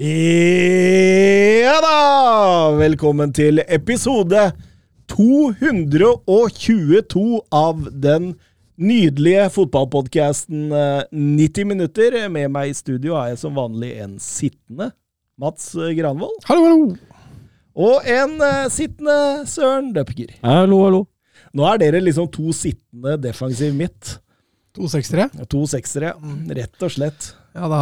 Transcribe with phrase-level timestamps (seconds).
[0.00, 2.72] Ja da!
[2.72, 4.46] Velkommen til episode
[5.12, 8.30] 222 av den
[8.80, 10.72] nydelige fotballpodkasten
[11.12, 12.16] 90 minutter.
[12.32, 14.88] Med meg i studio er jeg som vanlig en sittende
[15.36, 16.48] Mats Granvold.
[16.48, 16.96] Hallo, hallo!
[17.76, 20.32] Og en eh, sittende Søren Døpker.
[20.40, 21.04] Hallo, hallo.
[21.52, 24.16] Nå er dere liksom to sittende defensiv midt.
[24.78, 25.24] To sekstere.
[25.50, 26.12] To seksere,
[26.54, 27.32] rett og slett.
[27.50, 27.78] Ja, da,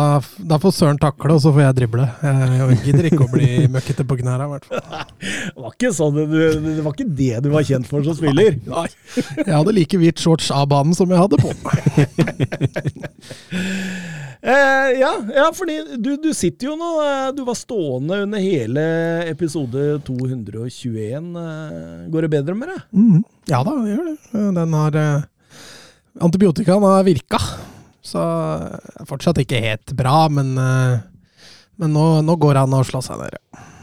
[0.48, 2.06] da får Søren takle, og så får jeg drible.
[2.24, 4.80] Jeg gidder ikke å bli møkkete på knærne, i hvert fall.
[5.20, 8.56] Det var ikke sånn, det var ikke det du var kjent for som spiller.
[8.64, 8.86] Nei.
[9.42, 11.52] Jeg hadde like hvit shorts av banen som jeg hadde på.
[14.38, 18.84] Eh, ja, ja, fordi du, du sitter jo nå eh, Du var stående under hele
[19.26, 21.32] episode 221.
[21.42, 22.84] Eh, går det bedre med deg?
[22.94, 24.14] Mm, Ja da, det gjør det.
[24.60, 25.26] Den har eh,
[26.24, 27.40] Antibiotikaen har virka.
[28.08, 30.98] Så eh, fortsatt ikke helt bra, men, eh,
[31.82, 33.36] men nå, nå går han og slår seg ned.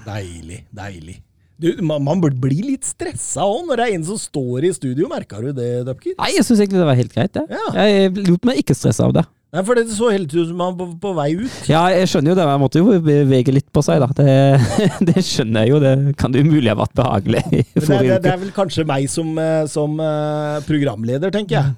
[0.06, 1.20] Deilig, deilig.
[1.62, 4.74] Du, man, man burde bli litt stressa òg når det er en som står i
[4.76, 5.08] studio.
[5.12, 6.18] Merka du det, Dupker?
[6.20, 7.46] Nei, jeg syns egentlig det var helt greit, det.
[7.54, 7.86] Ja.
[7.86, 9.24] Jeg lot meg ikke stresse av det.
[9.56, 11.54] Nei, for det så helt ut som han på, på vei ut.
[11.72, 14.10] Ja, jeg skjønner jo det, men jeg måtte jo bevege litt på seg, da.
[14.18, 18.20] Det, det skjønner jeg jo, det kan det umulig ha vært behagelig det, er- det,
[18.26, 21.74] det er vel kanskje meg som, eh, som eh, programleder, tenker jeg.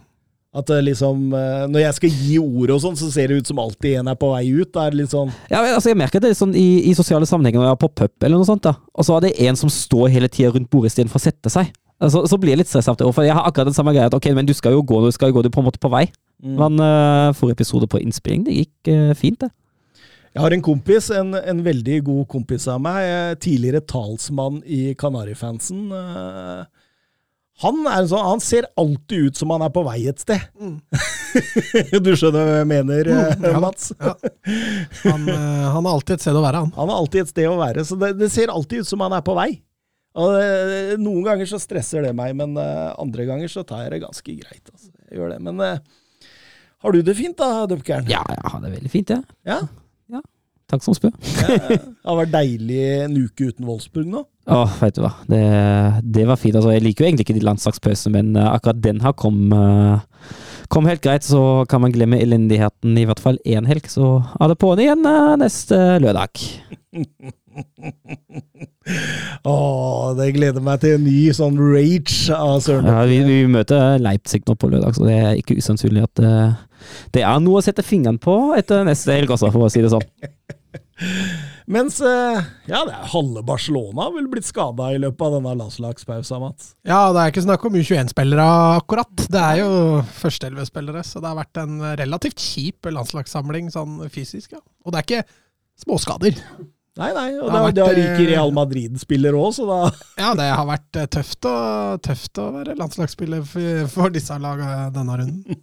[0.58, 3.50] At det liksom eh, Når jeg skal gi ordet og sånn, så ser det ut
[3.52, 4.72] som alltid en er på vei ut.
[4.74, 7.70] Det er litt sånn Ja, altså, jeg merker det sånn i, i sosiale sammenhenger når
[7.70, 8.74] jeg er på pub eller noe sånt, da.
[8.98, 11.70] Og så er det en som står hele tida rundt bordet istedenfor å sette seg.
[11.98, 13.10] Altså, så blir jeg litt stressa av det.
[13.10, 15.14] For jeg har akkurat den samme greia at ok, men du skal jo gå, du
[15.14, 16.06] skal jo gå, du er på en måte på vei.
[16.46, 16.58] Mm.
[16.60, 19.50] Men uh, forrige episode på innspilling, det gikk uh, fint, det.
[20.38, 24.92] Jeg har en kompis, en, en veldig god kompis av meg, eh, tidligere talsmann i
[24.94, 25.88] Kanarifansen.
[25.90, 26.77] eh,
[27.64, 30.44] Han, er sånn, han ser alltid ut som han er på vei et sted.
[32.06, 33.62] du skjønner hva jeg mener, eh, Mm, ja.
[33.64, 33.88] Mats?
[33.98, 34.14] Ja.
[35.08, 36.74] Han, eh, han har alltid et sted å være, han.
[36.78, 39.16] Han har alltid et sted å være, så det, det ser alltid ut som han
[39.18, 39.50] er på vei.
[40.18, 43.96] Og eh, Noen ganger så stresser det meg, men eh, andre ganger så tar jeg
[43.96, 44.64] det ganske greit.
[44.74, 44.94] Altså.
[45.10, 45.42] Jeg gjør det.
[45.50, 45.82] Men eh,
[46.86, 48.06] har du det fint da, Dupkern?
[48.10, 49.26] Ja, jeg har det veldig fint, jeg.
[49.50, 49.62] ja?
[50.68, 51.14] Takk som spør.
[51.40, 54.26] Ja, Det har vært deilig en uke uten Wolfsburg nå.
[54.48, 55.12] Åh, vet du hva.
[55.28, 55.42] Det,
[56.08, 56.56] det var fint.
[56.56, 59.98] Altså, jeg liker jo egentlig ikke de landslagspausene, men eh, akkurat den her kom, eh,
[60.72, 61.28] kom helt greit.
[61.28, 61.42] Så
[61.72, 65.34] kan man glemme elendigheten i hvert fall én helg, så er det på'n igjen eh,
[65.44, 66.32] neste lørdag.
[69.44, 72.88] Åh, det gleder meg til en ny sånn rage av Søren.
[72.88, 76.56] Ja, vi, vi møter Leipzig nå på lørdag, så det er ikke usannsynlig at eh,
[77.18, 79.92] det er noe å sette fingeren på etter neste helg også, for å si det
[79.92, 80.08] sånn.
[81.68, 82.38] Mens eh,
[82.70, 86.70] ja, det er halve Barcelona har vel blitt skada i løpet av denne landslagspausa, Mats.
[86.88, 88.46] Ja, det er ikke snakk om U21-spillere
[88.78, 89.26] akkurat.
[89.28, 89.74] Det er jo
[90.22, 94.56] førsteelvespillere, så det har vært en relativt kjip landslagssamling sånn fysisk.
[94.56, 94.64] Ja.
[94.88, 95.28] Og det er ikke
[95.84, 96.40] småskader.
[96.98, 99.80] Nei, nei, og Det det har det har vært, eh, Real Madrid-spiller òg, så da
[100.24, 101.58] Ja, det har vært eh, tøft å,
[102.02, 105.60] tøft å være landslagsspiller for, for disse lagene denne runden.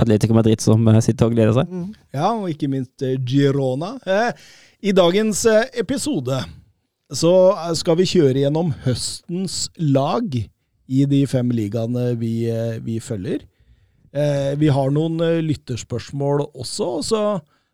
[0.00, 1.72] Atletico Madrid som eh, sitter og gleder seg.
[2.14, 3.94] Ja, og ikke minst Girona.
[4.04, 4.44] Eh,
[4.84, 6.42] I dagens eh, episode
[7.08, 13.00] så eh, skal vi kjøre gjennom høstens lag i de fem ligaene vi, eh, vi
[13.00, 13.46] følger.
[14.14, 17.22] Vi har noen lytterspørsmål også, og så,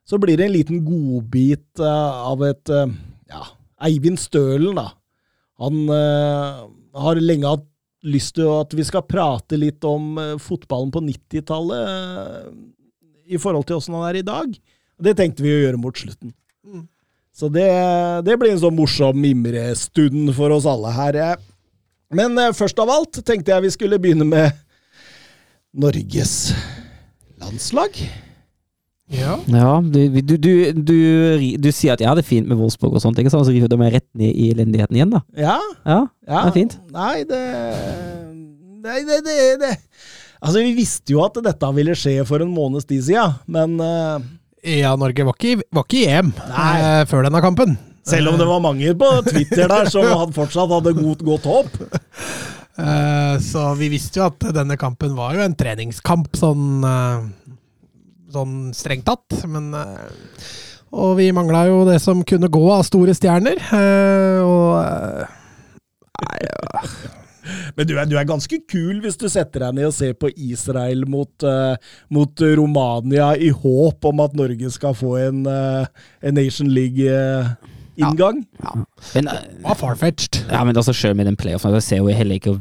[0.08, 3.42] så blir det en liten godbit av et ja,
[3.84, 4.86] Eivind Stølen, da.
[5.60, 6.62] Han eh,
[7.04, 7.66] har lenge hatt
[8.08, 12.48] lyst til at vi skal prate litt om fotballen på 90-tallet eh,
[13.36, 14.56] i forhold til åssen han er i dag.
[14.96, 16.32] Det tenkte vi å gjøre mot slutten.
[16.64, 16.86] Mm.
[17.40, 17.68] Så det,
[18.26, 21.20] det blir en sånn morsom mimrestund for oss alle her.
[22.12, 24.58] Men eh, først av alt tenkte jeg vi skulle begynne med
[25.72, 26.50] Norges
[27.40, 27.96] landslag.
[29.10, 29.38] Ja.
[29.50, 30.98] Ja, du, du, du, du,
[31.58, 33.46] du sier at jeg hadde det fint med Wolfsburg og sånt, ikke sant?
[33.48, 35.22] så river du meg rett ned i elendigheten igjen, da.
[35.34, 36.42] Ja, Ja, ja.
[36.44, 36.76] det er fint.
[36.94, 37.40] Nei, det
[38.80, 39.72] Nei, det, det, det.
[40.40, 44.22] Altså, vi visste jo at dette ville skje for en måneds tid siden, men eh,
[44.66, 47.78] Ja, Norge var ikke, var ikke i EM eh, før denne kampen.
[48.04, 51.76] selv om det var mange på Twitter der som hadde fortsatt hadde godt, godt håp.
[52.80, 57.56] Eh, så vi visste jo at denne kampen var jo en treningskamp, sånn, eh,
[58.32, 59.40] sånn strengt tatt.
[59.48, 60.50] Men, eh,
[60.90, 63.60] Og vi mangla jo det som kunne gå av store stjerner.
[64.42, 65.26] og
[66.20, 66.80] Nei, ja.
[67.76, 70.30] Men du er, du er ganske kul hvis du setter deg ned og ser på
[70.34, 71.74] Israel mot, uh,
[72.12, 75.86] mot Romania i håp om at Norge skal få en, uh,
[76.24, 78.44] en Nation League-inngang.
[79.14, 79.38] Men, ja.
[79.38, 80.42] det var farfetched.
[80.50, 82.56] ja, men altså selv med den playoffen, jeg ser jo heller ikke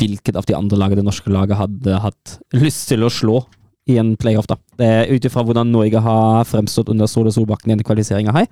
[0.00, 3.42] hvilket av de andre lagene det norske laget hadde hatt lyst til å slå
[3.90, 4.46] i en playoff.
[4.46, 4.56] da.
[5.10, 8.48] Ut ifra hvordan Norge har fremstått under Sol og Solbakken i denne kvalifiseringa her,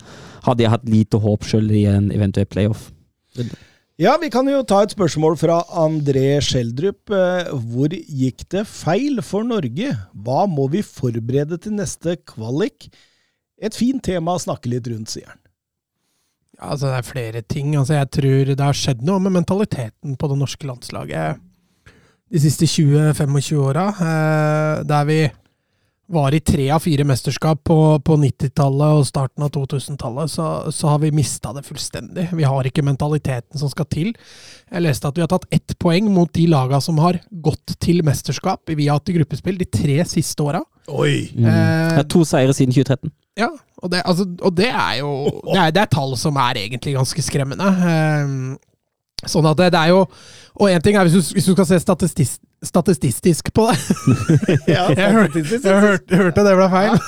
[0.47, 2.89] hadde jeg hatt lite håp selv i en eventuell playoff.
[3.99, 7.11] Ja, vi kan jo ta et spørsmål fra André Schjelderup.
[7.11, 9.89] Eh, Hvor gikk det feil for Norge?
[10.15, 12.87] Hva må vi forberede til neste kvalik?
[13.59, 15.41] Et fint tema å snakke litt rundt, sier han.
[16.55, 17.75] Ja, altså, det er flere ting.
[17.75, 21.43] Altså, jeg tror det har skjedd noe med mentaliteten på det norske landslaget
[22.31, 23.89] de siste 20-25 åra.
[23.99, 25.21] Eh, der vi
[26.09, 30.89] var i tre av fire mesterskap på, på 90-tallet og starten av 2000-tallet, så, så
[30.95, 32.31] har vi mista det fullstendig.
[32.33, 34.15] Vi har ikke mentaliteten som skal til.
[34.73, 38.01] Jeg leste at vi har tatt ett poeng mot de laga som har gått til
[38.07, 38.65] mesterskap.
[38.73, 40.63] via til gruppespill de tre siste åra.
[40.89, 41.29] Oi!
[41.37, 41.45] Mm.
[41.45, 43.13] Eh, Ja, to seire siden 2013.
[43.39, 43.53] Ja,
[43.83, 45.13] og det, altså, og det er jo
[45.53, 47.69] det er, det er tall som er egentlig ganske skremmende.
[47.93, 50.05] Eh, sånn at det, det er jo
[50.59, 54.89] Og én ting er hvis du, hvis du skal se statistisk, statistisk på det Ja,
[54.91, 56.99] Jeg hørte, jeg hørte, jeg hørte det ble feil.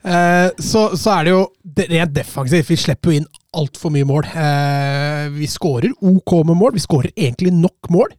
[0.00, 1.40] Eh, så, så er det jo
[1.90, 2.70] rent defensivt.
[2.70, 4.24] Vi slipper jo inn altfor mye mål.
[4.32, 6.72] Eh, vi skårer OK med mål.
[6.78, 8.14] Vi skårer egentlig nok mål,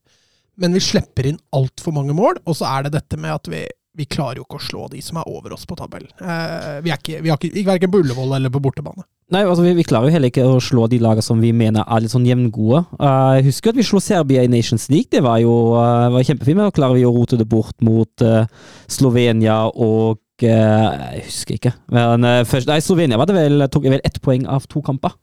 [0.62, 2.38] men vi slipper inn altfor mange mål.
[2.46, 3.64] Og så er det dette med at vi,
[3.98, 6.12] vi klarer jo ikke å slå de som er over oss på tabellen.
[6.16, 9.04] Eh, vi er ikke, vi har ikke, verken på Ullevål eller på bortebane.
[9.32, 11.84] Nei, altså vi, vi klarer jo heller ikke å slå de lagene som vi mener
[11.84, 12.86] er litt sånn jevngode.
[12.96, 16.28] Uh, jeg husker at vi slo Serbia i Nations League, det var jo uh, var
[16.28, 16.60] kjempefint.
[16.60, 18.44] Men da klarer vi å rote det bort mot uh,
[18.92, 21.72] Slovenia og Jeg husker ikke.
[21.94, 25.14] Men, først, nei, Slovenia var det vel, tok vel ett poeng av to kamper.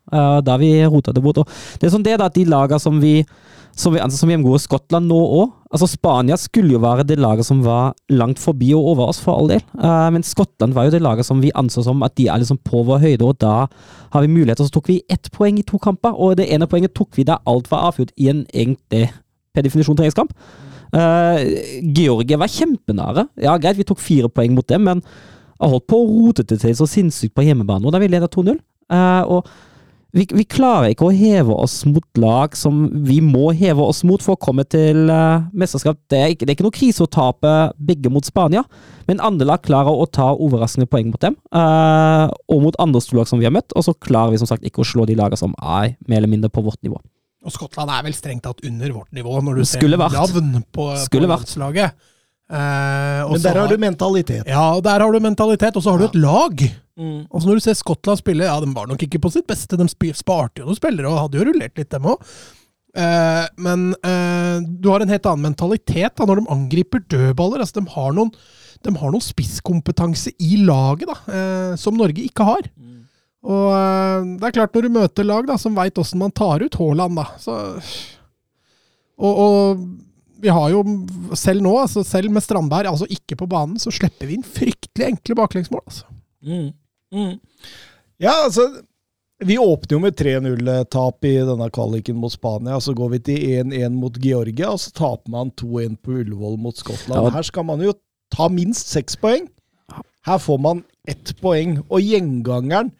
[0.47, 1.41] Da vi rota det bort.
[1.43, 3.17] Og det er sånn det da, at de lagene som vi
[3.79, 5.53] som vi anser som hjemgode Skottland nå òg.
[5.71, 9.39] Altså Spania skulle jo være det laget som var langt forbi og over oss, for
[9.39, 9.63] all del.
[9.79, 12.59] Uh, men Skottland var jo det laget som vi anså som at de er liksom
[12.67, 13.69] på vår høyde, og da
[14.15, 14.67] har vi muligheter.
[14.67, 17.39] Så tok vi ett poeng i to kamper, og det ene poenget tok vi da
[17.47, 19.13] alt var avgjort i en egentlig
[19.55, 20.35] per definisjon treningskamp.
[20.89, 21.39] Uh,
[21.95, 23.29] Georgia var kjempenære.
[23.45, 25.05] Ja, greit, vi tok fire poeng mot dem, men
[25.59, 28.31] har holdt på å rote det til så sinnssykt på hjemmebane, og da vi leder
[28.33, 28.59] 2-0.
[28.89, 29.51] Uh, og
[30.17, 34.23] vi, vi, klarer ikke å heve oss mot lag som vi må heve oss mot
[34.25, 35.99] for å komme til uh, mesterskap.
[36.09, 38.65] Det er, ikke, det er ikke noe krise å tape begge mot Spania,
[39.11, 41.37] men andre lag klarer å ta overraskende poeng mot dem.
[41.53, 44.65] Uh, og mot andre storlag som vi har møtt, og så klarer vi som sagt
[44.65, 46.97] ikke å slå de lagene som er mer eller mindre på vårt nivå.
[47.45, 50.91] Og Skottland er vel strengt tatt under vårt nivå, når du Skulle ser navn på,
[51.05, 52.09] Skulle på landslaget.
[52.49, 54.49] Uh, og Men så der har du mentalitet.
[54.49, 56.69] Ja, der har du mentalitet, og så har du et lag.
[56.99, 57.27] Mm.
[57.31, 59.79] Og så når du ser Skottland spille, ja, de var nok ikke på sitt beste.
[59.79, 62.33] De sparte jo noen spillere og hadde jo rullert litt, dem òg.
[63.63, 67.63] men eh, du har en helt annen mentalitet da, når de angriper dødballer.
[67.63, 68.33] Altså, de, har noen,
[68.83, 72.67] de har noen spisskompetanse i laget da, eh, som Norge ikke har.
[73.47, 76.65] Og eh, det er klart, når du møter lag da, som veit åssen man tar
[76.65, 77.59] ut Haaland, da, så
[79.19, 79.81] og, og
[80.39, 80.83] vi har jo,
[81.35, 85.09] selv nå, altså selv med Strandberg, altså ikke på banen, så slipper vi inn fryktelig
[85.09, 85.83] enkle baklengsmål.
[85.83, 86.07] Altså.
[86.47, 86.69] Mm.
[87.15, 87.39] Mm.
[88.19, 88.69] Ja, altså
[89.39, 92.81] Vi åpner jo med 3-0-tap i denne kvaliken mot Spania.
[92.83, 96.75] Så går vi til 1-1 mot Georgia, og så taper man 2-1 på Ullevål mot
[96.77, 97.31] Skottland.
[97.37, 97.95] Her skal man jo
[98.35, 99.47] ta minst seks poeng.
[100.27, 101.79] Her får man ett poeng.
[101.87, 102.91] Og gjengangeren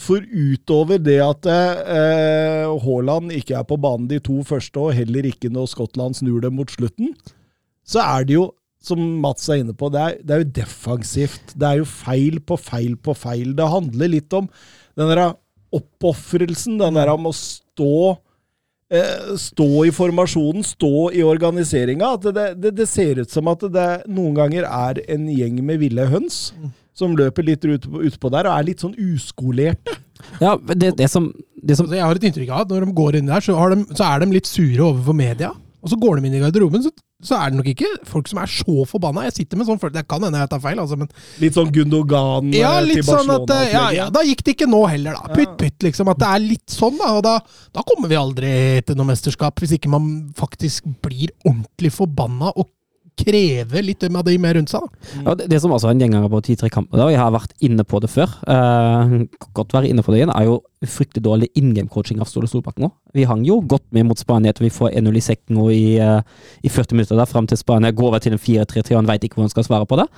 [0.00, 5.28] for utover det at eh, Haaland ikke er på banen de to første, og heller
[5.28, 7.12] ikke når Skottland snur det mot slutten,
[7.84, 8.46] så er det jo,
[8.84, 11.54] som Mats er inne på, det er, det er jo defensivt.
[11.54, 13.52] Det er jo feil på feil på feil.
[13.56, 14.48] Det handler litt om
[14.98, 15.24] den der
[15.76, 18.16] oppofrelsen, den der om å stå
[18.90, 22.14] eh, Stå i formasjonen, stå i organiseringa.
[22.16, 25.82] At det, det, det ser ut som at det noen ganger er en gjeng med
[25.84, 26.48] ville høns
[27.00, 29.96] som løper litt ut, utpå der og er litt sånn uskolerte.
[30.42, 32.96] Ja, det, det som, det som Altså, jeg har et inntrykk av at når de
[32.98, 35.54] går inn der, så, har de, så er de litt sure overfor media.
[35.80, 36.90] Og så går de inn i garderoben, så,
[37.24, 39.24] så er det nok ikke folk som er så forbanna.
[39.28, 41.70] Jeg sitter med sånn følelse, Det kan hende jeg tar feil, altså, men Litt sånn
[41.74, 44.82] Gundogan ja, eh, litt til sånn at eh, ja, ja, Da gikk det ikke nå
[44.90, 45.32] heller, da.
[45.36, 46.10] Pytt, pytt, liksom.
[46.12, 47.14] At det er litt sånn, da.
[47.20, 47.38] Og da,
[47.76, 48.52] da kommer vi aldri
[48.86, 52.68] til noe mesterskap, hvis ikke man faktisk blir ordentlig forbanna og
[53.20, 54.86] krever litt av de med rundt seg.
[55.24, 57.54] Ja, det, det som også er en gjenganger på 10-3 kamper, og jeg har vært
[57.66, 59.14] inne på det før, uh,
[59.56, 62.88] godt være inne på det igjen, er jo fryktelig dårlig in game-coaching av Ståle Solbakken
[62.88, 62.96] òg.
[63.16, 65.98] Vi hang jo godt med mot Spania etter vi får 1-0 i sekken og i,
[66.00, 66.20] uh,
[66.64, 69.26] i 40 minutter der fram til Spania går over til en 4-3-3 og han veit
[69.26, 70.08] ikke hvor han skal svare på det.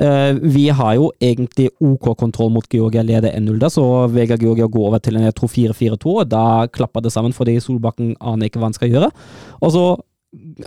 [0.00, 4.64] Uh, vi har jo egentlig OK kontroll mot Georgia, leder 1-0 der, så Vegard Georgia
[4.64, 8.16] går gå over til en jeg tror 4-4-2, og da klapper det sammen fordi Solbakken
[8.20, 9.10] aner ikke hva han skal gjøre.
[9.60, 9.84] Og så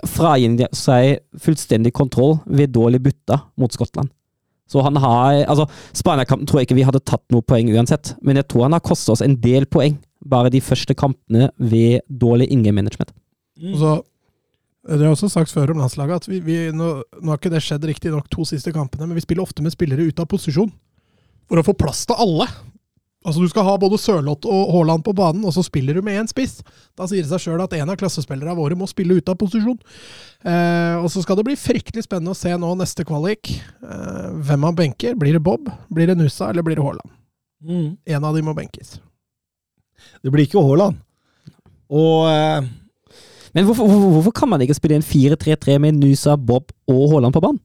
[0.06, 4.12] fragir de seg fullstendig kontroll ved dårlig butta mot Skottland.
[4.70, 8.36] Så han har Altså, Spania-kampen tror jeg ikke vi hadde tatt noe poeng uansett, men
[8.36, 12.48] jeg tror han har kostet oss en del poeng bare de første kampene ved dårlig
[12.50, 13.12] in-game-management.
[13.62, 13.76] Mm.
[13.78, 14.02] så,
[14.86, 16.88] det har jeg også sagt før om landslaget, at vi, vi, nå,
[17.22, 19.74] nå har ikke det skjedd riktig nok to siste kampene, men vi spiller ofte med
[19.74, 20.72] spillere ute av posisjon.
[21.46, 22.48] For å få plass til alle.
[23.26, 26.20] Altså Du skal ha både Sørloth og Haaland på banen, og så spiller du med
[26.20, 26.60] én spiss.
[26.94, 29.80] Da sier det seg sjøl at en av klassespillerne våre må spille ute av posisjon.
[30.46, 33.50] Eh, og så skal det bli fryktelig spennende å se nå neste kvalik.
[33.82, 35.18] Eh, hvem han benker.
[35.18, 37.16] Blir det Bob, blir det Nusa, eller blir det Haaland?
[37.66, 37.88] Mm.
[38.14, 39.00] En av de må benkes.
[40.22, 41.02] Det blir ikke Haaland.
[41.90, 42.72] Og eh,
[43.56, 47.34] Men hvorfor, hvorfor, hvorfor kan man ikke spille en 4-3-3 med Nusa, Bob og Haaland
[47.34, 47.62] på banen?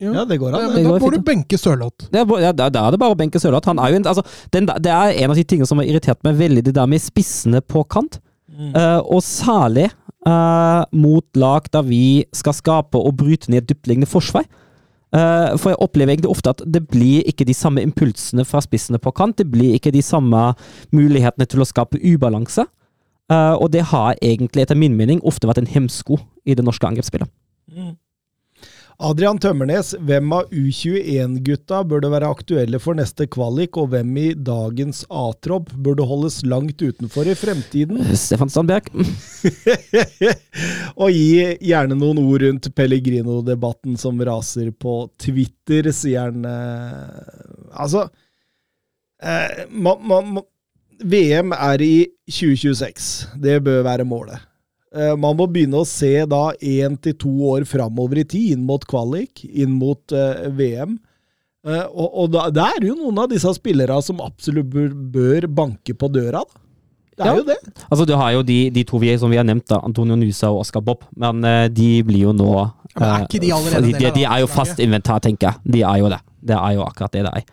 [0.00, 0.72] Ja, det går Ja, an.
[0.72, 2.08] men det da må du benke Sørloth.
[2.12, 3.68] Ja, da da er det bare å benke Sørloth.
[3.68, 6.88] Jo altså, det er en av de tingene som har irritert meg veldig, det der
[6.90, 8.20] med spissene på kant.
[8.50, 8.72] Mm.
[8.74, 9.90] Uh, og særlig
[10.26, 14.48] uh, mot lag der vi skal skape og bryte ned dyptliggende forsvar.
[15.10, 19.00] Uh, for jeg opplever egentlig ofte at det blir ikke de samme impulsene fra spissene
[19.02, 19.38] på kant.
[19.38, 20.50] Det blir ikke de samme
[20.94, 22.66] mulighetene til å skape ubalanse.
[23.30, 26.86] Eh, og det har egentlig, etter min mening, ofte vært en hemsko i det norske
[26.88, 27.30] angrepsspillet.
[27.70, 27.92] Mm.
[29.00, 35.06] Adrian Tømmernes, hvem av U21-gutta burde være aktuelle for neste kvalik, og hvem i dagens
[35.08, 38.02] A-tropp burde holdes langt utenfor i fremtiden?
[38.12, 38.90] Stefan Sandberg.
[41.00, 46.44] og gi gjerne noen ord rundt Pellegrino-debatten som raser på Twitter, sier han.
[46.44, 48.04] eh, Altså
[49.24, 50.44] eh, ma, ma, ma,
[51.00, 51.94] VM er i
[52.28, 53.10] 2026.
[53.40, 54.49] Det bør være målet.
[54.94, 58.64] Eh, Man må begynne å se da én til to år framover i tid, inn
[58.66, 60.96] mot kvalik, inn mot eh, VM.
[61.66, 65.46] Eh, og og da, det er jo noen av disse spillerne som absolutt bør, bør
[65.46, 66.40] banke på døra.
[66.42, 66.66] da.
[67.20, 67.36] Det er Ja.
[67.36, 67.58] jo det.
[67.90, 70.48] Altså, du har jo de, de to vi, som vi har nevnt, da, Antonio Nusa
[70.50, 71.42] og Oskar Bob, men
[71.74, 74.40] de blir jo nå Ja, men er ikke de eh, allerede de, de, de er
[74.40, 75.72] jo fast inventar, tenker jeg.
[75.76, 76.18] De er jo det.
[76.42, 77.44] Det er jo akkurat det det er.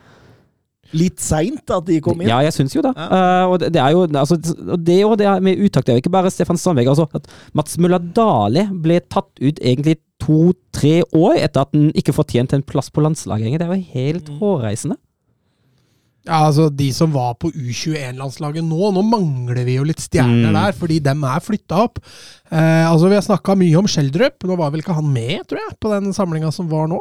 [0.94, 2.30] Litt seint at de kom inn.
[2.30, 2.94] Ja, jeg syns jo det.
[2.96, 3.08] Ja.
[3.46, 6.14] Uh, og det, er jo altså, det, og det med uttak, det er jo ikke
[6.16, 6.88] bare Stefan Strandberg.
[6.94, 7.28] Altså, at
[7.58, 12.64] Mats Mulla Dale ble tatt ut egentlig to-tre år etter at han ikke fortjente en
[12.66, 13.60] plass på landslaget.
[13.60, 14.40] Det er jo helt Mm.
[14.40, 14.98] hårreisende.
[16.28, 20.58] Ja, altså De som var på U21-landslaget nå, nå mangler vi jo litt stjerner Mm.
[20.60, 22.00] der, fordi dem er flytta opp.
[22.52, 25.62] Eh, altså Vi har snakka mye om Schjelderup, nå var vel ikke han med, tror
[25.64, 27.00] jeg, på den samlinga som var nå.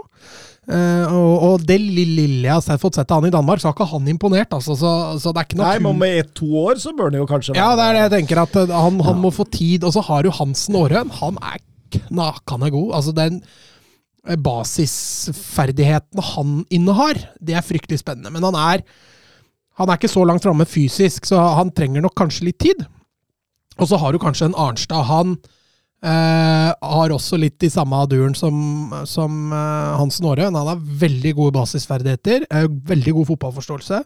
[0.67, 3.77] Eh, og, og det lille jeg har fått sett av han i Danmark, så har
[3.77, 4.51] ikke han imponert.
[4.57, 4.91] altså, Så,
[5.23, 7.69] så det er ikke Nei, men med ett-to år så bør det jo kanskje Ja,
[7.79, 9.23] det er det jeg tenker, at eh, han, han Ja.
[9.27, 9.85] må få tid.
[9.87, 11.59] Og så har jo Hansen Aarøen, han er
[11.99, 12.95] knakende god.
[12.99, 13.43] Altså den
[14.27, 18.33] eh, basisferdigheten han innehar, det er fryktelig spennende.
[18.35, 18.83] Men han er,
[19.77, 22.87] han er ikke så langt framme fysisk, så han trenger nok kanskje litt tid.
[23.77, 25.05] Og så har du kanskje en Arnstad.
[25.11, 25.35] Han
[26.01, 28.57] eh, har også litt i samme duren som,
[29.09, 30.57] som eh, Hansen Aarøen.
[30.57, 34.01] Han har veldig gode basisferdigheter, eh, veldig god fotballforståelse,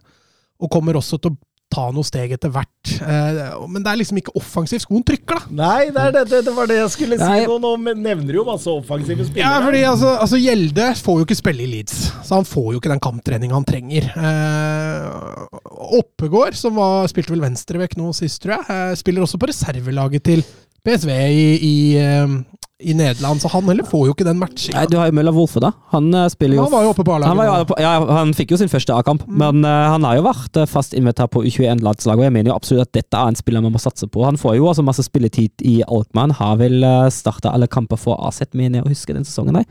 [0.61, 1.39] og kommer også til å
[1.71, 2.93] ta noen steg etter hvert.
[3.01, 5.55] Eh, men det er liksom ikke offensivt skoen trykker, da.
[5.61, 7.45] Nei, det, er det, det, det var det jeg skulle si Nei.
[7.47, 7.59] nå.
[7.63, 9.45] Nå nevner du jo masse offensive spillere.
[9.45, 12.81] Ja, fordi altså, altså Gjelde får jo ikke spille i Leeds, så han får jo
[12.83, 14.11] ikke den kamptreninga han trenger.
[14.19, 15.61] Eh,
[16.01, 20.27] Oppegård, som var, spilte vel venstrevekk nå sist, tror jeg, eh, spiller også på reservelaget
[20.27, 20.45] til
[20.87, 22.39] PSV i, i, eh,
[22.81, 25.61] i Nederland, så han heller får jo ikke den Nei, du har jo Møller Wolfe,
[25.63, 25.73] da.
[25.93, 27.75] Han eh, spiller jo Han var jo oppe på Han, var jo, A-laget.
[27.77, 30.69] Han, ja, han fikk jo sin første A-kamp, men uh, han har jo vært eh,
[30.71, 33.75] fast invitert på U21-landslaget, og jeg mener jo absolutt at dette er en spiller man
[33.77, 34.25] må satse på.
[34.27, 38.21] Han får jo altså masse spilletid i Alkmaar, har vel uh, starta alle kamper for
[38.29, 39.61] AZ, mener jeg å huske den sesongen.
[39.61, 39.67] nei.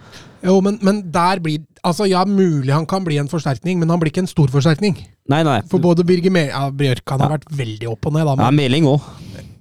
[0.45, 4.01] Jo, men, men der blir Altså, ja, mulig han kan bli en forsterkning, men han
[4.01, 4.97] blir ikke en stor forsterkning.
[5.31, 5.61] Nei, nei.
[5.71, 7.37] For både Birger Me ja, Bjørkan har Ja.
[7.37, 8.35] vært veldig opp og ned, da.
[8.43, 8.99] Ja, Meling òg.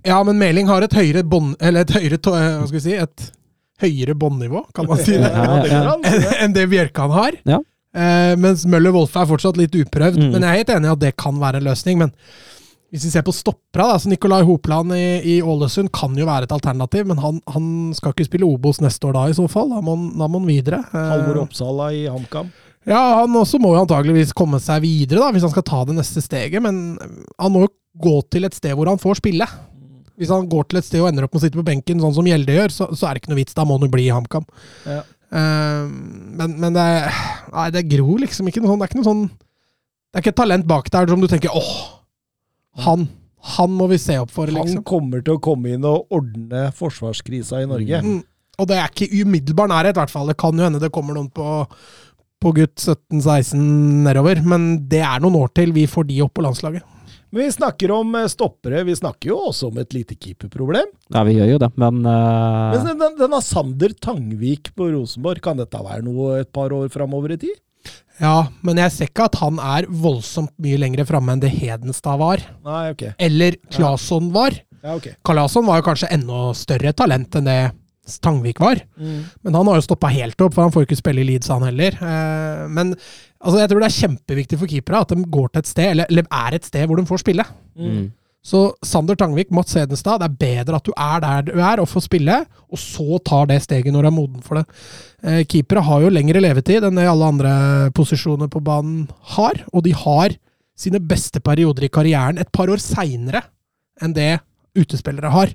[0.02, 1.54] ja, men Meling har et høyere bånd...
[1.60, 2.96] Eller et høyere Hva skal vi si?
[2.98, 3.30] Et
[3.82, 5.30] høyere båndnivå, kan man si det?
[5.32, 6.37] Ja, ja, ja.
[6.44, 7.37] enn det Bjørkan har.
[7.49, 7.61] Ja.
[7.99, 10.18] Eh, mens Møller Wolfe er fortsatt litt uprøvd.
[10.20, 10.30] Mm.
[10.35, 11.99] Men jeg er helt enig i at det kan være en løsning.
[12.02, 12.12] Men
[12.92, 15.02] hvis vi ser på stoppera, da, så Nikolai Hopland i,
[15.35, 17.06] i Ålesund kan jo være et alternativ.
[17.11, 17.66] Men han, han
[17.97, 19.70] skal ikke spille Obos neste år da, i så fall.
[19.75, 20.82] Da må han, da må han videre.
[20.92, 22.49] Eh, Halvor Oppsala i HamKam.
[22.88, 25.99] ja, han også må jo antageligvis komme seg videre, da, hvis han skal ta det
[25.99, 26.62] neste steget.
[26.64, 26.97] Men
[27.38, 29.49] han må jo gå til et sted hvor han får spille.
[30.18, 32.16] Hvis han går til et sted og ender opp med å sitte på benken, sånn
[32.16, 33.54] som Gjelde gjør, så, så er det ikke noe vits.
[33.56, 34.46] Da må han jo bli i HamKam.
[34.88, 35.02] Ja.
[35.28, 35.84] Eh,
[36.40, 36.87] men, men det
[37.52, 40.32] Nei, det gror liksom ikke noe sånn Det er ikke noe sånn Det er ikke
[40.32, 41.75] et talent bak der som du tenker åh,
[42.87, 43.04] han.
[43.58, 44.87] Han må vi se opp for, Han liksom.
[44.88, 48.00] kommer til å komme inn og ordne forsvarskrisa i Norge.
[48.04, 48.20] Mm.
[48.58, 50.30] Og det er ikke umiddelbar nærhet, i hvert fall.
[50.30, 51.46] Det kan jo hende det kommer noen på,
[52.42, 53.58] på gutt 17-16
[54.06, 56.87] nedover, men det er noen år til vi får de opp på landslaget.
[57.30, 60.90] Men vi snakker om eh, stoppere, vi snakker jo også om et lite keeperproblem.
[61.12, 62.75] Ja, vi gjør jo det, men uh...
[62.75, 66.88] Men den, den, denne Sander Tangvik på Rosenborg, kan dette være noe et par år
[66.92, 67.56] framover i tid?
[68.18, 72.18] Ja, men jeg ser ikke at han er voldsomt mye lenger framme enn det Hedenstad
[72.20, 72.42] var.
[72.66, 73.04] Nei, ok.
[73.23, 74.56] Eller Claesson var.
[74.82, 75.12] Ja, ok.
[75.26, 77.61] Claesson var jo kanskje enda større talent enn det
[78.25, 78.80] Tangvik var.
[78.97, 79.25] Mm.
[79.44, 81.50] Men han har jo stoppa helt opp, for han får jo ikke spille i Leeds,
[81.52, 81.92] han heller.
[82.00, 82.94] Eh, Men
[83.40, 86.09] altså, jeg tror det er kjempeviktig for keepere at de går til et sted, eller,
[86.11, 87.47] eller er et sted hvor de får spille.
[87.76, 88.07] mm.
[88.49, 91.88] Så Sander Tangvik, Mats Hedenstad, det er bedre at du er der du er og
[91.90, 92.37] får spille,
[92.71, 94.78] og så tar det steget når du er moden for det.
[95.26, 97.52] Eh, keepere har jo lengre levetid enn det alle andre
[97.99, 100.38] posisjoner på banen har, og de har
[100.78, 103.42] sine beste perioder i karrieren et par år seinere
[104.00, 104.38] enn det
[104.82, 105.54] utespillere har.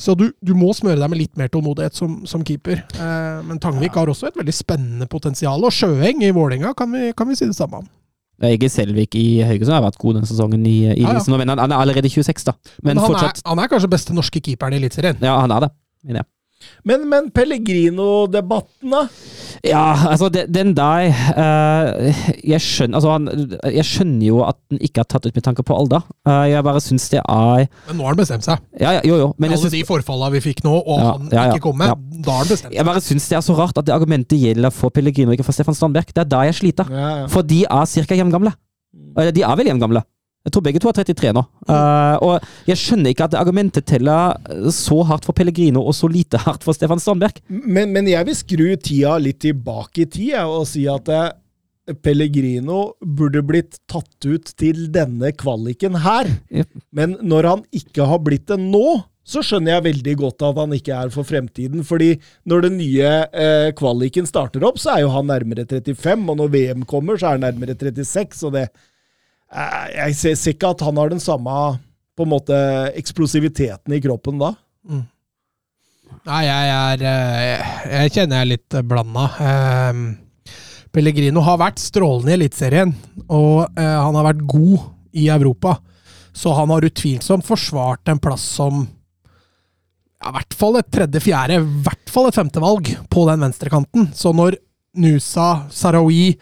[0.00, 2.82] Så du, du må smøre deg med litt mer tålmodighet som, som keeper.
[2.96, 7.10] Eh, men Tangvik har også et veldig spennende potensial, og Sjøeng i Vålerenga kan vi,
[7.16, 7.88] kan vi si det samme om.
[8.40, 11.20] Egil Selvik i Haugesund har vært god denne sesongen i, i Ja, ja.
[11.20, 12.54] Han, han er allerede 26, da.
[12.80, 15.20] Men, Men han, fortsatt er, han er kanskje beste norske keeperen i Eliteserien.
[15.20, 15.74] Ja, han er det.
[16.06, 16.30] Men, jeg.
[16.84, 19.02] Men, men Pellegrino-debatten, da?
[19.66, 23.28] Ja, altså, de- den der uh, jeg, skjønner, altså, han,
[23.74, 26.04] jeg skjønner jo at den ikke har tatt ut med tanke på alder.
[26.28, 28.62] Uh, jeg bare syns det er Men nå har han bestemt seg.
[28.80, 29.28] Ja, ja, jo, jo.
[29.38, 31.66] Men jeg Alle synes, de forfallene vi fikk nå, og Ja, han ja, ja, ikke
[31.68, 32.22] kom med, ja.
[32.24, 34.72] da har han bestemt jeg bare syns det er så rart at det argumentet gjelder
[34.74, 36.12] for Pellegrino, ikke for Stefan Strandberg.
[36.14, 36.88] Det er da jeg sliter.
[36.92, 37.28] Ja, ja.
[37.32, 38.16] For de er ca.
[38.20, 38.52] jevngamle.
[39.18, 40.02] Eller, De er vel jevngamle.
[40.46, 41.42] Jeg tror begge to er 33 nå.
[41.68, 44.38] Uh, og jeg skjønner ikke at argumentet teller
[44.72, 47.42] så hardt for Pellegrino og så lite hardt for Stefan Strandberg.
[47.48, 51.28] Men, men jeg vil skru tida litt tilbake i tid og si at uh,
[52.00, 56.28] Pellegrino burde blitt tatt ut til denne kvaliken her.
[56.48, 56.82] Yep.
[56.96, 60.72] Men når han ikke har blitt det nå, så skjønner jeg veldig godt at han
[60.74, 61.84] ikke er for fremtiden.
[61.86, 62.14] fordi
[62.48, 66.54] når den nye eh, kvaliken starter opp, så er jo han nærmere 35, og når
[66.54, 68.46] VM kommer, så er han nærmere 36.
[68.48, 68.68] og det
[69.50, 71.54] Jeg ser, ser ikke at han har den samme
[72.16, 72.56] på en måte
[72.98, 74.52] eksplosiviteten i kroppen da.
[76.26, 79.24] Nei, jeg er eh, Jeg kjenner jeg er litt blanda.
[80.90, 82.92] Pellegrino har vært strålende i Eliteserien,
[83.30, 85.76] og eh, han har vært god i Europa.
[86.34, 88.82] Så han har utvilsomt forsvart en plass som
[90.20, 94.10] ja, i hvert fall et tredje-fjerde, i hvert fall et femtevalg på den venstrekanten.
[94.14, 94.58] Så når
[95.00, 96.34] Nusa, Sarawi,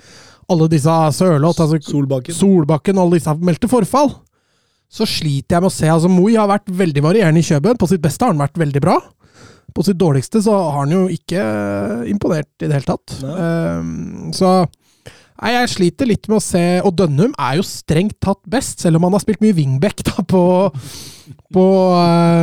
[0.48, 2.34] alle disse Sørloth, altså Solbakken.
[2.34, 4.10] Solbakken, alle disse meldte forfall,
[4.88, 5.88] så sliter jeg med å se.
[5.92, 7.76] altså Moi har vært veldig varierende i Kjøben.
[7.80, 8.96] På sitt beste har han vært veldig bra.
[9.76, 11.42] På sitt dårligste så har han jo ikke
[12.08, 13.18] imponert i det hele tatt.
[13.20, 18.40] Ehm, så nei, jeg sliter litt med å se Og Dønnum er jo strengt tatt
[18.48, 20.42] best, selv om han har spilt mye wingback da på
[21.52, 21.62] på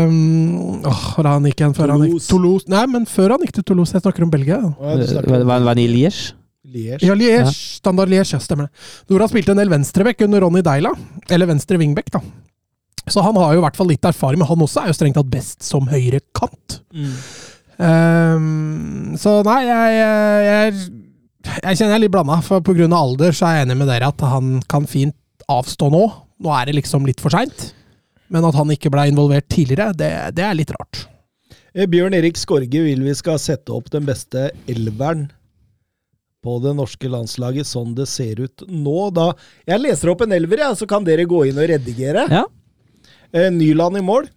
[0.08, 2.30] um, åh, Hvor er han gikk igjen før han gikk Toulouse.
[2.30, 2.70] Toulouse.
[2.70, 3.94] Nei, men før han gikk til Toulouse.
[3.98, 4.62] Jeg snakker om Belgia.
[4.62, 5.06] Ja, du
[6.74, 7.06] Liège?
[7.06, 7.54] Ja, Liège.
[7.54, 8.86] Standard Liège, ja, stemmer det.
[9.12, 10.92] Nora spilte en del venstreback under Ronny Deila.
[11.30, 12.22] Eller venstre wingback, da.
[13.06, 15.18] Så han har jo i hvert fall litt erfaring, men han også er jo strengt
[15.20, 16.80] tatt best som høyre kant.
[16.90, 17.16] Mm.
[17.76, 20.76] Um, så nei, jeg, jeg,
[21.52, 22.40] jeg kjenner jeg er litt blanda.
[22.46, 22.90] For pga.
[22.98, 25.18] alder så er jeg enig med dere at han kan fint
[25.52, 26.06] avstå nå.
[26.42, 27.70] Nå er det liksom litt for seint.
[28.34, 31.06] Men at han ikke ble involvert tidligere, det, det er litt rart.
[31.76, 35.28] Eh, Bjørn Erik Skorge vil vi skal sette opp den beste elveren
[36.46, 39.10] på det norske landslaget sånn det ser ut nå.
[39.16, 39.32] Da,
[39.68, 42.28] jeg leser opp en elver, ja, så kan dere gå inn og redigere.
[42.32, 42.46] Ja.
[43.34, 44.30] Eh, Nyland i mål.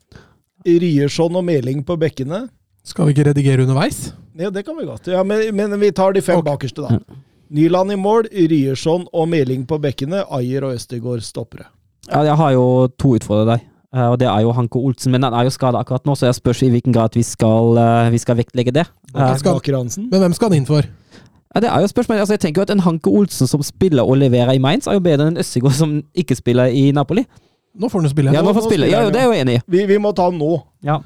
[0.69, 2.47] Ryerson og Meling på bekkene.
[2.89, 4.09] Skal vi ikke redigere underveis?
[4.39, 5.09] Ja, det kan vi godt.
[5.13, 6.51] Ja, men, men vi tar de fem okay.
[6.51, 7.19] bakerste, da.
[7.55, 10.25] Nyland i mål, Ryerson og Meling på bekkene.
[10.35, 11.69] Ayer og Østegård stoppere.
[12.09, 12.65] Ja, jeg har jo
[13.01, 13.67] to utfordrere der.
[13.97, 16.29] Eh, og det er jo Hanke Olsen, men han er jo skada akkurat nå, så
[16.29, 18.85] jeg spørs i hvilken grad vi skal, eh, vi skal vektlegge det.
[19.41, 19.61] Skal-
[20.11, 20.83] Men hvem skal han inn for?
[21.55, 22.19] Ja, det er jo spørsmål.
[22.23, 24.99] Altså, jeg tenker jo at En Hanke Olsen som spiller og leverer i Mainz, er
[24.99, 27.25] jo bedre enn en Østegård som ikke spiller i Napoli.
[27.79, 28.33] Nå får han jo spille.
[28.35, 28.91] Ja, nå- får nå spille.
[28.91, 29.63] Ja, det er jeg jo enig i.
[29.69, 30.53] Vi, vi må ta han nå.
[30.85, 30.99] Ja.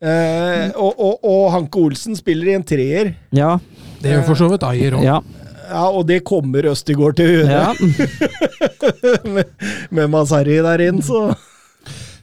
[0.00, 3.14] Eh, og, og, og Hanke Olsen spiller i en treer.
[3.36, 3.58] Ja,
[4.00, 5.04] Det gjør for så vidt Ayer òg.
[5.04, 5.18] ja,
[5.70, 7.50] Ja, og det kommer Østegård til å gjøre.
[7.50, 7.74] ja.
[9.34, 9.44] med,
[9.90, 11.28] med Masari der inn, så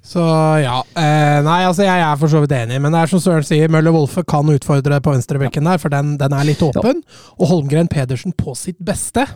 [0.08, 0.24] Så
[0.64, 0.78] ja.
[0.96, 3.68] Eh, nei, altså jeg er for så vidt enig, men det er som Søren sier,
[3.74, 7.04] Møller Wolfe kan utfordre på venstrebekken der, for den, den er litt åpen.
[7.36, 9.28] Og Holmgren Pedersen på sitt beste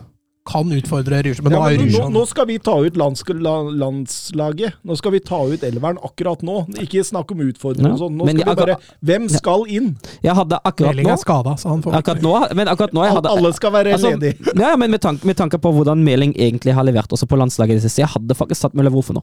[0.48, 1.44] kan utfordre Rysjø.
[1.46, 4.78] Men ja, nå men nå, Rysjø nå skal vi ta ut lands, landslaget.
[4.88, 6.56] Nå skal vi ta ut elveren akkurat nå.
[6.82, 8.16] Ikke snakk om utfordringer og sånn.
[8.18, 8.78] Nå men skal vi bare
[9.12, 9.92] Hvem skal inn?
[10.24, 13.06] Jeg hadde akkurat Meling nå er skada, så han får Akkurat nå, men akkurat nå
[13.06, 14.56] jeg hadde, Alle skal være Altså, ledige.
[14.56, 17.76] Ja, men med tanke, med tanke på hvordan Meling egentlig har levert også på landslaget
[17.76, 19.22] i det siste, jeg hadde faktisk tatt Møller Wolfe nå.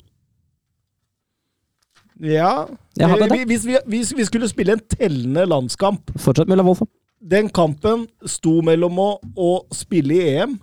[2.19, 2.65] Ja.
[2.97, 3.37] Jeg hadde Eh, det.
[3.39, 6.81] vi- Hvis vi, hvis vi skulle spille en tellende landskamp Fortsett, Müller-Wolf.
[7.21, 10.59] Den kampen sto mellom å, å spille i EM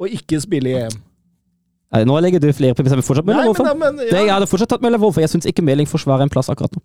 [0.00, 0.96] og ikke spille i EM.
[1.92, 3.12] Nei, Nå legger du flere på bestemmelsen.
[3.12, 6.28] fortsatt men, men, Det- Jeg hadde fortsatt tatt Müller-Wolf, jeg syns ikke Meling forsvarer en
[6.32, 6.80] plass akkurat nå.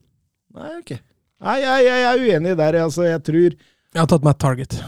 [0.56, 1.00] Nei, ok.
[1.42, 2.74] Nei, jeg, jeg, jeg er uenig der.
[2.84, 3.56] Altså, jeg tror
[3.94, 4.74] Jeg har tatt Matt Target.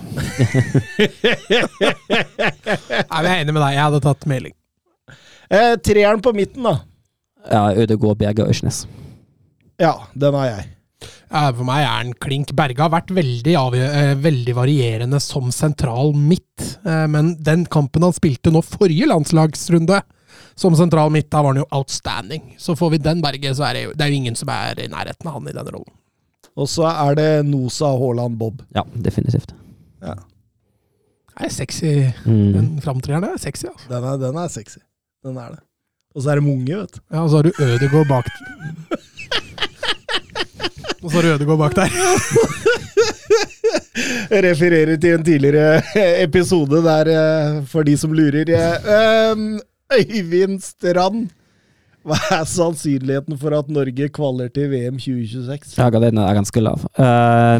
[2.10, 3.74] Nei, men Jeg er enig med deg.
[3.76, 4.54] Jeg hadde tatt Meling.
[5.50, 6.76] eh, Treeren på midten, da.
[7.48, 8.84] Ja, Ødegaard, Berge og Ørsnes.
[9.80, 10.68] Ja, den har jeg.
[11.30, 12.52] For meg er han klink.
[12.58, 18.12] Berge har vært veldig, eh, veldig varierende som sentral midt, eh, men den kampen han
[18.12, 20.02] spilte nå forrige landslagsrunde
[20.56, 22.56] som sentral midt, da var han jo outstanding.
[22.58, 24.82] Så får vi den Berge, så er det jo, det er jo ingen som er
[24.84, 25.94] i nærheten av han i den rollen.
[26.60, 28.62] Og så er det Nosa Haaland Bob.
[28.76, 29.54] Ja, definitivt.
[30.02, 30.18] Ja.
[31.40, 31.94] Det er sexy.
[32.26, 32.52] Mm.
[32.58, 33.88] Den framtrederen er sexy, altså.
[33.88, 34.80] Den, er, den er sexy.
[35.24, 35.62] Den er det.
[36.20, 37.00] Og så er det unge, vet du.
[37.16, 38.26] Ja, og så har du Ødegård bak
[41.00, 41.90] Og så har du Ødegård bak der.
[44.30, 45.80] Jeg refererer til en tidligere
[46.28, 48.50] episode der, eh, for de som lurer.
[48.52, 49.60] eh, ehm,
[49.96, 51.30] Øyvind Strand.
[52.04, 55.78] Hva er sannsynligheten for at Norge kvaler til VM 2026?
[55.80, 56.80] Ja, den er ganske lav.
[57.00, 57.60] Eh,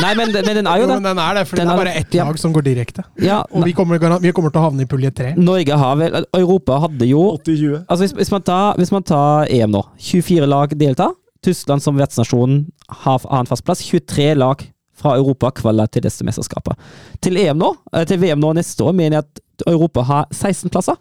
[0.00, 0.96] nei, men, men den er jo Jo, det.
[1.00, 2.24] men den er det, for det Den er er bare ett Ja.
[2.24, 3.04] lag som går direkte.
[3.20, 5.34] Ja, Og vi kommer, vi kommer til å havne i pulje tre.
[5.36, 7.84] Norge har vel Europa hadde jo 80-20.
[7.88, 11.12] Altså hvis, hvis, man tar, hvis man tar EM nå, 24 lag deltar.
[11.42, 12.60] Tyskland som vertsnasjon
[13.02, 13.82] har annen fast plass.
[13.82, 14.62] 23 lag
[14.94, 16.78] fra Europa kvaler til disse mesterskapet.
[17.20, 20.70] Til EM nå, eh, til VM nå neste år mener jeg at Europa har 16
[20.70, 20.94] plasser.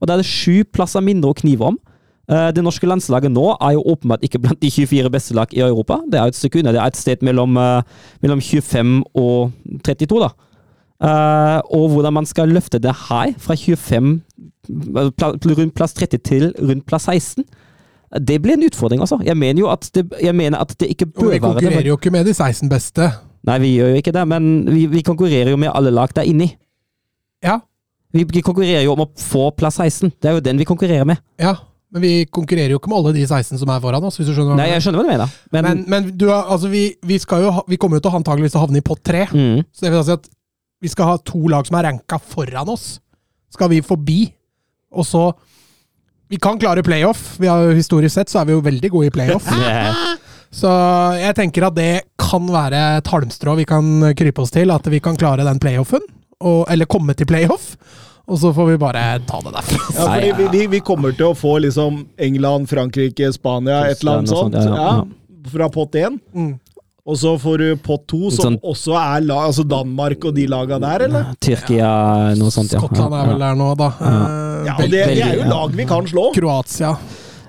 [0.00, 1.78] Og da er det sju plasser mindre å knive om.
[2.30, 5.60] Eh, Det norske landslaget nå er jo åpenbart ikke blant de 24 beste lag i
[5.66, 5.96] Europa.
[6.06, 6.72] Det er jo et stykke unna.
[6.76, 7.82] Det er et sted mellom, eh,
[8.22, 10.28] mellom 25 og 32, da.
[11.02, 14.20] Eh, og hvordan man skal løfte det her, fra 25
[14.68, 17.44] eh, pla- rundt plass 30 til rundt plass 16,
[18.26, 19.18] det blir en utfordring, altså.
[19.24, 21.40] Jeg mener jo at det, jeg mener at det ikke bør være det.
[21.40, 23.10] vi konkurrerer jo ikke med de 16 beste.
[23.46, 26.22] Nei, vi gjør jo ikke det, men vi, vi konkurrerer jo med alle lag der
[26.28, 26.50] inni.
[27.42, 27.58] Ja,
[28.12, 30.10] Vi, vi konkurrerer jo om å få plass 16.
[30.20, 31.16] Det er jo den vi konkurrerer med.
[31.40, 31.54] ja.
[31.90, 34.34] Men vi konkurrerer jo ikke med alle de 16 som er foran oss, hvis du
[34.36, 37.42] skjønner Nei, jeg skjønner hva du mener, men, Men, men du altså vi, vi, skal
[37.42, 39.24] jo vi kommer jo til å antageligvis havne i pott tre.
[39.32, 40.28] mm, Så det vil si at
[40.80, 43.00] vi skal ha to lag som er ranka foran oss.
[43.52, 44.20] Skal vi forbi.
[44.94, 45.32] Og så
[46.30, 47.34] Vi kan klare playoff.
[47.42, 49.50] Vi har jo Historisk sett så er vi jo veldig gode i playoff.
[50.50, 50.70] Så
[51.14, 53.84] jeg tenker at det kan være et halmstrå vi kan
[54.18, 54.70] krype oss til.
[54.74, 56.02] At vi kan klare den playoffen.
[56.40, 57.74] Og, eller komme til playoff.
[58.30, 59.78] Og så får vi bare ta det derfra.
[59.96, 64.20] Ja, fordi vi, vi, vi kommer til å få liksom England, Frankrike, Spania, et eller
[64.20, 64.54] annet sånt.
[64.54, 66.20] sånt, ja, Ja, fra pott én.
[66.34, 66.52] Mm.
[67.10, 70.44] Og så får du pott to, som sånn- også er lag, altså Danmark og de
[70.52, 71.30] laga der, eller?
[71.42, 71.88] Tyrkia,
[72.38, 72.78] noe sånt, ja.
[72.78, 73.88] Skottland er vel der nå, da.
[73.98, 76.28] Eh, Ja, og det, det er jo lag vi kan slå.
[76.36, 76.92] Kroatia.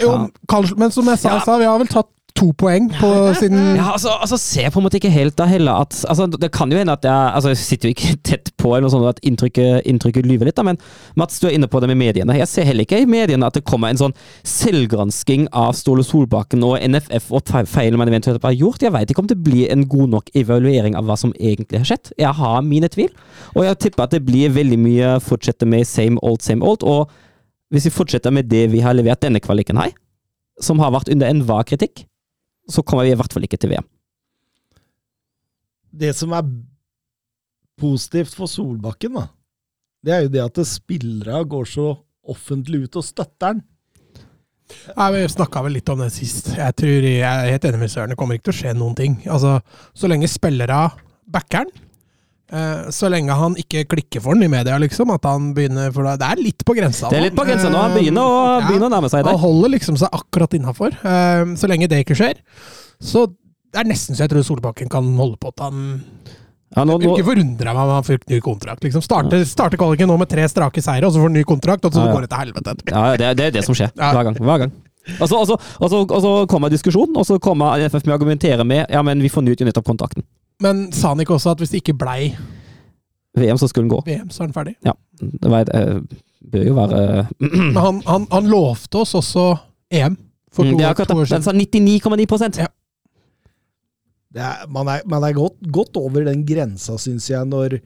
[0.02, 0.28] Jo, Ja.
[0.50, 1.58] kanskje, men som jeg sa, Ja.
[1.60, 4.86] vi har vel tatt to poeng på siden Ja, altså, altså ser jeg på en
[4.88, 7.58] måte ikke helt da heller at altså, Det kan jo hende at jeg altså, jeg
[7.62, 10.78] sitter jo ikke tett på eller noe sånt, at inntrykket, inntrykket lyver litt, da, men
[11.18, 12.36] Mats, du er inne på det med mediene.
[12.38, 14.14] Jeg ser heller ikke i mediene at det kommer en sånn
[14.46, 18.84] selvgransking av Ståle Solbakken og NFF og fe- feil man eventuelt har gjort.
[18.86, 21.90] Jeg veit ikke om det blir en god nok evaluering av hva som egentlig har
[21.90, 22.14] skjedd.
[22.22, 23.10] Jeg har mine tvil,
[23.56, 26.86] og jeg tipper at det blir veldig mye fortsette med same old, same old.
[26.86, 27.10] Og
[27.74, 29.92] hvis vi fortsetter med det vi har levert denne kvaliken her,
[30.62, 32.06] som har vært under enhver kritikk,
[32.70, 33.88] så kommer vi i hvert fall ikke til VM.
[35.92, 36.48] Det som er
[37.82, 39.28] positivt for Solbakken, da,
[40.06, 41.90] det er jo det at spillere går så
[42.32, 43.62] offentlig ut og støtter han.
[44.96, 46.54] Nei, Vi snakka vel litt om det sist.
[46.56, 48.14] Jeg tror jeg er helt enig med Søren.
[48.14, 49.18] Det kommer ikke til å skje noen ting.
[49.28, 49.58] Altså,
[49.94, 50.78] Så lenge spillere
[51.28, 51.74] backer han,
[52.92, 56.28] så lenge han ikke klikker for den i media, liksom, at han begynner For det
[56.28, 57.80] er litt på grensa Det er litt på grensa nå.
[57.80, 60.98] Han begynner å, ja, begynner å nærme seg Han holder liksom seg akkurat innafor.
[61.56, 62.42] Så lenge det ikke skjer,
[63.00, 63.30] så
[63.72, 65.82] det er nesten så jeg tror Solbakken kan holde på at han
[66.76, 68.84] Ja, nå, nå, ikke forundra meg om han fikk ny kontrakt.
[68.84, 69.04] liksom.
[69.04, 71.96] Starte, starte kvaliken nå med tre strake seire, og så får han ny kontrakt, og
[71.96, 74.40] så går det til helvete ja, det, det er det som skjer hver gang.
[74.40, 74.76] Hver gang.
[75.18, 78.14] Og så, og, så, og, så, og så kommer diskusjonen, og så kommer NFF med
[78.14, 80.28] å argumentere med ja, men vi fornyet jo nettopp kontrakten.
[80.62, 82.32] Men sa han ikke også at hvis det ikke blei
[83.38, 84.02] VM, så skulle den gå.
[84.06, 84.74] VM, så er han ferdig?
[84.86, 86.20] Ja, det var, det
[86.52, 89.46] bør jo være Men han, han, han lovte oss også
[89.92, 90.18] EM
[90.52, 91.38] for to, Mm, Det er akkurat to år det.
[91.38, 92.68] Den sa 99,9 Ja.
[94.32, 97.80] Det er, man er, man er godt, godt over den grensa, syns jeg, når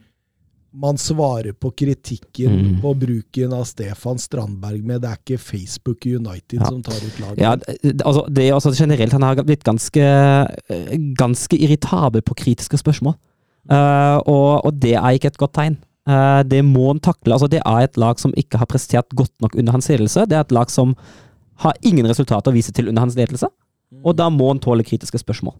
[0.76, 2.80] man svarer på kritikken Mm.
[2.82, 6.64] på bruken av Stefan Strandberg med 'det er ikke Facebook United Ja.
[6.66, 7.40] som tar ut laget'.
[7.40, 7.56] Ja,
[8.04, 13.14] altså, det er også generelt Han har blitt ganske, eh, ganske irritabel på kritiske spørsmål.
[13.70, 15.76] Uh, og, og det er ikke et godt tegn.
[16.08, 17.32] Uh, det må han takle.
[17.32, 20.26] Altså, det er et lag som ikke har prestert godt nok under hans ledelse.
[20.28, 20.94] Det er et lag som
[21.56, 23.48] har ingen resultater å vise til under hans ledelse.
[24.04, 25.54] Og da må han tåle kritiske spørsmål.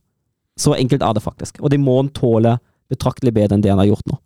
[0.56, 1.60] Så enkelt er det faktisk.
[1.62, 4.18] Og det må han tåle betraktelig bedre enn det han har gjort nå.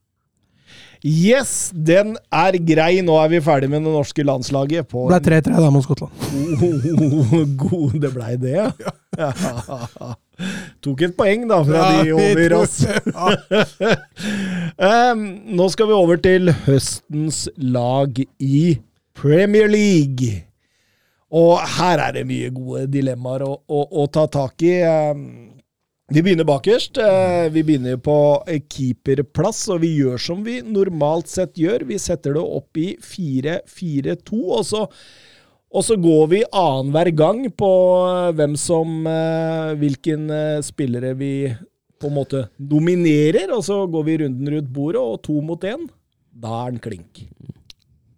[1.07, 3.01] Yes, den er grei.
[3.05, 4.89] Nå er vi ferdig med det norske landslaget.
[4.91, 6.13] På Det ble 3-3 da mot Skottland.
[7.63, 8.69] god Det blei det, ja.
[9.17, 9.31] ja.
[10.85, 12.77] Tok et poeng, da, fra de over oss.
[12.85, 13.33] Ja.
[14.91, 15.25] Em,
[15.57, 18.63] nå skal vi over til høstens lag i
[19.17, 20.45] Premier League.
[21.31, 24.81] Og her er det mye gode dilemmaer å, å, å ta tak i.
[24.85, 25.50] Em,
[26.11, 26.99] vi begynner bakerst.
[26.99, 28.15] Eh, Vi begynner på
[28.69, 31.85] keeperplass, og vi gjør som vi normalt sett gjør.
[31.87, 34.87] Vi setter det opp i 4-4-2, og så
[35.71, 37.69] og så går vi annenhver gang på
[38.03, 40.27] eh, hvem som eh, Hvilken
[40.67, 41.33] spillere vi
[42.01, 45.87] på en måte dominerer, og så går vi runden rundt bordet, og to mot én.
[46.35, 47.23] Da er den klink.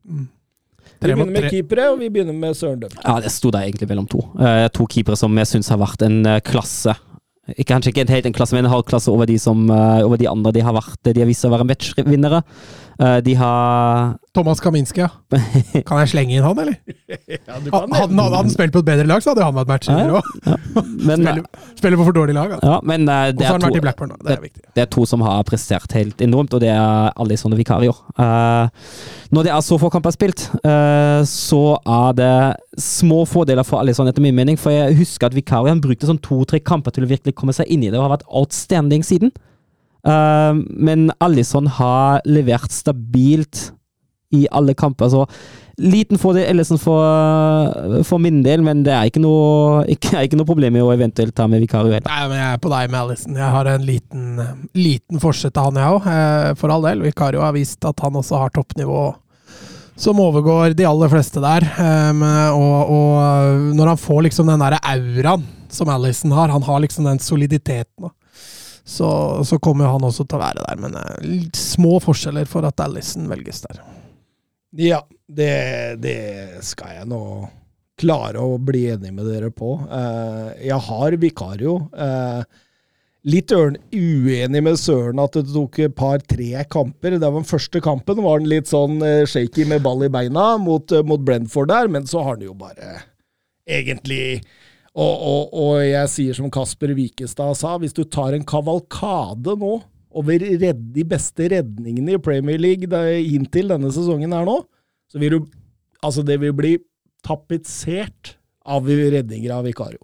[0.07, 2.95] Vi begynner med keepere, og vi begynner med Søren Døm.
[3.03, 4.23] Ja, det sto der egentlig mellom to.
[4.41, 6.95] Eh, to keepere som jeg syns har vært en klasse.
[7.67, 10.29] Kanskje ikke helt en klasse, men en halv klasse over de, som, eh, over de
[10.31, 10.53] andre.
[10.55, 12.43] De har, vært, de har vist seg å være matchvinnere.
[12.99, 15.09] Eh, de har Thomas Kaminski, ja.
[15.89, 16.77] Kan jeg slenge inn han, eller?
[17.49, 19.71] Ja, du Hadde han, hadde han spilt på et bedre lag, så hadde han vært
[19.71, 20.29] matchvinner òg.
[21.03, 21.43] Men, Spiller,
[21.77, 22.55] spiller på for dårlig lag.
[22.55, 22.61] da.
[22.73, 24.21] ja, men eh, Og det, så har han vært i to, Blackburn, da.
[24.29, 24.65] Det er viktig.
[24.77, 28.03] det er to som har prestert helt enormt, og det er alle sånne vikarier.
[28.17, 28.69] Uh,
[29.33, 32.33] når det er så få kamper spilt, uh, så er det
[32.81, 34.61] små fordeler for alle sånne, etter min mening.
[34.61, 37.85] For jeg husker at vikarien brukte sånn to-tre kamper til å virkelig komme seg inn
[37.85, 39.33] i det, og har vært outstanding siden.
[40.07, 43.71] Eh, men Alison har levert stabilt
[44.33, 45.11] i alle kamper.
[45.13, 45.27] Så
[45.77, 50.49] liten fordel Ellison for, for min del, men det er ikke noe, ikke, ikke noe
[50.49, 52.01] problem med å eventuelt ta med heller.
[52.07, 53.37] Nei, men jeg er på deg med Alison.
[53.37, 54.29] Jeg har en liten,
[54.79, 56.09] liten forskjell til han, jeg òg.
[56.61, 57.05] For all del.
[57.05, 59.11] Vikario har vist at han også har toppnivå
[60.03, 61.67] som overgår de aller fleste der.
[61.77, 62.23] Um,
[62.57, 67.07] og, og når han får liksom den derre auraen som Alison har, han har liksom
[67.09, 68.11] den soliditeten.
[68.85, 69.09] Så,
[69.47, 70.81] så kommer han også til å være der.
[70.83, 73.83] Men litt små forskjeller for at Allison velges der.
[74.79, 75.53] Ja, det,
[76.03, 77.23] det skal jeg nå
[78.03, 79.77] klare å bli enig med dere på.
[79.87, 81.77] Eh, jeg har Vikario.
[81.93, 82.43] Eh,
[83.31, 87.15] litt uenig med Søren at det tok et par-tre kamper.
[87.15, 88.99] Det var Den første kampen var den litt sånn
[89.31, 92.97] shaky med ball i beina mot, mot Brentford der, men så har han jo bare
[93.69, 94.43] egentlig
[94.93, 99.79] og, og, og jeg sier som Kasper Wikestad sa, hvis du tar en kavalkade nå
[100.13, 104.61] over redd, de beste redningene i Premier League da, inntil denne sesongen her nå,
[105.13, 105.43] så vil du
[106.03, 106.71] Altså, det vil bli
[107.23, 108.33] tapetsert
[108.67, 110.01] av redninger av Vikario.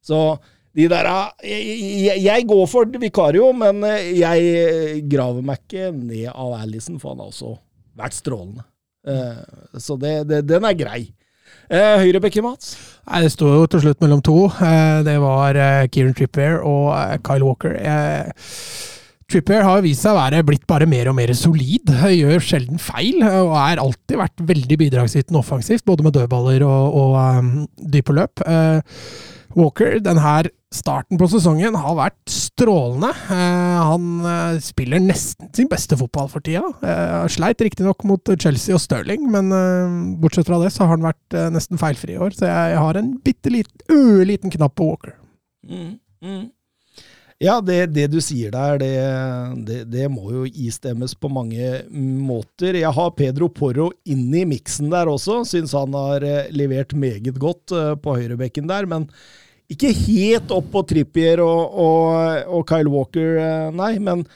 [0.00, 0.38] Så
[0.72, 1.04] de der
[1.44, 7.12] jeg, jeg, jeg går for Vikario, men jeg graver meg ikke ned av Alison, for
[7.12, 7.52] han har også
[8.00, 8.64] vært strålende.
[9.04, 11.02] Eh, så det, det, den er grei.
[11.70, 12.74] Eh, Høyrebekke, Mats?
[13.08, 14.46] Nei, Det sto jo til slutt mellom to.
[14.60, 17.76] Eh, Det var eh, Kieran Trippier og eh, Kyle Walker.
[19.30, 21.88] Trippier har vist seg å være blitt bare mer og mer solid.
[22.12, 27.16] Gjør sjelden feil, og har alltid vært veldig bidragsytende offensivt, både med dødballer og, og
[27.40, 27.54] um,
[27.94, 28.44] dype løp.
[28.44, 29.00] Eh,
[29.58, 30.34] Walker, Denne
[30.74, 33.12] starten på sesongen har vært strålende.
[33.30, 36.64] Eh, han eh, spiller nesten sin beste fotball for tida.
[36.82, 41.06] Uh, sleit riktignok mot Chelsea og Stirling, men eh, bortsett fra det så har han
[41.06, 42.34] vært eh, nesten feilfri i år.
[42.34, 45.16] Så jeg, har en bitte liten, ørliten knapp på Walker.
[45.70, 46.44] Mm, mm.
[47.42, 48.92] Ja, det, det du sier der, det,
[49.66, 52.78] det, det må jo istemmes på mange måter.
[52.78, 55.42] Jeg har Pedro Porro inn i miksen der også.
[55.48, 59.08] Syns han har eh, levert meget godt eh, på høyrebekken der, men
[59.72, 63.94] ikke helt opp på Trippier og, og, og Kyle Walker, eh, nei.
[63.98, 64.26] Men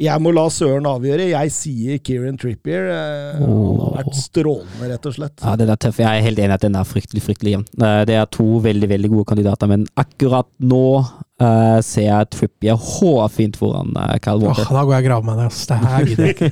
[0.00, 1.26] jeg må la Søren avgjøre.
[1.28, 2.86] Jeg sier Kieran Trippier.
[2.88, 5.42] eh, Han har vært strålende, rett og slett.
[5.44, 5.98] Ja, den er tøff.
[6.00, 7.66] Jeg er helt enig i at den er fryktelig fryktelig jevn.
[7.84, 12.80] Eh, Det er to veldig veldig gode kandidater, men akkurat nå uh, ser jeg Trippier
[12.80, 14.72] hårfint foran uh, Kyle Åh, Walker.
[14.72, 15.46] da går jeg og graver meg ned.
[15.52, 15.66] ass.
[15.68, 16.50] Det her gidder jeg ikke.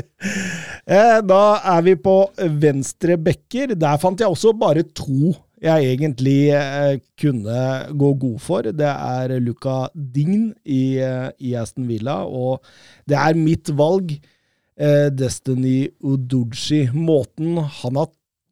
[0.90, 1.42] Eh, Da
[1.76, 2.14] er vi på
[2.60, 3.72] venstre bekker.
[3.78, 7.62] Der fant jeg også bare to jeg egentlig eh, kunne
[8.00, 8.68] gå god for.
[8.72, 12.64] Det er Luca Dign i, eh, i Aston Villa, og
[13.08, 14.14] det er mitt valg.
[14.80, 16.86] Eh, Destiny Uduji.
[16.96, 18.08] Måten han har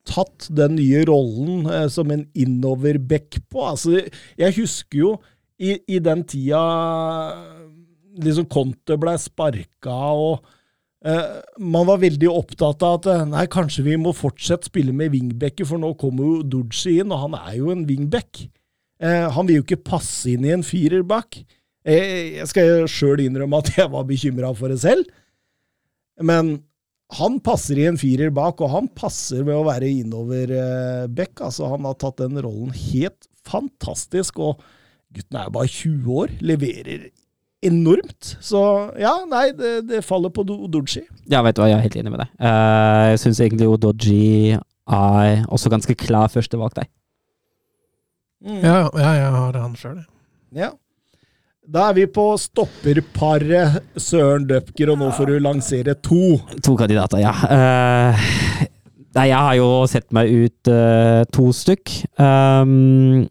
[0.08, 3.64] tatt den nye rollen som en innoverback på.
[3.72, 4.02] Altså,
[4.36, 5.14] jeg husker jo
[5.58, 6.60] i, i den tida
[8.18, 10.44] liksom Conte ble sparka, og
[11.04, 15.68] man var veldig opptatt av at eh, nei, kanskje vi må fortsette spille med wingbacker,
[15.68, 18.48] for nå kommer jo Dooji inn, og han er jo en wingback.
[18.98, 21.38] Eh, han vil jo ikke passe inn i en firer bak.
[21.86, 25.06] Eh, jeg skal sjøl innrømme at jeg var bekymra for det selv,
[26.18, 26.56] men
[27.16, 31.38] han passer i en firer bak, og han passer ved å være innover eh, back.
[31.46, 34.42] Altså, han har tatt den rollen helt fantastisk.
[34.44, 34.60] Og
[35.14, 37.06] gutten er jo bare 20 år, leverer
[37.64, 38.36] enormt.
[38.44, 38.60] Så
[39.00, 41.04] ja, nei, det, det faller på Odoji.
[41.30, 42.34] Ja, vet du hva, jeg er helt enig med deg.
[42.40, 46.90] Uh, jeg syns egentlig Odoji er også ganske klar førstevalg deg.
[48.44, 48.60] Mm.
[48.62, 50.12] Ja, ja, jeg har han sjøl, jeg.
[50.62, 50.70] Ja.
[51.68, 56.38] Da er vi på stopperparet Søren Døpker, og nå får du lansere to.
[56.64, 57.34] To kandidater, ja.
[57.44, 58.28] Uh,
[59.18, 61.92] nei, jeg har jo sett meg ut uh, to stykk.
[62.16, 63.26] Um,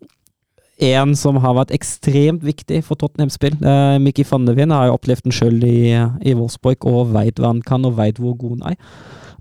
[0.78, 3.56] en som har vært ekstremt viktig for Tottenham-spill.
[3.66, 7.64] Eh, Mikki Fandevin har jo opplevd den sjøl i, i Wolfsburg og veit hva han
[7.66, 8.78] kan og veit hvor god han er.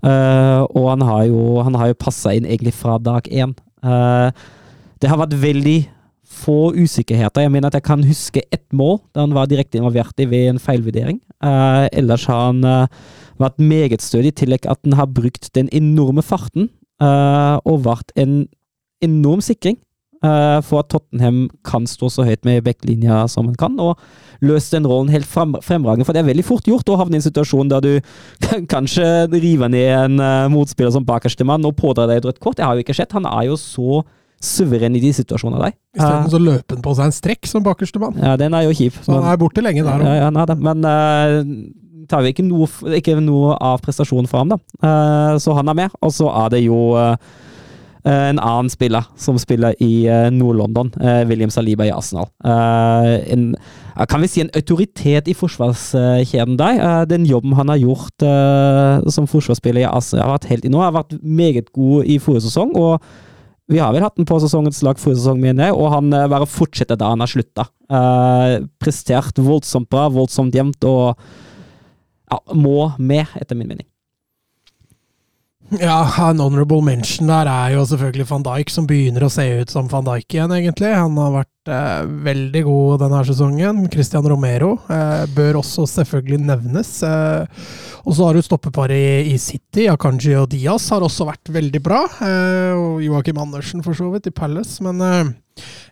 [0.05, 3.53] Eh, og han har jo, han jo passa inn egentlig fra dag én.
[3.83, 4.29] Eh,
[5.01, 5.79] det har vært veldig
[6.37, 7.45] få usikkerheter.
[7.45, 10.51] Jeg mener at jeg kan huske ett mål da han var direkte involvert i ved
[10.51, 11.21] en feilvurdering.
[11.43, 12.89] Eh, ellers har han
[13.37, 18.47] vært meget stødig, i tillegg at han har brukt den enorme farten og vært en
[19.05, 19.75] enorm sikring
[20.21, 23.99] for at Tottenham kan stå så høyt med backlinja som han kan, og
[24.45, 26.05] løse den rollen helt frem, fremragende.
[26.07, 27.91] For det er veldig fort gjort å havne i en situasjon der du
[28.43, 32.43] kan, kanskje river ned en uh, motspiller som bakerste mann og pådrar deg et rødt
[32.43, 32.59] kort.
[32.59, 33.15] Det har jo ikke skjedd.
[33.17, 34.03] Han er jo så
[34.43, 35.73] suveren i de situasjonene der.
[35.97, 38.19] Istedenfor så løper han på seg en strekk som bakerste mann.
[38.21, 38.99] Ja, den er jo kjip.
[39.01, 40.05] Så han er borte lenge der òg.
[40.05, 44.61] Ja, ja, men uh, tar vi ikke noe, ikke noe av prestasjonen fra ham, da.
[44.77, 45.99] Uh, så han er med.
[46.05, 47.46] Og så er det jo uh, Eh,
[48.07, 52.29] en annen spiller som spiller i eh, Nord-London, eh, William Saliba i Arsenal.
[52.47, 53.49] En,
[54.07, 57.05] kan vi si en autoritet i forsvarskjeden der.
[57.09, 58.25] Den jobben han har gjort
[59.13, 62.47] som forsvarsspiller i Arsenal, har vært helt i nå, har vært meget god i forrige
[62.47, 62.75] sesong.
[62.77, 63.01] og
[63.67, 66.47] vi har vel hatt den på sesongens lag forrige sesong, mener jeg, og han bare
[66.47, 67.65] fortsetter da han har slutta.
[68.79, 71.17] Prestert voldsomt bra, voldsomt jevnt, og
[72.31, 73.87] ja, må med, etter min mening.
[75.69, 79.71] Ja, en honorable mention der er jo selvfølgelig van Dijk, som begynner å se ut
[79.73, 80.93] som van Dijk igjen, egentlig.
[80.95, 83.81] Han har vært eh, veldig god denne sesongen.
[83.91, 86.91] Christian Romero eh, bør også selvfølgelig nevnes.
[87.03, 87.65] Eh,
[88.05, 91.83] og så har du stoppeparet i, i, City, Akanji og Diaz, har også vært veldig
[91.83, 91.99] bra.
[92.23, 94.79] Eh, og Joakim Andersen, for så vidt, i Palace.
[94.87, 95.35] Men eh,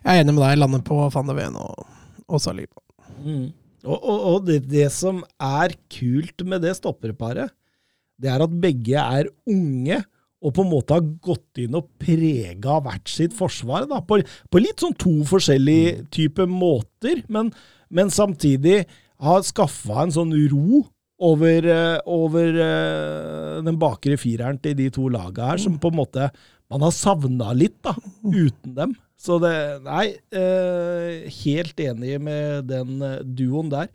[0.00, 1.84] jeg er enig med deg, lander på van de Ven og,
[2.32, 2.80] og Saliba.
[3.20, 3.52] Mm.
[3.84, 7.52] Og, og, og det, det som er kult med det stopperparet
[8.22, 10.02] det er at begge er unge
[10.44, 13.86] og på en måte har gått inn og prega hvert sitt forsvar.
[13.90, 14.20] Da, på,
[14.52, 17.50] på, litt sånn to forskjellige typer måter, men,
[17.88, 18.84] men samtidig
[19.24, 20.84] har skaffa en sånn ro
[21.16, 25.98] over, eh, over uh, den bakre fireren til de to laga her, som på en
[26.02, 26.28] måte
[26.68, 27.94] man har savna litt, da,
[28.26, 28.94] uten dem.
[29.16, 29.54] Så det
[29.86, 33.00] Nei, uh, helt enig med den
[33.38, 33.88] duoen der.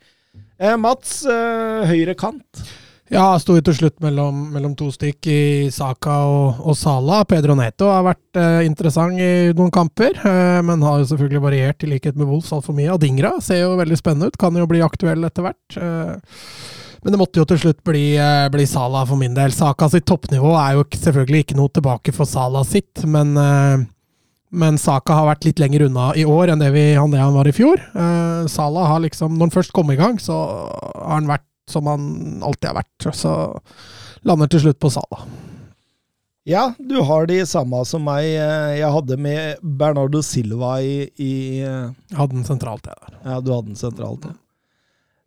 [0.79, 2.61] Mats, høyre kant.
[3.11, 5.41] Ja, sto jo til slutt mellom, mellom, to stykk i
[5.75, 7.25] Saka og, og Sala.
[7.27, 11.83] Pedro Neto har vært eh, interessant i noen kamper, eh, men har jo selvfølgelig variert
[11.83, 12.87] i likhet med Wolfs altfor mye.
[12.93, 15.75] Og Dingra ser jo veldig spennende ut, kan jo bli aktuell etter hvert.
[15.75, 16.39] Eh,
[17.03, 19.51] men det måtte jo til slutt bli, eh, bli Sala for min del.
[19.51, 23.89] Saka sitt toppnivå er jo selvfølgelig ikke noe tilbake for Sala sitt, men eh,
[24.51, 27.47] men Saka har vært litt lenger unna i år enn det, vi, det han var
[27.47, 27.79] i fjor.
[27.95, 30.35] Uh, Salah har liksom, Når han først kom i gang, så
[30.67, 32.03] har han vært som han
[32.45, 33.09] alltid har vært.
[33.15, 33.33] Så
[34.27, 35.25] lander til slutt på Sala.
[36.47, 38.25] Ja, du har de samme som meg.
[38.33, 41.33] Jeg hadde med Bernardo Silva i, i
[42.17, 43.19] hadde den sentralt, jeg der.
[43.27, 44.37] Ja, du hadde den sentralt, ja.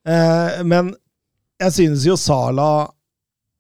[0.05, 0.91] Eh, men
[1.63, 2.89] jeg synes jo Sala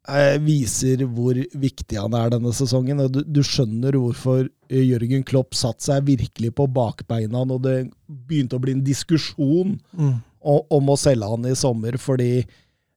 [0.08, 3.06] eh, viser hvor viktig han er denne sesongen.
[3.08, 8.64] du, du, skjønner hvorfor Jørgen Klopp satte seg virkelig på bakbeina når det begynte å
[8.64, 10.14] bli en diskusjon mm.
[10.44, 12.44] om, om å selge han i sommer, fordi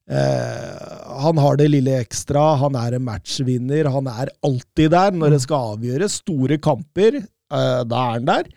[0.08, 5.36] Eh, han har det lille ekstra, han er en matchvinner, han er alltid der når
[5.36, 7.20] det skal avgjøres store kamper.
[7.20, 8.48] Eh, da er han der.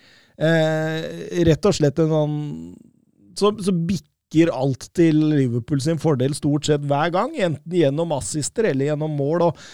[0.42, 2.38] Eh, rett og slett en sånn
[3.38, 8.70] så, så bikker alt til Liverpool sin fordel stort sett hver gang, enten gjennom assister
[8.72, 9.50] eller gjennom mål.
[9.52, 9.66] og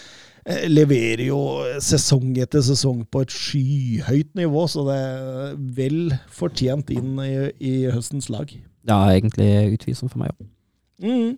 [0.48, 1.38] leverer jo
[1.84, 5.98] sesong etter sesong på et skyhøyt nivå, så det er vel
[6.32, 8.54] fortjent inn i, i høstens lag.
[8.88, 10.48] Ja, egentlig utvilsomt for meg òg.
[11.04, 11.36] Mm.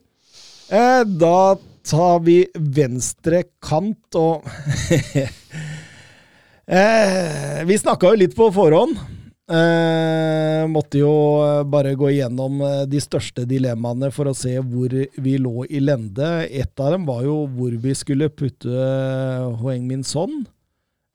[0.71, 4.45] Eh, da tar vi venstre kant, og
[6.71, 8.95] eh, Vi snakka jo litt på forhånd.
[9.51, 11.11] Eh, måtte jo
[11.66, 16.47] bare gå igjennom eh, de største dilemmaene for å se hvor vi lå i lende.
[16.47, 18.71] Et av dem var jo hvor vi skulle putte
[19.59, 20.45] Hoeng Min Son.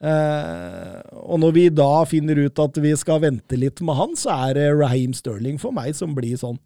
[0.04, 4.36] Eh, og når vi da finner ut at vi skal vente litt med han, så
[4.50, 6.60] er det Raheem Sterling for meg som blir sånn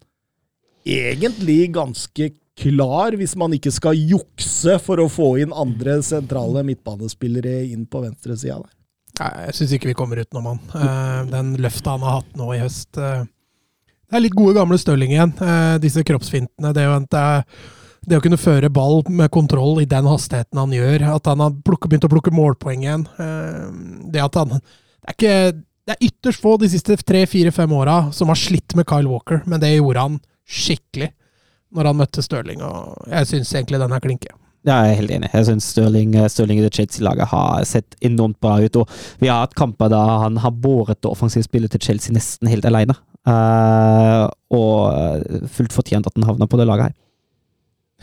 [0.84, 7.64] egentlig ganske klar hvis man ikke skal jukse for å få inn andre sentrale midtbanespillere
[7.70, 8.76] inn på venstresida der.
[9.20, 10.62] Jeg syns ikke vi kommer utenom han.
[10.76, 12.96] Eh, den løfta han har hatt nå i høst.
[12.96, 13.26] eh,
[14.10, 15.34] det er litt gode, gamle Stirling igjen.
[15.44, 16.72] Eh, disse kroppsfintene.
[16.74, 16.86] Det,
[18.06, 21.04] det, å kunne føre ball med kontroll i den hastigheten han gjør.
[21.16, 23.06] At han har begynt å plukke målpoeng igjen.
[24.10, 25.36] Det at han Det er, ikke,
[25.86, 29.08] det er ytterst få de siste tre, fire, fem åra som har slitt med Kyle
[29.08, 31.08] Walker, men det gjorde han skikkelig
[31.74, 32.62] når han møtte Stirling.
[32.66, 34.36] Og jeg syns egentlig den her klinker.
[34.68, 35.30] Ja, jeg er helt enig.
[35.32, 38.80] Jeg syns Stirling, Stirling i det Chelsea-laget har sett enormt bra ut.
[38.82, 42.50] Og vi har hatt kamper da han har båret det offensive spillet til Chelsea nesten
[42.50, 42.96] helt alene.
[43.28, 46.98] Uh, og fullt fortjent at han havna på det laget her.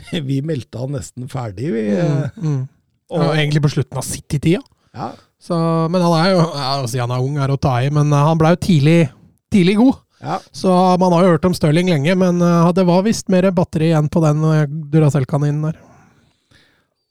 [0.30, 1.84] Vi meldte han nesten ferdig, vi.
[1.90, 2.60] Mm, mm.
[3.10, 4.60] Og Og, egentlig på slutten av City-tida.
[4.94, 5.08] ja,
[5.88, 8.12] men han er jo ja, å si han er ung, er å ta i, men
[8.12, 8.98] eh, han ble jo tidlig,
[9.52, 9.98] tidlig god.
[10.20, 10.38] Ja.
[10.52, 13.92] Så man har jo hørt om Stirling lenge, men eh, det var visst mer batteri
[13.92, 15.78] igjen på den eh, Duracell-kaninen der.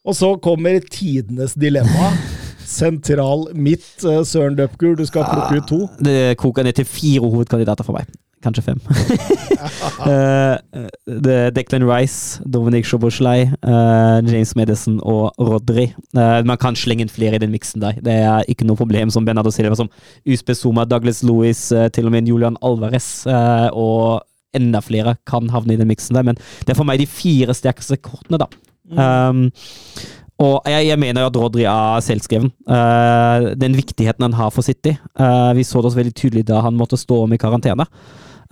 [0.07, 2.11] Og så kommer tidenes dilemma.
[2.67, 4.95] Sentral midt, eh, Søren Døpgur.
[4.99, 5.81] Du skal plukke ut to.
[6.03, 8.11] Det koker ned til fire hovedkandidater for meg.
[8.45, 8.81] Kanskje fem.
[10.07, 10.83] Eh,
[11.23, 15.87] det er Declan Rice, Dominic Shoboslai, eh, James Madison og Rodri.
[16.15, 17.97] Eh, man kan slenge inn flere i den miksen der.
[18.05, 19.89] Det er ikke noe problem som Bernardo Silva, som
[20.29, 24.21] Uspe Zuma, Douglas eh, til og med Julian Alvarez og
[24.55, 26.23] enda flere kan havne i den miksen der.
[26.29, 28.47] Men det er for meg de fire sterkeste kortene, da.
[28.87, 29.49] Um,
[30.37, 32.51] og jeg, jeg mener at Rodri er selvskreven.
[32.69, 34.93] Uh, den viktigheten han har for City.
[35.17, 37.87] Uh, vi så det også veldig tydelig da han måtte stå om i karantene.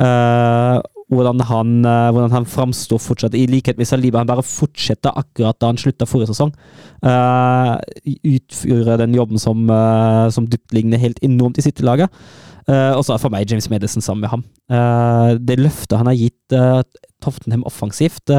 [0.01, 0.81] Eh,
[1.13, 4.23] hvordan han, uh, hvordan han framstår fortsatt, i likhet med Saliba.
[4.23, 6.53] Han bare fortsetter akkurat da han slutta forrige sesong.
[7.05, 7.77] Uh,
[8.25, 12.09] utføre den jobben som, uh, som dyptliggende helt enormt i City-laget.
[12.65, 14.45] Uh, og så er for meg James Madison sammen med ham.
[14.65, 16.81] Uh, det løftet han har gitt uh,
[17.21, 18.33] Toftenham offensivt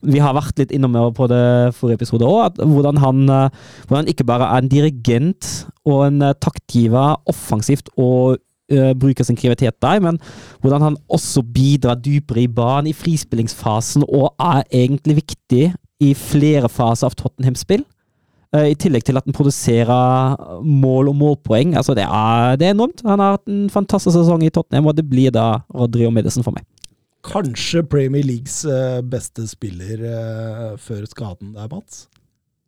[0.00, 4.62] Vi har vært litt innom på det forrige episode òg, hvordan han ikke bare er
[4.62, 5.48] en dirigent
[5.84, 8.38] og en taktgiver offensivt og
[8.72, 10.18] uh, bruker sin kreativitet der, men
[10.62, 16.70] hvordan han også bidrar dypere i banen i frispillingsfasen og er egentlig viktig i flere
[16.72, 17.84] faser av Tottenham-spill.
[18.50, 21.76] Uh, I tillegg til at han produserer mål og målpoeng.
[21.78, 23.04] Altså det, er, det er enormt.
[23.06, 26.46] Han har hatt en fantastisk sesong i Tottenham, og det blir da Rodry og Medison
[26.46, 26.66] for meg.
[27.26, 32.06] Kanskje Premier Leagues eh, beste spiller eh, før skaden der, Mats?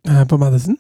[0.05, 0.77] Eh, på Madison?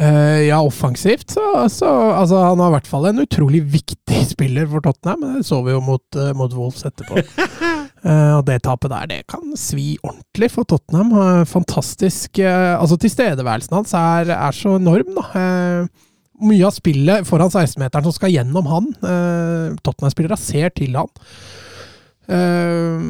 [0.00, 4.68] Eh, ja, offensivt så, så Altså, han har i hvert fall en utrolig viktig spiller
[4.70, 5.20] for Tottenham.
[5.20, 7.20] men Det så vi jo mot, uh, mot Wolves etterpå.
[7.20, 11.44] uh, og det tapet der, det kan svi ordentlig for Tottenham.
[11.48, 15.88] Fantastisk Altså, tilstedeværelsen hans er, er så enorm, da.
[16.42, 18.88] Mye av spillet foran 16-meteren som skal gjennom han.
[19.04, 21.12] Uh, Tottenham-spillere ser til han.
[22.30, 23.00] Eh,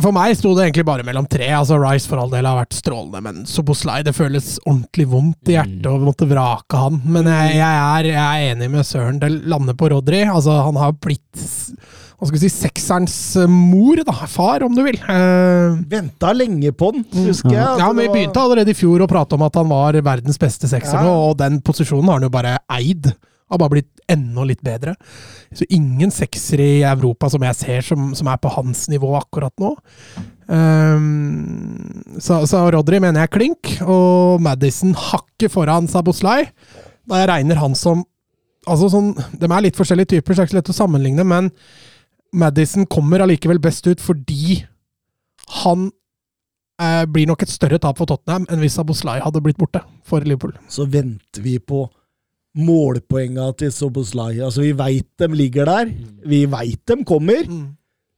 [0.00, 1.50] for meg sto det egentlig bare mellom tre.
[1.52, 5.58] altså Rice for all del har vært strålende, men Soboslai det føles ordentlig vondt i
[5.58, 7.02] hjertet å måtte vrake han.
[7.04, 9.20] Men jeg, jeg, er, jeg er enig med Søren.
[9.22, 10.24] Det lander på Rodri.
[10.24, 11.44] altså Han har blitt
[12.14, 13.14] hva skal vi si, sekserens
[13.50, 14.14] mor, da.
[14.30, 14.96] Far, om du vil.
[15.02, 17.80] Uh, Venta lenge på den, husker jeg.
[17.82, 20.70] ja, men Vi begynte allerede i fjor å prate om at han var verdens beste
[20.70, 21.10] sekser Ja.
[21.10, 23.10] og den posisjonen har han jo bare eid.
[23.52, 24.94] Har bare blitt enda litt bedre.
[25.54, 29.52] Så ingen seksere i Europa som jeg ser som, som er på hans nivå akkurat
[29.60, 29.74] nå.
[30.48, 36.42] Um, så, så Rodri mener jeg klink, og Madison hakket foran Saboslai.
[37.08, 38.04] Da jeg regner han som
[38.64, 41.50] Altså sånn, De er litt forskjellige typer, så det er ikke lett å sammenligne, men
[42.32, 44.62] Madison kommer allikevel best ut fordi
[45.60, 45.90] han
[46.80, 50.24] eh, blir nok et større tap for Tottenham enn hvis Aboslai hadde blitt borte for
[50.24, 50.56] Liverpool.
[50.72, 51.84] Så venter vi på
[52.54, 54.38] målpoenga til Soboslai.
[54.38, 55.90] Altså, vi veit dem ligger der.
[56.26, 57.48] Vi veit dem kommer.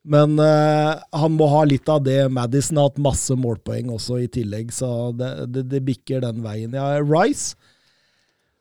[0.06, 2.28] Men uh, han må ha litt av det.
[2.30, 6.76] Madison har hatt masse målpoeng også i tillegg, så det, det, det bikker den veien.
[6.78, 7.56] Ja, Rice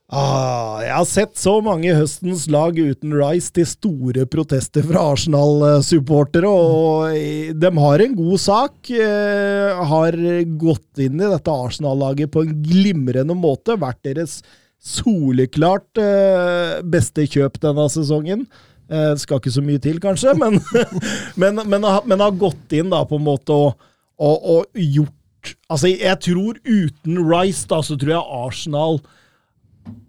[0.09, 6.49] ah, Jeg har sett så mange høstens lag uten Rice til store protester fra Arsenal-supportere,
[6.49, 7.13] og
[7.61, 8.75] de har en god sak.
[8.89, 10.17] Uh, har
[10.65, 13.77] gått inn i dette Arsenal-laget på en glimrende måte.
[13.77, 14.39] Vært deres
[14.85, 18.45] soleklart eh, beste kjøp denne sesongen.
[18.85, 20.59] Eh, Det skal ikke så mye til, kanskje, men,
[21.41, 23.75] men, men, har- men har gått inn da på en måte og,
[24.21, 25.11] og, og gjort
[25.69, 28.95] Altså, jeg tror uten Rice, da, så tror jeg Arsenal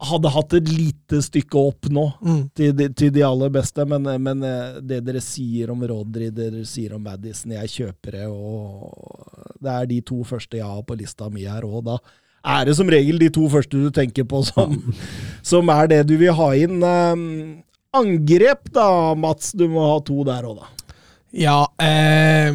[0.09, 2.39] hadde hatt et lite stykke opp nå Mm.
[2.57, 6.47] til, de, til de aller beste, men, men eh, det dere sier om Rodry, det
[6.55, 10.81] dere sier om Madison, jeg kjøper det, og det er de to første jeg har
[10.89, 11.99] på lista mi her òg, da
[12.47, 14.78] er det som regel de to første du tenker på som,
[15.42, 16.78] som er det du vil ha inn.
[16.82, 17.26] Um,
[17.97, 18.88] angrep, da,
[19.18, 19.53] Mats.
[19.57, 20.72] Du må ha to der òg, da.
[21.36, 22.55] Ja, eh,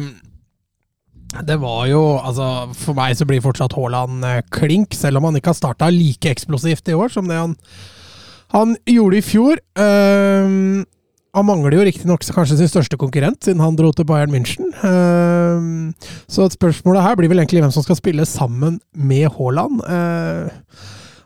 [1.46, 5.38] det var jo Altså, for meg så blir fortsatt Haaland eh, klink, selv om han
[5.38, 7.54] ikke har starta like eksplosivt i år som det han
[8.52, 9.60] Han gjorde i fjor.
[9.80, 10.82] Ehm,
[11.32, 14.68] han mangler jo riktignok kanskje sin største konkurrent, siden han dro til Bayern München.
[14.84, 15.94] Ehm,
[16.28, 19.80] så spørsmålet her blir vel egentlig hvem som skal spille sammen med Haaland.
[19.80, 20.50] Eh,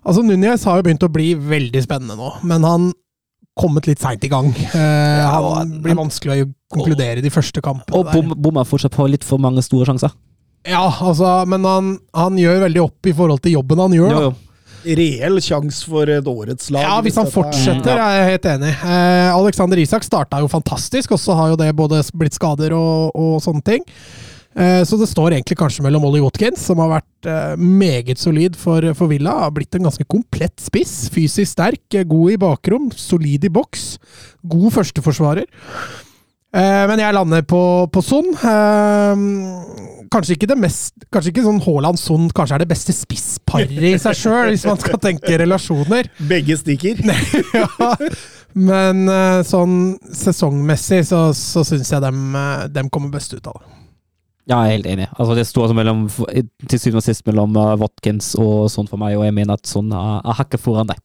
[0.07, 2.93] altså, Núñez har jo begynt å bli veldig spennende nå, men han
[3.59, 4.53] kommet litt seint i gang.
[4.55, 7.99] Eh, han blir vanskelig å konkludere de første kampene.
[7.99, 10.15] Og bom, bommer fortsatt på litt for mange store sjanser.
[10.67, 14.15] Ja, altså, men han, han gjør veldig opp i forhold til jobben han gjør.
[14.15, 14.35] Jo, jo.
[14.85, 16.83] Reell sjanse for et årets lag.
[16.85, 18.75] Ja, hvis han er- fortsetter, er jeg helt enig.
[18.85, 23.11] Eh, Alexander Isak starta jo fantastisk, og så har jo det både blitt skader og,
[23.15, 23.85] og sånne ting.
[24.57, 28.57] Eh, så det står egentlig kanskje mellom Ollie Watkins, som har vært eh, meget solid
[28.57, 29.35] for, for Villa.
[29.45, 31.11] Har blitt en ganske komplett spiss.
[31.13, 33.99] Fysisk sterk, eh, god i bakrom, solid i boks.
[34.49, 35.45] God førsteforsvarer.
[36.55, 37.61] Eh, men jeg lander på,
[37.93, 38.29] på Son.
[38.35, 39.23] Eh,
[40.13, 44.15] kanskje ikke det mest Kanskje ikke sånn Haaland-Son kanskje er det beste spissparet i seg
[44.17, 46.11] sjøl, hvis man skal tenke relasjoner.
[46.33, 47.03] Begge stikker.
[47.59, 47.97] ja,
[48.55, 52.39] men eh, sånn sesongmessig så, så syns jeg dem,
[52.73, 53.73] dem kommer best ut av det.
[54.47, 55.07] Ja, jeg er helt enig.
[55.17, 56.05] Altså, det står altså mellom,
[56.71, 59.91] til syvende og sist mellom Watkins og sånn for meg, og jeg mener at sånn
[59.91, 61.01] er hakket foran deg.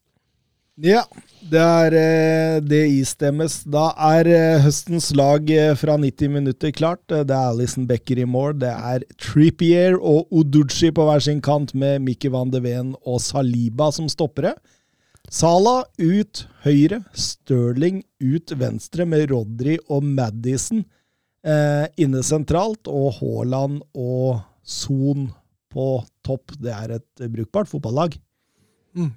[0.82, 1.04] Ja,
[1.52, 3.60] det er eh, det istemmes.
[3.70, 7.04] Da er eh, høstens lag eh, fra 90 minutter klart.
[7.12, 8.56] Det er Alison Becker i mål.
[8.64, 13.22] Det er Trippier og Oduchi på hver sin kant, med Mikki van de Ven og
[13.22, 14.56] Saliba som stoppere.
[15.32, 20.82] Sala ut høyre, Stirling ut venstre, med Rodri og Madison
[21.46, 25.30] eh, inne sentralt, og Haaland og Son
[25.72, 25.94] på
[26.26, 26.58] topp.
[26.58, 28.18] Det er et brukbart fotballag.
[28.98, 29.14] Mm.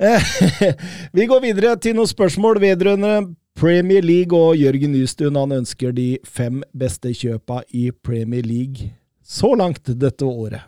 [1.16, 6.18] Vi går videre til noen spørsmål vedrørende Premier League, og Jørgen Nystuen han ønsker de
[6.28, 8.90] fem beste kjøpa i Premier League
[9.24, 10.66] så langt dette året.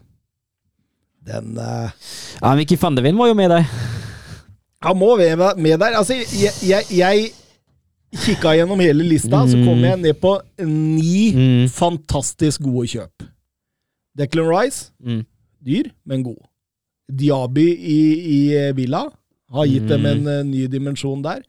[1.29, 1.91] Den uh...
[2.41, 3.68] Ja, Mickey Fandevin må jo med deg.
[4.81, 5.99] Han må med der.
[5.99, 7.29] Altså, jeg, jeg, jeg
[8.24, 11.66] kikka gjennom hele lista, så kom jeg ned på ni Mm.
[11.68, 13.26] fantastisk gode kjøp.
[14.16, 15.26] Declan Rice, Mm.
[15.61, 16.48] dyr, men god.
[17.09, 19.07] Diaby i, i eh, Villa
[19.55, 21.43] har gitt dem en eh, ny dimensjon der.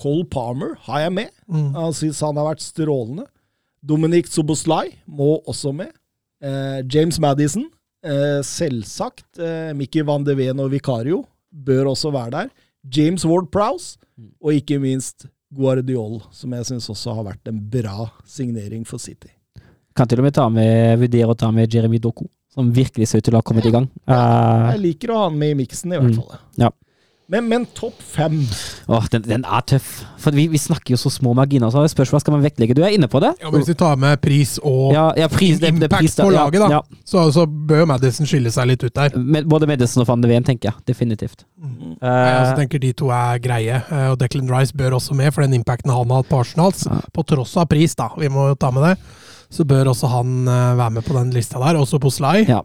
[0.00, 1.32] Cole Palmer har jeg med.
[1.48, 1.72] Mm.
[1.76, 3.26] Han syns han har vært strålende.
[3.80, 5.92] Dominic Soboslai må også med.
[6.44, 7.66] Eh, James Madison,
[8.04, 9.38] eh, selvsagt.
[9.38, 12.48] Eh, Mickey van de Ven og Vicario bør også være der.
[12.96, 13.98] James Ward Prowse,
[14.40, 19.28] og ikke minst Guardiol, som jeg syns også har vært en bra signering for City.
[19.96, 22.24] Kan til og med ta med, vurdere å ta med Jeremy Doku,
[22.54, 23.88] som virkelig ser ut til å ha kommet i gang.
[24.10, 26.16] Ja, Jeg liker å ha han med i miksen, i hvert Mm.
[26.22, 26.38] fall.
[26.58, 26.70] Ja.
[27.30, 28.40] Men, men topp fem
[28.90, 30.00] åh, den, den er tøff.
[30.18, 32.74] For vi, vi snakker jo så små marginer, så spørs hva skal man vektlegge.
[32.74, 33.36] Du er inne på det?
[33.38, 36.16] Ja, men hvis vi tar med pris og Ja, ja pris, det, det, impact pris,
[36.18, 39.14] på laget, da, Ja, Så, så bør Madison skille seg litt ut der.
[39.14, 40.82] Med, både Madison og van de Ven, tenker jeg.
[40.90, 41.44] Definitivt.
[41.62, 45.30] Jeg Eh, også tenker de to er greie, eh, og Declan Rice bør også med,
[45.32, 46.98] for den impacten han har hatt på Arsenal, Ja.
[47.14, 48.96] på tross av pris, da, vi må jo ta med det,
[49.50, 51.78] så bør også han eh, være med på den lista der.
[51.80, 52.62] Også på Sly ja.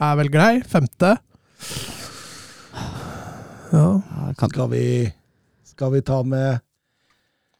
[0.00, 0.52] er vel grei.
[0.68, 1.16] Femte.
[3.74, 3.88] Ja.
[4.38, 4.84] Skal vi,
[5.66, 6.60] skal vi ta med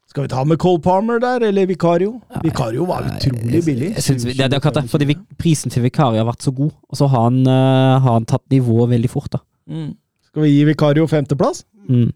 [0.09, 2.21] Skal vi ta med Cole Palmer der, eller Vicario?
[2.43, 3.89] Vicario var utrolig billig.
[3.97, 6.53] Jeg jeg, jeg, det, det er akkurat det, fordi prisen til Vikario har vært så
[6.55, 9.33] god, og så har han, uh, har han tatt nivået veldig fort.
[9.35, 9.41] da.
[9.67, 9.91] Mm.
[10.29, 11.65] Skal vi gi Vicario femteplass?
[11.89, 12.13] Mm.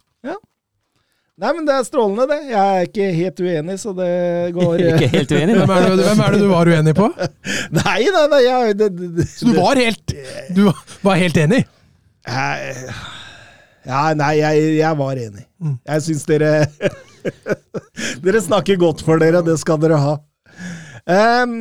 [1.40, 2.38] Nei, men det er strålende, det.
[2.52, 4.10] Jeg er ikke helt uenig, så det
[4.58, 5.56] går Ikke helt uenig.
[5.62, 7.08] Hvem, er det, hvem er det du var uenig på?
[7.80, 8.42] Nei, nei, nei.
[8.44, 10.16] Jeg, det, det, Så du var helt,
[10.58, 10.66] du
[11.06, 11.64] var helt enig?
[12.28, 12.92] Jeg-
[13.90, 15.46] Ja, nei, jeg, jeg var enig.
[15.64, 15.78] Mm.
[15.88, 16.50] Jeg syns dere
[18.24, 20.18] Dere snakker godt for dere, det skal dere ha.
[21.10, 21.54] Em,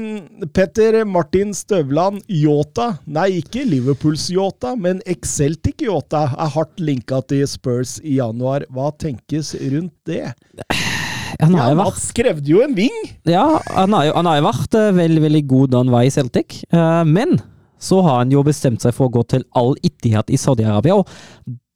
[0.53, 2.90] Petter Martin Støvland, Yota.
[3.09, 8.66] Nei, ikke Liverpools Yota, men Exceltic Yota er hardt linka til Spurs i januar.
[8.68, 10.26] Hva tenkes rundt det?
[11.40, 12.99] Han Ja, har jo vært Mats krevde jo en ving!
[13.28, 16.05] Ja, han har jo, han har jo vært eh, veldig veldig god da han var
[16.09, 16.59] i Celtic.
[16.68, 17.38] Eh, men
[17.78, 21.09] så har han jo bestemt seg for å gå til Al Ittihad i Saudi-Arabia, og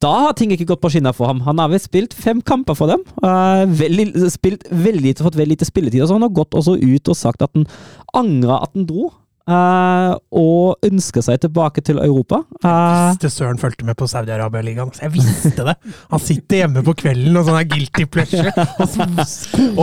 [0.03, 1.41] da har ting ikke gått på skinner for ham.
[1.47, 3.03] Han har vel spilt fem kamper for dem.
[3.23, 6.77] eh, veldig, spilt veldig lite, fått veldig lite spilletid, og så han har gått også
[6.81, 7.67] ut og sagt at han
[8.13, 9.11] angra at han dro.
[9.43, 12.37] Uh, og ønsker seg tilbake til Europa.
[12.63, 14.93] Jeg Visste Søren fulgte med på Saudi-Arabia-ligaen.
[15.01, 15.73] Jeg visste det!
[16.13, 18.53] Han sitter hjemme på kvelden og sånn er guilty pleasure.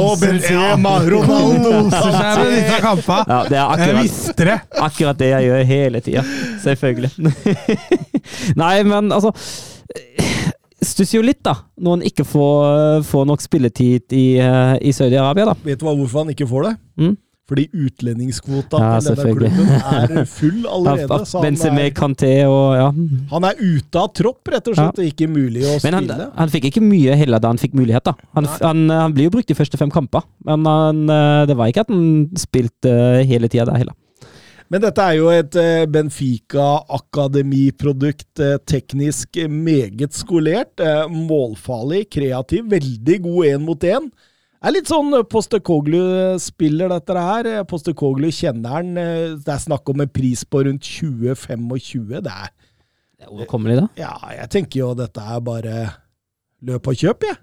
[0.00, 3.26] Og Benzema, Ronaldo koser seg med disse kampene.
[3.28, 4.56] ja, det er Jeg visste det!
[4.88, 6.24] Akkurat det jeg gjør hele tida.
[6.64, 7.12] Selvfølgelig.
[8.62, 9.34] Nei, men altså
[10.81, 15.51] Stusser jo litt, da, når han ikke får, får nok spilletid i, eh, i Saudi-Arabia,
[15.51, 15.57] da.
[15.66, 16.76] Vet du hva, hvorfor han ikke får det?
[17.03, 17.18] Mm.
[17.51, 21.16] Fordi utlendingskvota Ja, til denne klubben er full allerede.
[21.26, 22.87] Så han er, Kanté og ja.
[23.33, 25.01] han er ute av tropp, rett og slett.
[25.03, 26.28] og Ikke mulig å Men han, spille.
[26.37, 28.14] han fikk ikke mye heller da han fikk mulighet, da.
[28.39, 31.72] Han, han, han blir jo brukt de første fem kamper, men han, eh, det var
[31.72, 32.07] ikke at han
[32.39, 33.99] spilte eh, hele tida der heller.
[34.70, 38.38] Men dette er jo et eh, Benfica-akademiprodukt.
[38.38, 44.06] eh, Teknisk meget skolert, eh, målfarlig, kreativ, veldig god én mot én.
[44.62, 47.64] Er litt sånn eh, Postekoglu-spiller, dette her.
[47.66, 48.94] Postekoglu kjenner han.
[48.94, 52.22] Det er snakk om en pris på rundt 20-25.
[52.22, 52.54] Det er
[53.20, 53.86] er overkommelig, da.
[54.00, 55.90] Ja, jeg tenker jo dette er bare
[56.64, 57.36] løp og kjøp, jeg.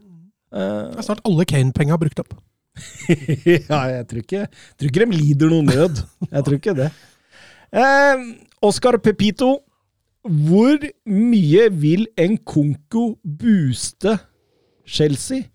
[0.54, 2.34] Eh, Det er snart alle Kane-penga brukt opp.
[3.46, 4.42] ja, jeg tror ikke,
[4.78, 5.96] tror ikke de lider noe nød.
[6.32, 6.90] Jeg tror ikke det.
[7.72, 8.24] Eh,
[8.64, 9.60] Oscar Pepito,
[10.28, 14.18] hvor mye vil en Konko booste
[14.88, 15.48] Chelsea?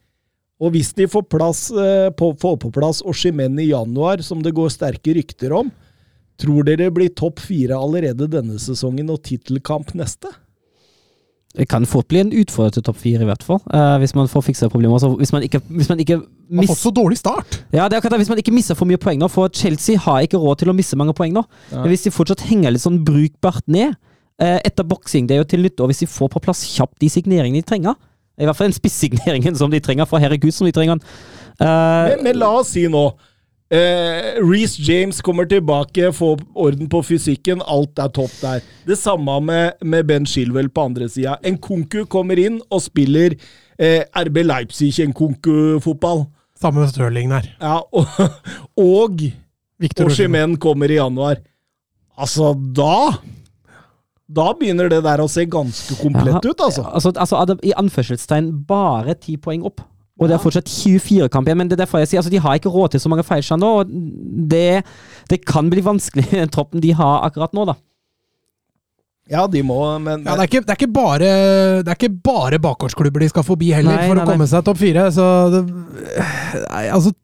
[0.62, 4.54] Og hvis de får, plass, eh, på, får på plass Oshimen i januar, som det
[4.54, 5.72] går sterke rykter om,
[6.38, 10.30] tror dere blir topp fire allerede denne sesongen og tittelkamp neste?
[11.55, 13.59] Det kan fort bli en utfordrer til topp fire, i hvert fall.
[13.74, 14.94] eh, hvis man får fiksa problemer.
[14.96, 17.59] Altså, hvis man ikke, hvis man ikke Han har fått så dårlig start.
[17.72, 19.98] ja, det er akkurat det, hvis man ikke mister for mye poeng nå, for Chelsea
[19.98, 21.42] har ikke råd til å miste mange poeng nå.
[21.70, 21.82] Ja.
[21.82, 23.92] Men hvis de fortsatt henger litt sånn brukbart ned
[24.40, 26.96] eh, etter boksing, det er jo til nytte, og hvis de får på plass kjapt
[27.05, 27.94] de signeringene de trenger
[28.40, 31.05] I hvert fall den spissigneringen som de trenger, for herregud som de trenger den.
[31.61, 33.11] Eh, Men, men la oss si nå
[33.72, 38.62] eh, Reece James kommer tilbake, får orden på fysikken, alt er topp der.
[38.86, 41.38] Det samme med, med Ben Shilwell på andre sida.
[41.46, 43.36] Nkunku kommer inn og spiller
[43.78, 46.26] eh, RB Leipzig-Nkunku-fotball.
[46.62, 47.48] Samme med Stirling der.
[47.60, 48.06] Ja, og,
[48.78, 49.24] og
[50.04, 51.40] Oshimen kommer i januar.
[52.16, 53.16] Altså, da
[54.32, 56.84] Da begynner det der å se ganske komplett Ja, ut, altså.
[56.86, 59.82] altså, altså er i anførselstegn bare ti poeng opp.
[60.22, 62.42] Og det er fortsatt 24 kamper igjen, men det er derfor jeg sier altså, de
[62.44, 63.70] har ikke råd til så mange feilskjær nå.
[63.82, 63.94] og
[64.52, 64.82] Det,
[65.32, 67.76] det kan bli vanskelig, den troppen de har akkurat nå, da.
[69.30, 71.28] Ja, de må, men Ja, det, er ikke, det, er ikke bare,
[71.82, 74.64] det er ikke bare bakgårdsklubber de skal forbi heller, Nei, for nei, å komme seg
[74.66, 75.06] topp fire.
[75.14, 75.60] Så det,
[76.66, 77.14] nei, altså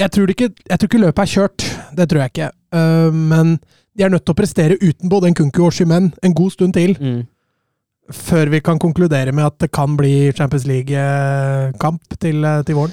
[0.00, 1.66] jeg tror, ikke, jeg tror ikke løpet er kjørt.
[1.94, 2.48] Det tror jeg ikke.
[2.74, 3.52] Uh, men
[3.94, 6.96] de er nødt til å prestere uten både Nkunku og Shymen en god stund til,
[6.98, 7.22] Mm.
[8.12, 12.92] Før vi kan konkludere med at det kan bli Champions League-kamp til, eh, til våren.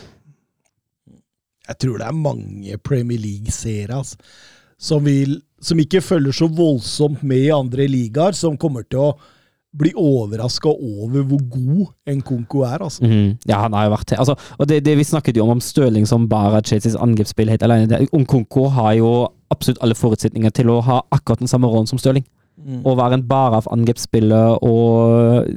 [1.67, 4.17] Jeg tror det er mange Premier League-seere altså,
[4.79, 5.05] som,
[5.61, 9.11] som ikke følger så voldsomt med i andre ligaer, som kommer til å
[9.71, 12.81] bli overraska over hvor god Nkunku er.
[12.83, 13.05] Altså.
[13.05, 13.37] Mhm.
[13.47, 14.11] Ja, han har jo vært.
[14.17, 17.63] Altså, og det, det Vi snakket jo om om Støling som bare Chelseas angrepsspill helt
[17.63, 18.07] alene.
[18.11, 22.25] Nkunku har jo absolutt alle forutsetninger til å ha akkurat den samme rollen som Stirling.
[22.61, 22.81] Mm.
[22.85, 25.51] Å være en bare av angrepsspiller og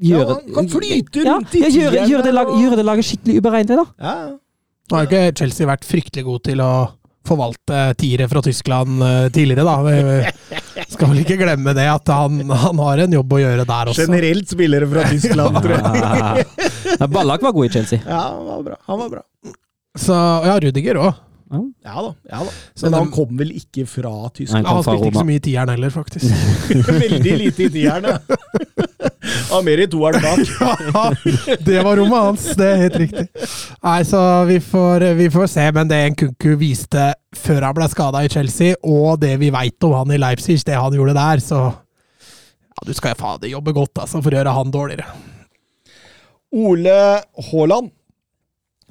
[0.00, 3.08] Ja, gjøre han kan flyte ja, i ja, gjøre, gjøre, det lag, gjøre det laget
[3.10, 3.86] skikkelig uberegnelig, da.
[4.00, 4.16] Ja,
[4.86, 6.70] Nå har ikke Chelsea vært fryktelig god til å
[7.26, 9.74] forvalte tiere fra Tyskland eh, tidligere, da.
[9.82, 13.90] Vi skal vel ikke glemme det, at han, han har en jobb å gjøre der
[13.90, 14.06] også.
[14.06, 17.08] Generelt spillere fra Tyskland, tror jeg.
[17.10, 18.04] Ballak var god i Chelsea.
[18.06, 18.78] Ja, han var bra.
[18.86, 19.24] Han var bra.
[19.96, 21.25] Så ja, Rudiger òg.
[21.46, 22.10] Ja da.
[22.26, 22.52] ja da.
[22.82, 24.64] Men han kom vel ikke fra Tyskland?
[24.64, 26.26] Nei, han han spilte ikke så mye i tieren heller, faktisk.
[27.04, 28.18] Veldig lite i tieren, ja.
[29.50, 30.40] Han mer i toeren bak.
[30.60, 33.24] Ja, det var rommet hans, det er helt riktig.
[33.82, 38.22] Nei, så vi får, vi får se, men det Nkunku viste før han ble skada
[38.22, 41.60] i Chelsea, og det vi veit om han i Leipzig, det han gjorde der, så
[41.66, 45.06] ja, Du skal jo fader jobbe godt altså, for å gjøre han dårligere.
[46.56, 46.98] Ole
[47.50, 47.90] Haaland,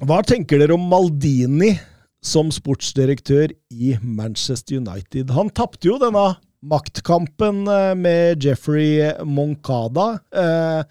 [0.04, 1.72] hva tenker dere om Maldini
[2.26, 5.30] som sportsdirektør i Manchester United?
[5.36, 6.32] Han tapte jo denne
[6.66, 10.82] maktkampen eh, med Jeffrey Moncada, eh,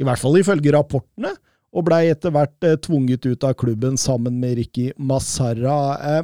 [0.00, 1.32] i hvert fall ifølge rapportene,
[1.72, 5.80] og blei etter hvert eh, tvunget ut av klubben sammen med Ricky Massara.
[5.96, 6.22] Eh,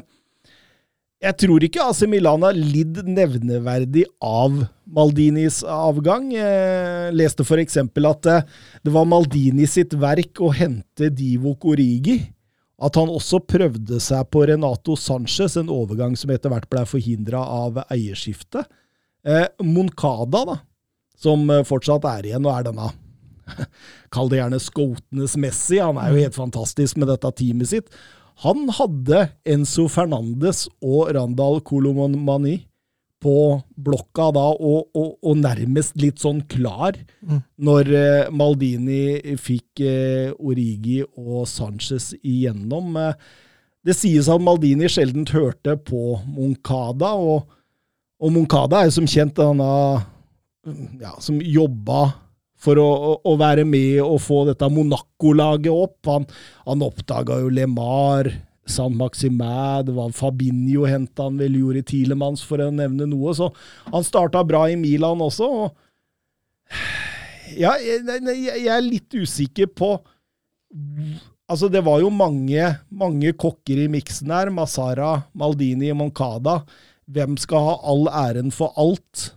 [1.24, 6.28] jeg tror ikke AC Milan har lidd nevneverdig av Maldinis avgang.
[6.30, 8.28] Jeg leste eksempel at
[8.86, 12.20] det var Maldini sitt verk å hente Divo Korigi.
[12.78, 17.40] At han også prøvde seg på Renato Sanchez, en overgang som etter hvert ble forhindra
[17.42, 18.68] av eierskiftet.
[19.26, 20.56] Eh, Moncada, da,
[21.18, 22.92] som fortsatt er igjen og er denne
[24.14, 25.80] Kall det gjerne skotenes Messi.
[25.82, 27.90] Han er jo helt fantastisk med dette teamet sitt.
[28.44, 32.60] Han hadde Enzo Fernandes og Randal Kolomani
[33.22, 33.34] på
[33.74, 37.40] blokka da, og, og, og nærmest litt sånn klar Mm.
[37.66, 42.94] når eh, Maldini fikk eh, Origi og Sanchez igjennom.
[42.96, 43.16] Eh,
[43.84, 47.50] det sies at Maldini sjelden hørte på Moncada, og,
[48.22, 49.68] og Moncada er jo som kjent denne
[51.02, 52.12] ja, som jobba
[52.58, 55.98] for å, å, å være med og få dette Monaco-laget opp.
[56.10, 56.26] Han,
[56.66, 58.30] han oppdaga jo LeMar,
[58.68, 63.34] San Maximæ, det var Fabinho henta han vel, i Tilemans, for å nevne noe.
[63.34, 63.50] Så
[63.88, 65.48] han starta bra i Milan også.
[65.48, 65.76] og
[67.56, 69.96] ja, jeg, er litt usikker på
[71.48, 72.60] Altså, det var jo mange,
[72.92, 74.50] mange kokker i miksen her.
[74.52, 76.58] Masara, Maldini, Moncada.
[77.08, 79.30] Hvem skal ha all æren for alt?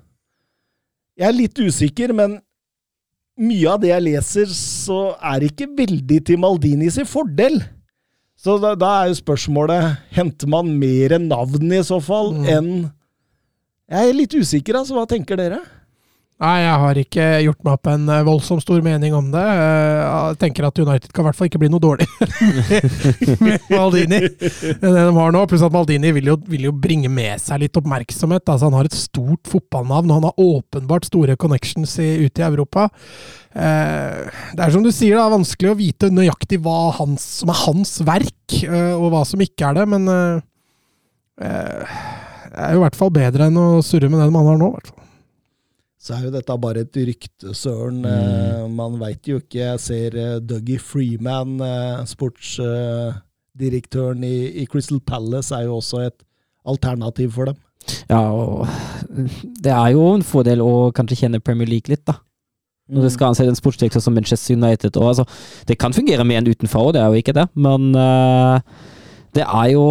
[1.16, 2.36] Jeg er litt usikker, men
[3.40, 7.62] mye av det jeg leser, så er ikke veldig til Maldini sin fordel.
[8.42, 12.48] Så da, da er jo spørsmålet Henter man mer navn i så fall Mm.
[12.50, 12.72] enn
[13.92, 14.96] Jeg er litt usikker, altså.
[14.96, 15.60] Hva tenker dere?
[16.42, 19.44] Nei, jeg har ikke gjort meg opp en eh, voldsomt stor mening om det.
[19.46, 20.00] Eh,
[20.32, 22.08] Jeg tenker at United kan i hvert fall ikke bli noe dårlig
[23.46, 25.44] med Maldini enn det de har nå.
[25.52, 28.42] Pluss at Maldini vil jo, vil jo bringe med seg litt oppmerksomhet.
[28.50, 32.48] Altså, han har et stort fotballnavn, og han har åpenbart store connections i, ute i
[32.48, 32.88] Europa.
[33.54, 34.24] Eh,
[34.58, 37.62] Det er som du sier, det er vanskelig å vite nøyaktig hva hans, som er
[37.68, 38.58] hans verk,
[38.98, 40.10] og hva som ikke er det, men
[41.38, 44.72] det er jo i hvert fall bedre enn å surre med det man har nå.
[44.74, 45.01] hvert fall.
[46.02, 48.02] Så er jo dette bare et rykte, søren.
[48.02, 48.10] Mm.
[48.10, 49.60] Eh, man veit jo ikke.
[49.60, 56.18] Jeg ser eh, Dougie Freeman, eh, sportsdirektøren i, Crystal Palace, er jo også et
[56.66, 57.58] alternativ for dem.
[58.10, 58.68] Ja, og
[59.62, 62.14] det er jo en fordel å kanskje kjenne Premier League litt, da.
[62.92, 64.98] Når det skal anse en sportsdirektør som Manchester United.
[65.00, 65.26] Og altså,
[65.70, 68.60] det kan fungere med en utenfor, det er jo ikke det, men eh,
[69.36, 69.84] det er jo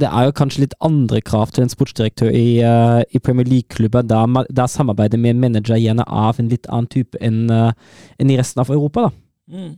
[0.00, 4.02] Det er jo kanskje litt andre krav til en sportsdirektør i, uh, i Premier League-klubber,
[4.02, 7.72] der, der samarbeidet med en manager gjerne er av en litt annen type enn uh,
[8.18, 9.16] en i resten av Europa, da.
[9.54, 9.72] Mm.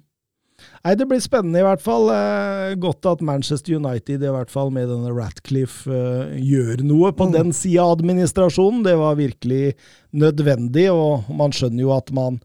[0.86, 2.08] Nei, Det blir spennende, i hvert fall.
[2.14, 7.26] Eh, godt at Manchester United, i hvert fall med denne Ratcliffe, eh, gjør noe på
[7.26, 7.32] Mm.
[7.34, 8.82] den sida av administrasjonen.
[8.86, 9.74] Det var virkelig
[10.14, 12.40] nødvendig, og man skjønner jo at man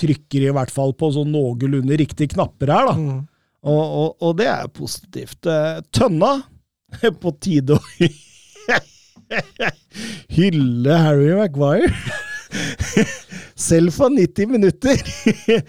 [0.00, 2.94] trykker i hvert fall på sånn noenlunde riktige knapper her, da.
[2.98, 3.28] Mm.
[3.64, 5.46] Og, og, og det er positivt.
[5.48, 6.34] Eh, Tønna,
[7.20, 7.80] på tide å
[10.36, 11.90] hylle Harry Maguire.
[13.56, 15.00] Selv for 90 minutter.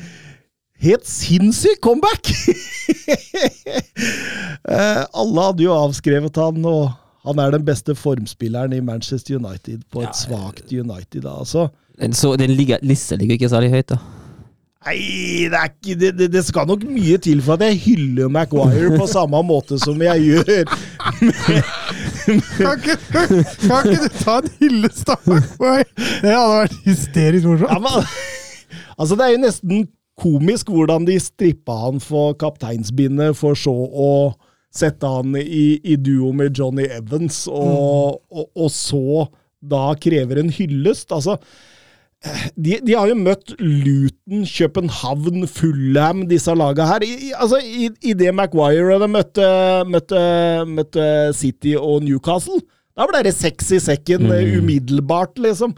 [0.85, 2.27] Helt sinnssyk comeback!
[4.65, 6.91] Eh, Alle hadde jo avskrevet han, og
[7.25, 11.25] han er den beste formspilleren i Manchester United på et Ja, svakt United.
[11.25, 11.69] altså.
[11.97, 13.97] Den, så, den ligger, lista ligger ikke særlig høyt, da.
[14.85, 19.07] Nei, det, ikke, det, det, skal nok mye til for at jeg hyller Maguire på
[19.09, 20.61] samme måte som jeg gjør.
[22.25, 22.95] Kan ikke,
[23.65, 25.87] kan ikke du ta en hyllest av Maguire?
[25.95, 27.73] Det hadde vært hysterisk morsomt.
[27.73, 28.05] Ja,
[28.97, 29.85] altså, det er jo nesten
[30.21, 34.11] komisk hvordan de strippa han for kapteinsbindet, for så å
[34.75, 39.25] sette han i, i duo med Johnny Evans, og, og, og så
[39.65, 41.09] da krever en hyllest.
[41.15, 41.39] Altså,
[42.55, 47.05] de, de har jo møtt Luton, København, Fulham, disse lagene her.
[47.05, 49.49] I, altså, i, i det Maguire de møtte,
[49.89, 50.23] møtte,
[50.69, 51.05] møtte
[51.37, 52.61] City og Newcastle,
[52.95, 54.57] da ble det seks i sekken mm.
[54.61, 55.75] umiddelbart, liksom.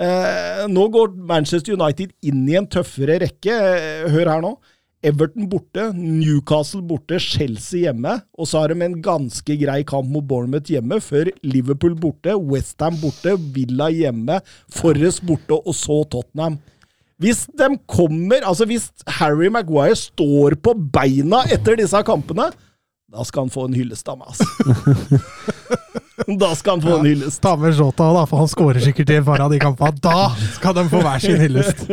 [0.00, 3.52] Eh, nå går Manchester United inn i en tøffere rekke.
[3.52, 4.54] Eh, hør her nå.
[5.02, 8.18] Everton borte, Newcastle borte, Chelsea hjemme.
[8.36, 12.98] Og så har de en ganske grei kamp mot Bournemouth hjemme, før Liverpool borte, Westham
[13.00, 14.40] borte, Villa hjemme,
[14.76, 16.60] Forrest borte, og så Tottenham.
[17.20, 18.88] Hvis de kommer Altså, hvis
[19.20, 22.48] Harry Maguire står på beina etter disse kampene,
[23.10, 24.44] da skal han få en hyllest av meg, altså.
[26.38, 27.40] da skal han få en hyllest.
[27.42, 29.98] Ta med Jota, da, for han skårer sikkert i par av de kampene.
[30.04, 31.86] Da skal de få hver sin hyllest.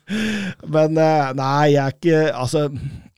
[0.74, 2.66] Men eh, nei, jeg er ikke Altså,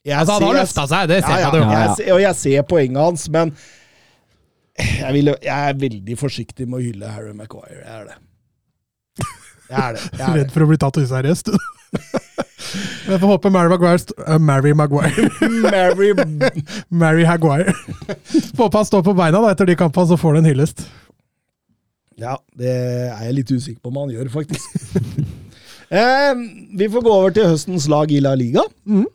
[0.05, 1.63] jeg Altså, han har løfta seg, det ser ja, ja, jeg.
[1.63, 1.95] Ja, ja.
[1.99, 3.55] Jeg, og jeg ser poenget hans, men
[4.79, 7.83] jeg, vil, jeg er veldig forsiktig med å hylle Harry Maguire.
[7.83, 8.17] Jeg er det.
[9.73, 10.09] Jeg er det.
[10.19, 11.53] Jeg er Redd for å bli tatt useriøst.
[12.73, 15.29] Jeg får håpe Mary Maguire uh, Mary Maguire.
[15.73, 16.13] Mary
[16.89, 17.75] Mary Haguire.
[17.75, 20.85] Får håpe han står på beina da, etter de kampene, så får du en hyllest.
[22.21, 24.79] Ja, det er jeg litt usikker på om han gjør, faktisk.
[25.91, 26.45] eh,
[26.79, 28.65] vi får gå over til høstens lag i La Liga.
[28.87, 29.09] Mm.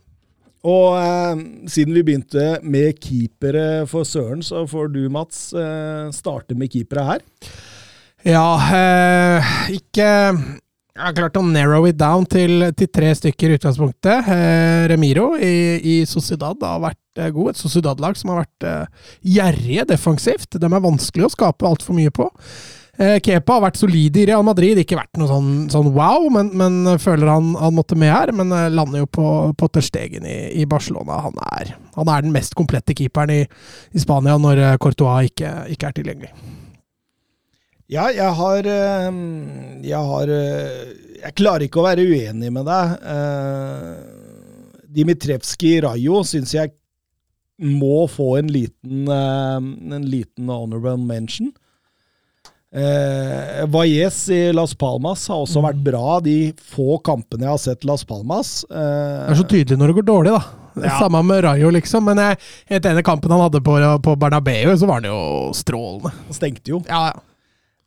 [0.68, 1.42] Og eh,
[1.72, 7.08] siden vi begynte med keepere for Søren, så får du, Mats, eh, starte med keepere
[7.14, 7.26] her.
[8.28, 13.56] Ja, eh, ikke Jeg har klart å narrow it down til, til tre stykker i
[13.60, 14.28] utgangspunktet.
[14.34, 17.54] Eh, Remiro i, i Sociedad har vært eh, god.
[17.54, 19.06] Et Sociedad-lag som har vært eh,
[19.38, 20.58] gjerrige defensivt.
[20.58, 22.28] De er vanskelig å skape altfor mye på.
[22.98, 24.82] Eh, Kepa har vært solid i Real Madrid.
[24.82, 28.34] Ikke vært noe sånn, sånn wow, men, men føler han, han måtte med her.
[28.36, 31.22] Men eh, lander jo på, på Terstegen i, i Barcelona.
[31.30, 33.44] Han er, han er den mest komplette keeperen i,
[33.94, 36.57] i Spania når eh, Courtois ikke, ikke er tilgjengelig.
[37.88, 39.12] Ja, jeg har eh,
[39.88, 40.88] Jeg har eh,
[41.22, 42.98] Jeg klarer ikke å være uenig med deg.
[43.14, 43.94] Eh,
[44.98, 46.74] Dimitrevskij Rayo syns jeg
[47.58, 49.56] må få en liten, eh,
[49.98, 51.50] en liten honorable mention.
[52.76, 57.88] Eh, Valles i Las Palmas har også vært bra de få kampene jeg har sett
[57.88, 58.52] Las Palmas.
[58.70, 60.44] Det Eh, er så tydelig når det går dårlig, da.
[60.84, 61.00] Ja.
[61.00, 62.04] Samme med Rayo, liksom.
[62.06, 62.20] Men
[62.70, 66.12] helt enig kampen han hadde på, på Bernabeu, så var han jo strålende.
[66.36, 66.84] stengte jo.
[66.92, 67.24] Ja, ja.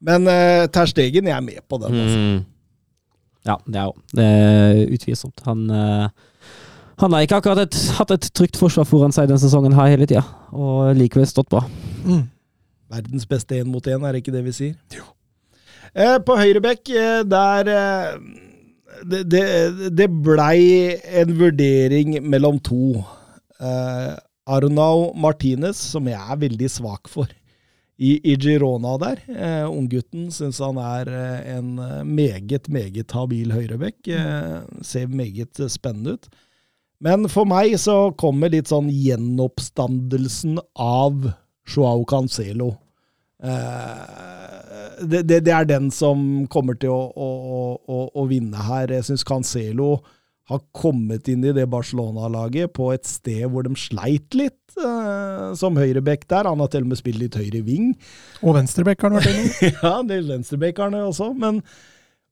[0.00, 2.00] Men uh, Ter Stegen, jeg er med på den.
[2.00, 2.18] Altså.
[2.18, 2.40] Mm.
[3.48, 5.40] Ja, det er jo det er utvilsomt.
[5.46, 6.08] Han, uh,
[7.00, 10.08] han har ikke akkurat et, hatt et trygt forsvar foran seg denne sesongen her hele
[10.08, 11.64] tida, og likevel stått bra.
[12.04, 12.26] Mm.
[12.90, 14.76] Verdens beste én mot én, er det ikke det vi sier?
[14.96, 15.06] Jo.
[15.90, 18.10] Uh, på høyrebekk, eh, der eh,
[19.10, 19.44] det, det,
[19.96, 23.00] det blei en vurdering mellom to.
[23.60, 24.12] Eh,
[24.50, 27.30] Arnau Martinez, som jeg er veldig svak for
[28.00, 29.18] i, i Girona der.
[29.28, 34.08] Eh, Unggutten syns han er eh, en eh, meget, meget habil høyrebekk.
[34.08, 36.30] Eh, ser meget spennende ut.
[37.00, 41.30] Men for meg så kommer litt sånn gjenoppstandelsen av
[41.68, 42.74] Joao Cancelo.
[43.42, 47.28] Eh, det, det, det er den som kommer til å, å,
[47.84, 48.92] å, å vinne her.
[48.96, 49.98] Jeg syns Cancelo
[50.50, 55.78] har kommet inn i det Barcelona-laget på et sted hvor de sleit litt, eh, som
[55.78, 56.48] høyrebekk der.
[56.50, 57.92] Han har til og med spilt litt høyre ving.
[58.42, 59.54] Og venstrebekk har han vært innom.
[59.84, 61.62] ja, det er venstrebekkerne også, men,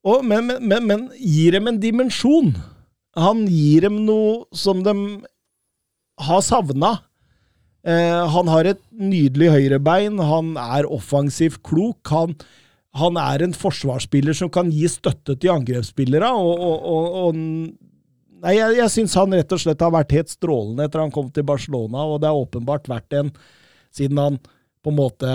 [0.03, 2.55] og, men, men, men, men gir dem en dimensjon.
[3.19, 4.95] Han gir dem noe som de
[6.27, 6.97] har savna.
[7.87, 12.03] Eh, han har et nydelig høyrebein, han er offensivt klok.
[12.11, 12.35] Han,
[12.99, 16.35] han er en forsvarsspiller som kan gi støtte til angrepsspillere.
[16.35, 17.87] og, og, og, og
[18.39, 21.31] Nei, jeg, jeg syns han rett og slett har vært helt strålende etter han kom
[21.35, 23.33] til Barcelona, og det har åpenbart vært en
[23.95, 24.35] Siden han
[24.85, 25.31] på en måte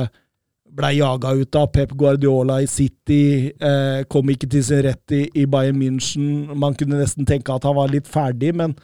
[0.78, 5.24] ble jaga ut av Pep Guardiola i City, eh, kom ikke til sin rett i,
[5.42, 6.54] i Bayern München.
[6.58, 8.76] Man kunne nesten tenke at han var litt ferdig, men,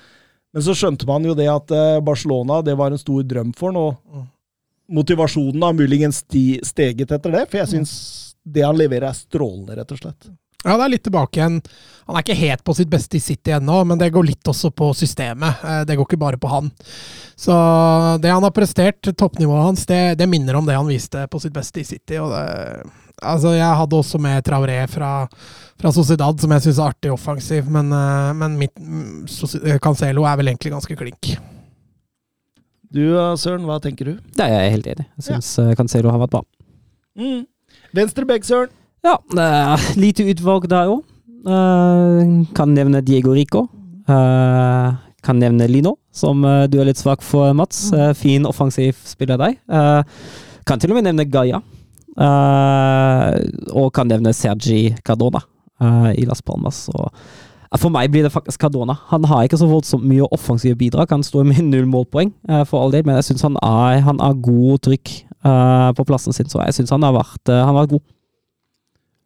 [0.53, 3.71] men så skjønte man jo det at eh, Barcelona det var en stor drøm for
[3.71, 4.27] han, og
[4.99, 7.95] motivasjonen har muligens steget etter det, for jeg syns
[8.41, 10.31] det han leverer er strålende, rett og slett.
[10.65, 11.61] Ja, det er litt tilbake igjen.
[12.09, 14.71] Han er ikke helt på sitt beste i City ennå, men det går litt også
[14.75, 15.61] på systemet.
[15.63, 16.71] Eh, Det går ikke bare på han.
[17.39, 17.53] Så
[18.19, 21.53] det han har prestert, toppnivået hans, det, det minner om det han viste på sitt
[21.55, 22.17] beste i City.
[22.19, 22.83] Og det,
[23.23, 25.11] altså, jeg hadde også med Traoré fra,
[25.79, 28.75] fra Sociedad, som jeg syns er artig offensiv, men, eh, men mitt,
[29.85, 31.37] Cancelo er vel egentlig ganske klink.
[32.89, 33.05] Du
[33.37, 34.13] Søren, hva tenker du?
[34.35, 35.07] Det er jeg helt enig.
[35.21, 35.69] Jeg syns ja.
[35.77, 36.43] Cancelo har vært bra.
[37.21, 37.43] Mm.
[37.95, 38.73] Venstre begge, Søren.
[39.05, 41.03] Ja, er lite utvalg der òg.
[42.55, 43.67] kan nevne Diego Rico.
[44.09, 47.89] Uh, kan nevne Lino, som eh, du er litt svak for, Mats.
[47.91, 49.57] Eh, fin offensiv spiller deg.
[49.67, 50.03] Eh,
[50.65, 51.59] kan til og med nevne Gaia.
[52.15, 53.35] Eh,
[53.75, 55.41] og kan nevne Sergi Cardona
[55.83, 56.85] eh, i Las Palmas.
[56.95, 58.95] Og eh, for meg blir det faktisk Cardona.
[59.11, 61.11] Han har ikke så voldsomt mye offensive bidrag.
[61.11, 64.23] Han står med null målpoeng, eh, for all del, men jeg syns han, er- han
[64.23, 67.73] har god trykk eh, på plassen sin, så jeg syns han har vært, eh, han
[67.75, 68.07] har vært god.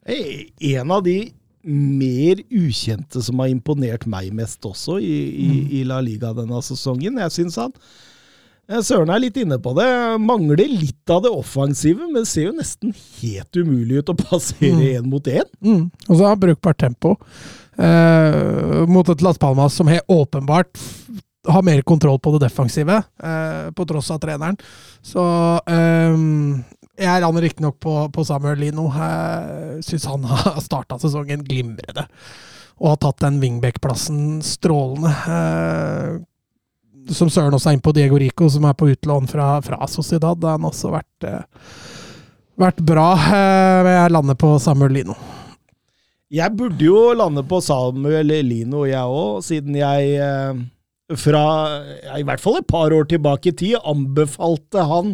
[0.04, 1.32] Eh, En av de
[1.64, 5.14] mer ukjente som har imponert meg mest også i,
[5.46, 7.16] i, i La Liga denne sesongen.
[7.24, 7.72] Jeg syns han
[8.68, 9.88] eh, Søren er litt inne på det.
[10.20, 12.92] Mangler litt av det offensive, men ser jo nesten
[13.22, 15.48] helt umulig ut å passere én mot én.
[15.64, 15.88] Mm.
[15.88, 17.16] Og så har han brukbart tempo
[17.80, 20.76] eh, mot et Las Palmas som helt åpenbart
[21.48, 24.56] har mer kontroll på det defensive, eh, på tross av treneren.
[25.04, 25.24] Så
[25.68, 26.16] eh,
[26.94, 28.86] jeg lander riktignok på, på Samuel Lino.
[28.94, 32.06] Jeg syns han har starta sesongen glimrende.
[32.78, 35.10] Og har tatt den wingback-plassen strålende.
[35.10, 36.22] Eh,
[37.14, 40.38] som Søren også er inne på, Diego Rico, som er på utlån fra, fra Sociedad.
[40.38, 41.42] Da har han også vært, eh,
[42.62, 43.08] vært bra.
[43.18, 45.18] Eh, jeg lander på Samuel Lino.
[46.34, 50.16] Jeg burde jo lande på Samuel Lino, jeg òg, siden jeg
[51.20, 51.42] fra
[52.16, 55.12] i hvert fall et par år tilbake i tid anbefalte han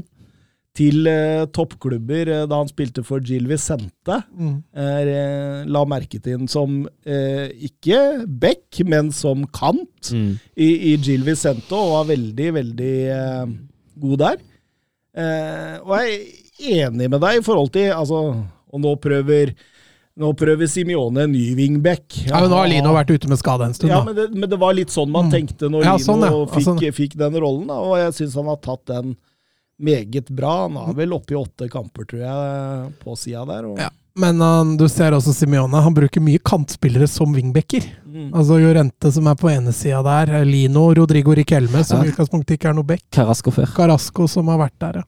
[0.76, 4.20] til eh, toppklubber eh, da han spilte for Gil Vicente.
[4.38, 4.52] Mm.
[4.70, 7.98] Eh, la merke til ham som eh, ikke
[8.40, 13.50] back, men som kant i, i Gil Vicente, og var veldig, veldig eh,
[14.06, 14.38] god der.
[15.18, 16.22] Eh, og jeg
[16.70, 18.20] er enig med deg i forhold til altså,
[18.70, 19.50] Og nå prøver
[20.20, 22.04] nå prøver Simione en ny wingback.
[22.28, 24.50] Ja, men nå har Lino vært ute med skade en stund, Ja, men det, men
[24.52, 25.32] det var litt sånn man Mm.
[25.32, 26.40] tenkte når Ja, Lino sånn, ja.
[26.52, 29.16] fikk, Altså- fikk den rollen, da, og jeg syns han har tatt den
[29.80, 30.54] meget bra.
[30.68, 33.66] Han har vel oppi i åtte kamper, tror jeg, på sida der.
[33.72, 33.88] Og, Ja.
[34.20, 35.80] Men han- du ser også Simione.
[35.82, 37.84] Han bruker mye kantspillere som wingbacker.
[38.06, 38.32] Mm.
[38.34, 42.04] Altså Jorente som er på ene sida der, Lino, Rodrigo Riquelme, som Ja.
[42.04, 43.02] i utgangspunktet ikke er noe back.
[43.12, 43.66] Carasco før.
[43.72, 45.02] Carasco som har vært der, ja.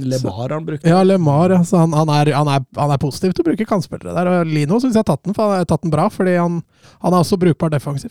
[0.00, 0.88] LeMar han bruker.
[0.88, 1.50] Ja, LeMar.
[1.50, 4.26] Altså han, han, er, han, er, han er positiv til å bruke kantspillere der.
[4.40, 6.62] Og Lino syns jeg har tatt den, for han har tatt den bra, fordi han,
[7.00, 8.10] han er også brukbar defensiv.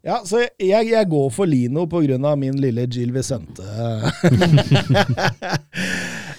[0.00, 3.64] Ja, så jeg, jeg går for Lino av min lille Jill Vicente.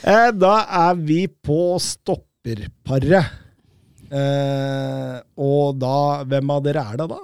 [0.01, 3.35] Eh, da er vi på stopperparet.
[4.09, 7.19] Eh, og da Hvem av dere er det, da?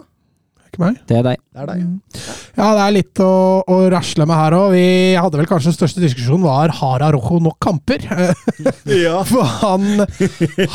[0.78, 0.98] Ikke meg?
[1.10, 1.40] Det er deg.
[1.50, 1.80] Det er deg.
[1.82, 2.34] ja.
[2.58, 3.30] Ja, det er litt å,
[3.70, 4.72] å rasle med her òg.
[4.74, 4.86] Vi
[5.18, 8.06] hadde vel kanskje den største diskusjonen var har Arojo nok kamper?
[8.98, 9.20] Ja.
[9.28, 10.04] For han,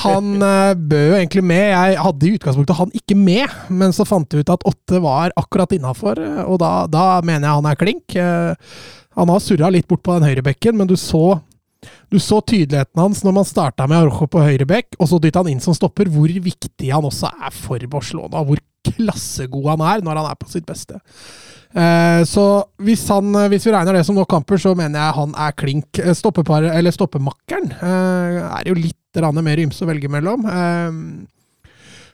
[0.03, 0.29] han
[0.79, 1.65] bød jo egentlig med.
[1.73, 5.35] Jeg hadde i utgangspunktet han ikke med, men så fant jeg ut at åtte var
[5.39, 8.19] akkurat innafor, og da, da mener jeg han er klink.
[8.19, 8.75] Eh,
[9.19, 11.41] Han har surra litt bort på den høyrebekken, men du så
[12.13, 15.43] du så tydeligheten hans når man starta med Arojo på høyre bekk, og så dytta
[15.43, 18.45] han inn som stopper, hvor viktig han også er for Barcelona.
[18.47, 18.61] Hvor
[18.99, 21.01] klassegod han er når han er på sitt beste.
[21.72, 22.47] Eh, så
[22.84, 25.90] hvis, han, hvis vi regner det som nok kamper, så mener jeg han er klink.
[25.93, 28.99] Stoppepar, Stoppeparet, eller stoppemakkeren, eh, er jo litt
[29.43, 30.47] mer ymse å velge mellom.
[30.49, 31.28] Eh,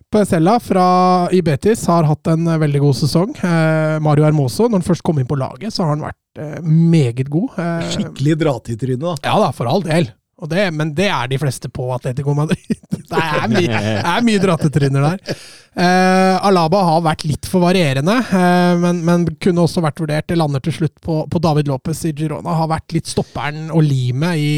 [0.08, 3.34] Pesella fra Ibetis har hatt en veldig god sesong.
[3.44, 6.62] Eh, Mario Hermoso, når han først kom inn på laget, så har han vært eh,
[6.64, 7.58] meget god.
[7.60, 9.16] Eh, Skikkelig dra til trynet, da.
[9.28, 10.08] ja da, for all del.
[10.46, 12.76] Det, men det er de fleste på Atletico Madrid.
[13.08, 15.38] Det er mye, er mye drattetryner der.
[15.78, 20.28] Uh, Alaba har vært litt for varierende, uh, men, men kunne også vært vurdert.
[20.28, 22.56] Det lander til slutt på, på David Lopez i Girona.
[22.60, 24.52] Har vært litt stopperen og limet i,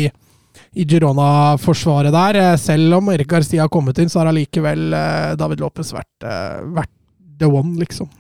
[0.74, 2.41] i Girona-forsvaret der.
[2.51, 4.91] Uh, Selv om Erik Garcia har kommet inn, så har allikevel
[5.41, 6.28] David Lopez vært,
[6.74, 6.93] vært
[7.41, 8.11] the one, liksom.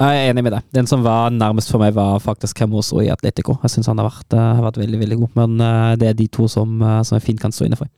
[0.00, 0.68] Jeg er enig med deg.
[0.72, 3.58] Den som var nærmest for meg, var faktisk Camoso i Atletico.
[3.60, 6.14] Jeg syns han har vært, eh, har vært veldig veldig god, men eh, det er
[6.16, 7.90] de to som, eh, som jeg fint kan stå inne for.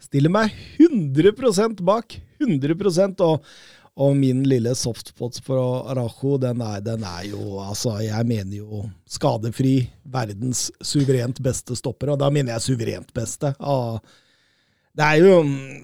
[0.00, 2.18] Stiller meg 100% bak.
[2.44, 3.48] 100 og,
[3.96, 9.88] og min lille softpot for Arajo, den den er jo Altså, jeg mener jo skadefri,
[10.04, 13.54] verdens suverent beste stopper, og da mener jeg suverent beste.
[13.60, 13.96] Ah,
[14.98, 15.36] det jo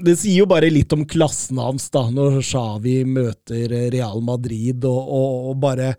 [0.03, 5.03] Det sier jo bare litt om klassen hans, da, når Xavi møter Real Madrid og,
[5.03, 5.93] og, og bare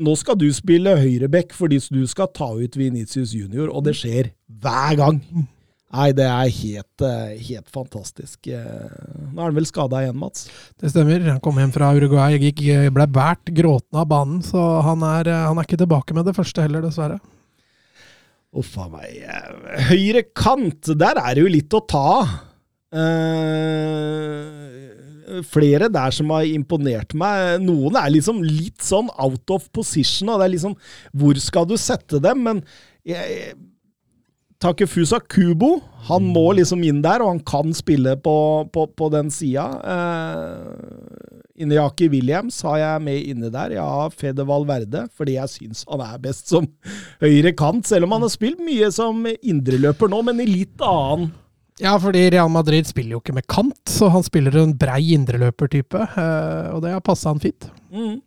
[0.00, 4.30] Nå skal du spille høyreback fordi du skal ta ut Venitius Junior, og det skjer
[4.62, 5.18] hver gang.
[5.90, 8.46] Nei, det er helt, eh, helt fantastisk.
[8.46, 8.92] Eh,
[9.32, 10.46] Nå er han vel skada igjen, Mats?
[10.78, 11.26] Det stemmer.
[11.26, 12.62] Han kom hjem fra Uruguay, gikk,
[12.94, 16.62] ble båret gråtende av banen, så han er, han er ikke tilbake med det første
[16.62, 17.18] heller, dessverre.
[18.58, 19.20] Uff a meg.
[19.22, 22.28] Eh, Høyre kant, der er det jo litt å ta av.
[22.90, 24.50] Eh,
[25.46, 27.60] flere der som har imponert meg.
[27.62, 30.74] Noen er liksom litt sånn out of position, og det er liksom
[31.14, 32.42] Hvor skal du sette dem?
[32.48, 32.64] Men
[33.06, 33.54] jeg,
[34.60, 35.78] Takefusa Kubo,
[36.10, 39.70] han må liksom inn der, og han kan spille på, på, på den sida.
[39.94, 43.74] Eh, Inyaki Williams har jeg med inne der.
[43.76, 46.68] Ja, Fede Valverde, fordi jeg syns han er best som
[47.20, 51.30] høyre kant, selv om han har spilt mye som indreløper nå, men i litt annen
[51.80, 56.00] Ja, fordi Real Madrid spiller jo ikke med kant, så han spiller en brei indreløpertype,
[56.08, 57.70] eh, og det har passa han fint.
[57.92, 58.18] Mm.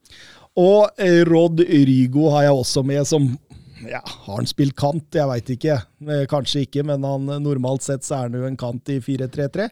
[0.62, 3.32] Og eh, Rod Rygo har jeg også med som
[3.84, 5.10] ja, Har han spilt kant?
[5.12, 5.74] Jeg veit ikke.
[6.08, 9.68] Eh, Kanskje ikke, men han, normalt sett så er han jo en kant i 4-3-3.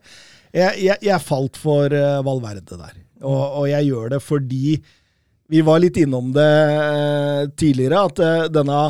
[0.51, 1.93] Jeg, jeg, jeg falt for
[2.27, 4.75] Valverde der, og, og jeg gjør det fordi
[5.51, 8.81] vi var litt innom det eh, tidligere, at eh, denne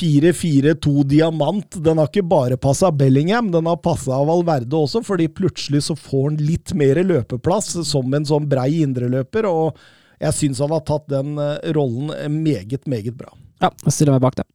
[0.00, 5.86] 4-4-2 diamant, den har ikke bare passa Bellingham, den har passa Valverde også, fordi plutselig
[5.86, 9.76] så får han litt mer løpeplass som en sånn brei indreløper, og
[10.20, 13.32] jeg syns han har tatt den eh, rollen meget, meget bra.
[13.60, 14.48] Ja, jeg stiller meg bak det.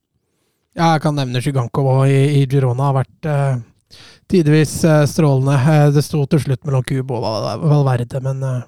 [0.78, 3.62] Ja, jeg kan nevne Sjuganko i, i Girona har vært eh,
[4.32, 5.58] tidvis eh, strålende.
[5.94, 8.62] Det sto til slutt mellom Kubo og Valverde, men eh,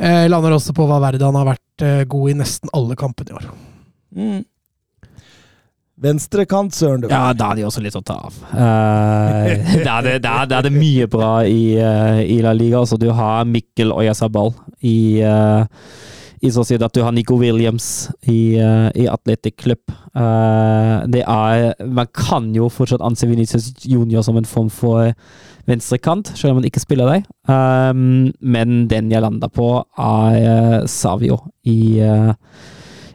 [0.00, 1.26] jeg lander også på Valverde.
[1.28, 3.50] Han har vært eh, god i nesten alle kampene i år.
[4.16, 4.40] Mm.
[6.00, 7.02] Venstrekant, Søren.
[7.02, 7.08] du.
[7.12, 8.36] Ja, da er de også litt å ta av.
[8.54, 9.50] Uh,
[9.84, 12.80] da, er det, da, er- det mye bra i, uh, i La Liga.
[12.80, 15.68] Altså, du har Mikkel Oyasabal i, uh,
[16.40, 16.88] i Sociedad.
[16.96, 19.92] Du har Nico Williams i, uh, i Athletic Club.
[20.16, 25.12] Uh, det er Man kan jo fortsatt anse Vinicius Junior som en form for
[25.70, 27.30] venstrekant, selv om han ikke spiller deg.
[27.50, 31.40] Um, men den jeg landa på, er eh, Savio
[31.70, 32.34] i eh,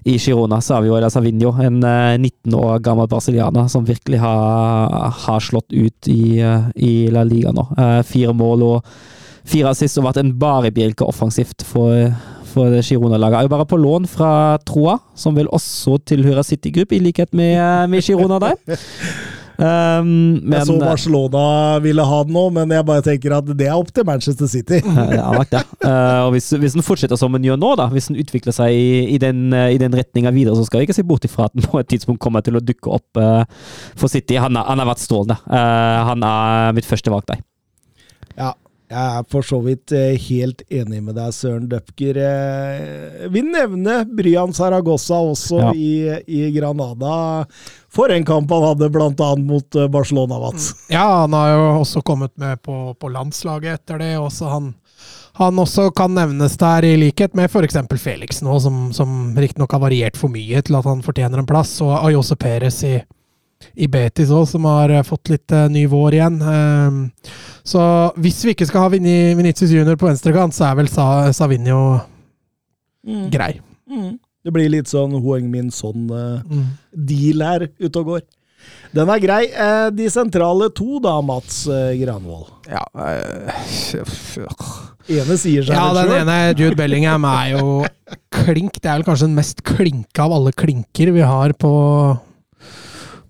[0.06, 4.92] i Girona, Savio eller Savinho, en eh, 19 år gammel brasilianer som virkelig har,
[5.26, 7.66] har slått ut i, eh, i La Liga nå.
[7.74, 8.92] Eh, fire mål og
[9.50, 12.14] fire assist og vært en bare bjelke offensivt for,
[12.52, 13.40] for Girona-laget.
[13.40, 14.30] Er jo bare på lån fra
[14.70, 18.78] Troa, som vel også tilhører City Group, i likhet med, eh, med Girona der.
[19.56, 21.44] Um, men, jeg så Barcelona
[21.84, 24.82] ville ha den nå, men jeg bare tenker at det er opp til Manchester City.
[24.84, 25.62] Eh, Ja, det.
[25.86, 28.76] Uh, og hvis, hvis den fortsetter som den gjør nå, da, hvis den utvikler seg
[28.76, 31.48] i, i den, eh, i den retninga videre, så skal vi ikke se bort ifra
[31.48, 33.44] at den på et tidspunkt kommer til å dukke opp uh,
[33.96, 34.40] for City.
[34.42, 35.40] Han, han har vært strålende.
[35.48, 37.44] Uh, han er mitt første valg der.
[38.36, 38.54] Ja.
[38.86, 42.20] Jeg er for så vidt eh, helt enig med deg, Søren Døpker.
[43.34, 45.72] Vi nevner nevne Bryan Saragossa også Ja.
[45.74, 45.90] i,
[46.28, 47.48] i Granada.
[47.96, 49.28] For en kamp han hadde, bl.a.
[49.40, 50.74] mot eh, Barcelona, Mats.
[50.92, 54.10] Ja, han har jo også kommet med på, på landslaget etter det.
[54.20, 54.74] Også han,
[55.40, 57.78] han også kan nevnes der, i likhet med f.eks.
[58.04, 61.78] Felix nå, som, som riktignok har variert for mye til at han fortjener en plass,
[61.86, 62.98] og Ayose Perez i,
[63.80, 66.42] i Betis òg, som har eh, fått litt uh, ny vår igjen.
[66.44, 67.00] Um,
[67.66, 67.86] så
[68.20, 71.80] hvis vi ikke skal ha Vini- Vinicius Junior på venstrekant, så er vel Sa, Savinho
[73.32, 73.54] grei.
[73.88, 74.18] Mm.
[74.46, 77.46] Det blir litt sånn Hoeng Min Son-deal Mm.
[77.48, 78.22] her ute og går.
[78.96, 79.44] Den er grei.
[79.52, 82.48] Eh, De sentrale to, da, Mats eh, Granvold.
[82.70, 82.82] Ja,
[85.06, 86.16] Ene sier seg ja, den selv.
[86.24, 87.86] ene, Jude Bellingham, er jo
[88.34, 88.80] klink.
[88.82, 91.74] Det er vel kanskje den mest klinke av alle klinker vi har på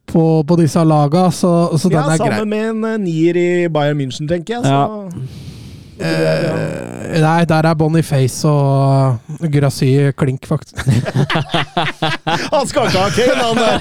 [0.05, 1.49] på, på disse laga, så,
[1.81, 2.29] så den Ja, er grei.
[2.37, 4.63] sammen med en nier i Bayern München, tenker jeg.
[4.63, 5.09] Så.
[5.99, 10.81] Eh, nei, der er Boniface og Grassy klink, faktisk.
[12.53, 13.77] Han skal ikke ha Kane, han der!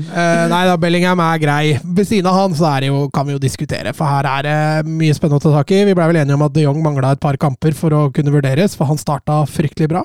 [0.00, 1.76] uh, nei da, Bellingham er grei.
[1.84, 4.48] Ved siden av han så er det jo, kan vi jo diskutere, for her er
[4.48, 4.56] det
[4.90, 5.84] mye spennende å ta tak i.
[5.86, 8.34] Vi ble vel enige om at de Jong mangla et par kamper for å kunne
[8.34, 10.02] vurderes, for han starta fryktelig bra.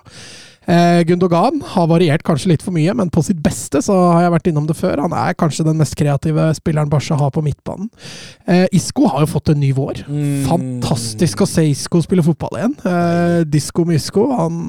[0.70, 4.36] Eh, Gundogan har variert kanskje litt for mye, men på sitt beste så har jeg
[4.36, 5.02] vært innom det før.
[5.08, 7.90] Han er kanskje den mest kreative spilleren Barca har på midtbanen.
[8.46, 10.04] Eh, Isco har jo fått en ny vår.
[10.06, 10.46] Mm.
[10.48, 12.80] Fantastisk å se Isco spille fotball igjen.
[12.86, 14.60] Eh, Disco Mysko, han,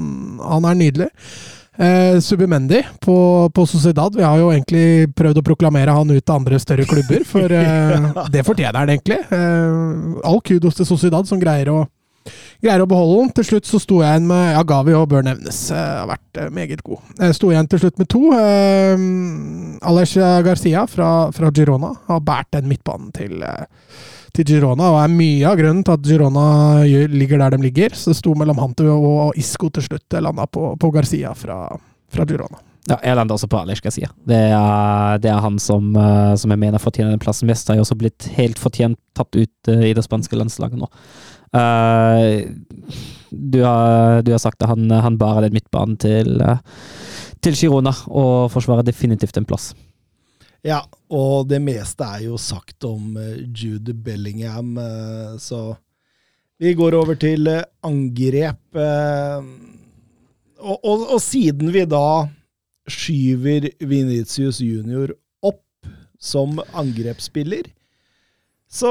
[0.40, 1.10] han er nydelig.
[1.80, 4.16] Eh, Subimendi på, på Sociedad.
[4.16, 8.10] Vi har jo egentlig prøvd å proklamere han ut til andre større klubber, for eh,
[8.34, 9.20] det fortjener han egentlig.
[9.32, 11.84] Eh, all kudos til Sociedad som greier å,
[12.60, 13.32] greier å beholde den.
[13.38, 15.62] Til slutt så sto jeg igjen med Ja, Gavi og bør nevnes.
[15.72, 17.02] Eh, har vært eh, meget god.
[17.18, 18.22] Jeg sto igjen til slutt med to.
[19.90, 20.14] Aleix
[20.46, 23.44] Garcia fra, fra Girona har båret den midtbanen til
[24.30, 26.42] til Girona, og er mye av grunnen til at Girona
[26.86, 27.96] ligger der de ligger.
[27.98, 30.06] Så det sto mellom han og Isco til slutt.
[30.06, 31.64] Jeg landa på, på Garcia fra,
[32.14, 32.60] fra Girona.
[32.86, 34.08] Ja, jeg lander også på Alex Garcia.
[34.22, 34.38] Det
[35.24, 35.90] det er han som,
[36.38, 37.68] som jeg mener fortjener den plassen mest.
[37.68, 40.88] Har jo også blitt helt fortjent tatt ut i det spanske landslaget nå.
[41.56, 42.46] Eh,
[43.30, 46.58] du, har, du har sagt at han, han bærer den midtbanen til, eh,
[47.42, 49.72] til Girona, og forsvarer definitivt en plass.
[50.66, 54.76] Ja, og det meste er jo sagt om eh, Jude Bellingham,
[55.40, 55.74] så
[56.60, 57.48] vi går over til
[57.82, 58.76] angrep.
[60.60, 62.28] Og, og, og siden vi da
[62.90, 65.64] skyver Vinicius Junior opp
[66.20, 67.70] som angrepsspiller,
[68.72, 68.90] så,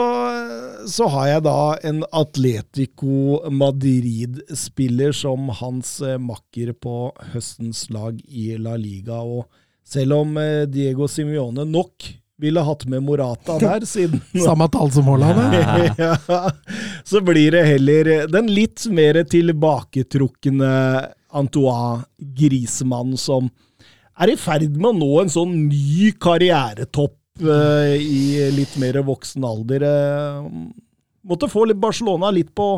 [0.87, 6.95] så har jeg da en Atletico Madrid-spiller som hans eh, makker på
[7.31, 9.21] høstens lag i La Liga.
[9.23, 9.47] Og
[9.87, 12.09] selv om eh, Diego Simione nok
[12.39, 15.55] ville hatt med Morata der, siden Samme tall som Haaland.
[16.03, 16.11] ja.
[17.07, 20.73] så blir det heller den litt mer tilbaketrukne
[21.39, 22.03] Antoine
[22.35, 23.47] Grisemann som
[24.19, 29.85] er i ferd med å nå en sånn ny karrieretopp i litt mer voksen alder.
[29.87, 30.47] Eh,
[31.29, 32.71] måtte få litt Barcelona litt på,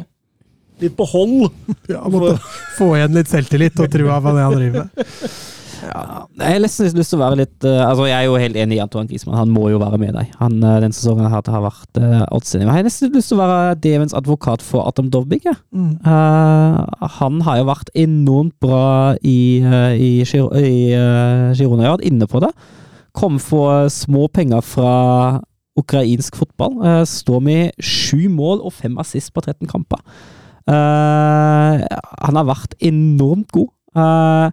[0.82, 1.48] litt på hold.
[1.92, 2.38] Ja, måtte
[2.78, 5.10] få igjen litt selvtillit og trua på det han driver med.
[5.82, 6.02] Ja,
[6.38, 8.78] jeg har nesten lyst til å være litt eh, Altså, jeg er jo helt enig
[8.78, 9.40] i Antoine Griezmann.
[9.40, 10.34] Han må jo være med deg.
[10.38, 12.70] Han, eh, den sesongen har, har vært uh, outstanding.
[12.70, 15.48] Jeg har nesten lyst til å være Devens advokat for Atom Dovbik.
[15.50, 15.56] Ja.
[15.74, 15.96] Mm.
[16.06, 18.84] Uh, han har jo vært enormt bra
[19.26, 21.88] i, uh, i, Giro- i uh, Girona.
[21.88, 22.54] Jeg har vært inne på det.
[23.18, 24.92] Kom for små penger fra
[25.80, 26.78] ukrainsk fotball.
[26.82, 30.02] Uh, står med sju mål og fem assist på 13 kamper.
[30.70, 31.82] Uh,
[32.22, 33.72] han har vært enormt god.
[33.98, 34.52] Uh,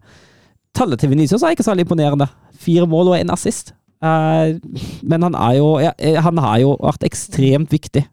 [0.74, 2.28] tallet til Venezia er ikke særlig imponerende.
[2.58, 3.74] Fire mål og en assist.
[3.98, 5.90] Men han jo ja,
[6.22, 8.04] Han har jo vært ekstremt viktig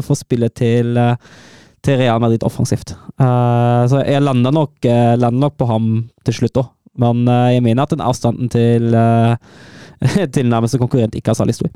[0.00, 0.96] for spillet til,
[1.84, 2.94] til Real Madrid offensivt.
[3.20, 4.72] Så jeg lander nok,
[5.20, 5.90] lander nok på ham
[6.24, 6.70] til slutt òg.
[6.96, 9.36] Men jeg mener at den avstanden til, eh,
[10.34, 11.72] til nærmeste konkurrent ikke har særlig stor.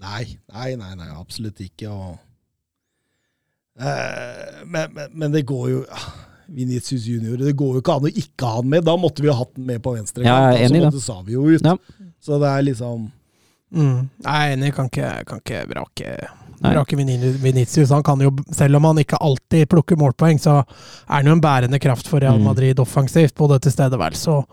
[0.00, 1.92] Nei, nei, nei, nei absolutt ikke.
[1.92, 2.16] Og,
[3.80, 5.84] eh, men, men, men det går jo
[6.50, 8.84] Vinicius Junior, det går jo ikke an å ikke ha han med.
[8.88, 10.24] Da måtte vi ha hatt den med på venstre.
[10.26, 11.06] Ja, jeg er enig altså, det.
[11.06, 11.66] sa vi jo ut.
[11.66, 11.76] Ja.
[12.20, 13.10] Så det er liksom
[13.70, 14.08] Mm.
[14.24, 16.14] Jeg er enig, kan ikke, kan ikke vrake
[16.60, 17.90] Vini- Vinicius.
[17.90, 21.40] Han kan jo, selv om han ikke alltid plukker målpoeng, så er han jo en
[21.40, 22.44] bærende kraft for Real Mm.
[22.44, 23.34] Madrid offensivt.
[23.36, 24.44] Både tilstedeværelse og,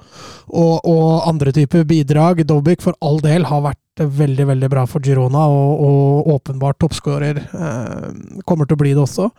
[0.50, 2.46] og, og andre typer bidrag.
[2.48, 7.38] Dobik for all del har vært veldig veldig bra for Girona, og, og åpenbart toppskårer.
[7.38, 9.32] Eh, kommer til å bli det også.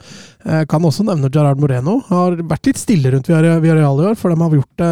[0.44, 2.00] Eh, kan også nevne Gerard Moreno.
[2.08, 4.90] Har vært litt stille rundt Villarreal i år, for de har gjort det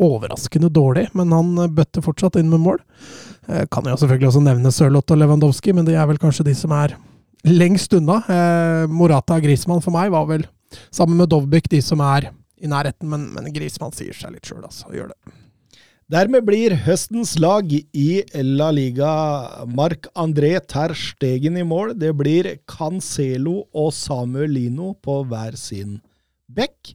[0.00, 1.08] overraskende dårlig.
[1.12, 2.80] Men han bøtter fortsatt inn med mål.
[3.48, 6.54] Eh, Kan jo selvfølgelig også nevne Sørloth og Lewandowski, men de er vel kanskje de
[6.58, 6.96] som er
[7.46, 8.20] lengst unna.
[8.26, 10.46] Eh, Morata og Grismann for meg var vel,
[10.90, 14.64] sammen med Dovbik, de som er i nærheten, men, men Grismann sier seg litt sjøl,
[14.66, 14.88] altså.
[14.94, 15.36] Gjør det.
[16.06, 19.10] Dermed blir høstens lag i La Liga
[19.66, 21.96] Marc-André Ter Stegen i mål.
[21.98, 25.96] Det blir Cancelo og Samuel Lino på hver sin
[26.46, 26.94] bekk.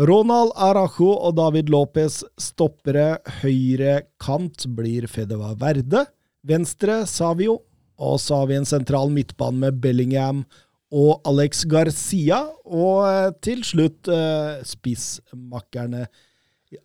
[0.00, 3.18] Ronald Arajo og David Lopez stoppere.
[3.42, 6.06] Høyre kant blir Fedeva Verde.
[6.48, 7.60] Venstre Savio.
[8.02, 10.42] Og så har vi en sentral midtbane med Bellingham
[10.92, 12.40] og Alex Garcia.
[12.64, 16.06] Og eh, til slutt eh, spissmakkerne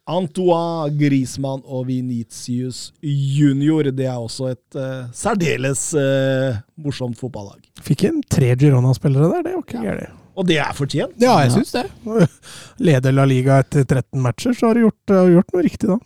[0.04, 3.88] Antoine Griezmann og Venitius junior.
[3.96, 7.62] Det er også et uh, særdeles uh, morsomt fotballag.
[7.80, 10.27] Fikk en tre Girona-spillere der, det var ikke gærent.
[10.38, 11.16] Og det er fortjent.
[11.22, 11.88] Ja, jeg syns det.
[12.88, 15.98] Leder La Liga etter 13 matcher, så har du gjort, gjort noe riktig da.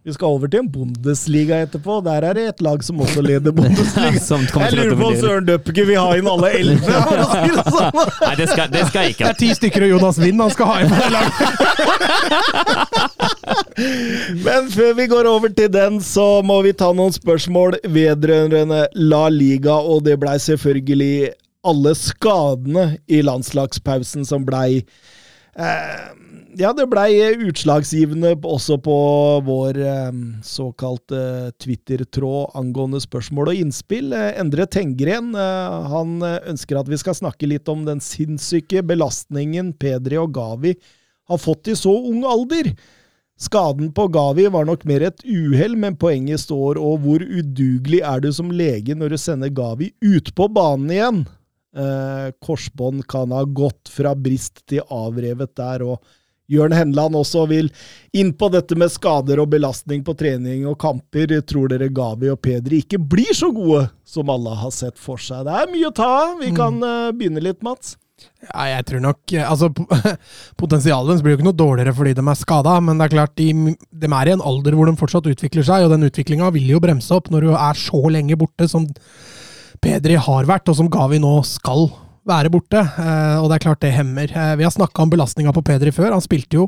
[0.00, 1.98] Vi skal over til en Bundesliga etterpå.
[2.00, 4.16] Der er det et lag som også leder Bundesliga.
[4.64, 6.80] jeg lurer på om Søren Døpke vil ha inn alle elleve.
[7.74, 7.98] Sånn.
[8.22, 9.26] Nei, det skal, det skal jeg ikke.
[9.26, 11.36] Det er ti stykker og Jonas Wind han skal ha inn på det laget.
[14.46, 19.28] Men før vi går over til den, så må vi ta noen spørsmål vedrørende La
[19.28, 21.12] Liga, og det blei selvfølgelig
[21.66, 26.06] alle skadene i landslagspausen som blei eh,
[26.58, 27.12] ja, det blei
[27.46, 28.96] utslagsgivende også på
[29.46, 34.12] vår eh, såkalte Twitter-tråd angående spørsmål og innspill.
[34.16, 39.74] Eh, Endre Tengren eh, han ønsker at vi skal snakke litt om den sinnssyke belastningen
[39.78, 40.74] Pedri og Gavi
[41.30, 42.72] har fått i så ung alder.
[43.40, 48.20] Skaden på Gavi var nok mer et uhell, men poenget står og hvor udugelig er
[48.20, 51.22] du som lege når du sender Gavi ut på banen igjen?
[51.70, 56.00] Eh, korsbånd kan ha gått fra brist til avrevet der, og
[56.50, 57.68] Jørn Henland også vil
[58.16, 61.36] inn på dette med skader og belastning på trening og kamper.
[61.46, 65.46] Tror dere Gavi og Pedri ikke blir så gode som alle har sett for seg?
[65.46, 66.32] Det er mye å ta av.
[66.42, 67.94] Vi kan uh, begynne litt, Mats.
[68.42, 69.70] Ja, jeg tror nok Altså,
[70.60, 73.36] potensialet deres blir jo ikke noe dårligere fordi de er skada, men det er klart,
[73.38, 76.74] de, de, er i en alder hvor de fortsatt utvikler seg, og den utviklinga vil
[76.74, 78.90] jo bremse opp når du er så lenge borte som
[79.80, 81.88] Pedri har vært, og som Gavi nå skal
[82.28, 84.28] være borte, eh, og det er klart det hemmer.
[84.28, 86.12] Eh, vi har snakka om belastninga på Pedri før.
[86.12, 86.66] Han spilte jo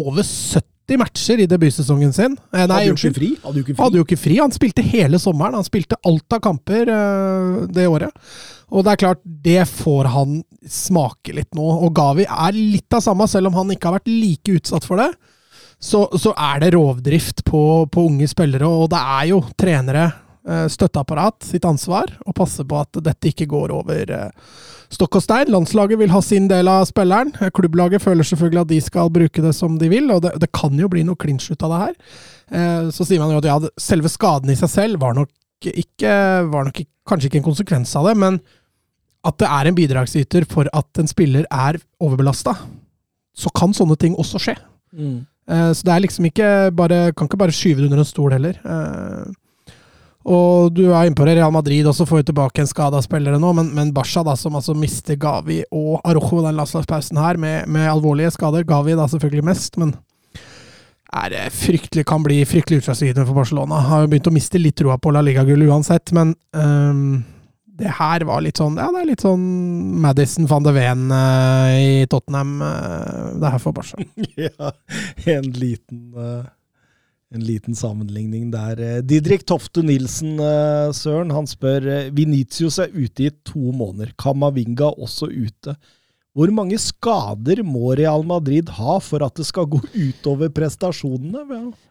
[0.00, 2.38] over 70 matcher i debutsesongen sin.
[2.54, 3.30] Eh, nei, Hadde, jo fri.
[3.44, 3.82] Hadde, jo ikke fri.
[3.82, 4.38] Hadde jo ikke fri.
[4.40, 5.58] Han spilte hele sommeren.
[5.60, 6.88] Han spilte alt av kamper
[7.74, 8.16] det året.
[8.72, 11.68] Og det er klart, det får han smake litt nå.
[11.84, 15.04] Og Gavi er litt av samme, selv om han ikke har vært like utsatt for
[15.04, 15.12] det.
[15.84, 20.06] Så, så er det rovdrift på, på unge spillere, og det er jo trenere
[20.44, 24.10] støtteapparat sitt ansvar å passe på at dette ikke går over
[24.94, 25.50] stokk og stein.
[25.52, 27.32] Landslaget vil ha sin del av spilleren.
[27.56, 30.74] Klubblaget føler selvfølgelig at de skal bruke det som de vil, og det, det kan
[30.78, 31.94] jo bli noe klinsj ut av det her.
[32.50, 35.32] Eh, så sier man jo at ja, selve skaden i seg selv var nok,
[35.64, 36.14] ikke,
[36.52, 38.40] var nok kanskje ikke en konsekvens av det, men
[39.24, 42.56] at det er en bidragsyter for at en spiller er overbelasta,
[43.34, 44.58] så kan sånne ting også skje.
[44.92, 45.22] Mm.
[45.48, 48.32] Eh, så det er liksom ikke bare Kan ikke bare skyve det under en stol
[48.32, 48.60] heller.
[50.24, 53.38] Eh, og du er inne på Real Madrid også får jo tilbake en skada spillere
[53.40, 57.68] nå, men, men Basha, da, som altså mister Gavi og Arojo den landslagspausen her, med,
[57.68, 58.64] med, alvorlige skader.
[58.64, 59.94] Gavi da selvfølgelig mest, men
[61.14, 63.84] er fryktelig, kan bli fryktelig utslagsgivende for Barcelona.
[63.86, 67.22] Har jo begynt å miste litt troa på La Liga-gull uansett, men um,
[67.78, 69.44] det her var litt sånn Ja, det er litt sånn
[70.02, 74.02] Madison van de Ven uh, i Tottenham, uh, det her for Barca.
[74.48, 74.74] ja,
[75.36, 76.42] en liten uh
[77.34, 78.80] en liten sammenligning der.
[78.80, 84.12] Eh, Didrik Tofte Nilsen, eh, Søren, han spør Vinicius Venitius er ute i to måneder.
[84.18, 85.76] Kamavinga også ute.
[86.34, 91.44] Hvor mange skader må Real Madrid ha for at det skal gå utover prestasjonene?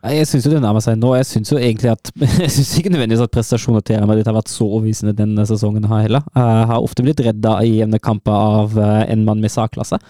[0.04, 1.14] Jeg syns det nærmer seg nå.
[1.16, 2.12] Jeg syns jo egentlig at
[2.80, 6.28] ikke nødvendigvis at prestasjonene til Real Madrid har vært så overbevisende denne sesongen her heller.
[6.36, 10.02] Jeg har ofte blitt redda i jevne kamper av en mann med sakklasse.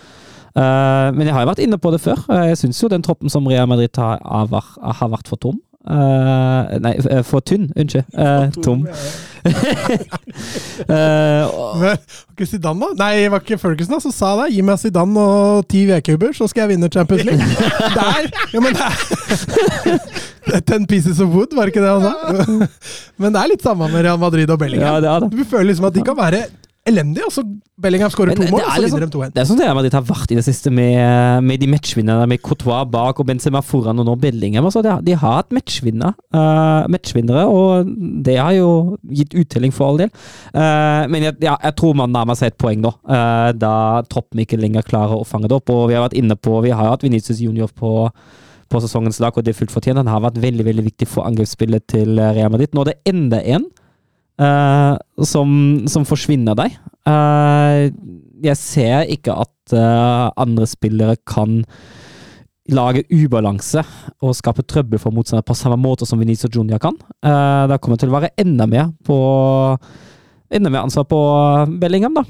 [0.54, 2.20] Uh, men jeg har jo vært inne på det før.
[2.30, 5.58] Uh, jeg syns jo den troppen som Real Madrid har, har, vært for tom.
[5.84, 6.94] Uh, nei,
[7.28, 7.66] for tynn.
[7.76, 8.06] Unnskyld.
[8.64, 8.86] tom.
[10.94, 11.98] var
[12.32, 12.94] ikke Zidane, da?
[13.02, 14.54] Nei, var ikke Ferguson da som sa det?
[14.54, 17.44] Gi meg Zidane og ti vedkubber, så skal jeg vinne Champions League.
[17.98, 18.30] Der!
[18.54, 18.94] Ja, men der.
[20.70, 22.14] Ten pieces of wood, var det ikke det han sa?
[23.18, 25.02] Men det er litt samme med Real Madrid og Bellingham.
[25.02, 25.34] Ja, det det.
[25.34, 26.46] Du føler liksom at de kan være
[26.90, 27.24] elendig.
[27.24, 27.44] Altså,
[27.82, 29.34] Bellingham skårer to mål, og så vinner de 2-1.
[29.36, 32.42] Det er sånn Real Madrid har vært i det siste med, med de matchvinnerne med
[32.44, 34.68] Courtois bak og Benzema foran og nå Bellingham.
[34.68, 37.90] Altså, de, de har hatt matchvinner, uh, matchvinnere, og
[38.26, 38.70] det har jo
[39.16, 40.14] gitt uttelling for all del.
[40.52, 43.76] Uh, men jeg, ja, jeg, tror man nærmer seg et poeng nå, uh, da
[44.12, 45.72] troppen ikke lenger klarer å fange det opp.
[45.74, 48.12] Og vi har vært inne på, vi har hatt Venezia Junior på
[48.74, 50.00] på sesongens lag, og det er fullt fortjent.
[50.02, 52.72] Han har vært veldig veldig viktig for angrepsspillet til Real Madrid.
[52.74, 53.68] Nå er det enda en
[54.42, 55.50] Uh, som,
[55.86, 56.78] som, forsvinner deg.
[57.06, 57.92] Uh,
[58.44, 61.62] jeg ser ikke at uh, andre spillere kan
[62.72, 63.84] lage ubalanse
[64.24, 66.98] og skape trøbbel for motstandere på samme måte som Venezia Junior kan.
[67.22, 69.20] Uh, det kommer til å være enda mer på
[70.54, 71.18] Enda mer ansvar på
[71.82, 72.22] Bellingham, da.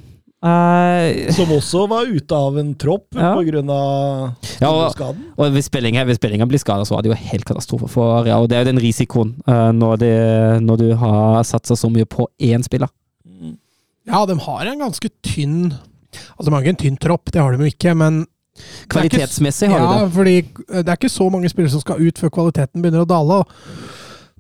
[0.44, 3.30] Eh, Som også var ute av en tropp Ja.
[3.72, 5.16] av Ja, og-.
[5.38, 8.58] Og hvis spillinga, blir skada, så er det jo helt katastrofe for ja, Og det
[8.58, 12.64] er jo den risikoen uh, når, det, når du har satsa så mye på én
[12.64, 12.92] spiller.
[14.06, 15.72] Ja, de har en ganske tynn
[16.36, 18.28] Altså, de har ikke en tynn tropp, det har de jo ikke, men er
[18.62, 20.02] ikke- Kvalitetsmessig har de det.
[20.04, 20.14] det.
[20.14, 20.36] fordi
[20.84, 23.40] det er ikke så mange spillere som skal ut før kvaliteten begynner å dale.
[23.40, 23.48] Og,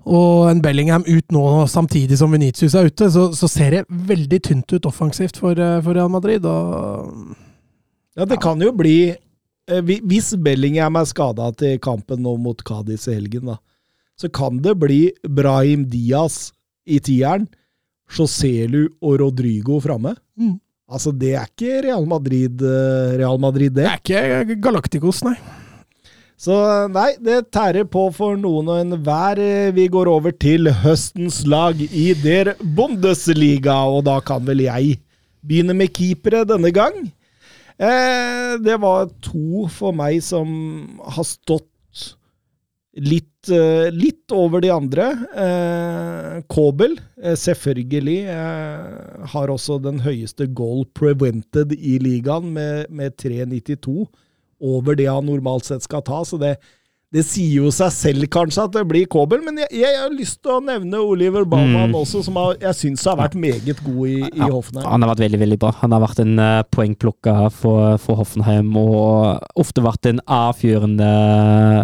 [0.04, 4.40] og en Bellingham ut nå samtidig som Venitius er ute, så, så ser det veldig
[4.44, 6.46] tynt ut offensivt for, eh, for Real Madrid.
[6.46, 7.36] Og
[8.18, 13.08] Ja, det kan jo bli eh, Hvis Bellingham er skada til kampen nå mot Cádiz
[13.08, 13.58] i helgen, da,
[14.20, 16.52] så kan det bli Brahim Diaz
[16.84, 17.48] i tieren,
[18.14, 20.18] Joselu og Rodrigo framme.
[20.38, 20.60] Mm.
[20.94, 23.92] Altså, det er ikke Real Madrid, eh, Real Madrid det det.
[24.20, 25.38] er ikke Galacticos, nei.
[26.44, 26.56] Så
[26.91, 29.40] nei, det tærer på for noen og enhver.
[29.72, 34.98] Vi går over til høstens lag i der Bundesliga, og da kan vel jeg
[35.40, 36.98] begynne med keepere denne gang.
[37.80, 40.49] Eh, det var to for meg som
[41.15, 41.70] har stått
[42.99, 45.07] litt, eh, litt over de andre.
[45.45, 53.15] Eh, Kobel, eh, selvfølgelig, eh, har også den høyeste goal prevented i ligaen, med, med
[53.15, 54.10] 3,92
[54.64, 56.22] over det han normalt sett skal ta.
[56.26, 56.53] Så det,
[57.14, 60.40] det sier jo seg selv kanskje at det blir Kobel, men jeg, jeg har lyst
[60.41, 61.98] til å nevne Oliver Baumann Mm.
[61.99, 64.88] også, som har, jeg syns har vært meget god i, i Ja, Hoffenheim.
[64.90, 65.73] Han har vært veldig veldig bra.
[65.84, 71.11] Han har vært en uh, poengplukker for, for Hoffenheim og ofte vært en avgjørende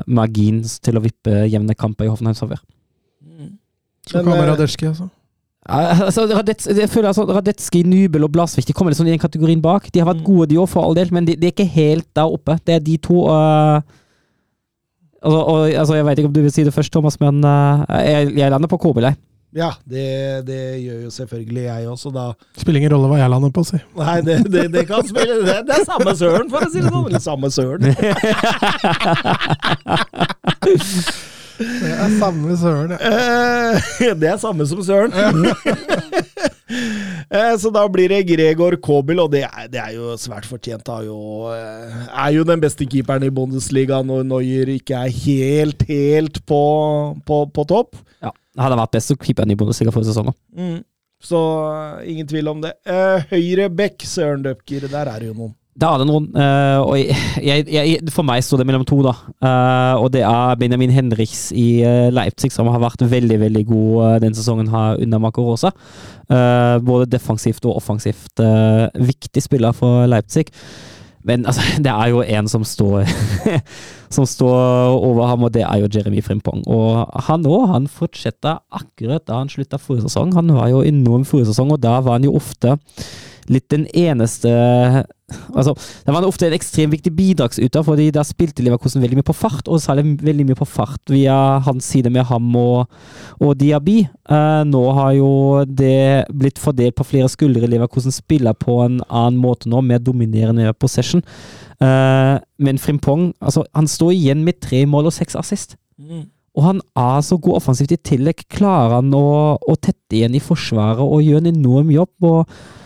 [0.08, 2.64] margin til å vippe jevne kamper i Hoffenheims favør.
[4.10, 5.12] Så Men, kommer eh, Radetzky, altså.
[5.68, 9.20] Ja, Altså, Radets, jeg føler altså, Radetski, Nubel og Blasvik de kommer sånn i den
[9.22, 9.90] kategorien bak.
[9.94, 10.30] De har vært Mm.
[10.30, 12.56] gode, de òg, for all del, men de, de er ikke helt der oppe.
[12.66, 13.82] Det er de to uh,
[15.22, 17.84] altså, og, altså, Jeg vet ikke om du vil si det først, Thomas, men uh,
[18.06, 19.16] jeg, jeg lander på Kobel, jeg.
[19.58, 22.28] Ja, det, det gjør jo selvfølgelig jeg også, da.
[22.58, 23.78] Spiller ingen rolle hva jeg lander på, si.
[23.98, 26.92] Nei, det, det, det kan spille det, det er samme søren, for å si det
[26.94, 27.08] sånn.
[27.10, 27.82] Eller samme søren.
[31.60, 33.00] Det er samme søren, ja.
[33.10, 35.12] Eh, det er samme som søren.
[37.30, 40.82] Eh, Så da blir det Gregor Kobel, og det er, det er jo svært fortjent.
[40.86, 45.84] Da, jo, eh, er jo den beste keeperen i Bundesliga når Neuer ikke er helt,
[45.90, 46.62] helt på,
[47.30, 48.00] på, på topp.
[48.26, 50.32] Ja, Han har vært beste keeperen i Bundesliga forrige sesong.
[50.32, 50.70] også.
[51.30, 52.74] Så eh, ingen tvil om det.
[52.90, 55.56] Eh, Høyre bekk, Søren Døpker, der er det jo noen.
[55.78, 59.14] Da er det noen, eh, og jeg, jeg, for meg står det mellom to, da.
[59.38, 63.94] Eh, og det er Benjamin Henriks i eh, Leipzig, som har vært veldig veldig god
[64.02, 65.70] uh, den sesongen her under Makarosa.
[65.70, 66.80] Rosa.
[66.86, 68.42] Både defensivt og offensivt.
[68.94, 70.46] viktig spiller for Leipzig.
[71.26, 73.08] Men altså, det er jo en som står
[74.16, 76.64] Som står over ham, og det er jo Jeremy Frimpong.
[76.68, 80.34] Og han òg, han fortsetter akkurat da han slutta forrige sesong.
[80.34, 82.74] Han var jo innom forrige sesong, og da var han jo ofte
[83.50, 84.52] litt den eneste
[85.54, 89.36] Altså, det var ofte en ekstremt viktig bidragsyter, fordi da spilte Leverkosen veldig mye på
[89.38, 91.36] fart, og særlig veldig mye på fart via
[91.66, 92.88] hans side med ham og,
[93.38, 94.00] og Diaby.
[94.30, 95.30] Uh, nå har jo
[95.66, 97.70] det blitt fordelt på flere skuldre.
[97.70, 101.22] Leverkosen spiller på en annen måte nå, mer dominerende possession.
[101.78, 105.78] Uh, men Frimpong, altså, han står igjen med tre mål og seks assist.
[106.58, 107.94] Og han er så god offensivt.
[107.94, 112.14] I tillegg klarer han å, å tette igjen i forsvaret og gjøre en enorm jobb.
[112.26, 112.79] og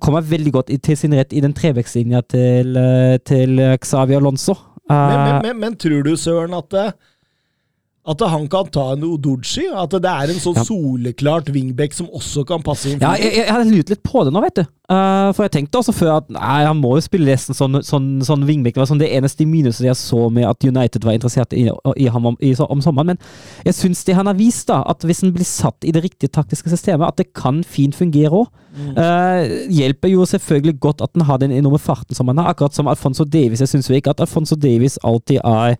[0.00, 4.52] kommer veldig godt i, til sin rett i den trevektslinja til, eh, til Xavi Alonso.
[4.84, 6.92] Eh, Men, men, men, men tror du, Søren, at, det,
[8.06, 9.64] at han kan ta en Odoji?
[9.72, 10.64] At det er en sånn Ja.
[10.68, 13.00] soleklart wingback som også kan passe inn?
[13.00, 14.64] Ja, jeg, jeg, jeg hadde lurt litt på det nå, vet du.
[14.84, 18.20] Uh, for jeg tenkte også før at nei, han må jo spille nesten sånn, sånn,
[18.26, 18.74] sånn wingback.
[18.76, 21.64] Det var sånn det eneste minuset jeg så med at United var interessert i,
[21.96, 23.14] i ham om, i, om sommeren.
[23.14, 26.04] Men jeg syns det han har vist, da, at hvis han blir satt i det
[26.04, 28.52] riktige taktiske systemet, at det kan fint fungere òg.
[29.70, 32.88] hjelper jo selvfølgelig godt at han har den enorme farten som han har, akkurat som
[32.90, 33.62] Alfonso Davies.
[33.64, 35.76] Jeg syns jo ikke at Alfonso Davies alltid er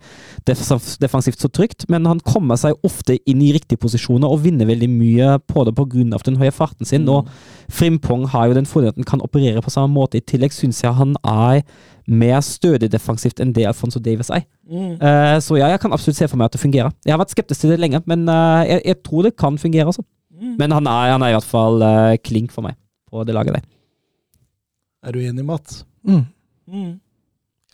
[0.46, 4.68] defensivt, defensivt så trygt, men han kommer seg ofte inn i riktige posisjoner og vinner
[4.68, 6.18] veldig mye på det pga.
[6.24, 7.08] den høye farten sin.
[7.08, 7.28] og
[7.68, 10.18] Frimpong har jo den fordelen at han kan operere på samme måte.
[10.18, 11.62] I tillegg syns jeg han er
[12.06, 14.44] mer stødig defensivt enn det Alfonso Davies er.
[14.68, 14.96] Mm.
[15.00, 16.92] Uh, så ja, jeg kan absolutt se for meg at det fungerer.
[17.04, 19.88] Jeg har vært skeptisk til det lenge, men uh, jeg, jeg tror det kan fungere.
[19.88, 20.04] Også.
[20.34, 20.56] Mm.
[20.58, 22.76] Men han er, han er i hvert fall uh, klink for meg
[23.08, 23.70] på det laget der.
[25.04, 25.84] Er du enig, Mats?
[26.04, 26.24] Mm.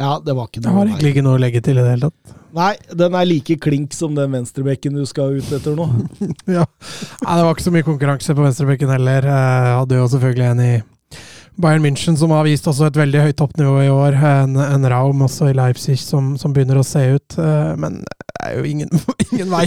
[0.00, 1.92] Ja, det var ikke Jeg har var egentlig ikke noe å legge til i det
[1.92, 2.39] hele tatt.
[2.56, 5.86] Nei, den er like klink som den venstrebekken du skal ut etter nå.
[6.56, 6.64] Ja.
[6.66, 9.28] Nei, det var ikke så mye konkurranse på venstrebekken heller.
[9.30, 10.72] Jeg hadde jo selvfølgelig en i
[11.60, 14.16] Bayern München, som har vist også et veldig høyt toppnivå i år.
[14.16, 17.36] En, en Raum også i Leipzig, som, som begynner å se ut.
[17.38, 18.88] eh, Men det er jo ingen,
[19.30, 19.66] ingen, vei,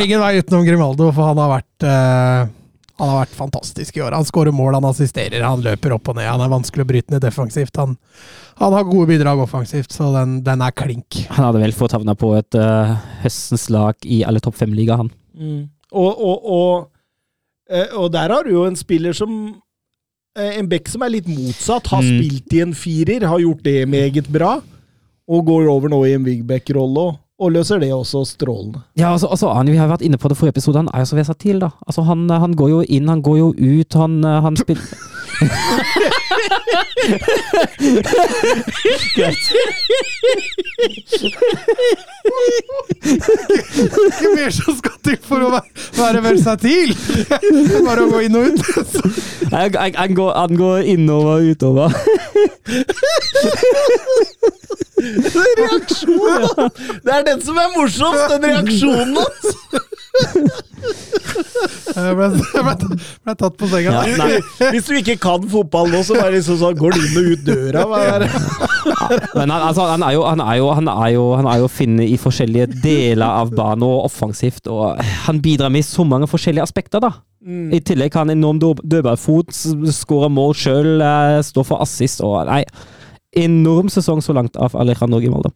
[0.00, 2.54] ingen vei utenom Grimaldo, for han har vært eh,
[2.96, 4.14] han har vært fantastisk i år.
[4.16, 6.30] Han skårer mål, han assisterer, han løper opp og ned.
[6.30, 7.76] Han er vanskelig å bryte ned defensivt.
[7.76, 7.98] Han,
[8.56, 11.18] han har gode bidrag offensivt, så den, den er klink.
[11.34, 15.10] Han hadde vel fått havna på et uh, høstens lag i alle topp fem-liga, han.
[15.92, 16.86] Og, og, og,
[17.70, 19.34] eh, og der har du jo en spiller som
[20.36, 21.86] eh, En back som er litt motsatt.
[21.92, 22.16] Har Mm.
[22.16, 24.56] spilt i en firer, har gjort det meget bra.
[25.28, 28.80] Og går over nå i en wigback-rolle og, og løser det også strålende.
[28.96, 31.10] Ja, altså, altså han, Vi har vært inne på det forrige episode, han er jo
[31.12, 31.70] så versatil, da.
[31.86, 34.84] Altså, han, han går jo inn, han går jo ut, han, han spiller
[39.16, 39.44] Greit.
[44.06, 45.68] Ikke mer som skal til for å være,
[45.98, 46.90] være versatil!
[47.86, 48.60] Bare å gå inn og ut.
[49.52, 49.70] Han,
[50.16, 51.88] går, jeg går innover og utover.
[54.96, 56.70] Reaksjonen!
[57.04, 59.46] Det er den som er morsomst, den reaksjonen hans!
[61.96, 62.96] Jeg ble, jeg ble,
[63.26, 63.90] ble tatt på senga.
[64.08, 64.26] Ja.
[64.72, 67.44] Hvis du ikke kan fotball nå, så det liksom sånn, går du inn og ut
[67.46, 67.84] døra.
[69.34, 71.68] Men han, altså, han, er jo, han, er jo, han, er jo, han er jo
[71.68, 74.68] å finne i forskjellige deler av banen og offensivt.
[74.72, 77.12] Og han bidrar med så mange forskjellige aspekter, da.
[77.46, 79.52] I tillegg har han enorm død- dødballfot,
[79.94, 81.04] skårer mål sjøl,
[81.46, 82.62] står for assist og Nei,
[83.36, 85.52] enorm sesong så langt av Alejandro Gimaldo.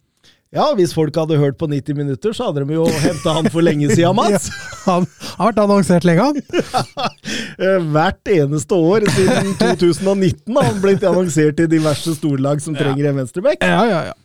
[0.51, 3.63] Ja, hvis folk hadde hørt på 90 minutter, så hadde de jo henta han for
[3.63, 4.49] lenge siden, Mats.
[4.83, 5.05] Han
[5.37, 6.41] har vært annonsert lenge, han.
[7.61, 13.09] Eh, Hvert eneste år siden 2019 har han blitt annonsert i diverse storlag som trenger
[13.11, 13.61] en venstreback.
[13.61, 14.15] Ja, ja, ja.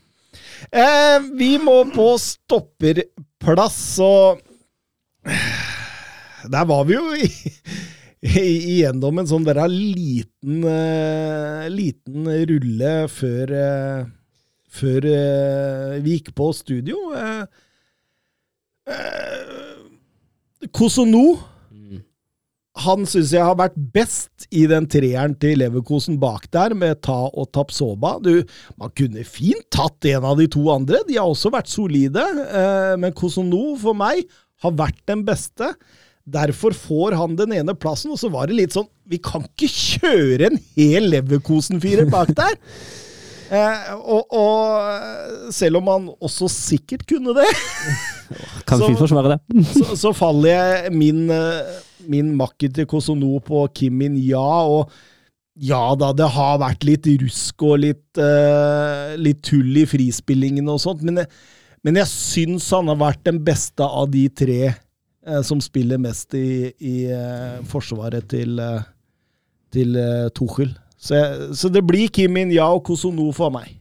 [0.72, 4.40] Eh, vi må på stopperplass, og
[6.48, 7.28] Der var vi jo i,
[8.24, 8.46] i,
[8.78, 14.06] igjennom en sånn der liten, eh, liten rulle før eh,
[14.76, 17.00] Før eh, vi gikk på studio.
[17.16, 17.44] Eh,
[18.92, 21.26] eh, Kosono
[22.84, 27.22] han syns jeg har vært best i den treeren til Leverkosen bak der, med Ta
[27.30, 28.16] og Tapsoba.
[28.20, 28.42] Du,
[28.76, 32.24] man kunne fint tatt en av de to andre, de har også vært solide.
[32.44, 34.26] Eh, men Kosono, for meg,
[34.64, 35.72] har vært den beste.
[36.26, 39.68] Derfor får han den ene plassen, og så var det litt sånn Vi kan ikke
[39.70, 42.56] kjøre en hel Leverkosen-firer bak der!
[43.46, 47.46] Eh, og, og selv om han også sikkert kunne det,
[48.66, 49.66] Kan Så- fint forsvare det.
[49.70, 51.76] så, så faller jeg min, eh,
[52.10, 54.90] min makker til Kosono på Kim Min Ja, og
[55.56, 60.82] ja da, det har vært litt rusk og litt, uh, litt tull i frispillingen og
[60.82, 61.30] sånt, men jeg,
[61.86, 66.36] men jeg syns han har vært den beste av de tre uh, som spiller mest
[66.36, 68.82] i, i uh, forsvaret til, eh,
[69.72, 70.74] til eh, Tuchel.
[71.06, 73.72] Så, jeg, så det blir Kim Min Ja og Kosono for meg.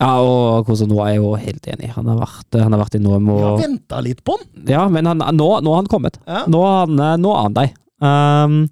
[0.00, 1.90] Ja, og Kosono er jo helt enig.
[1.96, 2.96] Han har vært, han har vært.
[2.96, 4.46] Jeg har Og, venta litt på han.
[4.70, 6.16] ja, men han, nå, nå har han kommet.
[6.26, 6.46] Ja.
[6.48, 7.74] Nå han, eh, han deg.
[7.98, 8.62] Um,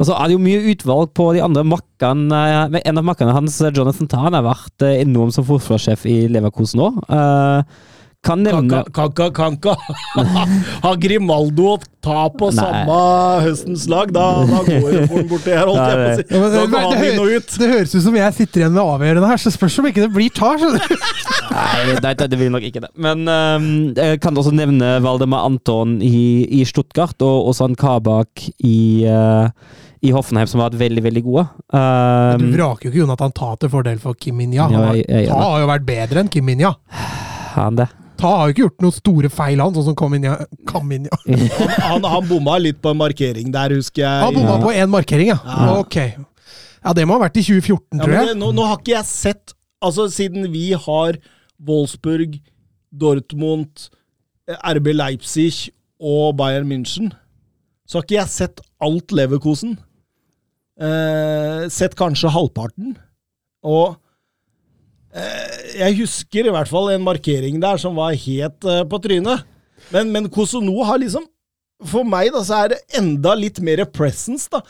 [0.00, 2.40] og så er det jo mye utvalg på de andre makkene.
[2.72, 6.80] Eh, En av makkene hans, Jonathan Tan, har vært eh, enorm som forsvarssjef i Leverkosen
[6.80, 6.90] nå.
[7.04, 7.80] Eh,
[8.22, 9.72] kan nevne Kanka, kanka, kanka.
[10.84, 12.96] Har Grimaldo og ta på samme
[13.46, 16.26] høstens lag, da, da går det for borti her, holdt jeg på å si.
[16.28, 17.54] Da det, går han inn og ut.
[17.62, 20.10] det høres ut som jeg sitter igjen med avgjørende her, så spørs om ikke det
[20.12, 20.60] blir tar.
[20.60, 21.06] skjønner du.
[21.50, 22.90] Nei, det, det, det nok ikke det.
[23.00, 28.76] Men um, jeg kan også nevne Valdemar Anton i, i Stuttgart, og han Kabak i,
[29.08, 29.48] uh,
[30.04, 31.46] i Hoffenheim, som har vært veldig, veldig gode.
[31.72, 34.68] Du Um, vraker jo ikke Jonathan Ta til fordel for Kim Minja.
[34.68, 36.74] Han Ja, har- jeg- jeg Ta har jo vært bedre enn Kim Minja.
[36.90, 37.88] har han det?
[38.20, 40.34] Ta har jo ikke gjort noen store feil, han, sånn som Kom Minja.
[40.68, 41.16] Kam Minja.
[41.30, 44.24] Han, han, han bomma litt på en markering der, husker jeg.
[44.26, 44.60] Han bomma Ja.
[44.66, 45.38] på én markering, ja.
[45.46, 45.70] Ja.
[45.80, 45.96] Ok.
[46.84, 48.28] Ja, det må ha vært i 2014, Ja, tror jeg.
[48.30, 51.16] det, nå, nå har ikke jeg sett Altså, siden vi har
[51.64, 52.34] Wolfsburg,
[52.92, 53.86] Dortmund,
[54.48, 55.70] RB Leipzig
[56.00, 57.08] og Bayern München,
[57.88, 59.78] så har ikke jeg sett alt Leverkosen.
[60.80, 62.94] Eh, sett kanskje halvparten.
[63.64, 63.96] Og
[65.80, 69.42] jeg husker i hvert fall en markering der som var helt eh, på trynet.
[69.90, 71.24] Men, men Kosono har liksom
[71.82, 74.60] For meg da, så er det enda litt mer presence, da.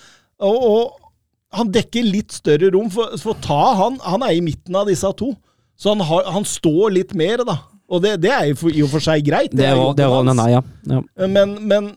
[0.46, 4.76] Og, og han dekker litt større rom, for, for ta han, han er i midten
[4.78, 5.32] av disse to.
[5.74, 7.56] Så han, har, han står litt mer, da.
[7.90, 9.50] Og det, det er jo for, i og for seg greit.
[9.50, 9.66] Det
[9.98, 10.30] det hans.
[10.30, 10.62] han er, ja.
[10.92, 11.00] ja.
[11.26, 11.90] Men, men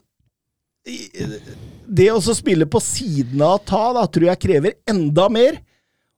[1.86, 5.62] det å spille på siden av ta, da, tror jeg krever enda mer.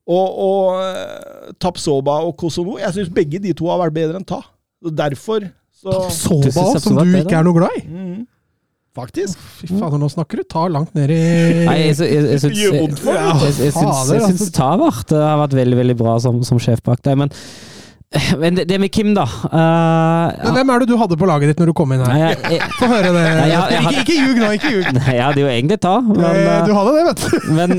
[0.05, 4.27] Og, og eh, Tapsoba og Kosovo, jeg syns begge de to har vært bedre enn
[4.27, 4.41] ta.
[4.85, 7.83] Og derfor så Tapsoba, Du som du ikke er noe glad i.
[7.89, 8.23] mm.
[8.95, 9.39] faktisk.
[9.59, 11.17] Fy fader, nå snakker du ta langt ned i
[11.67, 14.51] Nei, jeg, jeg, jeg syns jeg, jeg, syns, altså.
[14.55, 17.17] Ta har vært, veldig veldig bra som, som sjef bak deg.
[17.19, 17.33] Men,
[18.39, 20.53] men det, det med Kim, da uh, Men ja.
[20.55, 22.35] Hvem er det du hadde på laget ditt når du kom inn Nei, her?
[22.37, 23.23] jeg, jeg, Få høre det.
[23.41, 24.87] Nei, jeg- jeg ikke, ikke ljug nå, ikke ljug.
[25.01, 27.51] nei, jeg hadde jo egentlig Ta, men, Eh, Du hadde det, vet du.
[27.57, 27.75] men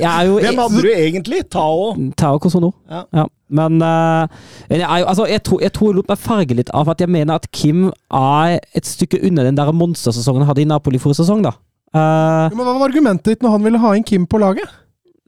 [0.00, 1.42] jo Hvem hadde du egentlig?
[1.50, 1.92] Tao?
[2.16, 2.72] Tao Kosono.
[2.90, 3.04] Ja.
[3.14, 3.26] Ja.
[3.48, 4.26] Men uh,
[4.68, 6.90] men jeg, er jo, altså, jeg, tror, jeg tror jeg lot meg farge litt av
[6.92, 10.68] at jeg mener at Kim er et stykke unna den der monstersesongen han hadde i
[10.68, 11.40] Napoli forrige sesong.
[11.46, 11.54] da.
[11.94, 14.68] Eh, Men hva var argumentet ditt når han ville ha inn Kim på laget?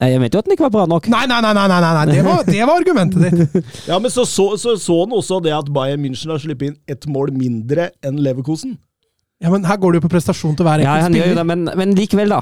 [0.01, 1.09] nei, jeg mente jo at den ikke var bra nok.
[1.13, 2.05] Nei, nei, nei, nei, nei, nei.
[2.09, 3.21] Det, var, det var argumentet
[3.53, 3.67] ditt.
[3.91, 6.79] Ja, men så så, så så han også det at Bayern München har sluppet inn
[6.89, 8.79] ett mål mindre enn Leverkosen.
[9.41, 11.37] Ja, men Her går det jo på prestasjon til hver Ja, enkelt jo spiller.
[11.41, 12.41] det, men, men likevel, da.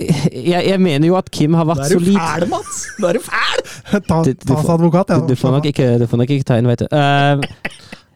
[0.52, 2.16] Jeg, jeg mener jo at Kim har Da vært er du solid.
[2.18, 2.80] fæl, Mats!
[3.00, 3.62] Da er du fæl!
[4.08, 5.18] Ta, Du- du får- oss advokat, ja.
[5.20, 6.86] Du, du, får nok ikke, du får nok ikke ta inn, vet du.
[6.90, 7.44] Eh,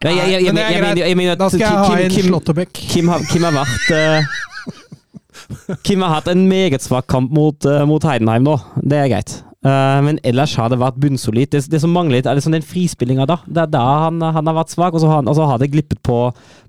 [0.05, 2.29] jeg, jeg, jeg, jeg, er jeg, mener- jeg mener at Da skal jeg ha Kim,
[2.31, 2.73] Slåttebekk.
[2.95, 4.35] Kim, har, Kim har vært eh,
[5.87, 9.35] Kim har hatt en meget svak kamp mot, eh, mot Heidenheim nå, det er greit.
[9.65, 11.49] Eh, men ellers har det vært bunnsolid.
[11.55, 13.39] Det, det som mangler litt, er liksom den frispillinga da.
[13.49, 16.19] Det er da han, han har vært svak, og så har, har det glippet på,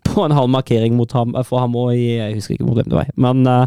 [0.07, 3.11] på en halv markering mot ham, for ham òg, Jeg husker ikke hvem det var.
[3.19, 3.65] Men, uh,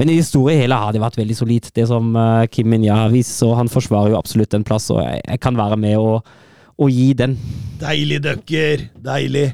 [0.00, 3.50] men i historien hele har det vært veldig solid, det som uh, Kim Minja viser.
[3.50, 6.32] Og han forsvarer jo absolutt en plass, og jeg, jeg kan være med og,
[6.80, 7.36] og gi den.
[7.82, 8.88] Deilig ducker.
[9.04, 9.50] Deilig.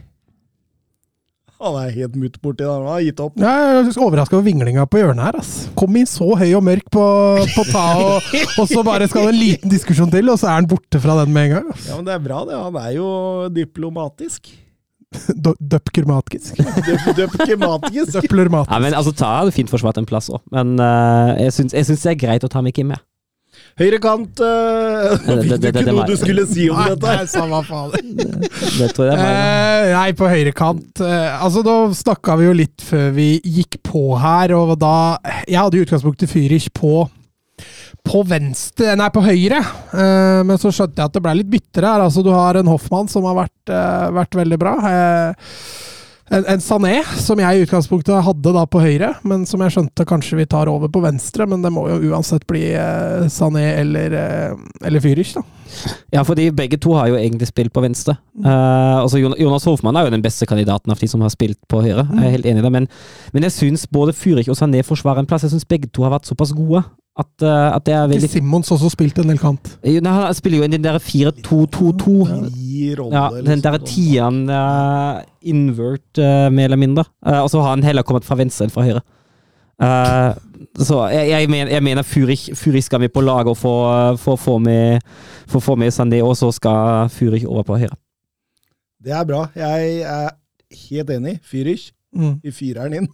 [1.58, 2.70] Han er helt mutt borti der.
[2.84, 3.34] Han har gitt opp.
[3.42, 5.38] Jeg er overraska over vinglinga på hjørnet her.
[5.40, 5.50] ass.
[5.78, 7.02] Kom inn så høy og mørk på,
[7.56, 8.30] på ta, og,
[8.62, 11.18] og så bare skal det en liten diskusjon til, og så er han borte fra
[11.24, 11.68] den med en gang.
[11.74, 11.88] ass.
[11.90, 12.60] Ja, men Det er bra, det.
[12.62, 13.10] Han er jo
[13.58, 14.52] diplomatisk.
[15.72, 16.58] Døpkermatisk.
[17.18, 18.12] Døpkermatisk.
[18.12, 18.72] Døp- Døplermatisk.
[18.74, 21.72] Ja, men altså, Ta hadde fint forsvart en plass òg, men uh, jeg syns
[22.04, 23.00] det er greit å ta med Kim med.
[23.78, 27.12] Høyre kant uh, det- Fikk du ikke noe du skulle si om Nei, dette?
[27.20, 28.16] nei, samme faen.
[28.18, 29.36] Det tror jeg er meg.
[29.38, 34.02] Eh, nei, på høyrekant eh, Altså, da snakka vi jo litt før vi gikk på
[34.18, 34.94] her, og da
[35.46, 37.06] Jeg hadde i utgangspunktet Fyrich på
[38.08, 41.90] på venstre, nei på høyre, Uh, men så skjønte jeg at det ble litt byttere
[41.90, 42.02] her.
[42.06, 44.72] Altså, du har en Hoffmann som har vært, uh, vært veldig bra.
[44.88, 45.52] Eh,
[46.30, 50.06] en, en Sané, som jeg i utgangspunktet hadde da på høyre, men som jeg skjønte
[50.08, 51.46] kanskje vi tar over på venstre.
[51.48, 55.44] Men det må jo uansett bli eh, Sané eller, eh, eller Fyrich, da.
[56.14, 58.14] Ja, fordi begge to har jo egentlig spilt på venstre.
[58.40, 61.82] Uh, altså Jonas Hofmann er jo den beste kandidaten av de som har spilt på
[61.84, 62.06] høyre.
[62.08, 62.88] Jeg er helt enig i det, men,
[63.34, 65.44] men jeg syns både Furich og Sané forsvarer en plass.
[65.44, 66.86] Jeg syns begge to har vært såpass gode
[67.18, 69.72] at, uh, at det er veldig Ikke Simons også spilt en del kant.
[69.82, 72.16] Jo, nei, Han spiller jo inn den der 4-2-2-2.
[73.10, 73.86] Ja, den der liksom.
[73.90, 77.08] tieren uh, invert, uh, mer eller mindre.
[77.42, 79.02] Og så har han heller kommet fra venstre enn fra høyre.
[79.78, 80.32] Eh,
[80.82, 83.74] så jeg, jeg, mener, jeg mener Furich, Furich skal med på laget og få,
[84.18, 85.00] få, få med,
[85.46, 87.94] få, få med Sandé, og så skal Furich over på høyre.
[89.04, 89.46] Det er bra.
[89.54, 90.28] Jeg er
[90.90, 91.38] helt enig.
[91.46, 91.92] Fyrich.
[92.14, 92.40] Mm.
[92.52, 93.08] Fyrer den inn.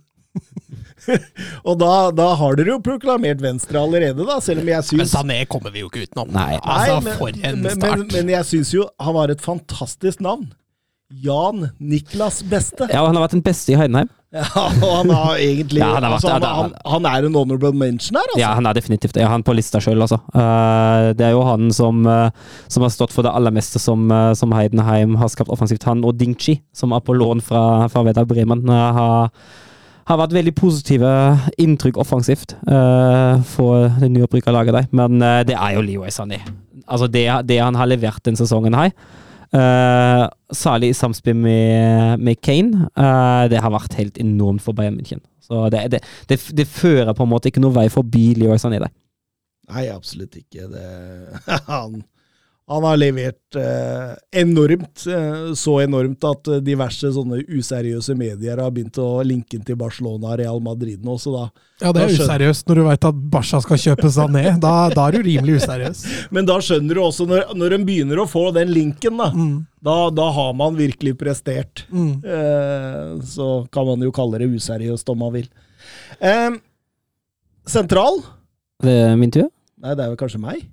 [1.68, 5.14] og da, da har dere jo proklamert Venstre allerede, da, selv om jeg Men syns
[5.14, 6.32] Sané kommer vi jo ikke utenom.
[6.34, 6.52] Nei.
[6.62, 8.04] Altså, Nei, men- for en men, start.
[8.04, 10.52] Men, men jeg syns jo han har et fantastisk navn.
[11.22, 12.88] Jan Niklas Beste.
[12.90, 14.08] Ja, og han har vært den beste i Heidenheim.
[14.34, 14.42] Ja,
[14.82, 17.70] og han har egentlig Ja, han har vært- altså, han, han, han er en honorable
[17.78, 18.40] mention her, altså.
[18.40, 19.14] Ja, han er definitivt.
[19.20, 20.18] Ja, han på lista sjøl, altså.
[20.34, 22.32] Uh, det er jo han som, uh,
[22.66, 25.86] som har stått for det aller meste som, uh, som Heidenheim har skapt offensivt.
[25.86, 27.62] Han og Dingchi, som er på lån fra,
[27.92, 29.30] fra Vedar Bremen, har,
[30.08, 31.10] har vært veldig positive
[31.60, 34.88] inntrykk offensivt uh, for det nyopprykka laget der.
[34.92, 36.40] Men uh, det er jo Leo Sané.
[36.84, 38.92] Altså, det, det han har levert denne sesongen her,
[39.56, 42.90] uh, særlig i samspill med, med Kane,
[43.50, 45.24] det har vært helt enormt for Bayern München.
[45.44, 48.92] Så det, det, det, fører på en måte ikke noe vei forbi Leroy Sané der.
[49.72, 50.68] Nei, absolutt ikke.
[50.68, 50.84] Det,
[51.70, 52.02] han,
[52.66, 55.02] han har levert eh, enormt.
[55.06, 59.76] eh, så enormt at eh, diverse sånne useriøse medier har begynt å linke inn til
[59.76, 61.42] Barcelona og Real Madrid nå, så da
[61.84, 64.60] Ja, det er useriøst når du veit at Barca skal kjøpe ned.
[64.64, 66.04] Da, da er du rimelig useriøs.
[66.34, 69.66] Men da skjønner du også, når, når en begynner å få den linken, da, Mm.
[69.84, 71.84] da, da har man virkelig prestert.
[71.92, 72.14] Mm.
[72.24, 75.50] Eh, så kan man jo kalle det useriøst om man vil.
[76.20, 76.56] Eh,
[77.68, 78.22] sentral?
[78.82, 79.50] Det er min tur?
[79.84, 80.64] Nei, det er vel kanskje meg?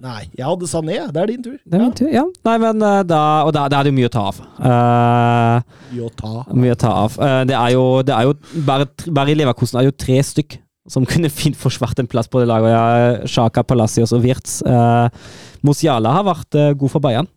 [0.00, 0.96] Nei, jeg hadde Sané.
[1.12, 1.58] Det er din tur.
[1.60, 2.22] Det er min tur, ja.
[2.46, 4.40] Nei, men eh, da, og da, da er det jo mye å ta av.
[4.70, 6.32] Eh, Jo, ta.
[6.56, 7.16] mye å ta av.
[7.20, 10.20] Uh, det er jo, det er jo bare, bare i Leverkosten er det jo tre
[10.24, 10.56] stykk
[10.90, 12.72] som kunne fint forsvart en plass på det laget.
[12.72, 14.60] Ja, Sjaka, Palacios og Wirtz.
[14.64, 15.10] Uh,
[15.66, 17.28] Musiala har vært god for Bayern.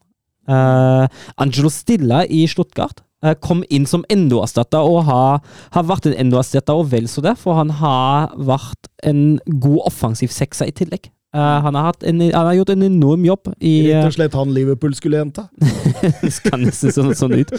[0.43, 2.99] Angelo Stilla i Stuttgart
[3.39, 5.37] kom inn som endoerstatter og har,
[5.71, 10.31] har vært en endoerstatter og vel så det, for han har vært en god offensiv
[10.35, 11.07] sekser i tillegg.
[11.33, 14.15] Eh, han, har hatt en, han har gjort en enorm jobb i Rett eh, og
[14.17, 15.47] slett han Liverpool skulle hente.
[16.21, 17.51] Det kan nesten sånn, sånn ut.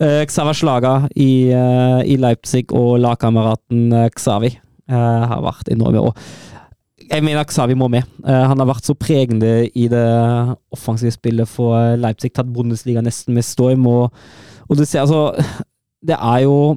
[0.00, 4.54] Uh, Xaver Slaga i, uh, i Leipzig og lagkameraten Xavi
[4.90, 6.02] eh, har vært enorme.
[6.10, 8.06] Og jeg mener Xavi må med.
[8.26, 10.06] Eh, han har vært så pregende i det
[10.74, 12.32] offensive spillet for eh, Leipzig.
[12.36, 13.86] Tatt Bundesliga nesten med storm.
[13.90, 14.14] Og,
[14.68, 15.32] og du ser altså
[16.00, 16.76] Det er jo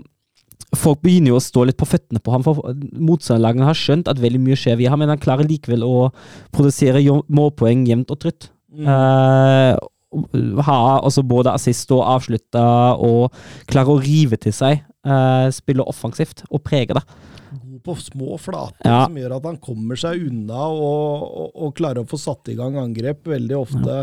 [0.84, 2.60] Folk begynner jo å stå litt på føttene på ham, for
[3.00, 6.10] motstanderlagene har skjønt at veldig mye skjer via ham, men han klarer likevel å
[6.54, 7.02] produsere
[7.32, 8.50] målpoeng jevnt og trutt.
[8.74, 8.88] Mm.
[8.90, 12.64] Uh, ha altså både assist og avslutta
[13.02, 13.34] og
[13.70, 14.84] klarer å rive til seg.
[15.04, 17.04] Uh, spille offensivt og prege det.
[17.54, 19.04] God på små flater, Ja.
[19.06, 22.58] som gjør at han kommer seg unna og, og, og klarer å få satt i
[22.60, 23.98] gang angrep veldig ofte.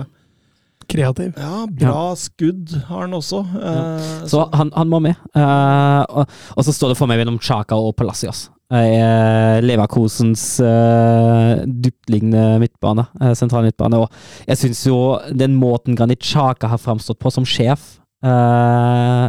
[0.90, 1.34] Kreativ.
[1.38, 3.44] Ja, bra skudd har han også.
[3.46, 5.18] Eh, Så han, han må med.
[5.36, 8.48] Uh, og, og så står det for meg mellom Chaka og Palacios.
[8.70, 13.98] Uh, Leverkosens uh, dyptliggende midtbane, uh, sentral midtbane.
[14.02, 14.98] Og jeg syns jo
[15.34, 17.96] den måten Granit Chaka har framstått på som sjef,
[18.26, 19.28] eh,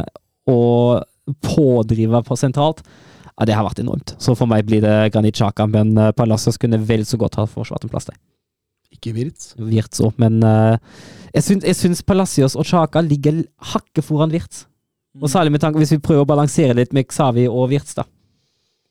[0.50, 1.02] og
[1.46, 2.82] pådriver på sentralt,
[3.32, 4.12] ja, det har vært enormt.
[4.20, 7.46] Så for meg blir det Granit Chaka, men uh, Palacios kunne vel så godt ha
[7.48, 8.18] forsvart en plass der.
[8.92, 9.54] ikke Wirtz.
[9.58, 10.76] Wirtz òg, men eh,
[11.32, 13.42] jeg, syns, jeg syns Palacios og Chaka ligger
[13.72, 14.66] hakket foran Wirtz.
[15.20, 18.06] Og særlig med tanke hvis vi prøver å balansere litt med Xavi og Wirtz, da.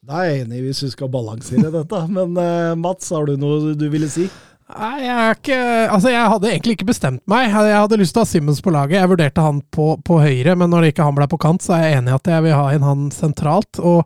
[0.01, 2.05] Da er jeg enig hvis vi skal balansere dette.
[2.13, 4.27] Men uh, Mats, har du noe du ville si?
[4.71, 5.57] Nei, jeg er ikke
[5.91, 7.49] Altså, jeg hadde egentlig ikke bestemt meg.
[7.51, 9.01] Jeg hadde lyst til å ha Simmons på laget.
[9.01, 11.85] Jeg vurderte han på, på høyre, men når ikke han ble på kant, så er
[11.85, 13.81] jeg enig i at jeg vil ha inn han sentralt.
[13.81, 14.05] Og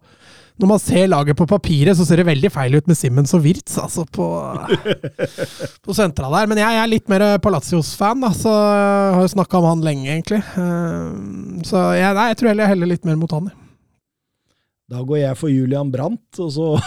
[0.61, 3.41] når man ser laget på papiret, så ser det veldig feil ut med Simmons og
[3.43, 4.27] Wirtz, altså, på,
[5.85, 6.47] på sentra der.
[6.51, 10.07] Men jeg er litt mer Palacios-fan, da, så jeg har jo snakka om han lenge,
[10.13, 10.39] egentlig.
[10.55, 13.51] Eh, Så jeg, nei, jeg tror heller jeg heller litt mer mot han.
[13.51, 13.61] jeg.
[14.85, 16.37] Da går jeg for Julian Brandt.
[16.43, 16.65] Og så.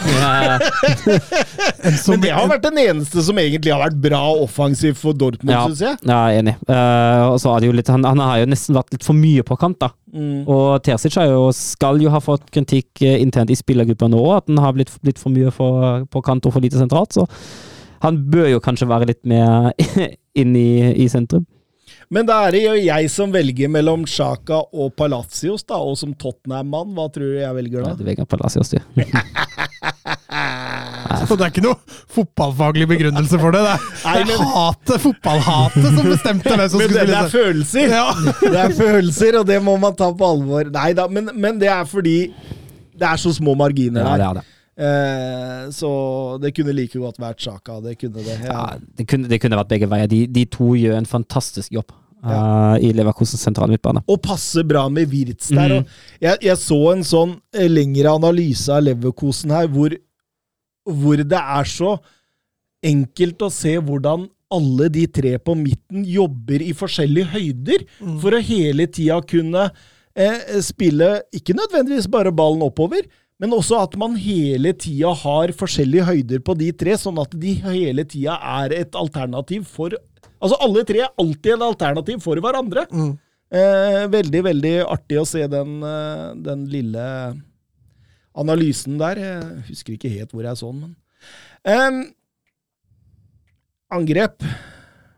[1.89, 5.51] En Men det har vært den eneste som egentlig har vært bra offensivt for Dortmund,
[5.51, 5.65] Ja.
[5.67, 5.99] syns jeg.
[6.07, 6.55] Ja, enig.
[6.69, 9.19] Uh, og så er det jo litt, han, han har jo nesten vært litt for
[9.19, 9.91] mye på kant, da.
[10.15, 10.45] Mm.
[10.47, 14.47] Og Terzic har jo, skal jo ha fått kritikk eh, internt i spillergruppa nå, at
[14.51, 17.19] han har blitt, blitt for mye for, på kant og for lite sentralt.
[17.19, 17.27] Så
[18.05, 19.73] han bør jo kanskje være litt mer
[20.41, 20.71] inn i,
[21.03, 21.47] i sentrum.
[22.11, 26.15] Men da er det jo jeg som velger mellom Sjaka og Palacios, da, og som
[26.17, 28.79] Tottenham-mann, hva tror du jeg velger Ja, du velger Palacios, du.
[31.29, 31.77] Så det er ikke noe
[32.15, 33.61] fotballfaglig begrunnelse for det.
[33.65, 33.73] Det
[34.09, 37.93] er, det er hatet, fotballhatet som bestemte hvem som Men skulle det, det er følelser!
[37.93, 38.07] Ja.
[38.55, 40.71] Det er følelser, og det må man ta på alvor.
[40.73, 42.17] Nei da, men, men det er fordi
[42.99, 44.31] det er så små marginer Ja, det her.
[44.31, 44.47] er det.
[44.79, 45.89] Eh, så
[46.43, 47.81] det kunne like godt vært Sjaka.
[47.83, 48.37] Det kunne det.
[48.45, 48.67] Ja, Ja.
[48.99, 50.07] det, kunne, det kunne vært begge veier.
[50.11, 52.75] De, de to gjør en fantastisk jobb Ja.
[52.75, 54.03] Uh, i Leverkosens sentrale midtbane.
[54.11, 55.69] Og passer bra med Wirtz der.
[55.71, 55.77] Mm.
[55.79, 59.95] Og jeg, jeg så en sånn eh, lengre analyse av Leverkosen her, hvor,
[60.87, 61.93] hvor det er så
[62.83, 67.83] enkelt å se hvordan alle de tre på midten jobber i forskjellige høyder
[68.23, 69.67] for å hele tida kunne
[70.17, 73.03] eh, spille ikke nødvendigvis bare ballen oppover,
[73.39, 77.55] men også at man hele tida har forskjellige høyder på de tre, sånn at de
[77.63, 79.97] hele tida er et alternativ for
[80.39, 82.85] Altså alle tre er alltid et alternativ for hverandre.
[82.95, 83.17] Mm.
[83.59, 87.07] Eh, veldig, veldig artig å se den, eh, den lille
[88.39, 89.19] analysen der.
[89.19, 90.95] Jeg husker ikke helt hvor jeg så den, men
[91.67, 92.13] eh,
[93.99, 94.45] Angrep.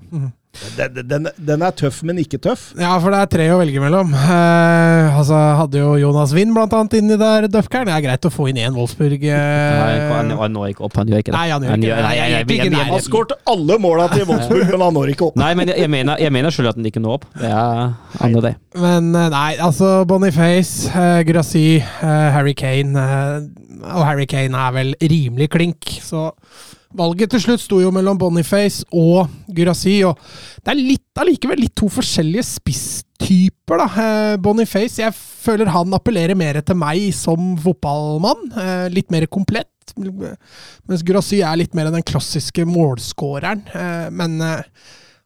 [0.09, 0.31] Mhm.
[0.77, 2.73] Den, den, den er tøff, men ikke tøff.
[2.77, 4.11] Ja, for det er tre å velge mellom.
[4.19, 7.87] Eh, altså, hadde jo Jonas Wind blant annet inni der døfkeren.
[7.87, 9.23] Det er greit å få inn én Wolfsburg.
[9.23, 11.37] eh, Nei, han, han når ikke opp, han gjør ikke det.
[11.39, 12.03] Nei, han gjør ikke det.
[12.03, 12.91] Nei, jeg jeg, jeg- jeg-.
[12.91, 15.39] Han skåret alle måla til Wolfsburg, men han når ikke opp.
[15.45, 17.29] Nei, men jeg, jeg mener, jeg mener selv at han ikke når opp.
[17.41, 18.55] Det er andre det.
[18.83, 23.49] Men eh, nei, altså Boniface, eh, Grassi, eh, Harry Kane eh,
[23.95, 26.33] Og Harry Kane er vel rimelig klink, så
[26.97, 30.19] valget til slutt sto jo mellom Boniface og Gurasi, og
[30.65, 33.89] det er litt allikevel litt to forskjellige spisstyper, da.
[34.05, 38.51] Eh, Boniface, jeg føler han appellerer mer til meg som fotballmann.
[38.57, 39.69] eh, litt mer komplett.
[39.97, 43.63] Mens Gurasi er litt mer den klassiske målskåreren.
[43.75, 44.41] eh, men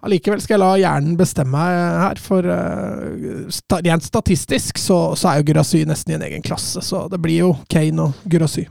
[0.04, 5.80] Allikevel skal jeg la hjernen bestemme her, for rent statistisk så, så er jo Gurasy
[5.88, 6.82] nesten i en egen klasse.
[6.84, 8.66] Så det blir jo Kane og Gurasy.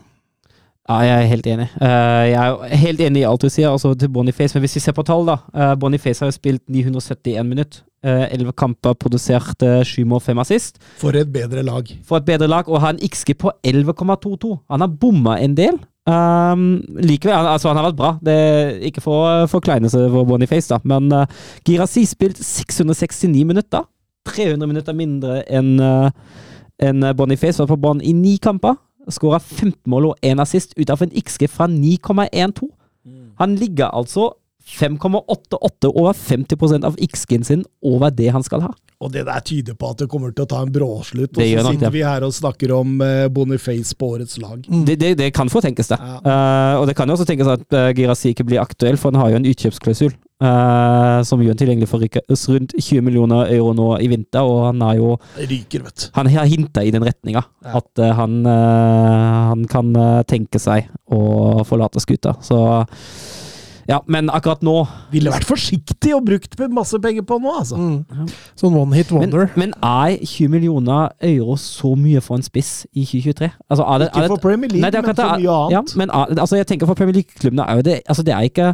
[0.90, 1.70] Ja, jeg er helt enig.
[1.80, 4.52] Eh, jeg er helt enig i alt du sier, altså til Boniface.
[4.56, 5.38] Men hvis vi ser på tall, da.
[5.56, 7.86] Uh, Boniface har jo spilt 971 minutter.
[8.04, 10.82] Elleve kamper, produsert sju mål, fem assist.
[11.00, 11.88] For et bedre lag.
[12.04, 14.58] For et bedre lag, og har en XG på 11,22.
[14.74, 15.80] Han har bomma en del.
[16.04, 18.12] Um, likevel, han, altså han har vært bra.
[18.20, 18.36] Det
[18.90, 21.24] Ikke for forkleinelse for Boniface, da, men uh,
[21.64, 23.88] Girasi spilt 669 minutter.
[24.28, 26.12] 300 minutter mindre enn uh,
[26.84, 27.62] en Boniface.
[27.64, 28.76] Var på banen i ni kamper.
[29.12, 32.70] Skåra 15 mål og én assist ut av en XG fra 9,12.
[33.40, 34.30] Han ligger altså
[34.64, 38.72] 5,88 over 50% av X-skin sin over det han skal ha.
[39.03, 41.34] Og det der tyder på at det kommer til å ta en bråslutt.
[41.35, 44.64] Og Det så sitter vi her og snakker om eh, Boniface på årets lag.
[44.64, 45.99] Det, det, det kan få tenkes, det.
[45.99, 46.19] Ja.
[46.23, 49.19] Uh, og det kan jo også tenkes at uh, Girasi ikke blir aktuell, for han
[49.19, 53.85] har jo en utkjøpsklausul Uh, som gjør han tilgjengelig for rundt 20 millioner euro nå
[54.03, 56.07] i vinter, og han har jo Ryker, vet du.
[56.18, 57.45] Han har hinta i den retninga.
[57.64, 57.80] Ja.
[57.80, 62.35] At uh, han, uh, han kan eh, tenke seg å forlate skuta.
[62.44, 62.57] Så
[63.90, 64.74] ja, men akkurat nå
[65.12, 67.76] Ville vært forsiktig og brukt masse penger på nå, altså.
[67.76, 68.30] Mm.
[68.60, 69.50] Sånn one hit wonder.
[69.60, 73.50] men er 20 millioner euro så mye for en spiss i 2023?
[73.70, 75.58] Altså, er det, Ikke er det, for Premier League, Nei, det er men for mye
[75.58, 75.72] annet.
[75.76, 78.48] Ja, men er- altså, jeg tenker for Premier League-klubbene er jo det altså, Det er
[78.50, 78.70] ikke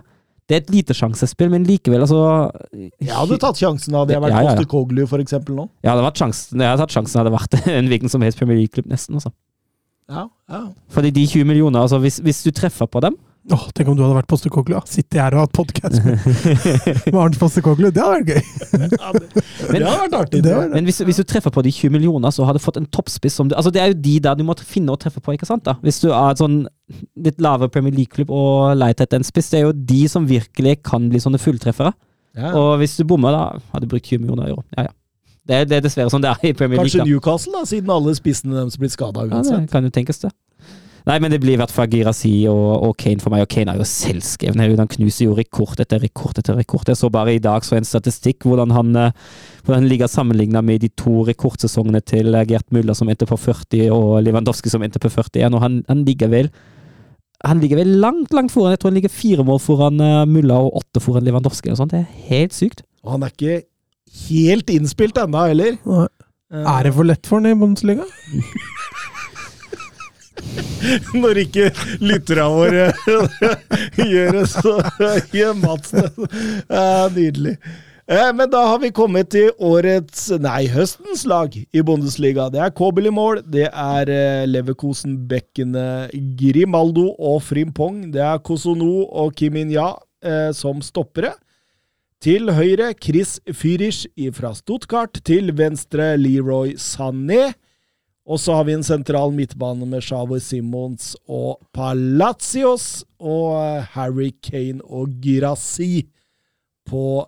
[0.50, 2.52] Det er et lite-sjansespill, men likevel, altså
[3.00, 4.66] Jeg hadde tatt sjansen hadde jeg vært Ja, ja, ja.
[4.66, 5.68] Koglu, for eksempel, nå.
[5.84, 8.58] Jeg hadde, vært sjansen, jeg hadde tatt sjansen hadde vært en hvilken som helst Premier
[8.62, 9.16] League-klubb, nesten.
[9.20, 9.30] Altså.
[10.10, 10.62] Ja, ja.
[10.90, 13.18] Fordi de 20 millioner, altså hvis, hvis du treffer på dem
[13.50, 14.76] Åh, tenk om du hadde vært Postekoglu.
[14.86, 16.26] Sitter Sitte her og hatt podkast med,
[17.14, 17.88] med Arnt Postekoglu.
[17.94, 18.92] Det hadde vært gøy.
[18.94, 19.24] ja det,
[19.74, 20.42] det hadde vært artig.
[20.46, 20.58] Det.
[20.76, 23.40] Men hvis, hvis du treffer på de 20 millioner, så har du fått en toppspiss
[23.40, 25.50] som du Altså, det er jo de der du må finne og treffe på, ikke
[25.50, 25.66] sant?
[25.66, 25.78] da?
[25.82, 26.62] Hvis du er sånn
[27.18, 30.80] litt lavere Premier League-klubb og leter etter en spiss, det er jo de som virkelig
[30.86, 31.94] kan bli sånne fulltreffere.
[32.38, 32.54] Ja.
[32.54, 34.66] Og hvis du bommer, da har du brukt 20 millioner euro.
[34.78, 34.94] Ja, ja.
[35.50, 36.92] Det, det er dessverre sånn det er i Premier League.
[36.94, 39.56] Kanskje Newcastle, da, siden alle spissene deres blir skada uansett.
[39.56, 40.30] Ja, det kan jo tenkes, det.
[41.08, 43.74] Nei, men det blir i hvert fall Girasi og, og Kane for meg, og Kane
[43.74, 44.62] er jo selvskreven.
[44.80, 46.90] Han knuser jo rekord etter rekord etter rekord.
[46.90, 49.14] Jeg så bare i dag så en statistikk hvordan han, eh,
[49.64, 53.40] hvordan han ligger sammenligna med de to rekordsesongene til eh, Gert Müller som endte på
[53.40, 56.52] 40, og Lewandowski som endte på 41, og han, han ligger vel
[57.48, 58.74] han ligger vel langt, langt foran.
[58.74, 61.72] Jeg tror han ligger fire mål foran uh, Mulla og åtte foran Lewandowski.
[61.72, 61.94] og sånt.
[61.96, 62.84] Det er helt sykt.
[63.06, 63.62] Og han er ikke
[64.28, 65.78] helt innspilt ennå, heller.
[65.88, 66.10] Nei.
[66.52, 68.04] Er det for lett for han i Bundesliga?
[71.22, 71.70] Når ikke
[72.04, 72.88] lytterne våre
[74.14, 74.80] gjør det, så
[75.38, 76.10] gjør Mats det.
[77.16, 77.56] Nydelig.
[78.10, 82.48] Eh, Men da har vi kommet til årets, nei, høstens lag i Bundesliga.
[82.50, 86.10] Det er Kobel i mål, det er eh, Leverkosen-bekkene
[86.40, 88.08] Grimaldo og Frimpong.
[88.14, 89.92] Det er Kosono og Kim In-ja
[90.26, 91.36] eh, som stoppere.
[92.20, 95.22] Til høyre Chris Fyrish fra Stuttgart.
[95.24, 97.54] Til venstre Leroy Sané.
[98.30, 103.02] Og så har vi en sentral midtbane med Sjavo Simons og Palacios.
[103.18, 106.06] Og eh, Harry Kane og Girassi
[106.90, 107.26] på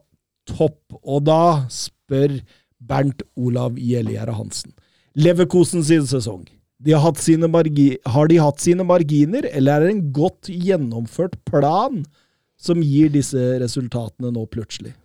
[0.49, 0.99] topp.
[1.01, 2.37] Og da spør
[2.77, 4.75] Bernt Olav Gjellegjerde Hansen.
[5.17, 6.45] Leverkosen sin sesong.
[6.81, 11.99] De har, har de hatt sine marginer, eller er det en godt gjennomført plan
[12.61, 14.95] som gir disse resultatene nå plutselig?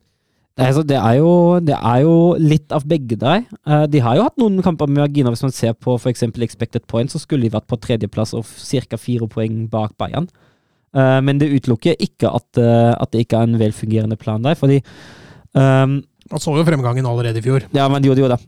[0.57, 3.45] Altså, det, er jo, det er jo litt av begge der.
[3.69, 5.35] Eh, de har jo hatt noen kamper med marginer.
[5.35, 6.25] Hvis man ser på f.eks.
[6.33, 8.97] expected points, så skulle de vært på tredjeplass og ca.
[8.97, 10.31] fire poeng bak Bayern.
[10.97, 14.57] Eh, men det utelukker ikke at, eh, at det ikke er en velfungerende plan der.
[14.57, 14.81] fordi
[15.53, 17.69] um, man så jo fremgangen allerede i fjor.
[17.77, 18.41] ja, men de gjorde jo det.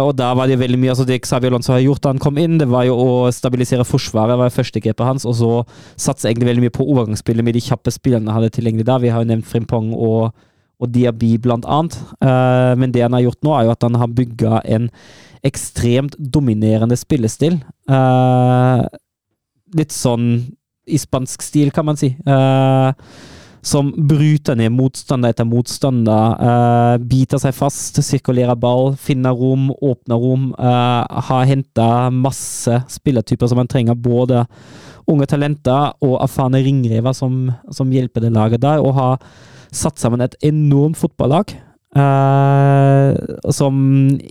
[0.00, 2.38] Og da var det veldig mye altså Det Xabi Alonso har gjort da han kom
[2.38, 5.26] inn, det var jo å stabilisere forsvaret, var førstegrepet hans.
[5.26, 5.50] Og så
[5.98, 8.96] satse egentlig veldig mye på overgangsspillet med de kjappe spillerne han hadde tilgjengelig da.
[9.02, 10.30] Vi har jo nevnt Frimpong og,
[10.82, 11.96] og Diaby, blant annet.
[12.20, 14.90] Eh, men det han har gjort nå, er jo at han har bygga en
[15.46, 17.60] ekstremt dominerende spillestil.
[17.88, 18.82] Eh,
[19.76, 20.28] litt sånn
[20.86, 22.12] i spansk stil, kan man si.
[22.12, 22.90] Eh,
[23.66, 27.00] som bryter ned motstander etter motstander.
[27.02, 30.52] biter seg fast, sirkulerer ball, finner rom, åpner rom.
[30.56, 34.44] har henta masse spillertyper som man trenger, både
[35.10, 39.18] unge talenter og erfarne ringrever som, som hjelper det laget der, og har
[39.74, 41.56] satt sammen et enormt fotballag.
[41.96, 43.16] eh,
[43.50, 43.76] som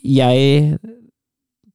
[0.04, 0.78] jeg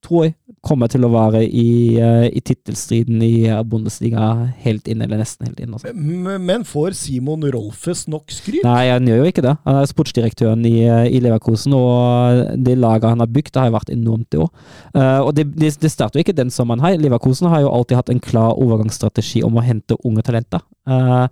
[0.04, 0.32] tror
[0.64, 4.26] kommer til å være i, uh, i tittelstriden i eh, Bundesliga
[4.60, 5.72] helt inn, eller nesten helt inn.
[5.72, 5.92] Altså.
[5.94, 8.64] Men men får Simon Rolfes nok skryt?
[8.66, 9.54] Nei, han gjør jo ikke det.
[9.64, 13.70] Han er sportsdirektøren i, eh, i Leverkosen, og det laget han har bygd, det har
[13.70, 14.50] jo vært enormt i år.
[14.92, 16.98] Uh, og det, det, det starter jo ikke den sommeren her.
[17.00, 20.64] Leverkosen har jo alltid hatt en klar overgangsstrategi om å hente unge talenter.
[20.88, 21.26] Eh,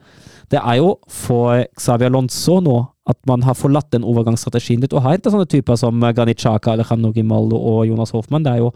[0.52, 5.00] det er jo for Xavier Lonzo nå at man har forlatt den overgangsstrategien litt, og
[5.00, 8.44] har hentet sånne typer som Granit Xhaka, Alejandro Gimaldo og Jonas Hoffmann.
[8.44, 8.72] Det er jo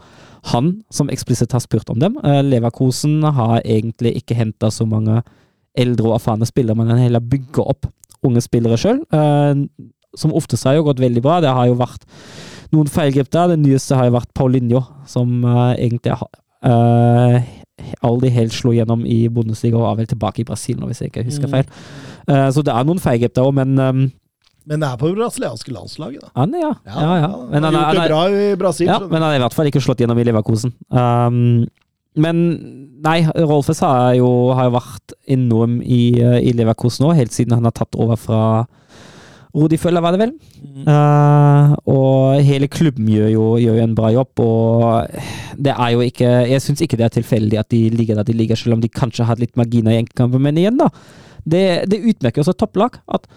[0.49, 2.17] han som eksplisitt har spurt om dem.
[2.25, 5.21] Eh, Leverkosen har egentlig ikke henta så mange
[5.77, 7.89] eldre og erfarne spillere, men heller bygger opp
[8.23, 9.03] unge spillere sjøl.
[10.15, 11.39] som oftest har jo gått veldig bra.
[11.41, 12.03] Det har jo vært
[12.71, 13.47] noen feilgrep der.
[13.53, 16.29] Det nyeste har jo vært Paulinho, som eh, egentlig har
[18.01, 21.11] aldri helt slo gjennom i Bundesliga og er vel tilbake i Brasil nå, hvis jeg
[21.11, 21.53] ikke husker Mm.
[21.55, 21.65] feil.
[22.27, 24.03] Eh, så det er noen feilgrep der òg, men um,
[24.65, 26.29] Men det er på det brasilianske landslaget, da.
[26.39, 26.69] han, ja.
[26.87, 27.29] ja, ja.
[27.51, 28.87] Han har gjort det bra i Brasil.
[28.87, 30.71] Ja, men han har i hvert fall ikke slått gjennom i Leverkosen.
[30.89, 31.65] Um,
[32.15, 32.37] men
[33.03, 37.53] nei, Rolfes har jo, har jo vært enorm i, eh, i Leverkusen nå, helt siden
[37.57, 38.41] han har tatt over fra
[39.53, 40.31] Rudi Føller, var det vel.
[40.89, 45.19] Eh, og hele klubben gjør jo, gjør jo en bra jobb, og
[45.61, 48.33] det er jo ikke Jeg syns ikke det er tilfeldig at de ligger der de
[48.33, 50.89] ligger, selv om de kanskje har litt marginer i enkeltkamper, men igjen, da.
[51.45, 52.97] Det, det utmerker også topplag.
[53.11, 53.27] At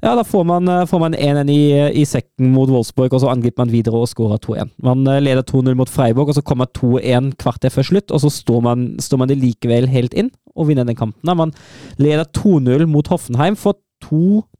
[0.00, 1.62] ja, da får man, eh, får man 1-1 i,
[2.00, 4.72] i sekken mot Wolfsburg, og så angriper man videre og skårer 2-1.
[4.86, 8.32] Man eh, leder 2-0 mot Freiburg, og så kommer 2-1 kvarter før slutt, og så
[8.32, 11.36] står man, står man det likevel helt inn og vinner den kampen.
[11.36, 11.52] Man
[12.00, 13.76] leder 2-0 mot Hoffenheim, får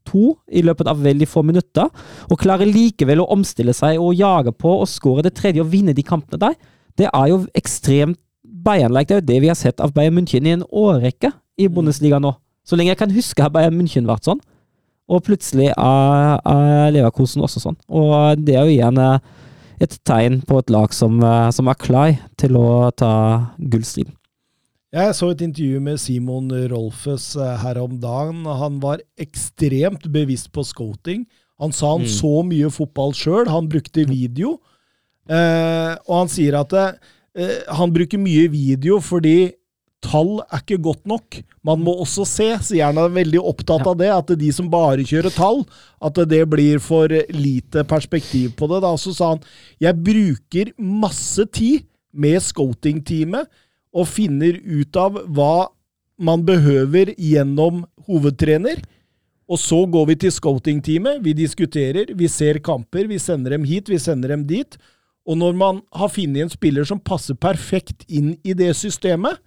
[0.09, 0.25] 2-2
[0.57, 1.89] i løpet av veldig få minutter,
[2.29, 5.95] og klarer likevel å omstille seg og jage på og skåre det tredje og vinne
[5.97, 6.57] de kampene der.
[6.97, 9.07] Det er jo ekstremt Bayern-like.
[9.09, 12.19] Det er jo det vi har sett av Bayern München i en årrekke i Bundesliga
[12.21, 12.33] nå.
[12.67, 14.41] Så lenge jeg kan huske, har Bayern München vært sånn.
[15.11, 17.79] Og plutselig er, er Leverkosen også sånn.
[17.89, 19.17] Og det er jo igjen eh,
[19.81, 23.13] et tegn på et lag som, eh, som er klar til å ta
[23.57, 24.13] gullstriden.
[24.91, 28.41] Jeg så et intervju med Simon Rolfes eh, her om dagen.
[28.43, 31.23] Han var ekstremt bevisst på scouting.
[31.61, 32.11] Han sa han Mm.
[32.11, 33.47] så mye fotball sjøl.
[33.47, 34.57] Han brukte video.
[35.29, 39.53] Eh, og han sier at eh, han bruker mye video fordi
[40.03, 41.39] tall er ikke godt nok.
[41.63, 44.09] Man må også se, sier han er veldig opptatt av det.
[44.11, 45.63] At de som bare kjører tall,
[46.03, 48.81] at det blir for lite perspektiv på det.
[48.83, 48.91] Da.
[48.97, 49.43] Så sa han
[49.79, 53.47] jeg bruker masse tid med scouting-teamet
[53.91, 55.69] og finner ut av hva
[56.21, 58.81] man behøver gjennom hovedtrener.
[59.51, 63.89] Og så går vi til scouting-teamet, vi diskuterer, vi ser kamper, vi sender dem hit,
[63.91, 64.77] vi sender dem dit.
[65.27, 69.41] Og når man har funnet en spiller som passer perfekt inn i det systemet,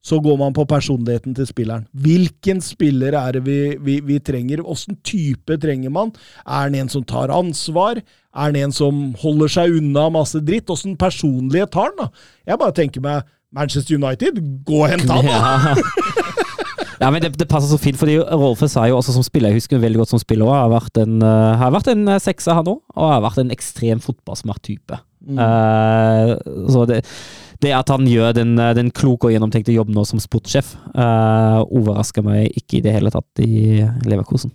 [0.00, 1.84] så går man på personligheten til spilleren.
[1.92, 4.62] Hvilken spiller er det vi, vi, vi trenger?
[4.64, 6.12] Åssen type trenger man?
[6.46, 8.00] Er han en som tar ansvar?
[8.32, 10.72] Er han en som holder seg unna masse dritt?
[10.72, 12.00] Åssen personlighet har han?
[12.00, 12.24] da?
[12.48, 15.26] Jeg bare tenker meg Manchester United, gå og hent han!
[15.26, 15.74] da!
[17.00, 17.08] Ja.
[17.08, 19.80] men det, det passer så fint, fordi Rolfe sa jo også som spiller, jeg husker
[19.80, 22.68] veldig godt som spiller òg, har vært en, eh, har vært en eh, sekser han
[22.68, 24.98] òg, og har vært en ekstrem fotballsmart type.
[25.32, 26.32] Eh,
[26.74, 26.98] så det,
[27.64, 32.24] det at han gjør den, den kloke og gjennomtenkte jobben nå som sportssjef, uh, overrasker
[32.24, 34.52] meg ikke i det hele tatt i Leverkosen.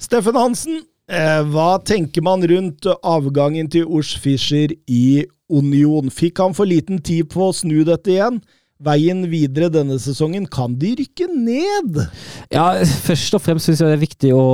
[0.00, 6.08] Steffen Hansen, hva tenker man rundt avgangen til Ors Fischer i Union?
[6.10, 8.40] Fikk han for liten tid på å snu dette igjen?
[8.84, 12.00] Veien videre denne sesongen, kan de rykke ned?
[12.52, 12.72] Ja,
[13.04, 14.46] først og fremst syns jeg det er viktig å,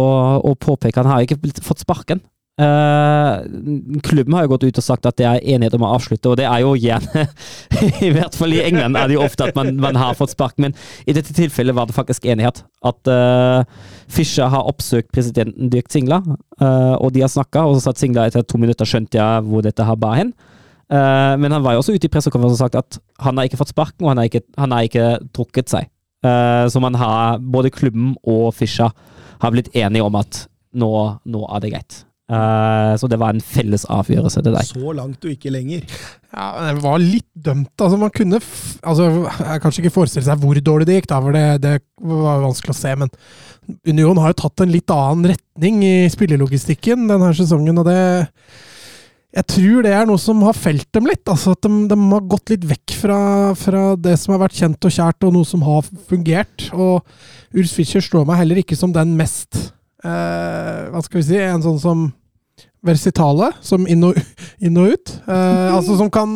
[0.45, 2.21] å påpeke han har ikke fått sparken.
[2.61, 6.29] Eh, klubben har jo gått ut og sagt at det er enighet om å avslutte,
[6.29, 7.23] og det er jo gjerne
[8.07, 10.59] I hvert fall i England er det jo ofte at man, man har fått spark,
[10.61, 10.75] men
[11.09, 12.61] i dette tilfellet var det faktisk enighet.
[12.85, 13.65] At uh,
[14.13, 16.21] Fischer har oppsøkt presidenten Dirk Singla,
[16.61, 19.65] uh, og de har snakka, og så satt Singla etter to minutter skjønte jeg hvor
[19.65, 20.35] dette her bar hen.
[20.91, 23.61] Eh, men han var jo også ute i pressekonferansen og sagt at han har ikke
[23.61, 25.91] fått sparken, og han har ikke, han har ikke trukket seg.
[26.27, 28.91] Eh, så man har, både klubben og Fischer
[29.41, 30.45] har blitt enige om at
[30.75, 30.91] nå,
[31.25, 32.01] nå er det greit.
[32.31, 34.67] Eh, så det var en felles avgjørelse, det der.
[34.69, 35.83] Så langt og ikke lenger.
[36.31, 37.75] Ja, det var litt dømt.
[37.75, 41.19] Altså, man kunne f altså, Jeg kanskje ikke forestille seg hvor dårlig det gikk, da,
[41.25, 42.93] for det, det var vanskelig å se.
[43.01, 43.11] Men
[43.89, 47.99] Union har jo tatt en litt annen retning i spillelogistikken denne sesongen, og det
[49.31, 51.27] Jeg tror det er noe som har felt dem litt.
[51.27, 53.19] altså At de, de har gått litt vekk fra,
[53.59, 56.71] fra det som har vært kjent og kjært, og noe som har fungert.
[56.71, 57.03] Og
[57.59, 59.59] Urs Fischer slår meg heller ikke som den mest
[60.07, 61.39] eh, Hva skal vi si?
[61.43, 62.09] En sånn som
[62.87, 64.19] Versitale, som inn og,
[64.63, 65.15] inn og ut.
[65.27, 66.33] Eh, altså som kan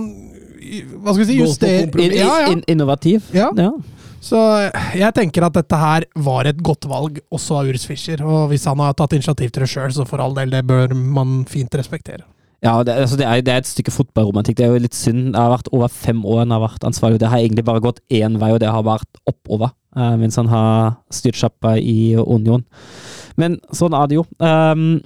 [1.01, 1.41] Hva skal vi si?
[1.41, 1.89] Justere.
[1.89, 2.53] In, ja, ja.
[2.53, 3.31] in, innovativ.
[3.37, 3.51] Ja.
[3.57, 3.73] ja.
[4.25, 4.39] Så
[4.97, 8.23] jeg tenker at dette her var et godt valg, også av Urs Fischer.
[8.25, 10.95] Og hvis han har tatt initiativ til det sjøl, så for all del, det bør
[10.97, 12.25] man fint respektere.
[12.65, 14.57] Ja, det, altså det, er, det er et stykke fotballromantikk.
[14.57, 15.35] Det er jo litt synd.
[15.35, 17.21] Det har vært over fem år han har vært ansvarlig.
[17.21, 19.75] Det har egentlig bare gått én vei, og det har vært oppover.
[19.95, 22.65] eh, mens han har styrt sjappa i Union.
[23.37, 24.25] Men sånn er det jo.
[24.39, 25.03] Um,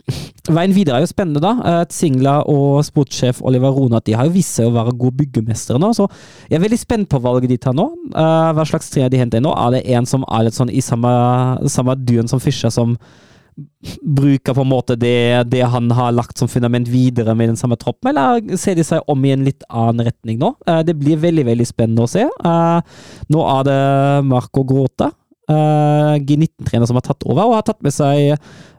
[0.57, 1.53] veien videre er jo spennende, da.
[1.61, 5.81] Uh, Tsingla og sportssjef Oliver Rona de har jo vist seg å være gode byggemestere
[5.83, 5.93] nå.
[5.97, 6.09] Så
[6.49, 7.89] jeg er veldig spent på valget de tar nå.
[8.15, 9.55] Uh, hva slags trener de henter nå.
[9.55, 11.15] Er det en som er litt sånn i samme,
[11.71, 12.97] samme duen som Fischer, som
[14.03, 17.79] bruker på en måte det, det han har lagt som fundament videre med den samme
[17.81, 20.53] troppen, eller ser de seg om i en litt annen retning nå?
[20.67, 22.25] Eh, det blir veldig veldig spennende å se.
[22.27, 23.01] Eh,
[23.35, 23.81] nå er det
[24.29, 25.11] Marco eh,
[25.49, 28.37] G19-trener, som har tatt over, og har tatt med seg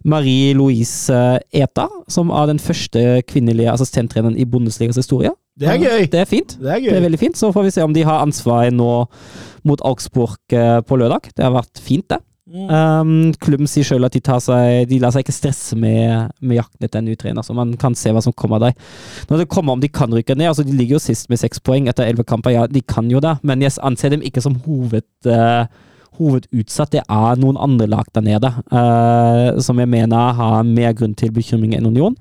[0.10, 5.34] Marie-Louise Eta, som er den første kvinnelige assistenttreneren i Bundesligas historie.
[5.60, 6.08] Det er gøy!
[6.08, 6.56] Det er fint.
[6.62, 7.38] Det er Det er veldig fint.
[7.38, 8.92] Så får vi se om de har ansvaret nå
[9.68, 11.34] mot Augsburg eh, på lørdag.
[11.36, 12.22] Det har vært fint, det.
[12.50, 16.58] Um, klubben sier sjøl at de, tar seg, de lar seg ikke stresse med, med
[16.58, 18.74] jakten etter en ny trener, så man kan se hva som kommer der.
[19.30, 21.62] Når det kommer om de kan rykke ned, altså de ligger jo sist med seks
[21.62, 24.58] poeng etter elleve kamper, ja, de kan jo det, men jeg anser dem ikke som
[24.66, 25.70] hoved, uh,
[26.20, 26.94] hovedutsatt.
[26.94, 31.34] Det er noen andre lag der nede uh, som jeg mener har mer grunn til
[31.36, 32.18] bekymring enn Union.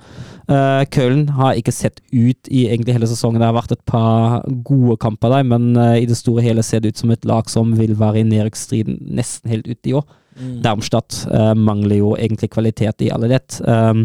[0.49, 3.43] Uh, Köln har ikke sett ut i egentlig hele sesongen.
[3.43, 6.85] Det har vært et par gode kamper der, men uh, i det store hele ser
[6.85, 10.07] det ut som et lag som vil være i nedrykksstriden nesten helt ute i år.
[10.39, 10.59] Mm.
[10.62, 11.25] Darmstadt
[11.59, 13.41] mangler jo egentlig kvalitet i alle det.
[13.66, 14.05] Um,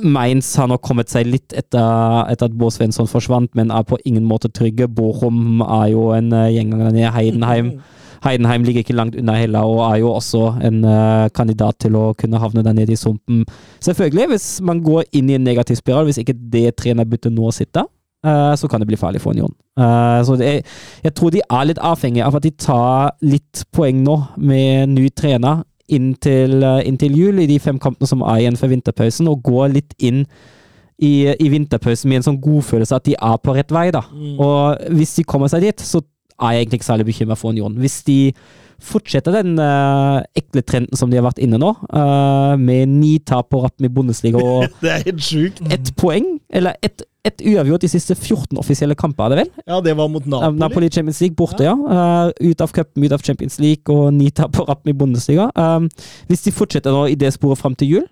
[0.00, 3.98] Mainz har nok kommet seg litt etter, etter at Bård Svensson forsvant, men er på
[4.08, 4.88] ingen måte trygge.
[4.88, 7.12] Bochum er jo en gjenganger nede.
[7.12, 7.74] Heidenheim
[8.24, 12.06] Heidenheim ligger ikke langt unna heller, og er jo også en uh, kandidat til å
[12.18, 13.44] kunne havne der nede i sumpen.
[13.84, 17.86] Selvfølgelig, hvis man går inn i en negativ spiral, hvis ikke det trenerbyttet nå sitter,
[18.26, 19.52] uh, så kan det bli farlig for Union.
[19.78, 20.54] Uh, så det,
[21.04, 25.10] jeg tror de er litt avhengige av at de tar litt poeng nå med ny
[25.12, 29.74] trener inntil, inntil jul, i de fem kampene som er igjen før vinterpausen, og går
[29.76, 30.24] litt inn
[30.96, 33.88] i, i, vinterpausen med en sånn godfølelse at de er på rett vei.
[33.94, 34.04] da.
[34.10, 34.34] Mm.
[34.40, 36.00] Og hvis de kommer seg dit, så
[36.42, 37.76] er jeg egentlig ikke særlig bekymra for Union.
[37.78, 38.18] Hvis de
[38.84, 43.50] fortsetter den uh, ekle trenden som de har vært inne nå, uh, med ni tap
[43.52, 45.62] på rappen i Bundesliga og Det er helt sjukt.
[45.72, 49.62] ett poeng, eller ett et uavgjort de siste 14 offisielle kamper, er det vel?
[49.64, 50.58] Ja, det var mot Napoli.
[50.60, 51.72] Napoli Champions League borte, ja.
[51.72, 52.02] ja.
[52.28, 55.46] Uh, ut av cupen, ut av Champions League og ni tap på rappen i Bundesliga.
[56.28, 58.04] Hvis de fortsetter nå i det sporet fram til jul,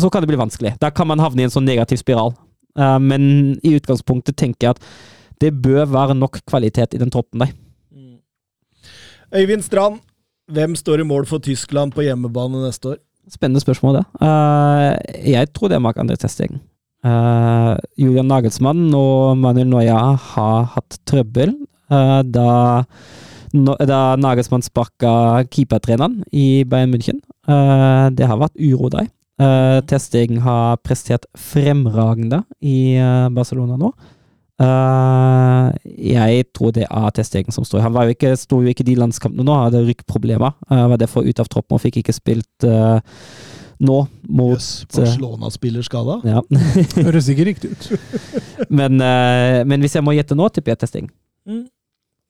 [0.00, 0.72] så kan det bli vanskelig.
[0.80, 2.32] Da kan man havne i en sånn negativ spiral.
[3.04, 3.28] Men
[3.60, 4.88] i utgangspunktet tenker jeg at
[5.42, 7.52] det bør være nok kvalitet i den troppen der.
[7.92, 8.18] Mm.
[9.34, 10.00] Øyvind Strand,
[10.52, 13.00] hvem står i mål for Tyskland på hjemmebane neste år?
[13.30, 14.04] Spennende spørsmål, det.
[14.20, 16.60] Uh, jeg tror det er Mark-André Testegen.
[17.06, 21.54] Uh, Julian Nagelsmann og Manuel Noya har hatt trøbbel
[21.90, 22.48] uh, da,
[23.54, 27.22] no, da Nagelsmann sparka keepertreneren i Bayern München.
[28.14, 29.08] det har vært uro der.
[29.90, 32.94] Testegen har prestert fremragende i
[33.34, 33.90] Barcelona nå.
[34.62, 37.82] Uh, jeg tror det er Testegen som står.
[37.86, 40.54] Han var jo ikke, sto jo ikke de landskampene nå, hadde rykkproblemer.
[40.70, 43.00] Uh, var derfor ute av troppen og fikk ikke spilt uh,
[43.82, 43.98] nå
[44.30, 46.20] mot yes, Barcelona-spiller skada?
[46.28, 46.44] Ja.
[47.08, 47.88] Høres ikke riktig ut.
[48.78, 49.02] men,
[49.66, 51.10] men, hvis jeg må gjette nå, tipper jeg Testegen.
[51.48, 51.64] Mm.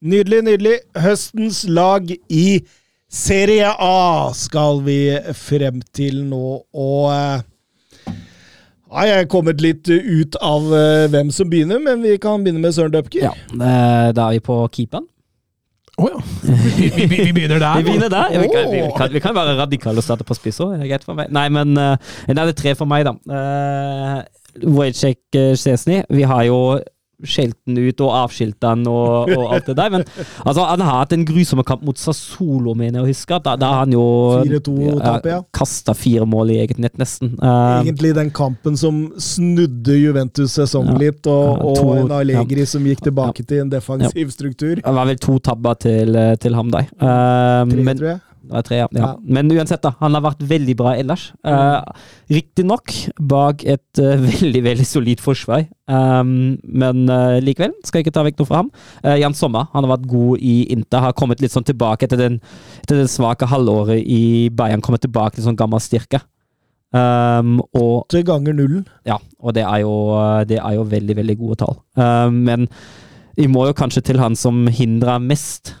[0.03, 0.77] Nydelig, nydelig.
[0.99, 2.47] Høstens lag i
[3.13, 4.97] Serie A skal vi
[5.37, 7.43] frem til nå, og
[8.93, 12.61] ja, jeg er kommet litt ut av uh, hvem som begynner, men vi kan begynne
[12.63, 13.25] med Søren Dupker.
[13.25, 13.33] Ja,
[14.13, 15.09] Da er vi på keeperen.
[15.93, 16.21] Å oh, ja.
[16.41, 17.75] Vi, vi, vi, begynner der.
[17.81, 18.37] vi begynner der.
[18.41, 20.79] Vi kan, vi, kan, vi kan være radikale og starte på spiss òg.
[21.29, 23.17] Nei, men uh, det er tre for meg, da.
[23.29, 24.23] Uh,
[24.73, 26.03] Wojciech Szczesny.
[26.13, 26.57] Vi har jo
[27.23, 29.91] skjelt den ut og avskilt den og, og, alt det der.
[29.93, 30.05] Men
[30.43, 33.39] altså, han har hatt en grusom kamp mot Sassolo, mener jeg å huske.
[33.45, 34.05] Da, da har han jo
[34.97, 35.39] ja, ja.
[35.55, 37.35] kasta fire mål i eget nett, nesten.
[37.39, 42.67] Uh, Egentlig den kampen som snudde Juventus sesongen ja, litt, og, og to, en Allegri
[42.69, 44.77] som gikk tilbake til en defensiv struktur.
[44.81, 46.85] Det var vel to tabber til, til ham da.
[46.97, 48.21] Uh, Tre, men, tror jeg.
[48.43, 48.87] Det var tre, ja.
[48.99, 49.09] ja.
[49.23, 49.93] Men uansett, da.
[50.01, 51.29] Han har vært veldig bra ellers.
[51.47, 51.79] Uh,
[52.31, 52.91] Riktignok
[53.31, 55.63] bak et uh, veldig, veldig solid forsvar.
[55.87, 58.71] Um, men uh, likevel, skal jeg ikke ta vekk noe fra ham.
[59.05, 61.05] Uh, Jan Sommer han har vært god i Inter.
[61.05, 62.41] Har kommet litt sånn tilbake etter den,
[62.83, 64.83] etter den svake halvåret i Bayern.
[64.83, 66.19] Kommet tilbake til sånn gammel styrke.
[66.93, 68.83] Um, og, Åtte ganger nullen.
[69.07, 69.95] Ja, og det er jo,
[70.51, 71.79] det er jo veldig, veldig gode tall.
[71.95, 72.67] Um, men
[73.39, 75.73] vi må jo kanskje til han som hindrer mest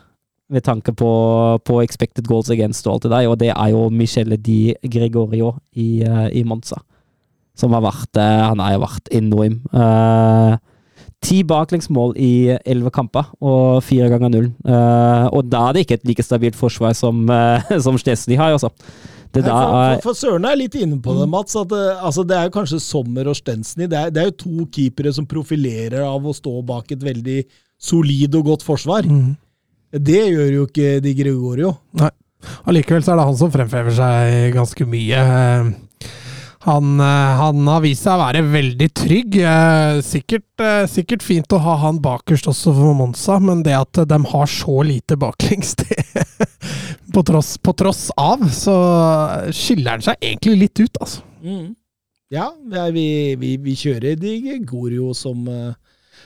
[0.53, 1.11] med tanke på,
[1.65, 5.55] på, expected goals against og alt det der, og det er jo Michele Di Gregorio
[5.73, 6.81] i, uh, i Monza.
[7.57, 9.59] Som har vært uh, Han har jo vært enorm.
[9.73, 10.57] Uh,
[11.23, 12.33] ti baklengsmål i
[12.65, 14.49] elleve kamper, og fire ganger null.
[15.31, 17.23] og da er det ikke et like stabilt forsvar som,
[17.85, 18.73] som Stesny har, altså.
[19.33, 21.55] Det Nei, for, for, for Søren er litt inne på det, Mats.
[21.57, 23.87] at det, altså, det er jo kanskje Sommer og Stensny.
[23.89, 27.39] Det er, det er, jo to keepere som profilerer av å stå bak et veldig
[27.81, 29.09] solid og godt forsvar.
[29.09, 29.33] Mm.
[29.93, 31.75] Det gjør jo ikke Di Gregorio.
[32.01, 32.09] Nei.
[32.67, 35.19] Allikevel så er det han som fremhever seg ganske mye.
[36.63, 39.37] Han, han, har vist seg å være veldig trygg.
[40.07, 44.51] Sikkert, sikkert, fint å ha han bakerst også for Monza, men det at de har
[44.51, 45.99] så lite baklengs, det
[47.13, 48.75] på, tross, på tross av, så
[49.51, 51.23] skiller han seg egentlig litt ut, altså.
[51.43, 51.73] Mm.
[52.33, 52.47] Ja,
[52.95, 53.07] vi,
[53.37, 55.43] vi, vi, kjører Di Gregorio som,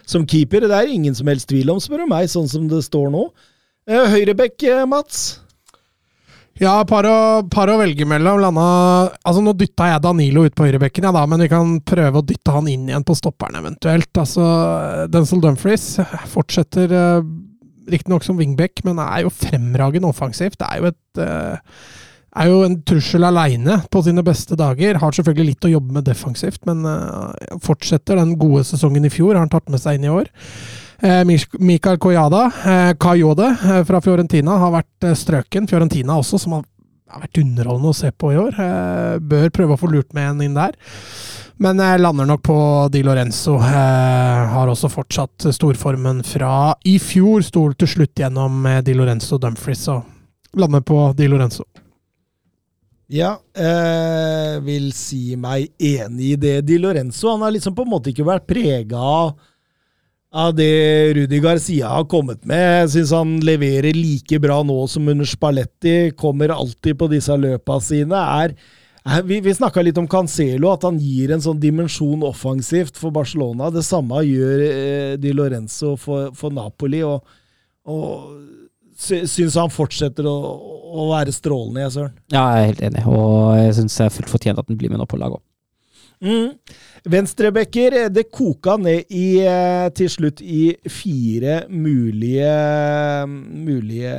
[0.07, 0.69] som keeper.
[0.69, 3.25] Det er ingen som helst tvil om, spør du meg, sånn som det står nå.
[3.87, 5.39] Eh, høyrebekk, eh, Mats?
[6.59, 8.41] Ja, par å, par å velge mellom.
[8.41, 8.63] Landa
[9.21, 12.25] Altså, nå dytta jeg Danilo ut på høyrebekken, ja da, men vi kan prøve å
[12.25, 14.09] dytte han inn igjen på stopperen eventuelt.
[14.17, 14.47] Altså,
[15.13, 15.85] Denzil Dumfries
[16.33, 17.21] fortsetter uh,
[17.87, 20.57] riktignok som wingback, men er jo fremragende offensivt.
[20.59, 21.77] Det er jo et eh,
[22.37, 24.99] er jo en trussel aleine på sine beste dager.
[25.01, 29.35] Har selvfølgelig litt å jobbe med defensivt, men eh, fortsetter den gode sesongen i fjor.
[29.35, 30.27] Har han tatt med seg inn i år.
[30.99, 31.23] Eh,
[31.59, 35.67] Mikael Koyada, eh, Kayode eh, fra Fiorentina, har vært strøken.
[35.69, 36.65] Fiorentina også, som har,
[37.21, 38.57] vært underholdende å se på i år.
[39.23, 40.73] Bør prøve å få lurt med en inn der.
[41.57, 42.57] Men jeg lander nok på
[42.93, 43.55] Di Lorenzo.
[43.63, 47.45] Eh, har også fortsatt storformen fra i fjor.
[47.45, 51.65] Stol til slutt gjennom Di Lorenzo Dumfries, og lander på Di Lorenzo.
[53.07, 56.57] Ja, eh, vil si meg enig i det.
[56.67, 59.37] Di Lorenzo han har liksom på en måte ikke vært prega av,
[60.33, 62.63] av det Rudi Garcia har kommet med.
[62.81, 66.11] Jeg syns han leverer like bra nå som under Spalletti.
[66.19, 68.19] Kommer alltid på disse løpa sine.
[68.43, 68.55] Er,
[69.23, 73.71] vi vi snakka litt om Cancelo, at han gir en sånn dimensjon offensivt for Barcelona.
[73.71, 77.03] Det samme gjør eh, Di Lorenzo for, for Napoli.
[77.07, 77.23] og,
[77.87, 78.45] og
[78.97, 80.31] Syns han fortsetter å,
[80.97, 82.15] å være strålende, jeg, Søren.
[82.33, 84.89] Ja, jeg er helt enig, og jeg syns det er fullt fortjent at han blir
[84.89, 85.43] med nå på laget òg.
[86.23, 86.55] Mm.
[87.05, 92.55] Venstrebacker, det koka ned i, eh, til slutt i fire mulige,
[93.27, 94.15] mulige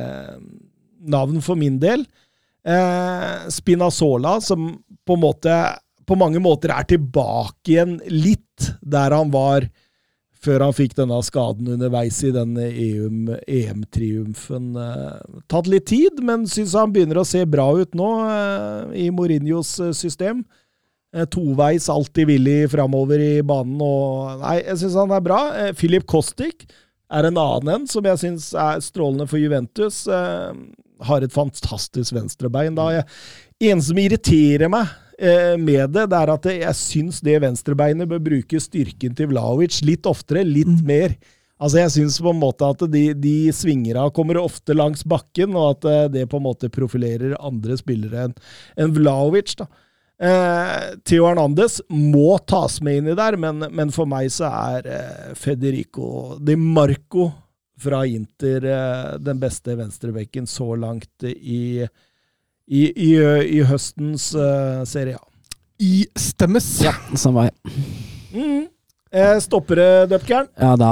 [0.99, 2.05] navn for min del.
[2.65, 4.71] Eh, Spinazzola, som
[5.05, 5.53] på, måte,
[6.05, 9.67] på mange måter er tilbake igjen litt der han var
[10.39, 14.69] før han fikk denne skaden underveis i denne EM-triumfen.
[14.79, 15.19] Eh,
[15.51, 19.71] tatt litt tid, men syns han begynner å se bra ut nå eh, i Mourinhos
[19.83, 20.45] eh, system.
[21.15, 23.79] Eh, Toveis, alltid villig framover i banen.
[23.81, 25.41] Og, nei, jeg syns han er bra.
[25.57, 26.67] Eh, Filip Kostik
[27.09, 30.03] er en annen en som jeg syns er strålende for Juventus.
[30.07, 30.51] Eh,
[31.09, 32.75] har et fantastisk venstrebein.
[32.77, 33.03] Da.
[33.59, 38.21] Eneste som irriterer meg eh, med det, det er at jeg syns det venstrebeinet bør
[38.29, 41.17] bruke styrken til Vlaovic litt oftere, litt mer.
[41.59, 45.73] Altså Jeg syns på en måte at de, de svingra kommer ofte langs bakken, og
[45.73, 48.37] at eh, det på en måte profilerer andre spillere enn
[48.79, 49.57] enn Vlaovic.
[49.59, 49.67] da.
[50.19, 54.89] Eh, Theo Hernandez må tas med inn i der, men, men for meg så er
[54.91, 57.29] eh, Federico Di Marco
[57.79, 61.85] fra Inter eh, den beste venstrebekken så langt i,
[62.67, 65.23] i, i, i høstens eh, Serie A.
[65.79, 66.67] I stemmes.
[66.83, 67.77] Ja, samme vei.
[68.35, 68.67] Mm.
[69.09, 70.51] Eh, Stoppere, Døpkern?
[70.59, 70.91] Ja, da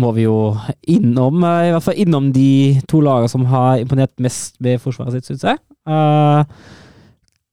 [0.00, 0.56] må vi jo
[0.88, 5.14] innom eh, I hvert fall innom de to lagene som har imponert mest med forsvaret
[5.14, 5.60] sitt, syns jeg.
[5.86, 6.72] Eh,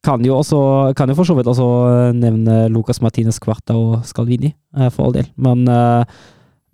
[0.03, 0.59] kan jo også
[0.97, 1.67] Kan jo for så vidt også
[2.17, 5.29] nevne Lucas Martinez Quarta og Scalvini, eh, for all del.
[5.37, 6.03] Men uh,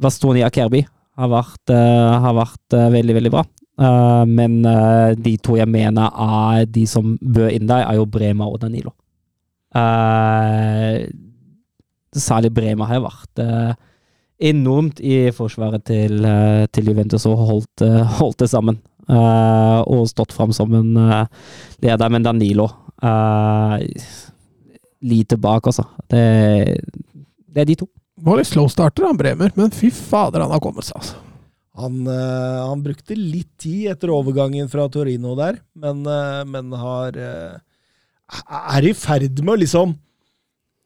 [0.01, 0.85] Bastoni Akerbi
[1.19, 3.45] har vært, uh, har vært uh, veldig, veldig bra.
[3.80, 8.10] Uh, men eh, de to jeg mener er de som bør inn der, er jo
[8.11, 8.91] Brema og Danilo.
[9.76, 11.06] Eh,
[12.18, 13.72] særlig Brema har vært eh,
[14.49, 18.81] enormt i forsvaret til, eh, til Juventus og holdt, eh, holdt det sammen.
[19.10, 21.26] Eh, og stått fram som en eh,
[21.85, 22.68] leder, men Danilo
[23.03, 23.77] uh,
[24.99, 25.85] Lite bak, altså.
[26.11, 26.21] Det,
[27.47, 27.88] det er de to.
[28.19, 31.21] Var litt slow starter, han Bremer, men fy fader, han har kommet seg, altså.
[31.80, 37.15] Han, uh, han brukte litt tid etter overgangen fra Torino der, men, uh, men har
[37.15, 37.55] eh,
[38.76, 39.93] Er i ferd med å liksom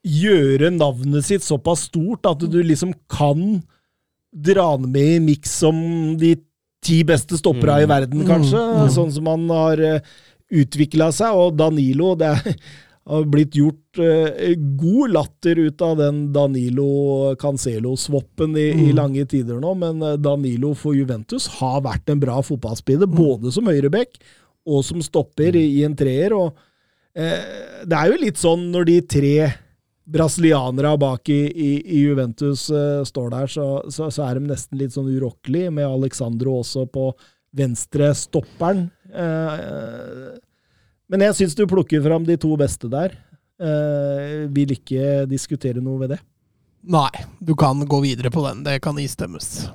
[0.04, 3.64] gjøre navnet sitt såpass stort at du liksom kan
[4.34, 5.76] dra han med i miks som
[6.20, 6.36] de
[6.84, 7.94] ti beste stoppera i Mm.
[7.96, 8.60] verden, kanskje.
[8.60, 8.90] Mm, mm.
[8.92, 9.82] Sånn som han har
[10.54, 11.36] utvikla seg.
[11.36, 12.58] Og Danilo Det er-
[13.04, 18.96] har blitt gjort eh, god latter ut av den Danilo Cancelo-swappen i, i Mm.
[18.96, 23.68] lange tider nå, men eh, Danilo for Juventus har vært en bra fotballspiller, både som
[23.68, 24.16] høyreback
[24.66, 26.32] og som stopper i, i en treer.
[26.32, 26.56] og
[27.14, 29.36] eh, Det er jo litt sånn når de tre
[30.08, 34.80] brasilianere bak i, i, i Juventus eh, står der, så, så, så er de nesten
[34.80, 37.10] litt sånn urokkelig, med Alexandro også på
[37.56, 38.88] venstre stopperen.
[39.14, 40.34] Eh,
[41.14, 43.14] men jeg syns du plukker fram de to beste der.
[43.62, 46.20] Eh, vil ikke diskutere noe ved det.
[46.84, 48.64] Nei, du kan gå videre på den.
[48.66, 49.70] Det kan istemmes.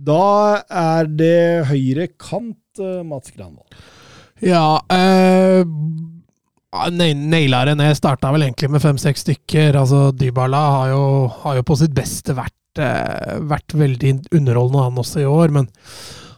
[0.00, 3.74] Da er det høyre kant, eh, Mats Granvold.
[4.40, 5.64] Ja eh,
[6.94, 7.96] nei- Naila det ned.
[7.98, 9.76] Starta vel egentlig med fem-seks stykker.
[9.76, 11.02] Altså, Dybala har jo,
[11.42, 15.52] har jo på sitt beste vært, eh, vært veldig underholdende, han også i år.
[15.58, 15.68] Men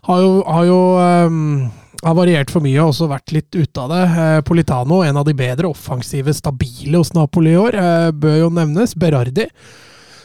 [0.09, 1.71] har jo, har jo um
[2.03, 4.03] har variert for mye og også vært litt ute av det.
[4.11, 8.51] Eh, Politano, en av de bedre offensive, stabile hos Napoli i år, eh, bør jo
[8.51, 8.97] nevnes.
[8.99, 9.47] Berardi.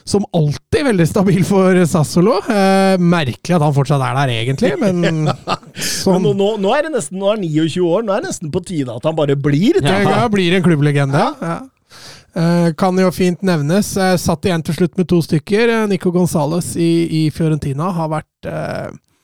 [0.08, 2.40] Som alltid veldig stabil for Sassolo.
[2.49, 5.34] Eh, merkelig at han fortsatt er der, egentlig, men Men
[5.76, 8.32] sånn nå, nå, nå er det nesten nå er han 29 år, nå er det
[8.32, 9.82] nesten på tide at han bare blir.
[9.84, 11.26] Ja, ja, blir en klubblegende.
[11.41, 11.58] Ja.
[12.78, 13.95] Kan jo fint nevnes.
[14.22, 15.72] Satt igjen til slutt med to stykker.
[15.90, 18.49] Nico Gonzales i, i Fiorentina har vært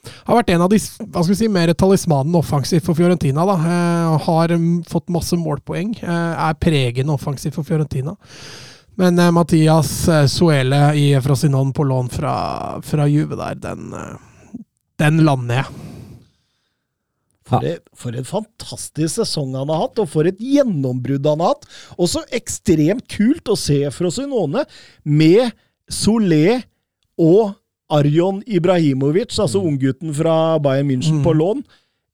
[0.03, 3.45] har vært en av de hva skal vi si, mer talismanene offensivt for Fiorentina.
[3.47, 3.55] da.
[3.55, 5.95] Eh, har mm, fått masse målpoeng.
[6.01, 8.15] Eh, er pregende offensivt for Fiorentina.
[8.99, 9.93] Men eh, Mathias
[10.31, 12.35] Suele i Frosinon på lån fra,
[12.83, 13.89] fra Juve der, den,
[15.01, 15.89] den lander jeg.
[17.43, 21.57] For, et, for en fantastisk sesong han har hatt, og for et gjennombrudd han har
[21.57, 21.67] hatt.
[21.97, 24.63] Og så ekstremt kult å se Frosinone
[25.03, 25.51] med
[25.91, 26.61] Solé
[27.19, 27.51] og
[27.91, 29.67] Arjon Ibrahimovic, altså Mm.
[29.73, 31.63] unggutten fra Bayern München på lån,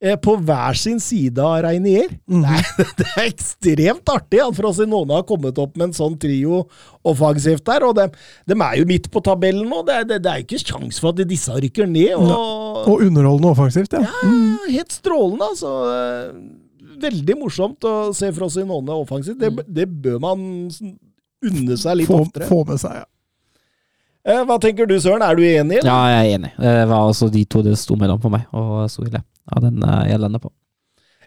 [0.01, 2.09] eh, på hver sin side av Reinier.
[2.27, 2.41] Mm.
[2.41, 2.61] Nei,
[2.97, 6.65] det er ekstremt artig at Frosinone har kommet opp med en sånn trio
[7.05, 7.83] offensivt der.
[7.87, 8.07] Og de,
[8.47, 9.83] de er jo midt på tabellen nå.
[9.87, 12.15] Det, det, det er ikke kjangs for at disse rykker ned.
[12.17, 12.87] og...
[12.89, 14.01] Og underholdende offensivt, ja.
[14.07, 14.33] Ja,
[14.71, 15.75] helt strålende, altså.
[15.93, 16.33] Eh,
[16.99, 19.37] Veldig morsomt å se Frosinone offensivt.
[19.39, 20.41] Det, det bør man
[21.47, 22.47] unne seg litt Få, oftere.
[22.49, 23.05] få med seg, ja.
[24.29, 25.23] Eh, Hva tenker du, Søren?
[25.25, 25.79] Er du enig?
[25.81, 25.89] eller?
[25.89, 26.53] Ja, jeg er enig.
[26.61, 29.23] Det var altså de to det sto mellom for meg, og Soile.
[29.49, 30.51] Ja, den eh, jeg lander på.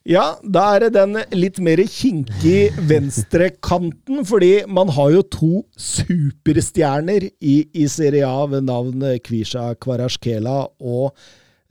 [0.07, 7.29] Ja, da er det den litt mer kinkig venstrekanten, fordi man har jo to superstjerner
[7.39, 11.15] i, i Serie A ved navn Kvisha Kvarasjkela og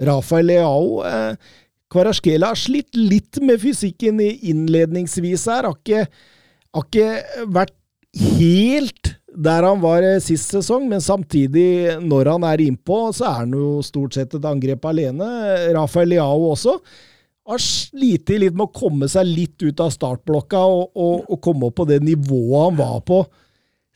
[0.08, 1.02] Rafael Leao.
[1.04, 1.36] Eh,
[1.92, 5.68] Kvarasjkela har slitt litt med fysikken i innledningsvis her.
[5.68, 6.06] Har ikke,
[6.72, 7.76] har ikke vært
[8.40, 13.38] helt der han var eh, sist sesong, men samtidig, når han er innpå, så er
[13.44, 15.28] han jo stort sett et angrep alene.
[15.76, 16.78] Rafael Leao også
[17.48, 21.70] har slitt litt med å komme seg litt ut av startblokka og, og, og komme
[21.70, 23.22] opp på det nivået han var på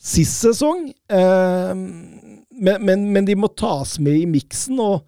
[0.01, 0.87] sist sesong.
[0.91, 5.03] Eh, men, men, men de må tas med i miksen, og,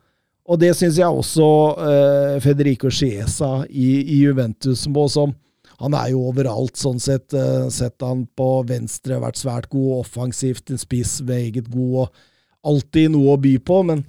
[0.48, 1.50] og det syns jeg også
[1.88, 5.36] eh, Federico Chiesa i, i Juventus må, som
[5.78, 7.34] han er jo overalt, sånn sett.
[7.38, 13.12] Eh, sett han på venstre, vært svært god offensivt, en spiss, veget god, og alltid
[13.14, 14.02] noe å by på, men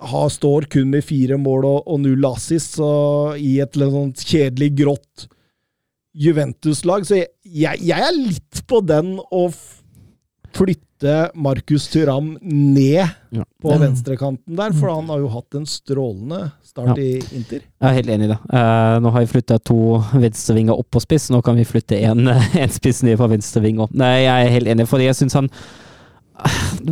[0.00, 4.70] har, står kun med fire mål og, og null assist, så i et sånt kjedelig,
[4.78, 5.26] grått
[6.16, 7.04] Juventus-lag.
[7.06, 9.16] Så jeg, jeg, jeg er litt på den
[9.50, 9.79] f-
[10.56, 13.44] flytte Markus Thuram ned Ja.
[13.62, 17.02] på venstrekanten der, for han har jo hatt en strålende start Ja.
[17.02, 17.60] i Inter.
[17.80, 18.38] Jeg er helt enig i det.
[18.52, 22.26] Uh, nå har vi flytta to venstrevinger opp på spiss, nå kan vi flytte en,
[22.64, 23.94] en spiss ned på venstreving opp.
[23.94, 25.50] Nei, jeg er helt enig, fordi jeg syns han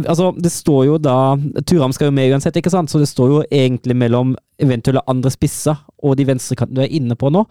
[0.04, 2.90] Altså, det står jo da Turam skal jo med uansett, ikke sant?
[2.92, 7.16] Så det står jo egentlig mellom eventuelle andre spisser og de venstrekantene du er inne
[7.16, 7.46] på nå.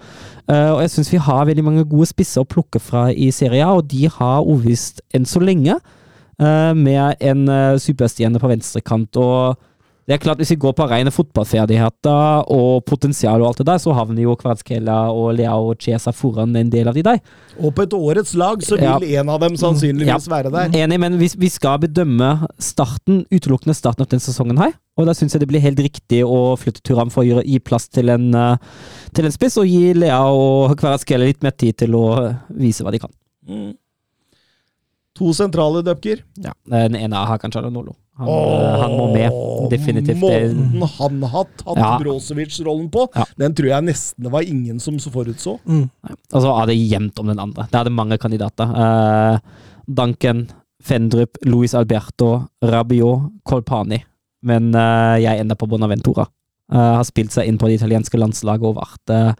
[0.45, 3.71] Uh, og jeg syns vi har veldig mange gode spisser å plukke fra i serien,
[3.73, 5.79] og de har uvisst enn så lenge
[6.39, 9.18] med en uh, superstjerne på venstrekant.
[9.18, 9.57] og
[10.07, 13.80] det er klart, Hvis vi går på rene fotballferdigheter og potensial, og alt det der,
[13.84, 17.19] så havner jo Kvaratskhelia og Leao og Chiesa foran en del av de der.
[17.59, 19.19] Og på et årets lag så vil Ja.
[19.19, 20.72] en av dem sannsynligvis være der.
[20.80, 24.72] Enig, men vi, vi skal bedømme starten, utelukkende starten av den sesongen her.
[24.97, 27.89] Og da syns jeg det blir helt riktig å flytte Turam for å gi plass
[27.89, 28.55] til en, eh,
[29.14, 30.39] til en spiss, og gi Leao
[30.69, 32.07] og Kvaratskhelia litt mer tid til å
[32.55, 33.11] vise hva de kan.
[33.49, 33.76] Mm.
[35.18, 36.22] To sentrale døpker.
[36.44, 37.95] Ja, Den ene har kanskje Nolo.
[38.18, 39.34] Han, oh, han må med,
[39.69, 40.18] definitivt.
[40.18, 41.89] Måten han har tatt Ja.
[42.02, 43.26] Brosevic-rollen på, Ja.
[43.38, 45.60] den tror jeg nesten det var ingen som så forutså.
[45.65, 45.89] Mm.
[46.34, 47.68] Og så er det jevnt om den andre.
[47.69, 48.65] Det er det mange kandidater.
[48.73, 49.38] Uh,
[49.85, 50.48] Duncan,
[50.81, 54.03] Fendrup, Luis Alberto, Rabiot, Colpani.
[54.41, 56.26] Men uh, jeg ender på Bonaventura.
[56.73, 59.34] Uh, har spilt seg inn på det italienske landslaget og vært uh,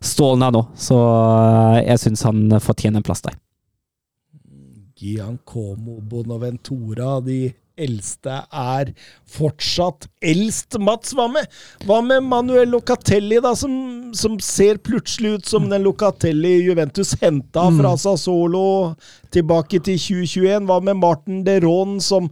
[0.00, 0.64] strålende nå.
[0.78, 0.96] Så
[1.82, 3.34] jeg syns han fortjener en plass der.
[5.00, 8.90] Giancomo Bonaventura, de eldste, er
[9.30, 10.76] fortsatt eldst.
[10.82, 11.48] Mats, hva med,
[11.88, 13.72] hva med Manuel Locatelli, da, som,
[14.16, 18.66] som ser plutselig ut som den Locatelli Juventus henta fra Sassolo
[19.32, 20.68] tilbake til 2021?
[20.68, 22.28] Hva med Martin Deron, som,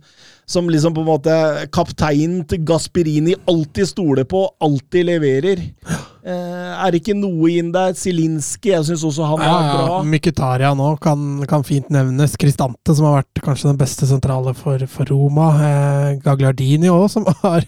[0.49, 1.41] som liksom på en måte
[1.75, 5.65] kapteinen til Gasperini alltid stoler på, alltid leverer?
[5.65, 7.95] Eh, er det ikke noe inn der?
[7.97, 9.75] Zielinski, jeg syns også han Ja, var ja.
[9.87, 9.99] bra.
[10.13, 12.37] Mkhitaryan nå kan, kan fint nevnes.
[12.41, 15.49] Cristante, som har vært kanskje den beste sentrale for, for Roma.
[15.65, 17.65] Eh, Gagliardini òg, som har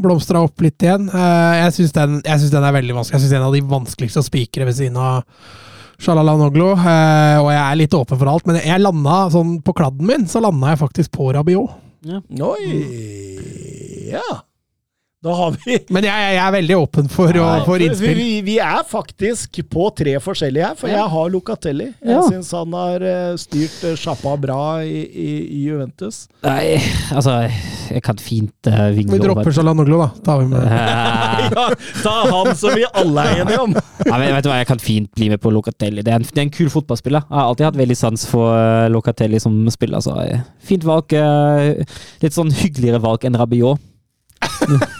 [0.00, 1.06] blomstra opp litt igjen.
[1.12, 3.22] Eh, jeg syns den, synes den er veldig vanskelig.
[3.24, 5.22] Jeg er en av de vanskeligste å spikre ved siden av
[6.00, 6.72] Shalalanoglo.
[6.80, 10.26] Eh, og jeg er litt åpen for alt, men jeg landa sånn på kladden min,
[10.30, 11.78] så landa jeg faktisk på Rabiot.
[12.40, 12.70] Oi
[14.10, 14.40] Ja.
[15.20, 18.16] Da har vi Men jeg, jeg er veldig åpen for, å, Nei, for innspill.
[18.16, 21.90] vi, vi er faktisk på tre forskjellige her, for jeg har Locatelli.
[22.00, 22.22] Jeg Ja.
[22.24, 25.26] syns han har eh, styrt uh, sjappa bra i, i,
[25.58, 26.22] i Juventus.
[26.46, 26.78] Nei,
[27.12, 27.34] altså
[27.90, 30.08] Jeg kan fint uh, vingle Vi dropper Shalanoglu, da.
[30.24, 30.64] Tar vi med.
[30.64, 31.66] Eh, Ja,
[32.00, 33.76] ta han som vi alle er enige om!
[34.08, 36.00] Ja, men vet du hva, Jeg kan fint bli med på Locatelli.
[36.06, 37.26] Det er en, det er en kul fotballspiller.
[37.28, 40.00] Jeg har alltid hatt veldig sans for eh, Locatelli som spiller.
[40.00, 41.12] Så eh, fint valg.
[41.12, 41.84] eh,
[42.24, 43.84] litt sånn hyggeligere valg enn Rabiot.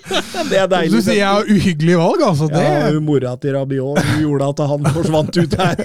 [0.51, 0.93] Det er deilig.
[0.93, 2.49] Du sier jeg har uhyggelig valg, altså.
[2.51, 5.83] Det, Ja, mora til Rabiot gjorde at han forsvant ut her.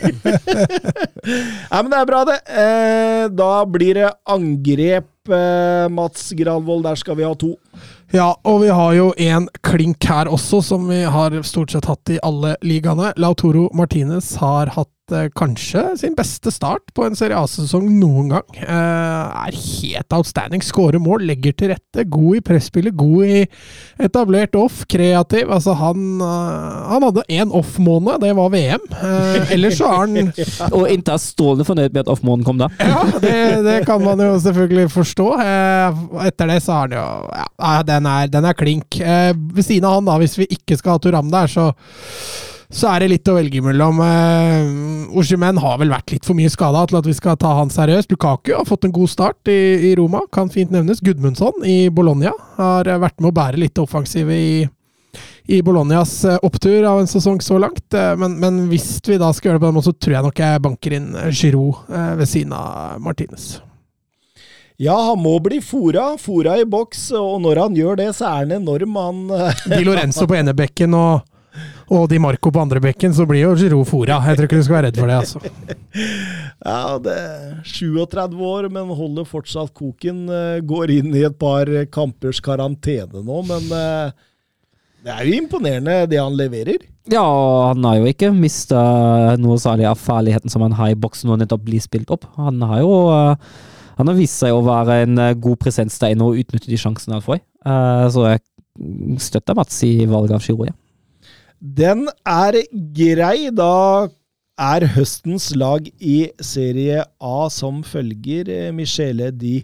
[1.72, 2.38] Nei, men det er bra, det.
[2.46, 6.84] Eh, da blir det angrep, eh, Mats Granvold.
[6.86, 7.54] Der skal vi ha to.
[8.14, 12.12] Ja, og vi har jo en klink her også, som vi har stort sett hatt
[12.14, 13.10] i alle ligaene.
[13.18, 18.60] Lautoro Martinez har hatt eh, kanskje sin beste start på en Serie A-sesong noen gang.
[18.62, 20.62] Eh, er helt outstanding.
[20.64, 22.06] Skårer mål, legger til rette.
[22.06, 23.42] God i presspillet, god i
[24.16, 25.50] etablert off, kreativ.
[25.52, 28.86] Altså, han, eh, han hadde én off-måned, det var VM.
[28.90, 30.32] Eh, ellers så er han
[30.76, 32.70] Og Inte er strålende fornøyd med at off-månen kom da.
[32.80, 33.36] ja, det,
[33.66, 35.28] det kan man jo selvfølgelig forstå.
[35.44, 37.06] Eh, etter det så har han jo
[37.60, 39.00] Ja, den er, den er klink.
[39.00, 41.70] Eh, ved siden av han, da, hvis vi ikke skal ha Turam der, så
[42.76, 44.00] så er det litt å velge mellom.
[44.04, 47.72] Uh, Oshimen har vel vært litt for mye skada til at vi skal ta han
[47.72, 48.10] seriøst.
[48.12, 49.58] Lukaku har fått en god start i,
[49.90, 51.00] i Roma, kan fint nevnes.
[51.00, 54.66] Gudmundsson i Bologna har eh, vært med å bære litt offensiv i,
[55.48, 57.86] i Bolognas eh, opptur av en sesong så langt.
[57.96, 60.26] Eh, Men, men hvis vi da skal gjøre det på den måten, så tror jeg
[60.28, 63.54] nok jeg banker inn eh, Giroud eh, ved siden av Martinez.
[64.76, 66.10] Ja, han må bli fora.
[66.20, 68.98] Fora i boks, og når han gjør det, så er han enorm.
[69.00, 71.24] Han eh, Di Lorenzo på enebekken og,
[71.90, 74.16] og Di Marco på andre bekken, så blir jo Giroud fora.
[74.26, 75.40] Jeg tror ikke du skal være redd for det, altså.
[76.66, 80.24] Ja, det er 37 år, men holder fortsatt koken.
[80.32, 84.10] eh, Går inn i et par kampers karantene nå, men eh,
[85.06, 86.80] det er jo imponerende det han leverer.
[87.12, 87.22] Ja,
[87.70, 88.80] han har jo ikke mista
[89.38, 92.24] noe særlig av farligheten som han har i boksen og nettopp blir spilt opp.
[92.40, 93.52] Han har jo eh,
[94.00, 97.16] han har vist seg å være en god presens der inne og utnytte de sjansene
[97.20, 97.38] han får.
[97.68, 98.42] Eh, Så jeg
[99.22, 100.74] støtter Mats i valget av Giroud, ja.
[101.60, 102.58] Den er
[102.94, 103.50] grei.
[103.54, 104.08] Da
[104.56, 109.60] er høstens lag i Serie A som følger eh, Michele Di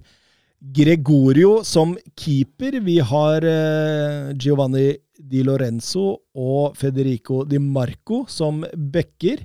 [0.62, 2.81] Gregorio som keeper.
[2.85, 9.44] Vi har eh, Giovanni Di Lorenzo og Federico Di Marco som backer.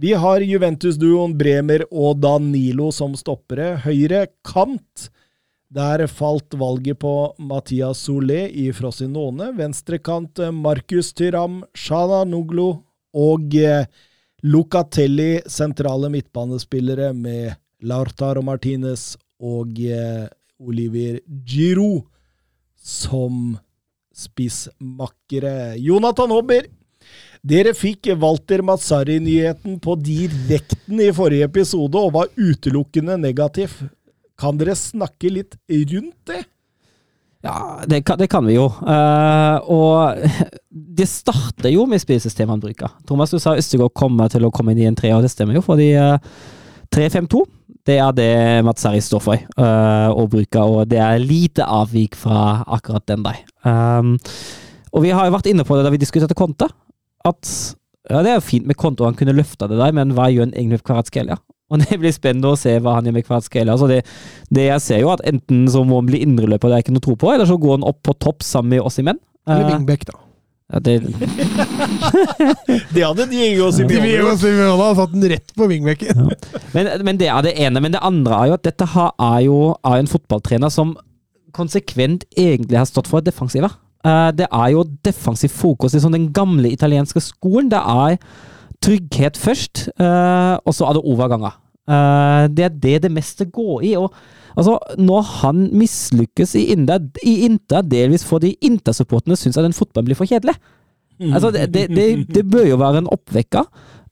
[0.00, 3.74] Vi har Juventus-duoen Bremer og Danilo som stoppere.
[3.84, 5.10] Høyre kant.
[5.70, 9.52] Der falt valget på Mathias Solé i Frosinone.
[9.54, 12.82] Venstrekant eh, Markus Tyram, Shana Nuglo
[13.14, 13.86] og Lucatelli,
[14.42, 17.54] Locatelli, sentrale midtbanespillere med
[17.86, 20.26] Lautaro Martinez og eh,
[20.58, 22.08] Olivier Giroud
[22.74, 23.54] som
[24.10, 25.76] spissmakkere.
[25.78, 26.66] Jonathan Hobber,
[27.46, 33.78] dere fikk Walter Mazzari-nyheten på direkten i forrige episode og var utelukkende negativ.
[34.40, 36.44] Kan dere snakke litt rundt det?
[37.40, 38.66] Ja, det kan, det kan vi jo.
[38.84, 40.24] Uh, og
[40.98, 42.98] det starter jo med spillsystemet han bruker.
[43.08, 45.56] Thomas, du sa Østegård kommer til å komme inn i en tre, og det stemmer
[45.56, 46.20] jo, fordi uh,
[46.92, 47.46] 3-5-2
[47.88, 48.32] det er det
[48.66, 53.40] Matsari står for uh, å bruke, og det er lite avvik fra akkurat den der.
[53.64, 54.18] Um,
[54.92, 56.68] og vi har jo vært inne på det da vi diskuterte Konte,
[57.24, 57.52] at
[58.10, 60.50] ja, det er jo fint med Konto, han kunne løfta det der, men hva gjør
[60.50, 61.40] en med Kvaratskhelia?
[61.70, 63.74] Og det blir spennende å se hva han gjør med Kvaratskhelia.
[63.76, 64.00] Altså det,
[64.50, 67.04] det jeg ser jo at enten så må han bli indreløper, det er ikke noe
[67.04, 69.20] tro på, eller så går han opp på topp sammen med oss i menn.
[69.46, 70.16] Eller Eh, Wingbekk, da.
[70.74, 70.96] ja, det,
[72.94, 74.76] Det hadde Diego Diego Simeone.
[74.82, 76.26] hadde satt den rett på wingbekken.
[76.74, 77.82] men, men det er det ene.
[77.82, 80.96] Men det andre er jo at dette er jo er en fotballtrener som
[81.56, 83.66] konsekvent egentlig har stått for defensiv.
[84.06, 87.70] Eh, det er jo defensiv fokus i sånn den gamle italienske skolen.
[87.72, 88.18] Det er
[88.84, 91.56] trygghet først, eh, og så er det overganger.
[91.90, 93.94] Eh, det er det det meste går i.
[93.96, 94.12] og
[94.56, 100.28] altså, Når han mislykkes i Inter, delvis fordi Inter-supporterne syns at den fotballen blir for
[100.28, 100.56] kjedelig.
[101.20, 103.64] Altså, det, det, det, det bør jo være en oppvekker.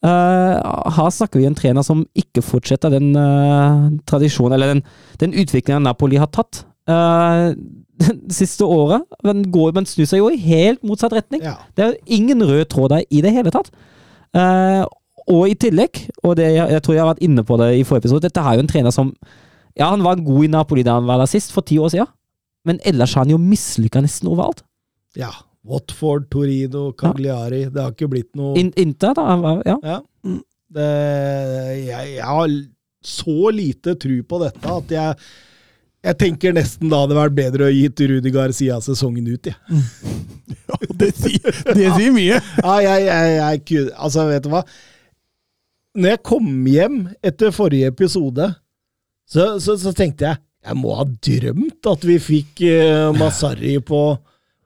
[0.04, 0.56] Eh,
[0.96, 3.14] her snakker vi om en trener som ikke fortsetter den
[4.06, 4.82] tradisjonen, eller den,
[5.20, 6.66] den utviklingen Napoli har tatt.
[6.88, 7.52] Uh,
[7.98, 9.04] det siste året.
[9.24, 11.42] Men, går, men snur seg jo i helt motsatt retning.
[11.44, 11.56] Ja.
[11.76, 13.72] Det er ingen rød tråd der i det hele tatt.
[14.34, 14.84] Eh,
[15.28, 18.06] og i tillegg, og det, jeg, tror jeg har vært inne på det i forrige
[18.06, 19.12] episode, dette er jo en trener som
[19.78, 22.08] Ja, han var god i Napoli da han var der sist, for ti år siden,
[22.66, 24.62] men ellers har han jo mislykka nesten overalt.
[25.16, 25.30] ja.
[25.68, 27.64] Watford, Torino, Cagliari.
[27.68, 29.36] Det har ikke blitt noe In, Inter, da.
[29.36, 29.74] var- Ja.
[29.82, 29.98] Ja.
[30.72, 30.86] Det,
[31.88, 32.48] jeg, jeg har
[33.04, 35.16] så lite tru på dette at jeg
[36.06, 39.56] jeg tenker nesten da hadde vært bedre å gitt Rudi Garcia sesongen ut, jeg.
[40.68, 42.38] Ja, det, sier, det sier mye.
[42.60, 44.62] Ja, jeg, jeg, jeg Altså, vet du hva?
[45.98, 48.46] Når jeg kom hjem etter forrige episode,
[49.28, 54.02] så, så, så tenkte jeg jeg må ha drømt at vi fikk uh, Masari på,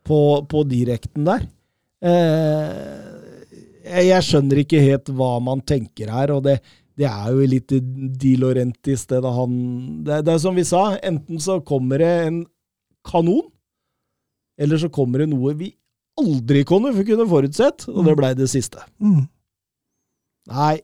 [0.06, 0.18] på,
[0.50, 1.44] på direkten der.
[2.02, 3.12] Uh,
[3.92, 6.58] jeg skjønner ikke helt hva man tenker her, og det,
[6.98, 7.72] det er jo litt
[8.20, 9.52] Di Laurentis, det da han
[10.04, 12.42] det, det er som vi sa, enten så kommer det en
[13.08, 13.46] kanon,
[14.60, 15.72] eller så kommer det noe vi
[16.20, 18.82] aldri kunne, kunne forutsett, og det blei det siste.
[19.00, 19.24] Mm.
[20.52, 20.76] Nei.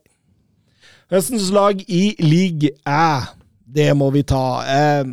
[1.12, 3.34] Høstens lag i league æ.
[3.68, 4.44] Det må vi ta.
[4.64, 5.04] Eh,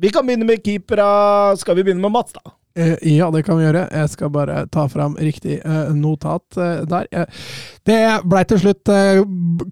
[0.00, 1.54] vi kan begynne med keepera.
[1.58, 2.54] Skal vi begynne med Mats, da?
[2.74, 3.86] Eh, Ja, det kan vi gjøre.
[3.92, 7.06] Jeg skal bare ta fram riktig eh, notat eh, der.
[7.86, 8.90] Det blei til slutt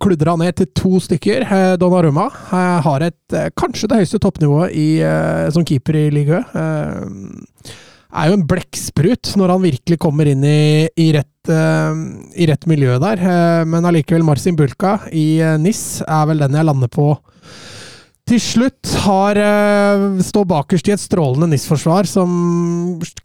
[0.03, 1.47] kludra ned til to stykker.
[1.81, 2.29] Donnarumma
[2.85, 4.89] har et kanskje det høyeste toppnivået i,
[5.55, 6.45] som keeper i ligaen.
[6.53, 7.73] Eh,
[8.13, 11.49] er jo en blekksprut når han virkelig kommer inn i, i, rett,
[12.37, 13.23] i rett miljø der.
[13.65, 17.07] Men allikevel, Marcin Bulka i NIS er vel den jeg lander på
[18.31, 22.31] til slutt har uh, står bakerst i et strålende NIS-forsvar som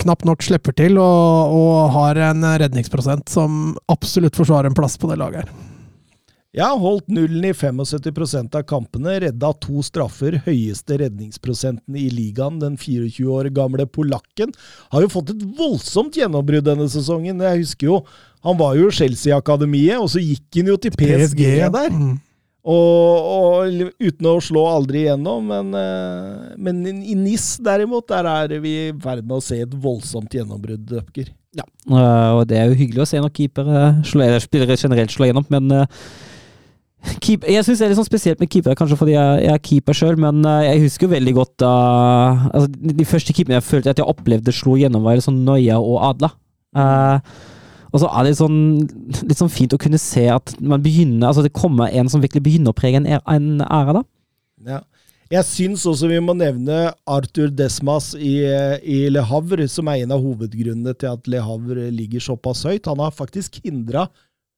[0.01, 5.11] knapt nok slipper til, og, og har en redningsprosent som absolutt forsvarer en plass på
[5.11, 5.57] det laget her.
[6.57, 12.57] Ja, holdt nullen i 75% av kampene, redda to straffer, høyeste redningsprosenten i ligaen.
[12.63, 14.55] Den 24 år gamle polakken
[14.93, 17.43] har jo fått et voldsomt gjennombrudd denne sesongen.
[17.45, 17.99] Jeg husker jo,
[18.47, 21.43] han var jo i Chelsea-akademiet, og så gikk han jo til PSG,
[21.77, 21.93] der.
[21.93, 22.15] Mm.
[22.67, 28.55] Og, og uten å slå aldri igjennom, men, eh, men i NIS derimot, der er
[28.59, 31.29] vi i ferd med å se et voldsomt gjennombrudd, Øpker.
[31.55, 33.85] Ja, øh, og det er jo hyggelig å se når keepere
[34.43, 36.03] spillere generelt slår gjennom, men øh,
[37.23, 39.65] keep, Jeg syns det er litt sånn spesielt med keepere, kanskje fordi jeg, jeg er
[39.69, 41.73] keeper sjøl, men jeg husker veldig godt da
[42.51, 42.67] altså,
[42.99, 46.35] De første keeperne jeg følte at jeg opplevde slo gjennom, var sånn Noia og Adla.
[46.75, 47.23] Uh,
[47.91, 48.59] og så er det sånn,
[49.29, 52.43] litt sånn fint å kunne se at man begynner, altså det kommer en som virkelig
[52.45, 54.05] begynner å prege en, en ære, da.
[54.67, 54.81] Ja.
[55.27, 58.37] Jeg syns også vi må nevne Arthur Desmas i,
[58.79, 62.87] i Le Havre, som er en av hovedgrunnene til at Le Havre ligger såpass høyt.
[62.87, 64.05] Han har faktisk hindra,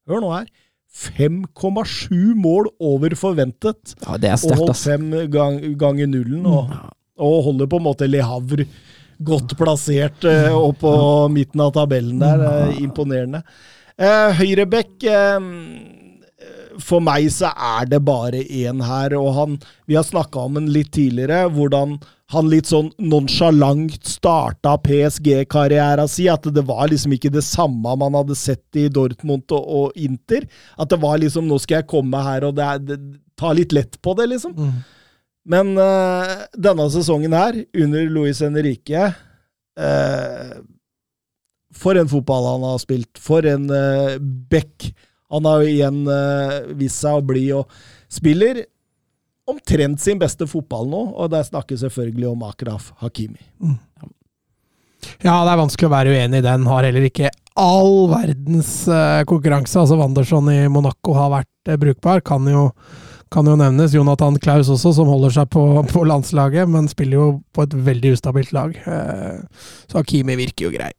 [0.06, 0.46] hør nå her,
[0.90, 3.96] 5,7 mål over forventet.
[4.04, 4.84] Ja, det er Og holdt ass.
[4.86, 6.70] fem gang, ganger nullen, og,
[7.18, 8.66] og holder på en måte Le Havre
[9.24, 10.92] godt plassert og opp på
[11.32, 12.44] midten av tabellen der.
[12.46, 13.42] Eh, imponerende.
[14.00, 15.48] Uh, Høyrebekk eh,
[16.80, 20.70] For meg så er det bare én her, og han Vi har snakka om den
[20.72, 21.98] litt tidligere, hvordan
[22.30, 26.28] han litt sånn nonsjalant starta PSG-karriera si.
[26.30, 30.46] At det var liksom ikke det samme man hadde sett i Dortmund og, og Inter.
[30.78, 33.00] At det var liksom Nå skal jeg komme her og det er, det,
[33.40, 34.54] ta litt lett på det, liksom.
[34.54, 34.78] Mm.
[35.48, 39.06] Men uh, denne sesongen her, under Luis Henrique
[39.80, 40.58] uh,
[41.72, 43.20] For en fotball han har spilt.
[43.20, 44.90] For en uh, back.
[45.32, 47.70] Han har jo igjen uh, vist seg å bli og
[48.10, 48.64] spiller
[49.50, 53.40] omtrent sin beste fotball nå, og der snakker selvfølgelig om Akraf Hakimi.
[55.24, 56.66] Ja, det er vanskelig å være uenig i den.
[56.70, 57.30] Har heller ikke
[57.60, 59.78] all verdens eh, konkurranse.
[59.80, 62.22] Altså Wanderson i Monaco har vært eh, brukbar.
[62.26, 62.68] Kan jo,
[63.30, 63.94] kan jo nevnes.
[63.94, 68.14] Jonathan Klaus også, som holder seg på, på landslaget, men spiller jo på et veldig
[68.16, 68.74] ustabilt lag.
[68.74, 70.90] Eh, så Hakimi virker jo grei.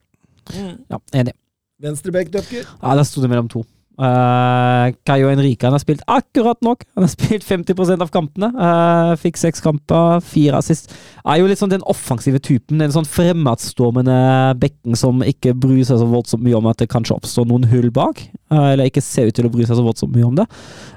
[0.51, 1.35] Ja, enig.
[1.81, 2.67] Venstrebekk, Døpker.
[2.67, 3.63] Ja, der sto det mellom to.
[4.02, 6.84] Uh, Caio Henrique han har spilt akkurat nok.
[6.95, 8.49] Han har spilt 50% av kampene.
[8.56, 10.90] Uh, fikk seks kamper, fire assist.
[11.22, 12.82] Er jo litt sånn den offensive typen.
[12.82, 14.18] Den sånn fremadstormende
[14.61, 17.91] bekken som ikke bryr seg så voldsomt mye om at det kanskje oppstår noen hull
[17.94, 18.23] bak.
[18.49, 20.48] Uh, eller ikke ser ut til å bry seg så voldsomt mye om det.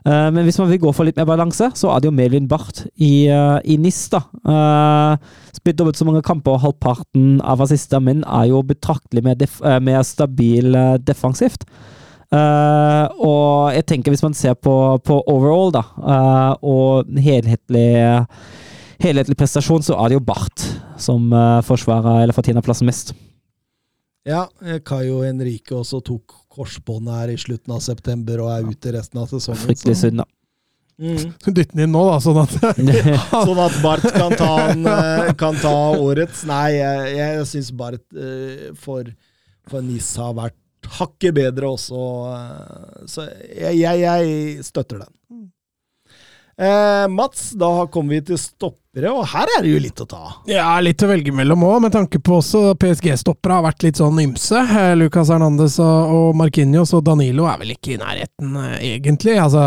[0.08, 2.48] Uh, men hvis man vil gå for litt mer balanse, så er det jo Melvin
[2.48, 4.22] Barth i, i NIS, da.
[5.54, 9.60] Spilt dobbelt så mange kamper, og halvparten av assister, men er jo betraktelig mer, def
[9.84, 10.72] mer stabil
[11.04, 11.68] defensivt.
[12.34, 14.72] Uh, og jeg tenker hvis man ser på,
[15.06, 17.86] på overall, da, uh, og helhetlig,
[19.04, 20.66] helhetlig prestasjon, så er det jo Barth
[21.00, 23.14] som uh, forsvarer eller fortjener plassen mest.
[24.24, 28.94] Ja, eh, Caio Henrique også tok korsbåndet her i slutten av september og er ute
[28.96, 29.60] resten av sesongen.
[29.66, 30.30] Fryktelig så- synd, da.
[30.94, 31.32] Mm.
[31.58, 32.52] Dytt den inn nå, da, sånn at
[33.48, 36.44] Sånn at Barth kan ta, en, eh, kan ta årets.
[36.48, 39.10] Nei, jeg, jeg syns Bart eh, for,
[39.68, 40.56] for NIS har vært
[40.86, 42.00] hakket bedre også.
[42.34, 45.52] eh, Så jeg, jeg, jeg støtter den.
[46.54, 50.20] Eh, Mats, da kommer vi til stoppere, og her er det jo litt å ta.
[50.46, 54.20] Ja, litt å velge mellom òg, med tanke på også PSG-stoppere har vært litt sånn
[54.22, 54.60] ymse.
[54.62, 59.34] Eh, Lucas Hernandez og, Markinios og Danilo er vel ikke i nærheten, eh, egentlig.
[59.42, 59.66] Altså,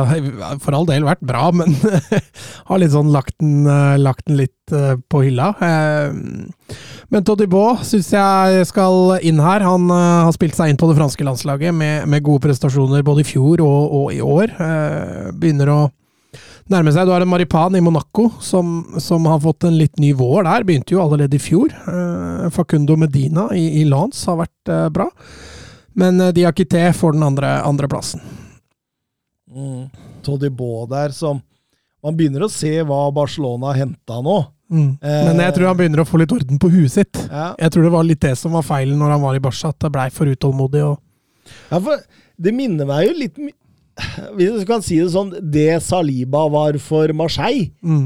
[0.64, 4.76] for all del vært bra, men har litt sånn lagt den, eh, lagt den litt
[4.76, 5.52] eh, på hylla.
[5.60, 6.54] Men
[7.10, 9.64] Men Todibo syns jeg skal inn her.
[9.64, 13.24] Han eh, har spilt seg inn på det franske landslaget med, med gode prestasjoner både
[13.24, 14.56] i fjor og, og i år.
[14.56, 15.80] Eh, Begynner å
[16.72, 17.07] nærme seg.
[17.07, 20.65] Du har en Maripan i Monaco som, som har fått en litt ny vår der.
[20.68, 21.73] Begynte jo allerede i fjor.
[21.73, 25.07] Eh, Facundo Medina i, i Lance har vært eh, bra.
[25.98, 28.23] Men eh, Diakité får den andre, andreplassen.
[29.52, 29.88] Mm.
[30.26, 31.39] Todibo der som
[32.03, 34.35] Man begynner å se hva Barcelona har henta nå.
[34.69, 34.99] Mm.
[35.02, 37.19] Men jeg tror han begynner å få litt orden på huet sitt.
[37.26, 37.49] Ja.
[37.57, 39.81] Jeg tror det var litt det som var feilen når han var i Barca, at
[39.81, 40.84] det blei for utålmodig.
[40.85, 41.02] og
[41.72, 42.06] Ja, for
[42.38, 43.41] det minner meg jo litt
[44.38, 48.06] Hvis du kan si det sånn Det Saliba var for Marseille, mm.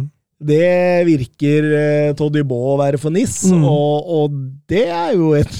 [0.52, 0.70] det
[1.10, 3.66] virker eh, Todibo å være for NIS, Mm.
[3.68, 4.40] og, og
[4.72, 5.60] det er jo et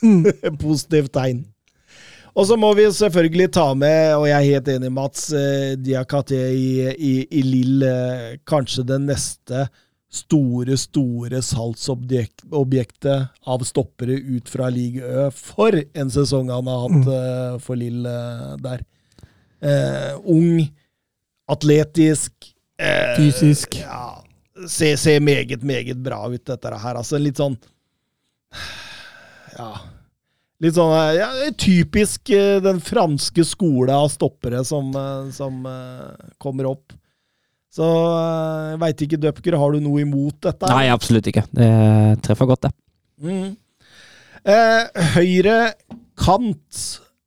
[0.64, 1.44] positivt tegn.
[2.36, 6.36] Og så må vi selvfølgelig ta med, og jeg er helt enig, Mats, eh, Diakate
[6.52, 9.62] i, i, i Lill, eh, kanskje det neste
[10.12, 15.30] store, store salgsobjektet av stoppere ut fra Ligue Ø.
[15.32, 18.04] For en sesong han har hatt eh, for Lill
[18.62, 18.84] der.
[19.66, 20.62] Eh, ung,
[21.50, 22.32] atletisk
[22.78, 23.78] eh, Fysisk.
[23.80, 24.22] Ja,
[24.68, 27.00] ser, ser meget, meget bra ut, dette her.
[27.00, 27.58] Altså litt sånn
[29.56, 29.72] Ja.
[30.62, 35.60] Litt sånn eh, ja, typisk eh, den franske skole av stoppere som, eh, som
[36.42, 36.94] kommer opp.
[37.76, 40.68] Så jeg veit ikke, Dupker, har du noe imot dette?
[40.72, 41.42] Nei, absolutt ikke.
[41.52, 41.68] Det
[42.24, 42.72] treffer godt, det.
[43.20, 43.50] Mm.
[44.46, 45.56] Eh, høyre
[46.16, 46.82] kant,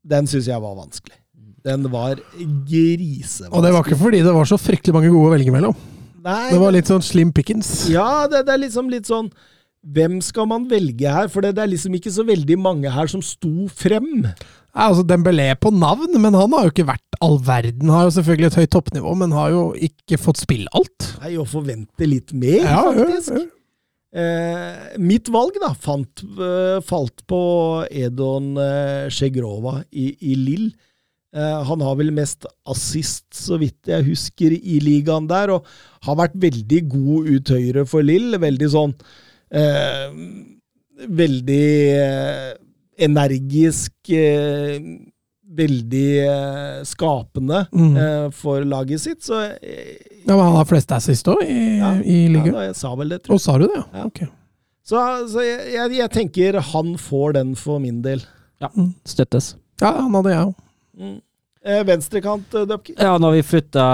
[0.07, 1.18] den syns jeg var vanskelig.
[1.65, 2.19] Den var
[2.69, 3.53] grisevanskelig.
[3.53, 5.77] Og det var ikke fordi det var så fryktelig mange gode å velge mellom.
[6.23, 7.88] Nei, Det var litt sånn slim pickings.
[7.91, 9.30] Ja, det, det er liksom litt sånn
[9.80, 11.30] Hvem skal man velge her?
[11.31, 14.26] For det, det er liksom ikke så veldig mange her som sto frem.
[14.27, 17.88] Ja, altså Dembélé på navn, men han har jo ikke vært all verden.
[17.88, 21.07] Har jo selvfølgelig et høyt toppnivå, men har jo ikke fått spille alt.
[21.23, 23.31] Nei, å forvente litt mer, Ja, ja, faktisk.
[23.40, 23.45] ja.
[24.19, 27.40] Eh, mitt valg da, fant, eh, falt på
[27.94, 30.68] Edon eh, Sjegrova i, i Lill.
[31.35, 35.65] Eh, han har vel mest assist, så vidt jeg husker, i ligaen der, og
[36.07, 38.34] har vært veldig god ut høyre for Lill.
[38.41, 38.95] Veldig sånn
[39.51, 40.10] eh,
[40.99, 42.49] Veldig eh,
[43.06, 44.80] energisk, eh,
[45.60, 47.93] veldig eh, skapende Mm.
[47.97, 49.95] eh, for laget sitt, så eh,
[50.26, 53.10] Ja, men Han har flest assist òg, i, Ja, i ja, da, jeg sa vel
[53.15, 53.39] det, tror jeg.
[53.39, 53.85] Og sa du det, ja?
[54.01, 54.06] Ja.
[54.10, 54.19] Ok.
[54.89, 54.97] Så,
[55.31, 58.22] så jeg, jeg, jeg tenker han får den for min del.
[59.07, 59.53] Støttes.
[59.80, 60.56] Ja, han hadde jeg òg.
[60.99, 61.19] Mm.
[61.65, 62.95] Eh, venstrekant, eh, Dupker.
[62.99, 63.85] Ja, når vi flytta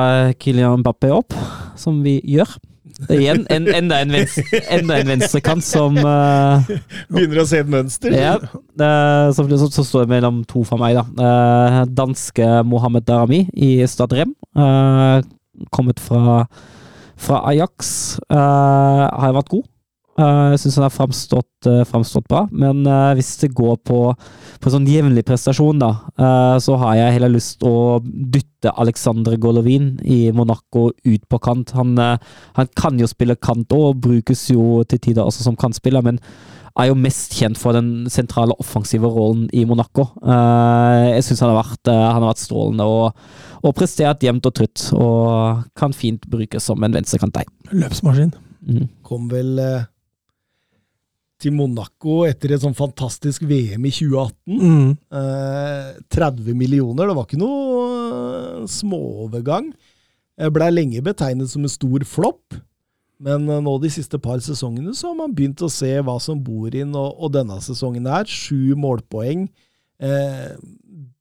[0.41, 1.33] Kylian Mbappé opp,
[1.79, 2.57] som vi gjør
[3.09, 6.63] Igjen, en, enda en, venstre, enda en venstrekant som uh,
[7.11, 8.15] Begynner å se et mønster.
[8.15, 8.37] Ja,
[8.75, 11.05] Uh, så, så, så står mellom to for meg, da.
[11.15, 14.33] Uh, danske Mohammed Darami i Stad Rem.
[14.51, 15.21] eh,
[15.71, 16.41] kommet fra,
[17.15, 18.17] fra Ajax.
[18.27, 19.63] har vært god.
[20.15, 23.99] Eh, Jeg syns han har framstått, eh, framstått bra, men eh, hvis det går på,
[24.63, 25.91] på sånn jevnlig prestasjon, da,
[26.63, 31.75] så har jeg heller lyst å dytte Alexandre Golovin i Monaco ut på kant.
[31.75, 36.05] Han, han kan jo spille kant òg, og brukes jo til tider også som kantspiller,
[36.05, 36.21] men
[36.75, 40.09] er jo mest kjent for den sentrale offensive rollen i Monaco.
[40.23, 43.27] Eh, jeg syns han, han har vært strålende og,
[43.63, 47.51] og prestert jevnt og trutt, og kan fint brukes som en venstrekant der.
[47.71, 48.33] Løpsmaskin.
[48.65, 48.87] Mm.
[49.05, 49.59] Kom vel
[51.45, 54.59] til Monaco etter et sånn fantastisk VM i 2018.
[54.59, 54.93] Mm.
[55.21, 59.71] Eh, 30 millioner, det var ikke noe eh, småovergang.
[60.51, 62.57] Blei lenge betegnet som en stor flopp.
[63.23, 66.41] Men eh, nå de siste par sesongene så har man begynt å se hva som
[66.43, 69.47] bor inn, og, og denne sesongen her, sju målpoeng.
[70.03, 70.55] Eh,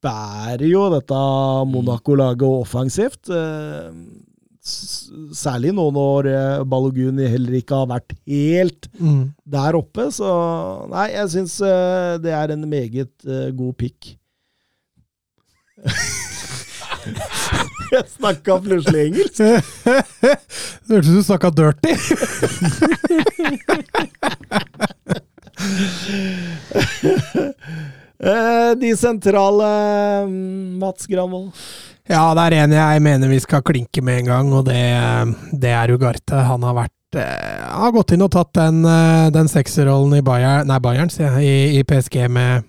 [0.04, 1.20] bærer jo dette
[1.70, 3.30] Monaco-laget offensivt.
[3.30, 3.92] Eh,
[4.64, 6.28] særlig nå når
[6.70, 9.34] Baloguni heller ikke har vært helt Mm.
[9.44, 10.06] der oppe.
[10.14, 10.24] Så
[10.92, 14.14] nei, jeg syns eh, det er en meget eh, god pick.
[17.92, 19.38] jeg snakka plutselig engelsk.
[20.84, 21.92] Det hørtes ut som du snakka dirty.
[28.24, 29.70] Eh, de sentrale
[30.26, 31.52] mm, Mats Granvold.
[32.08, 34.84] Ja, det er en jeg mener vi skal klinke med en gang, og det,
[35.52, 36.40] det er Ugarte.
[36.48, 40.68] Han har vært eh, har gått inn og tatt den, eh, den sekserrollen i Bayern,
[40.68, 42.64] nei, Bayern sier jeg, i, i PSG med,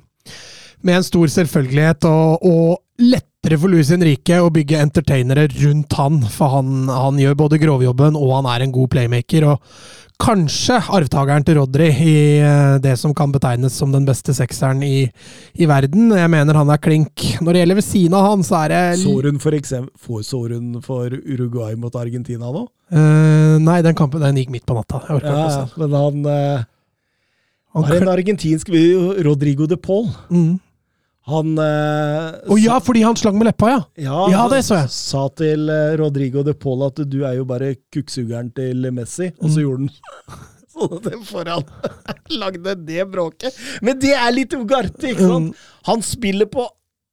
[0.84, 6.19] med en stor selvfølgelighet, og, og lettere for Luis Henrique å bygge entertainere rundt han,
[6.32, 9.52] for han, han gjør både grovjobben og han er en god playmaker.
[9.52, 14.79] og Kanskje arvtakeren til Rodri i eh, det som kan betegnes som den beste sekseren
[14.85, 15.09] i,
[15.59, 16.07] i verden.
[16.15, 17.25] Jeg mener han er klink.
[17.43, 20.21] Når det gjelder ved siden av han, så er det Så hun for eksempel Får
[20.23, 20.39] så
[20.85, 22.63] for Uruguay mot Argentina nå?
[22.93, 25.01] Uh, nei, den kampen den gikk midt på natta.
[25.09, 26.63] Jeg Ja, men han uh,
[27.75, 28.71] Han har en argentinsk
[29.25, 30.07] Rodrigo de Paul.
[30.29, 30.59] Mm.
[31.26, 33.80] Han eh, Å ja, fordi han slang med leppa, ja!
[34.06, 34.91] Ja, Ja, det så jeg.
[34.93, 39.49] Sa til eh, Rodrigo de Paul at du er jo bare kukksugeren til Messi, og
[39.49, 39.64] så Mm.
[39.64, 39.89] gjorde han
[40.76, 41.64] sånn at den foran
[42.35, 43.57] lagde det bråket.
[43.81, 45.53] Men det er litt Ugarte, ikke sant?
[45.56, 45.69] Mm.
[45.89, 46.68] Han spiller på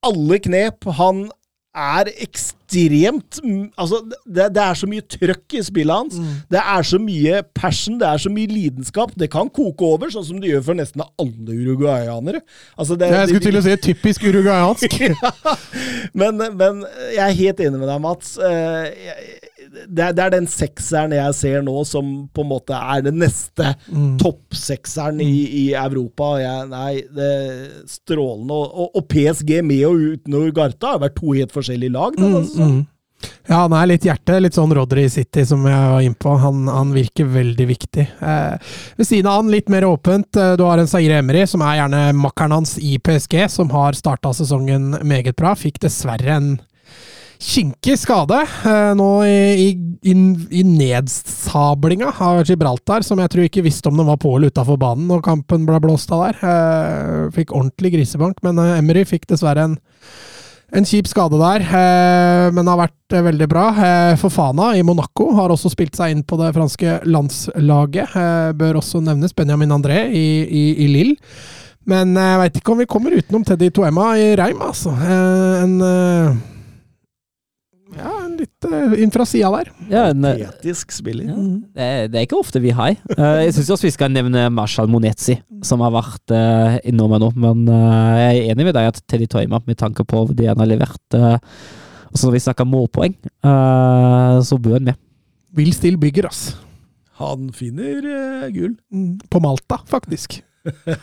[0.05, 0.85] alle knep.
[0.99, 1.29] Han
[1.75, 6.19] er ekstremt mm, Altså, det, det er så mye trøkk i spillet hans.
[6.53, 9.13] Det er så mye passion, det er så mye lidenskap.
[9.19, 12.43] Det kan koke over, sånn som det gjør for nesten alle uruguayanere.
[12.77, 14.99] Altså, det, Jeg skulle til å si typisk uruguayansk.
[16.21, 18.37] men, men jeg er helt enig med deg, Mats.
[18.41, 19.39] Eh, jeg-
[19.73, 23.21] Det er, det er den sekseren jeg ser nå som på en måte er den
[23.23, 23.73] neste
[24.21, 25.33] toppsekseren i,
[25.63, 26.35] i Europa.
[26.43, 28.53] Jeg, nei, det er strålende.
[28.53, 32.19] Og, og, og PSG med og uten Urgarta har vært to helt forskjellige lag.
[32.19, 32.73] Da, altså.
[33.47, 34.39] Ja, han er litt hjerte.
[34.43, 36.35] Litt sånn Rodry City, som jeg var inne på.
[36.43, 38.07] Han, han virker veldig viktig.
[38.19, 41.65] Eh, ved siden av han, litt mer åpent, eh, du har en Zaire Emery, som
[41.67, 45.57] er gjerne makkeren hans i PSG, som har starta sesongen meget bra.
[45.59, 46.53] Fikk dessverre en
[47.43, 49.69] kinkig skade eh, nå i,
[50.07, 54.53] i, i, nedsablinga av Gibraltar, som jeg tror ikke visste om den var på eller
[54.53, 56.43] utafor banen når kampen ble blåst av der.
[56.43, 59.81] Eh, fikk ordentlig grisebank, men eh, Emery fikk dessverre en
[60.73, 63.65] en kjip skade der, eh, men har vært eh, veldig bra.
[63.77, 68.15] Eh, Fofana i Monaco har også spilt seg inn på det franske landslaget.
[68.57, 71.19] Bør også nevnes Benjamin André i, i, i Lille.
[71.85, 74.95] Men jeg veit ikke om vi kommer utenom Teddy Toema i Reim, altså.
[75.03, 75.75] En
[77.93, 79.71] Ja, en litt uh, inn fra sida der.
[79.91, 81.27] Ja, en, eh, spiller.
[81.29, 82.97] ja, det, er, det er ikke ofte vi har.
[83.13, 85.37] Uh, jeg syns også vi skal nevne Marshall Monetzi,
[85.67, 87.31] som har vært uh, innom nå.
[87.37, 90.63] Men uh, jeg er enig med deg at Teddy Toima, med tanke på det han
[90.63, 91.37] har levert uh,
[92.13, 94.99] Også når vi snakker målpoeng, eh, så bør han med.
[95.57, 96.43] Will Still bygger, ass.
[97.17, 98.05] Han finner
[98.53, 98.75] gull.
[98.93, 100.43] Mm, På Malta, faktisk.
[100.63, 100.99] Jeg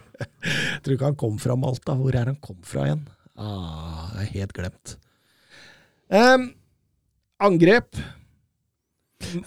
[0.80, 1.92] tror ikke han kom fra Malta.
[2.00, 3.04] Hvor er han kom fra igjen?
[3.36, 4.96] Ah, jeg er helt glemt.
[6.06, 6.50] Em,
[7.42, 7.96] angrep.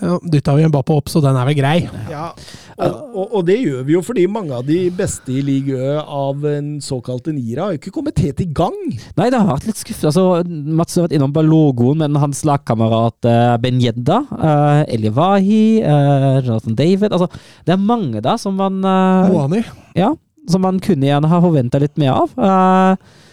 [0.01, 1.77] Ja, Dytta vi Mbappé opp, så den er vel grei.
[2.09, 2.31] Ja,
[2.79, 6.45] og, og, og det gjør vi jo fordi mange av de beste i ligaen av
[6.49, 8.75] en såkalte Nira har jo ikke kommet helt i gang.
[9.19, 10.11] Nei, det har vært litt skuffende.
[10.11, 16.41] Altså, Mats har vært innom logoen men hans lagkamerat uh, Ben Yedda, uh, Elivahi, uh,
[16.41, 17.29] Jonathan David altså,
[17.67, 19.63] Det er mange da som man uh, Moani.
[19.97, 20.13] Ja,
[20.49, 22.35] som man kunne gjerne ha forventa litt mer av.
[22.35, 23.27] Uh,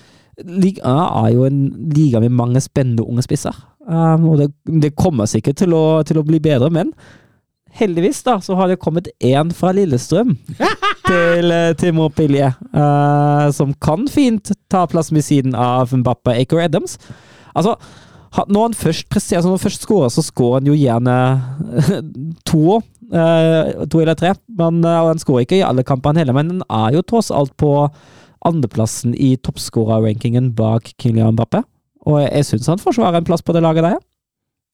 [0.44, 1.60] Liga er jo en
[1.94, 3.56] liga med mange spennende unge spisser.
[3.86, 4.50] Um, og det,
[4.82, 6.90] det kommer sikkert til å, til å bli bedre, men
[7.76, 10.34] heldigvis da, så har det kommet én fra Lillestrøm
[11.08, 16.64] til, eh, til Montpellier, uh, som kan fint ta plass ved siden av Mbappa Aker
[16.64, 16.96] Adams.
[17.56, 17.76] Altså,
[18.48, 21.16] når han først presterer, altså når han først scorer, så scorer han jo gjerne
[22.50, 22.84] to år.
[23.06, 24.34] eh, to eller tre.
[24.58, 27.30] Men, uh, og han skårer ikke i alle kampene heller, men han er jo tross
[27.30, 27.70] alt på
[28.44, 31.62] andreplassen i toppskårerrankingen bak Kylian Mbappé.
[32.06, 33.96] Og jeg, syns han forsvarer en plass på det laget der.
[33.96, 34.04] ja.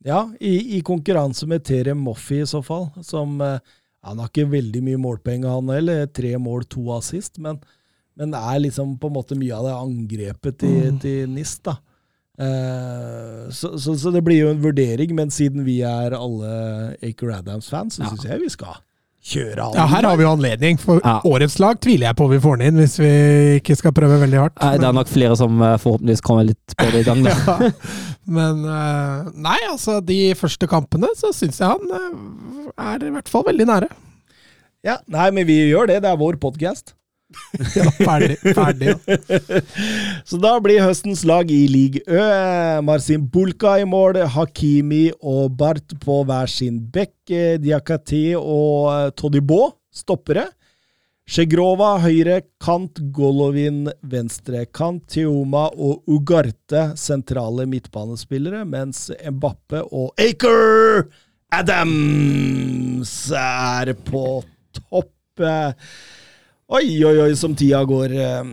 [0.02, 3.60] Ja, i, i konkurranse med Terem Moffi i så fall, som eh,
[4.02, 6.08] Han har ikke veldig mye målpenger, han heller.
[6.10, 7.38] Tre mål, to assist.
[7.38, 7.60] Men,
[8.18, 11.76] men er liksom på en måte mye av det angrepet til, til NIS, da.
[12.42, 17.36] Eh, så, så, så det blir jo en vurdering, men siden vi er alle Aker
[17.38, 18.10] Adams-fans, så Ja.
[18.10, 18.80] syns jeg vi skal
[19.22, 19.76] kjøre han.
[19.78, 21.20] Ja, her har vi jo anledning, for Ja.
[21.24, 23.10] årets lag tviler jeg på vi får den inn, hvis vi
[23.60, 24.56] ikke skal prøve veldig hardt.
[24.62, 27.22] Nei, Det er nok flere som eh, forhåpentligvis kommer litt på det i gang.
[27.24, 27.36] Da.
[27.46, 27.70] Ja.
[28.26, 33.28] Men eh, nei, altså, de første kampene så syns jeg han eh, er i hvert
[33.30, 33.88] fall veldig nære.
[34.86, 36.00] Ja, nei, men vi gjør det.
[36.02, 36.94] Det er vår podkast.
[37.78, 38.38] Ja, ferdig.
[38.56, 38.94] ferdig.
[40.28, 42.80] Så da blir høstens lag i league Ø.
[42.86, 47.14] Marcin Bulka i mål, Hakimi og Bart på hver sin bekk.
[47.62, 50.48] Diakati og eh, Todibo stoppere.
[51.32, 61.06] Shegrova høyre kant, Golovin venstre kant, Tioma og Ugarte sentrale midtbanespillere, mens Mbappe og Aker
[61.54, 64.42] Adams er på
[64.76, 65.46] topp.
[66.72, 68.14] Oi, oi, oi, som tida går.
[68.16, 68.46] Eh,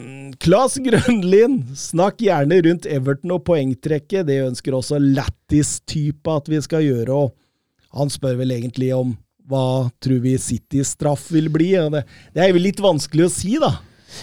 [0.44, 4.26] Klas Grønlin, snakk gjerne rundt Everton og poengtrekket.
[4.28, 7.16] Det ønsker også Lattis-type at vi skal gjøre.
[7.16, 9.14] og Han spør vel egentlig om
[9.48, 11.70] hva tror vi Citys straff vil bli.
[11.96, 12.04] Det,
[12.36, 13.72] det er jo litt vanskelig å si, da.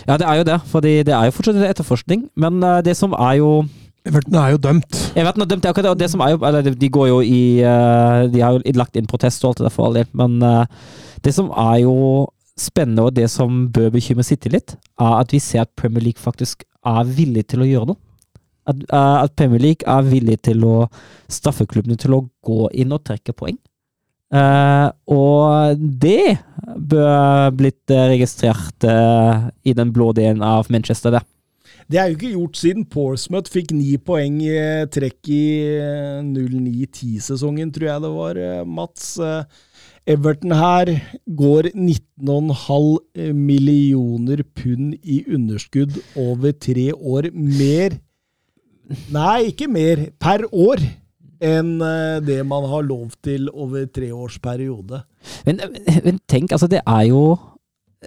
[0.05, 2.29] Ja, det er jo det, for det er jo fortsatt etterforskning.
[2.37, 3.51] Men eh, det som er jo
[4.05, 5.03] Everton er jo dømt.
[5.17, 7.09] Everton er dømt, det er akkurat det, og det som er jo Eller de går
[7.15, 10.03] jo i eh, De har jo lagt inn protest og alt det der for all
[10.03, 10.37] del, men
[11.25, 11.97] det som er jo
[12.57, 16.23] spennende, og det som bør bekymre City litt, er at vi ser at Premier League
[16.23, 18.01] faktisk er villig til å gjøre noe.
[18.67, 20.77] At, eh, at Premier League er villig til å
[21.31, 23.59] straffe klubbene til å gå inn og trekke poeng.
[24.35, 26.35] Uh, og det
[26.75, 31.23] bør blitt eh, registrert uh, i den blå delen av Manchester, det.
[31.87, 34.57] Det er jo ikke gjort siden Porsmouth fikk ni poeng i
[34.91, 35.43] trekk i
[35.79, 39.13] eh, 09-10-sesongen, tror jeg det var, Mats.
[39.23, 39.45] Eh,
[40.07, 40.93] Everton her
[41.37, 47.33] går 19,5 millioner pund i underskudd over tre år.
[47.35, 47.99] Mer
[49.11, 50.79] Nei, ikke mer per år
[51.43, 55.01] enn eh, det man har lov til over treårsperiode.
[55.49, 55.59] Men,
[56.05, 57.23] men tenk, altså det er jo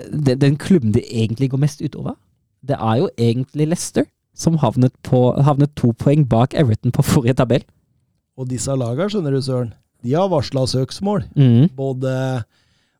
[0.08, 2.16] den, den klubben det egentlig går mest utover.
[2.64, 7.36] Det er jo egentlig Leicester, som havnet, på, havnet to poeng bak Everton på forrige
[7.40, 7.64] tabell.
[8.40, 11.24] Og disse laga, skjønner du, Søren, de har varsla søksmål.
[11.36, 11.70] Mm.
[11.76, 12.14] Både,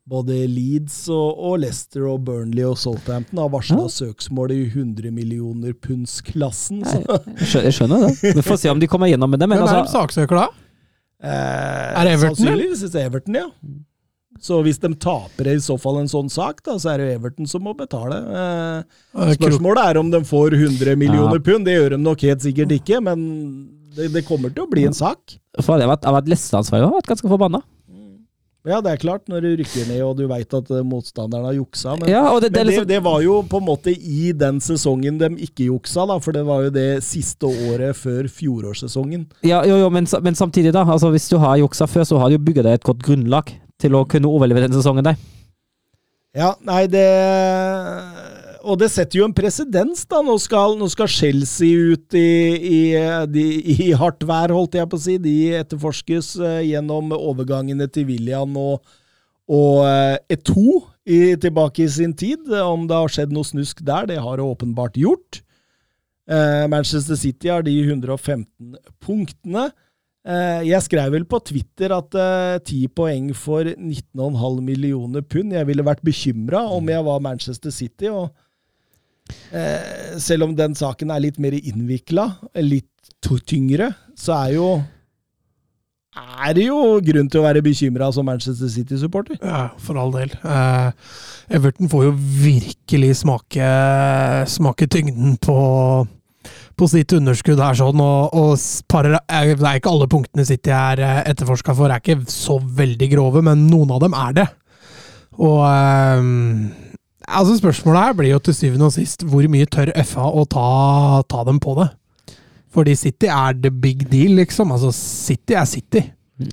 [0.10, 3.92] både Leeds og, og Leicester og Burnley og Southampton har varsla Ja.
[4.00, 6.82] søksmål i 100 millioner punds-klassen.
[6.84, 8.34] Jeg jeg skjønner det.
[8.36, 9.48] Vi får se om de kommer gjennom med det.
[9.50, 10.48] Men Hvem er de altså, saksøker da?
[11.22, 13.48] Eh, Er det Everton, Sannsynligvis er Everton, ja.
[14.40, 17.48] Så hvis de taper i så fall en sånn sak, da, så er det Everton
[17.50, 18.16] som må betale.
[18.24, 21.44] Eh, spørsmålet er om de får 100 millioner Ja.
[21.44, 21.66] pund.
[21.68, 23.20] Det gjør de nok helt sikkert ikke, men
[23.96, 25.38] det, det kommer til å bli en sak.
[25.62, 27.62] for det har vært, har og vært ganske forbanna.
[28.68, 31.56] Ja, det er klart, når du rykker ned og du veit at eh, motstanderen har
[31.56, 31.94] juksa.
[31.96, 34.34] Men, Ja, det, det men er det, liksom, det var jo på en måte i
[34.36, 39.26] den sesongen de ikke juksa, da, for det var jo det siste året før fjorårssesongen.
[39.48, 40.84] ja, jo, jo, men, men samtidig, da.
[40.84, 43.56] Altså, hvis du har juksa før, så har du jo bygga deg et godt grunnlag
[43.80, 45.16] til å kunne overleve den sesongen der.
[46.36, 47.08] Ja, nei, det
[48.68, 50.22] Og det setter jo en presedens, da.
[50.26, 52.30] Nå skal, nå skal Chelsea ut i,
[52.60, 52.80] i,
[53.32, 55.18] de, i hardt vær, holdt jeg på å si.
[55.22, 58.82] De etterforskes eh, gjennom overgangene til William og,
[59.50, 62.50] og eh, Eto i, tilbake i sin tid.
[62.50, 65.42] Om det har skjedd noe snusk der, det har det åpenbart gjort.
[66.30, 69.70] Eh, Manchester City har de 115 punktene.
[70.28, 72.20] Eh, jeg skrev vel på Twitter at
[72.68, 78.12] ti poeng for 19,5 millioner pund Jeg ville vært bekymra om jeg var Manchester City.
[78.12, 78.46] og eh,
[80.20, 82.26] Selv om den saken er litt mer innvikla,
[82.62, 82.88] litt
[83.50, 84.70] tyngre, så er jo
[86.20, 89.38] er det jo grunn til å være bekymra som Manchester City-supporter.
[89.44, 90.32] Ja, for all del.
[90.42, 91.12] Eh,
[91.60, 93.68] Everton får jo virkelig smake,
[94.50, 95.60] smake tyngden på,
[96.80, 98.56] på sitt underskudd her, sånn, og, og
[98.90, 102.26] parer, par, eh, det er ikke alle punktene City er eh, etterforska for, er ikke
[102.32, 104.48] så veldig grove, men noen av dem er det.
[105.40, 106.89] Og eh,
[107.30, 110.68] altså Spørsmålet her blir jo til syvende og sist hvor mye tør FA å ta,
[111.30, 111.90] ta dem på det?
[112.74, 114.72] Fordi City er the big deal, liksom.
[114.76, 116.04] Altså, City er City.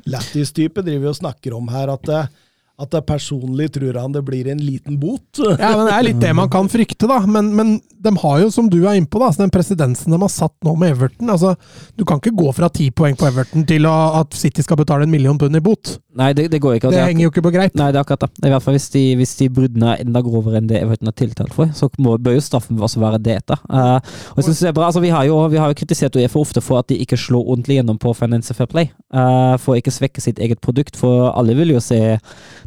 [0.08, 2.30] Lættis-type driver og snakker om her at, eh,
[2.76, 5.22] at det personlig tror han det blir en liten bot.
[5.62, 7.22] Ja, men Det er litt det man kan frykte, da.
[7.26, 10.18] Men, men de har jo, som du er inne på, da, altså den presidensen de
[10.20, 11.54] har satt nå med Everton altså,
[11.96, 15.06] Du kan ikke gå fra ti poeng på Everton til å, at City skal betale
[15.06, 15.96] en million pund i bot.
[16.16, 16.90] Nei, det, det går ikke.
[16.92, 17.74] Det, Det er- henger jo ikke på greip.
[17.76, 18.46] Nei, det er akkurat det.
[18.46, 21.16] I hvert fall hvis de, hvis de bruddene er enda grovere enn det Everton er
[21.16, 23.38] tiltalt for, så må, bør jo straffen også være det.
[23.48, 23.58] da.
[23.68, 23.96] Uh,
[24.34, 26.40] og jeg synes det er bra, altså Vi har jo, vi har jo kritisert UEFA
[26.40, 28.90] ofte for at de ikke slår ordentlig gjennom på Finance Fair Play.
[29.12, 30.96] Uh, for å ikke svekke sitt eget produkt.
[31.00, 32.00] For alle vil jo se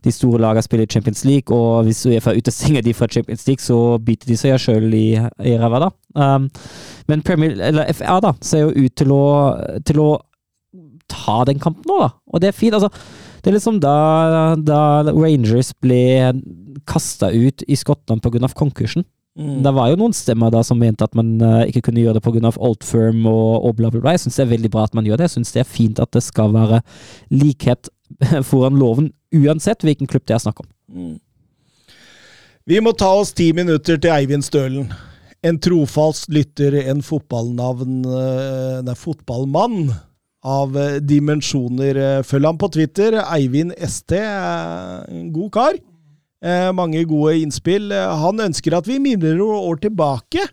[0.05, 3.63] de store lagene spiller i Champions League, og hvis UEFA utestenger de fra Champions League,
[3.63, 5.91] så biter de seg sjøl i, i ræva, da.
[6.15, 6.49] Um,
[7.09, 9.25] men Premier, eller FA da, ser jo ut til å,
[9.85, 10.09] til å
[11.09, 12.13] ta den kampen nå, da.
[12.29, 12.77] Og det er fint.
[12.77, 12.91] altså
[13.39, 14.81] det er liksom da, da
[15.13, 16.33] Rangers ble
[16.89, 18.49] kasta ut i Skottland pga.
[18.55, 19.05] konkursen.
[19.39, 19.61] Mm.
[19.63, 22.25] Det var jo noen stemmer da som mente at man uh, ikke kunne gjøre det
[22.25, 22.51] pga.
[22.57, 24.15] Old Firm og, og bla, bla, bla.
[24.15, 25.29] Jeg syns det er veldig bra at man gjør det.
[25.29, 26.81] Jeg syns det er fint at det skal være
[27.31, 27.91] likhet
[28.49, 30.69] foran loven, uansett hvilken klubb det er snakk om.
[30.91, 31.17] Mm.
[32.69, 34.89] Vi må ta oss ti minutter til Eivind Stølen.
[35.41, 39.93] En trofast lytter, en fotballnavn eh, Nei, fotballmann
[40.45, 41.97] av eh, dimensjoner.
[42.03, 43.15] Eh, Følg ham på Twitter.
[43.23, 44.17] Eivind ST.
[44.19, 45.79] eh, En god kar.
[46.43, 47.87] Eh, Mange gode innspill.
[47.95, 50.43] Eh, Han ønsker at vi minner noen år tilbake.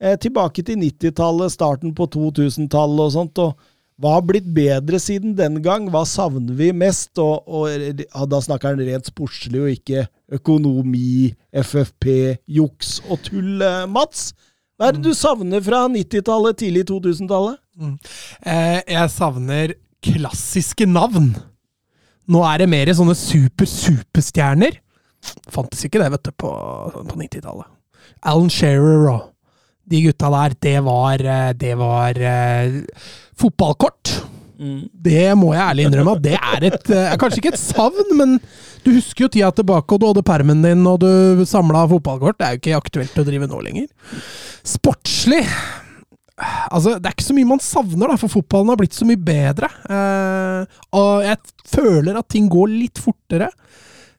[0.00, 3.38] Eh, Tilbake til 90-tallet, starten på 2000-tallet og sånt.
[3.42, 3.58] og
[4.02, 5.86] hva har blitt bedre siden den gang?
[5.92, 7.12] Hva savner vi mest?
[7.22, 11.30] Og, og ja, da snakker han rent sportslig og ikke økonomi,
[11.62, 12.08] FFP,
[12.50, 14.32] juks og tull, eh, Mats.
[14.74, 17.60] Hva er det du savner fra 90-tallet, tidlig 2000-tallet?
[18.42, 21.30] Eh, jeg savner klassiske navn.
[22.26, 24.80] Nå er det mer sånne super-superstjerner.
[25.52, 26.50] Fantes ikke det, vet du, på,
[27.06, 27.70] på 90-tallet.
[28.26, 29.31] Alan Shearer og
[29.88, 33.06] de gutta der, det var, eh, det var uh,
[33.38, 34.14] fotballkort.
[34.62, 36.16] Det må jeg ærlig innrømme.
[36.16, 38.36] at Det er et, uh, kanskje ikke et savn, men
[38.84, 42.38] du husker jo tida tilbake, og du hadde permen din, og du samla fotballkort.
[42.38, 43.88] Det er jo ikke aktuelt å drive nå lenger.
[44.62, 45.44] Sportslig
[46.42, 49.20] Altså, Det er ikke så mye man savner, da, for fotballen har blitt så mye
[49.20, 49.68] bedre.
[49.86, 50.64] Uh,
[50.98, 51.38] og jeg
[51.70, 53.50] føler at ting går litt fortere.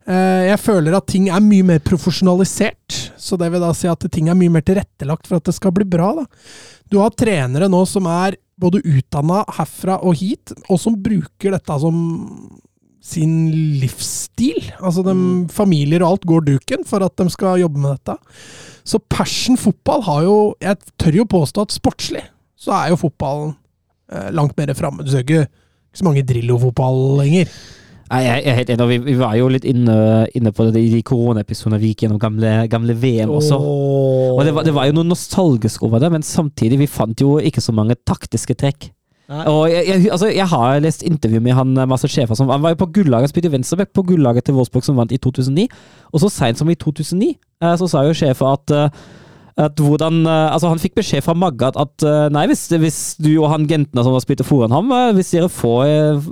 [0.04, 2.98] Eh, jeg føler at ting er mye mer profesjonalisert.
[3.20, 5.76] Så det vil da si at ting er mye mer tilrettelagt for at det skal
[5.76, 6.12] bli bra.
[6.22, 6.26] da.
[6.92, 11.80] Du har trenere nå som er både utdanna herfra og hit, og som bruker dette
[11.82, 11.96] som
[13.04, 13.34] sin
[13.82, 14.60] livsstil.
[14.80, 15.16] Altså de,
[15.52, 18.16] Familier og alt går duken for at de skal jobbe med dette.
[18.88, 22.24] Så Passion fotball har jo Jeg tør jo påstå at sportslig
[22.64, 23.56] så er jo fotballen
[24.12, 25.04] eh, langt mer framme.
[25.04, 25.48] Du ser ikke,
[25.92, 27.52] ikke så mange Drillo-fotball lenger.
[28.14, 28.88] Nei, jeg er helt enig.
[28.92, 29.96] Vi, vi var jo litt inne,
[30.38, 33.58] inne på det i de koronaepisodene vi gikk gjennom gamle, gamle VM også.
[33.58, 34.36] Oh.
[34.36, 37.40] Og det var, det var jo noe nostalgisk over det, men samtidig, vi fant jo
[37.42, 38.92] ikke så mange taktiske trekk.
[39.34, 39.48] Nei.
[39.50, 42.74] Og jeg, jeg, altså, jeg har lest intervju med han masse sjefer Som, han var
[42.74, 45.66] jo på gullaget, spilte venstreback på gullaget til Wolfsburg, som vant i 2009.
[46.12, 49.23] Og så seint som i 2009 eh, så sa jo sjefer at eh, at
[49.56, 53.32] hvordan, eh, altså Han fikk beskjed fra Magga at, at eh, nei, hvis, hvis du
[53.36, 55.86] og han jentene som har spilt foran ham, eh, hvis dere får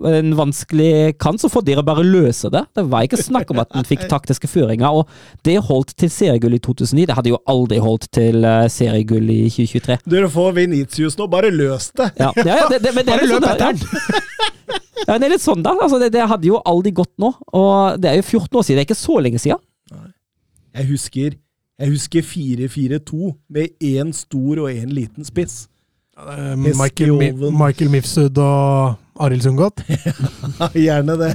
[0.10, 2.64] en vanskelig kant, så får dere bare løse det.
[2.76, 4.90] Det var ikke snakk om at han fikk taktiske føringer.
[4.90, 5.10] og
[5.46, 7.06] Det holdt til seriegull i 2009.
[7.10, 10.02] Det hadde jo aldri holdt til seriegull i 2023.
[10.12, 12.12] Dere får Venitius nå, bare løs det!
[12.20, 14.32] Ja, ja, ja det, det, men det Bare løp sånn, etter
[15.08, 15.74] ja, det er litt sånn da.
[15.82, 17.34] Altså, det, det hadde jo aldri gått nå.
[17.58, 18.80] Og det er jo 14 år siden.
[18.80, 19.64] Det er ikke så lenge siden.
[20.72, 21.34] Jeg husker,
[21.82, 25.64] jeg husker 4-4-2 med én stor og én liten spiss.
[26.22, 29.82] Eh, Michael, Mi- Michael Mifsud og Arild Sundgodt.
[30.62, 31.30] Ja, Gjerne det.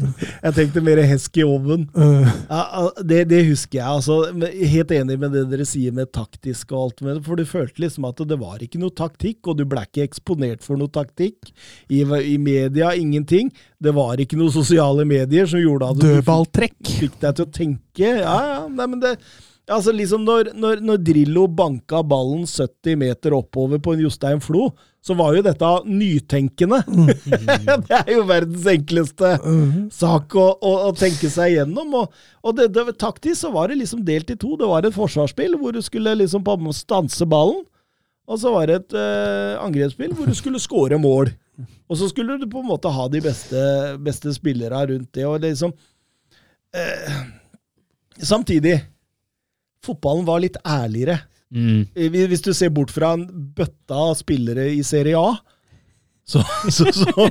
[0.45, 1.87] Jeg tenkte mer Hesky Oven.
[1.97, 3.87] Eh, Ja, det, det husker jeg.
[3.89, 4.19] altså.
[4.71, 7.03] Helt enig med det dere sier med taktisk og alt.
[7.09, 10.05] Men For du følte liksom at det var ikke noe taktikk, og du ble ikke
[10.07, 11.51] eksponert for noe taktikk.
[11.91, 13.51] I, i media ingenting.
[13.83, 16.09] Det var ikke noe sosiale medier som gjorde at du
[16.61, 18.13] fikk, fikk deg til å tenke.
[18.23, 19.17] Ja, ja, nei, men det...
[19.67, 24.69] Altså liksom når, når, når Drillo banka ballen 70 meter oppover på en Jostein Flo,
[25.03, 26.79] så var jo dette nytenkende.
[27.89, 29.33] det er jo verdens enkleste
[29.95, 31.95] sak å, å, å tenke seg gjennom.
[31.99, 34.55] Og, og det, det, taktisk så var det liksom delt i to.
[34.59, 37.65] Det var et forsvarsspill hvor du skulle liksom stanse ballen.
[38.27, 41.31] Og så var det et eh, angrepsspill hvor du skulle skåre mål.
[41.87, 43.63] Og så skulle du på en måte ha de beste,
[44.03, 45.27] beste spillerne rundt det.
[45.27, 45.75] Og liksom
[46.75, 47.23] eh,
[48.17, 48.79] Samtidig
[49.87, 51.21] Fotballen var litt ærligere.
[51.55, 51.87] Mm.
[51.95, 55.37] Eh, Hvis du ser bort fra en bøtta av spillere i Serie A,
[56.27, 56.43] så,
[56.75, 57.29] så, så,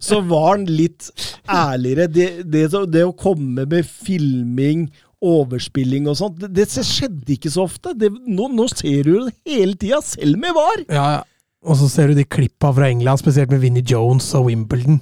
[0.00, 1.10] så var den litt
[1.52, 2.08] ærligere.
[2.08, 4.88] Det, det, det å komme med filming,
[5.18, 7.92] overspilling og sånt, det, det skjedde ikke så ofte.
[7.98, 10.86] Det, nå, nå ser du det hele tida, selv med VAR.
[10.88, 11.26] Ja, ja.
[11.66, 15.00] Og så ser du de klippa fra England, spesielt med Vinnie Jones og Wimbledon.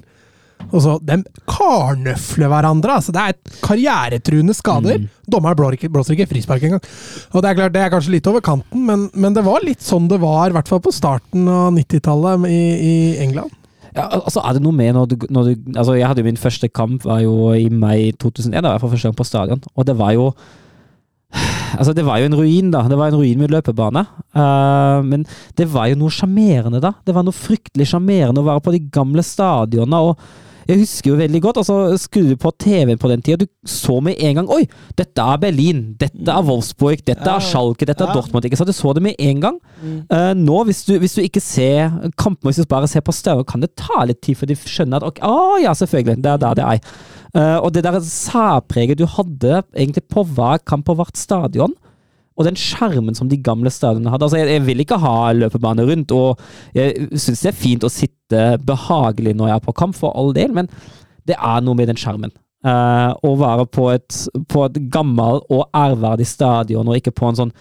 [0.72, 2.96] Og så, De karnøfler hverandre.
[2.98, 5.04] altså Det er karrieretruende skader.
[5.30, 6.82] Dommeren blåser ikke, blåser ikke frispark engang.
[7.32, 9.84] Og Det er klart, det er kanskje litt over kanten, men, men det var litt
[9.84, 12.60] sånn det var, i hvert fall på starten av 90-tallet i,
[12.90, 13.54] i England.
[13.96, 16.36] Ja, altså er det noe med når du, når du altså Jeg hadde jo min
[16.36, 19.62] første kamp var jo i mai 2001, da for første gang på stadion.
[19.74, 20.30] Og det var jo
[21.76, 22.84] Altså, det var jo en ruin, da.
[22.88, 24.06] Det var en ruin med løpebane.
[24.36, 25.26] Uh, men
[25.58, 26.94] det var jo noe sjarmerende, da.
[27.04, 29.98] Det var noe fryktelig sjarmerende å være på de gamle stadionene.
[30.00, 33.70] og jeg husker jo veldig godt, altså Skrudde du på TV-en på den tida, du
[33.70, 34.64] så med en gang Oi,
[34.98, 38.14] dette er Berlin, dette er Wolfsburg, dette er Schalke, dette er.
[38.16, 38.44] Dortmund.
[38.46, 38.70] ikke sant?
[38.70, 39.58] Du så det med en gang.
[40.10, 43.46] Uh, nå, hvis du, hvis du ikke ser kampen, hvis du bare ser på større,
[43.46, 46.42] kan det ta litt tid før de skjønner at ok, Å ja, selvfølgelig, det er
[46.42, 46.94] der det er.
[47.36, 51.74] Uh, og det der særpreget du hadde egentlig på hver kamp på hvert stadion,
[52.36, 55.86] og den skjermen som de gamle stadionene hadde altså jeg, jeg vil ikke ha løpebane
[55.88, 56.42] rundt, og
[56.76, 60.34] jeg syns det er fint å sitte behagelig når jeg er på kamp, for all
[60.36, 60.68] del, men
[61.26, 62.34] det er noe med den skjermen.
[62.66, 67.40] Uh, å være på et, på et gammelt og ærverdig stadion, og ikke på en
[67.44, 67.52] sånn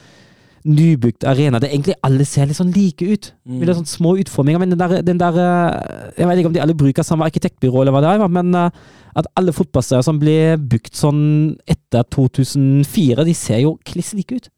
[0.65, 1.59] nybygd arena.
[1.61, 3.29] Det er egentlig alle ser litt sånn like ut.
[3.45, 3.57] Mm.
[3.59, 4.61] Med litt sånn små utforminger.
[4.61, 7.83] Men den der, den der eh, Jeg vet ikke om de alle bruker samme arkitektbyrå,
[7.83, 8.81] eller hva det er, men eh,
[9.15, 11.21] at alle fotballsteder som ble bygd sånn
[11.69, 14.49] etter 2004, de ser jo kliss like ut.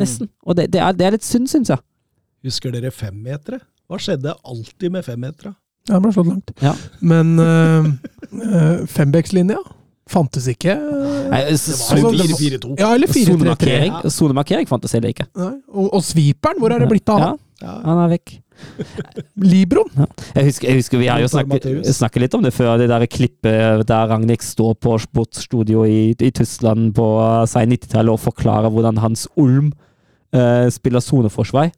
[0.00, 0.28] Nesten.
[0.44, 1.82] Og det, det, er, det er litt synd, syns jeg.
[2.44, 3.60] Husker dere femmetere?
[3.88, 5.54] Hva skjedde alltid med femmetere?
[5.88, 6.52] Ja, den ble slått langt.
[6.64, 6.72] Ja.
[7.04, 9.58] Men øh, fembekslinja
[10.10, 10.74] fantes ikke.
[10.76, 12.74] Nei, Det var jo Altså, 4-4-2.
[12.80, 14.10] Ja, eller 4-3-3.
[14.12, 14.70] Sonemarkering ja.
[14.70, 15.26] fantes heller ikke.
[15.36, 17.40] Nei, Og, og sviperen, hvor er det blitt av Ja, han?
[17.64, 17.76] Ja.
[17.86, 18.34] han er vekk.
[19.40, 19.90] Libroen?
[20.34, 21.66] Jeg husker, jeg husker Vi har jo snakket,
[21.96, 26.30] snakket litt om det før, det der klippet der Ragnhild står på sportsstudio i, i
[26.34, 27.08] Tyskland på
[27.50, 29.72] seg 90-tallet og forklarer hvordan Hans Ulm
[30.34, 31.72] eh, spiller soneforsvar.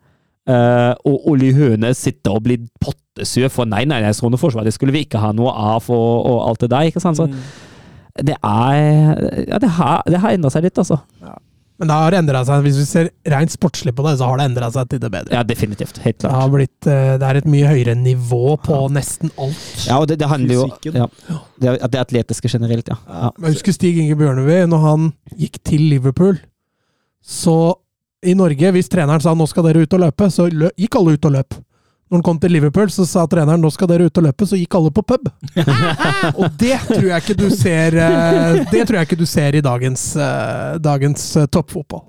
[0.47, 4.95] Eh, og Olli Høne sitter og blir pottesur for nei, nei, nei, soneforsvar det skulle
[4.95, 6.91] vi ikke ha noe av, og, og alt det der.
[6.93, 7.19] ikke sant?
[7.19, 7.41] Så Mm.
[8.25, 11.01] det er Ja, det har, det har endra seg litt, altså.
[11.79, 12.63] Men det har endra seg.
[12.65, 15.35] Hvis vi ser rent sportslig på det, så har det endra seg til det bedre.
[15.37, 15.99] Ja, definitivt.
[16.01, 16.37] Helt Det, klart.
[16.41, 19.65] har blitt, eh, det er et mye høyere nivå på nesten alt.
[19.85, 21.07] Ja, og det, det handler jo om ja,
[21.61, 22.97] det, det atletiske generelt, ja.
[23.09, 23.31] ja.
[23.43, 26.39] Jeg husker Stig Inge Bjørnevik, når han gikk til Liverpool,
[27.21, 27.75] så
[28.27, 31.13] i Norge, hvis treneren sa 'nå skal dere ut og løpe', så lø gikk alle
[31.15, 31.55] ut og løp.
[32.07, 34.59] Når han kom til Liverpool, så sa treneren 'nå skal dere ut og løpe', så
[34.59, 35.27] gikk alle på pub.
[36.39, 39.65] og det tror jeg ikke du ser eh, Det tror jeg ikke du ser i
[39.65, 42.05] dagens, eh, dagens eh, toppfotball.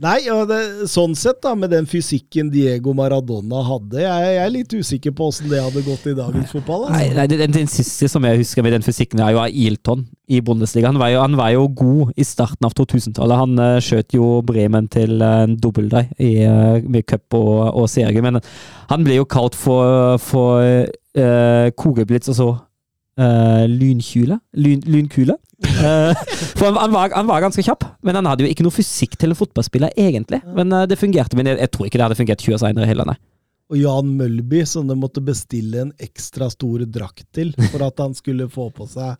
[0.00, 4.52] Nei, og det, sånn sett, da, med den fysikken Diego Maradona hadde, jeg, jeg er
[4.54, 6.86] litt usikker på åssen det hadde gått i dagens fotball.
[6.88, 7.16] Nei, Altså.
[7.18, 10.88] nei den, den siste som jeg husker med den fysikken, er jo Ailton i Bundesliga.
[10.88, 13.42] Han var jo, han var jo god i starten av 2000-tallet.
[13.42, 17.90] Han uh, skjøt jo Bremen til uh, en dobbeltdrei i, uh, med cup og, og
[17.92, 18.40] serie, men
[18.88, 24.40] han ble jo kalt for, for uh, kogeblitz og så uh, lynkule.
[24.56, 25.36] Lyn, lynkule.
[25.60, 26.14] Uh,
[26.56, 29.18] for han, han, var, han var ganske kjapp, men han hadde jo ikke noe fysikk
[29.20, 30.40] til en fotballspiller, egentlig.
[30.56, 31.36] Men uh, det fungerte.
[31.38, 33.18] Men jeg, jeg, tror ikke det hadde fungert 20 år senere heller, nei.
[33.70, 38.16] Og Jan Mølby, som de måtte bestille en ekstra stor drakt til for at han
[38.18, 39.14] skulle få på seg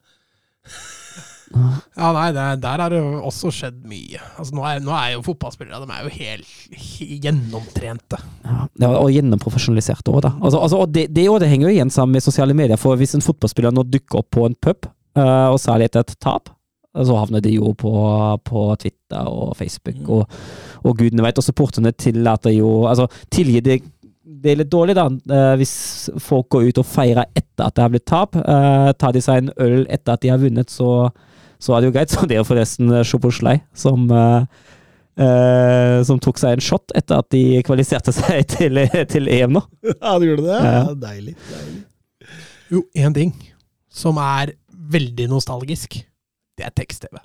[1.54, 4.18] Ja, nei, det, der har det jo også skjedd mye.
[4.38, 8.20] Altså, nå, er, nå er jo fotballspillere de er jo helt, helt gjennomtrente.
[8.46, 10.32] Ja, ja, og gjennomprofesjonaliserte òg, da.
[10.38, 12.78] Altså, altså, og det, det, det henger jo igjen sammen med sosiale medier.
[12.78, 16.50] For hvis en fotballspiller nå dukker opp på en pub, og særlig etter et tap,
[16.90, 17.90] så havner de jo på,
[18.44, 20.10] på Twitter og Facebook, Mm.
[20.10, 20.26] og,
[20.84, 21.38] og gudene vet.
[21.38, 23.80] Og supporterne tillater jo Altså, tilgir det
[24.40, 25.72] det er litt dårlig, da, uh, hvis
[26.22, 28.36] folk går ut og feirer etter at det har blitt tap.
[28.38, 31.10] Uh, tar de seg en øl etter at de har vunnet, så,
[31.60, 32.10] så er det jo greit.
[32.14, 34.06] Så det er jo forresten Sjoboslei som
[36.06, 38.78] som tok seg en shot etter at de kvalifiserte seg til,
[39.10, 39.60] til EM nå.
[39.84, 40.60] Ja, du gjorde det?
[40.64, 41.34] Ja, deilig.
[41.50, 41.82] deilig.
[42.70, 43.34] Jo, én ting
[43.92, 44.54] som er
[44.90, 45.98] veldig nostalgisk,
[46.58, 47.20] det er tekst-TV.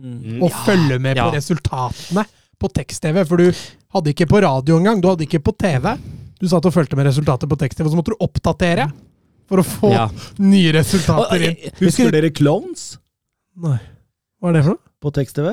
[0.00, 0.40] Mm.
[0.42, 1.28] Å følge med ja.
[1.28, 2.24] på resultatene
[2.60, 3.22] på tekst-TV.
[3.28, 3.48] For du
[3.94, 5.92] hadde ikke på radio engang, du hadde ikke på TV.
[6.40, 8.88] Du satt og fulgte med resultatet på tekst-TV, så måtte du oppdatere
[9.48, 10.08] for å få Ja.
[10.40, 11.56] nye resultater inn.
[11.62, 12.94] Husker, Husker dere Clones
[13.60, 13.78] Nei.
[14.40, 14.82] Hva er det for noe?
[15.04, 15.52] på tekst-TV?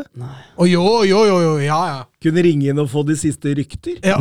[0.57, 1.99] Å jo, jo, jo, jo, ja, ja.
[2.23, 3.99] Kunne ringe inn og få de siste rykter.
[4.03, 4.17] ja.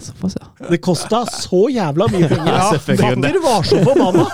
[0.00, 0.66] Såpass, ja.
[0.70, 2.52] Det kosta så jævla mye penger.
[2.54, 2.78] Ja.
[2.78, 4.24] Fatter var så forbanna!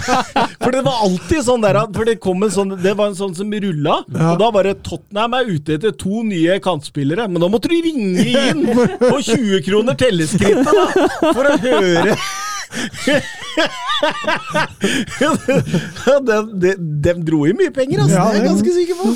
[0.62, 3.34] For det var alltid sånn der For det kom en sånn Det var en sånn
[3.36, 4.30] som rulla, Ja.
[4.32, 7.28] og da var det Tottenham er ute etter to nye kantspillere.
[7.28, 8.64] Men da måtte du ringe inn
[9.02, 11.08] på 20 kroner telleskrittet, da!
[11.32, 12.16] For å høre
[16.28, 16.72] de, de,
[17.04, 18.16] de dro i mye penger, altså.
[18.16, 19.06] Ja, det er jeg ganske sikker på.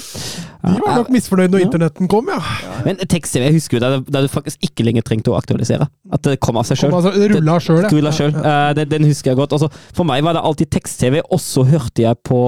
[0.66, 2.40] De var nok misfornøyd når internetten kom, ja.
[2.86, 5.86] Men tekst-TV, husker du da, du faktisk ikke lenger trengte å aktualisere.
[6.12, 6.94] At det kom av seg sjøl.
[6.96, 7.90] Altså, rulla sjøl, ja.
[8.42, 9.54] Eh, den, den husker jeg godt.
[9.56, 12.40] Også, for meg var det alltid tekst-TV, og så hørte jeg på,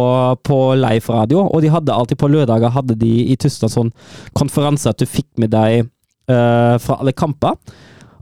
[0.46, 1.44] på live-radio.
[1.46, 3.94] Og de hadde alltid på lørdager hadde de i Tyskland sånn
[4.38, 5.86] konferanse at du fikk med deg
[6.30, 7.54] uh, fra alle kamper.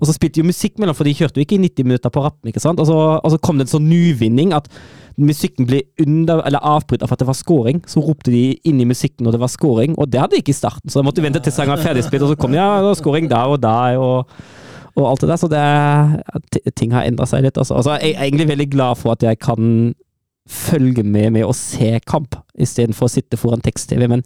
[0.01, 2.23] Og så spilte jo musikk mellom, for de kjørte jo ikke i 90 minutter på
[2.25, 2.51] rappen.
[2.51, 2.81] ikke sant?
[2.83, 4.69] Og så, og så kom det en sånn nyvinning at
[5.17, 7.81] musikken ble under, eller avbrutt av at det var scoring.
[7.89, 10.53] Så ropte de inn i musikken når det var scoring, og det hadde de ikke
[10.53, 10.93] i starten.
[10.93, 13.57] Så de måtte vente til sangen var ferdigspilt, og så kom det ja, scoring der
[13.57, 14.01] og der.
[14.01, 14.65] og
[14.97, 17.59] og alt det der, så det er, ting har endra seg litt.
[17.61, 17.77] Altså.
[17.77, 19.93] Altså, jeg er egentlig veldig glad for at jeg kan
[20.47, 24.07] følge med med å se kamp, istedenfor å sitte foran tekst-TV.
[24.09, 24.23] Men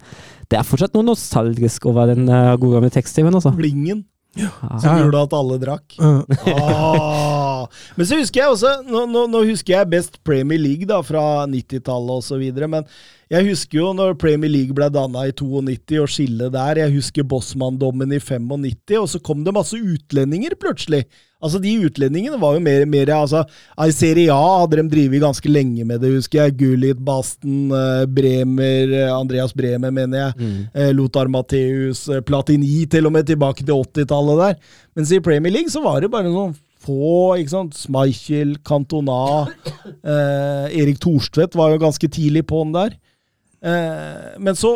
[0.51, 3.35] det er fortsatt noe nostalgisk over den uh, gode gamle tekst-TV-en.
[3.41, 3.51] Altså.
[3.57, 4.05] Blingen
[4.39, 4.49] Ja.
[4.59, 5.03] som Ja, ja.
[5.03, 5.97] gjorde at alle drakk.
[5.97, 6.23] Ja.
[6.55, 7.50] Ah.
[7.97, 11.45] Men så husker jeg også Nå, nå, nå husker jeg best Premier League da fra
[11.49, 12.45] 90-tallet osv.
[12.71, 12.87] Men
[13.31, 16.81] jeg husker jo når Premier League ble danna i 92 og skillet der.
[16.83, 21.05] Jeg husker Bossmann-dommen i 95, og så kom det masse utlendinger plutselig.
[21.41, 23.45] Altså De utlendingene var jo mer, mer altså,
[23.79, 26.57] I Serie A hadde de drevet ganske lenge med det, husker jeg.
[26.59, 30.33] Gullit, Basten, eh, Bremer, eh, Andreas Bremer, mener jeg.
[30.37, 30.91] Mm.
[30.99, 34.75] Lothar Matheus, eh, Platini, til og med tilbake til 80-tallet der.
[34.95, 37.77] Mens i Premier League så var det bare noen få, ikke sant.
[37.77, 39.47] Schmeichel, Cantona,
[40.01, 42.95] eh, Erik Thorstvedt var jo ganske tidlig på'n der.
[43.61, 44.75] Eh, men så,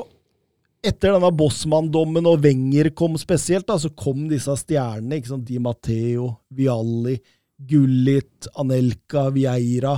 [0.86, 5.18] etter denne Bossmann-dommen og Wenger kom spesielt, da, så kom disse stjernene.
[5.18, 5.48] ikke sant?
[5.48, 7.18] Di Matteo, Vialli,
[7.58, 9.96] Gullit, Anelka, Vieira.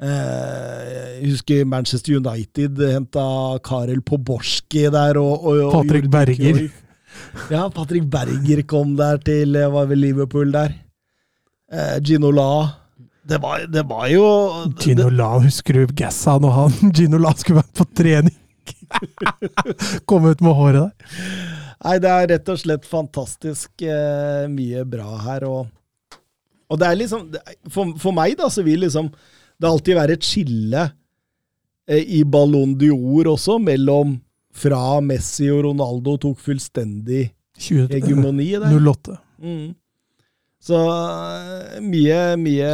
[0.00, 0.84] Eh,
[1.20, 3.24] jeg husker Manchester United henta
[3.64, 5.18] Karel Poborski der.
[5.20, 6.62] og, og, og Patrick Berger.
[7.50, 10.72] Ja, Patrick Berger kom der til eh, var vel Liverpool der.
[11.72, 12.72] Eh, Ginola.
[13.22, 14.24] Det var, det var jo
[14.80, 18.36] Gino La, husker du gassa når han Gino La skulle være på trening?
[20.08, 21.18] Kom ut med håret der.
[21.80, 25.46] Nei, det er rett og slett fantastisk eh, mye bra her.
[25.48, 26.18] Og,
[26.68, 27.28] og det er liksom
[27.72, 29.12] for, for meg, da, så vil liksom
[29.60, 30.82] det alltid være et skille
[31.88, 34.18] eh, i Ballon d'Or også, mellom
[34.56, 37.28] fra Messi og Ronaldo tok fullstendig
[37.60, 38.74] 20, hegemoni der.
[38.90, 39.20] 08.
[39.40, 39.68] Mm.
[40.60, 42.70] Så eh, mye, mye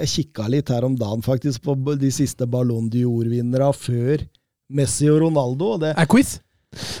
[0.00, 4.24] Jeg kikka litt her om dagen faktisk på de siste Ballon d'Or-vinnerne før
[4.72, 5.76] Messi og Ronaldo.
[5.76, 6.40] Og det, Er quiz?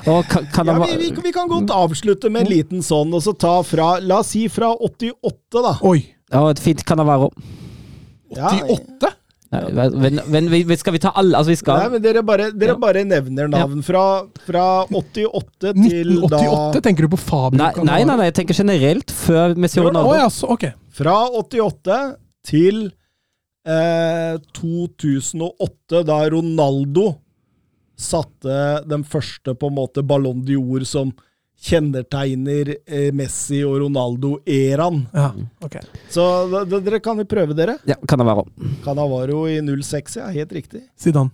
[0.06, 3.22] Og kan, kan ja, vi, vi, vi kan godt avslutte med en liten sånn, og
[3.24, 5.72] så ta fra La oss si fra 88, da.
[5.88, 6.02] Oi.
[6.32, 6.84] Ja, et fint.
[6.84, 9.12] Ja, 88?
[9.52, 9.88] Nei,
[10.32, 12.78] Men, men skal vi ta alle Altså, vi skal Nei, men Dere bare, dere Ja.
[12.80, 14.04] bare nevner navn fra,
[14.46, 18.56] fra 88 til 1988, da tenker du på Fabio nei, nei, nei, nei, jeg tenker
[18.62, 20.14] generelt før Messi og Ronaldo.
[20.16, 20.72] ja, så, okay.
[20.96, 21.98] Fra 88
[22.48, 22.80] til
[23.68, 27.10] eh, 2008, da Ronaldo
[28.00, 28.56] satte
[28.88, 31.12] den første på en måte Ballon d'Or som
[31.62, 35.04] kjennetegner eh, Messi og Ronaldo-æraen.
[35.14, 35.28] Ja,
[35.62, 35.76] ok.
[36.10, 37.76] Så da, da, dere kan jo prøve dere.
[37.88, 38.46] Ja, Canavaro.
[38.50, 38.72] det.
[38.84, 40.82] Canavaro i 06, ja, helt riktig.
[40.98, 41.30] Zidane.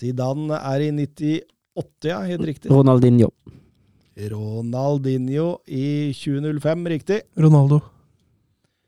[0.00, 2.72] Zidane er i 98, ja, helt riktig.
[2.72, 3.30] Ronaldinho.
[4.30, 7.22] Ronaldinho i 2005, riktig.
[7.40, 7.80] Ronaldo.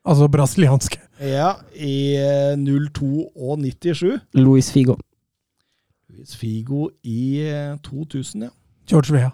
[0.05, 0.99] Altså brasilianske.
[1.23, 4.19] Ja, i eh, 02 og 97.
[4.35, 4.97] Luis Figo.
[6.11, 8.51] Luis Figo i eh, 2000, ja.
[8.91, 9.31] George Vea.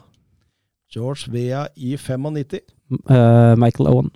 [0.89, 2.63] George Vea i 95.
[2.89, 4.11] Uh, Michael Owen.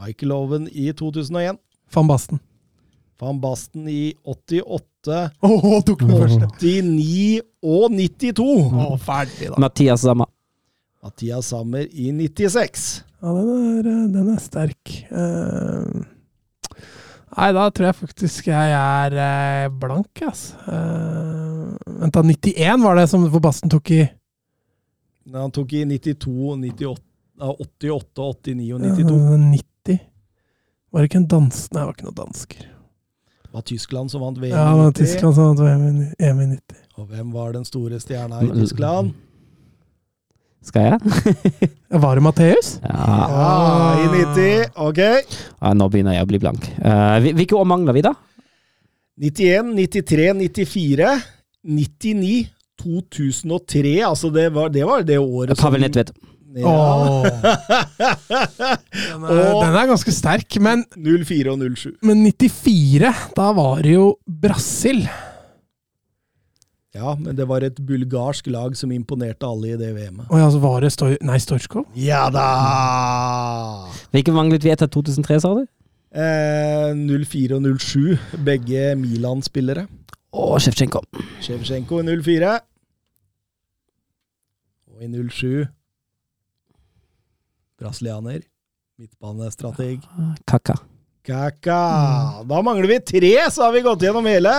[0.00, 1.60] Michael Owen i 2001.
[1.94, 2.40] Van Basten.
[3.20, 6.48] Van Basten i 88, Åh, tok den første.
[6.58, 8.48] 89 og 92.
[8.74, 9.60] Oh, ferdig, da.
[9.62, 10.30] Mathias Sammer.
[11.04, 13.04] Mathias Sammer i 96.
[13.22, 14.96] Ja, den er, eh, den er sterk.
[15.14, 16.02] Uh,
[17.36, 20.58] nei, da tror jeg faktisk jeg er eh, blank, altså.
[20.66, 22.26] Uh, vent, da.
[22.26, 24.02] 91 var det som Van Basten tok i
[25.32, 27.00] Han tok i 92, 98,
[27.40, 29.16] 88, 89 og 92.
[29.16, 29.98] Ja, 90.
[30.94, 31.60] Var det ikke en dans...
[31.72, 32.66] Nei, det var ikke noen dansker.
[33.44, 34.98] Det var Tyskland som vant VM Ja, det i var 90.
[35.00, 35.62] Tyskland som vant
[36.20, 36.80] EM i- 90.
[36.98, 39.14] Og hvem var den store stjerna i Tyskland?
[40.64, 41.00] Skal jeg?
[42.04, 42.68] Var det Matheus?
[42.80, 43.16] Ja.
[43.28, 43.48] Ja,
[44.00, 44.70] i 90.
[44.80, 45.00] Ok.
[45.04, 46.68] ja, nå begynner jeg å bli blank.
[46.80, 48.14] Uh, hvilke år mangler vi, da?
[49.20, 51.10] 91, 93, 94,
[51.68, 52.48] 99,
[52.82, 53.94] 2003.
[54.06, 56.14] Altså, det var det, var det året Pavel Nedved.
[56.54, 56.70] Ja.
[56.70, 57.24] Oh.
[58.94, 61.96] Den, er, Og- den er ganske sterk, men, 04 og 07.
[62.06, 65.02] men 94, da var det jo Brasil.
[66.94, 70.28] Ja, men det var et bulgarsk lag som imponerte alle i det VM-et.
[70.30, 71.16] Oh, ja, så var det Stoj...
[71.26, 71.88] Nei, Storskov?
[71.98, 72.44] Ja da!
[74.14, 75.64] Hvilke manglet vi etter 2003, sa du?
[76.14, 78.14] Eh, 04 og 07,
[78.46, 79.88] begge Milan-spillere.
[80.34, 81.00] Å, Sjevtsjenko.
[81.44, 82.54] Sjevtsjenko i 04.
[84.94, 85.68] Og i 07
[87.78, 88.40] Brasilianer.
[88.98, 90.02] Midtbanestrateg.
[90.46, 90.76] Kaka.
[91.26, 91.78] Kaka.
[92.46, 94.52] Da mangler vi tre, så har vi gått gjennom hele.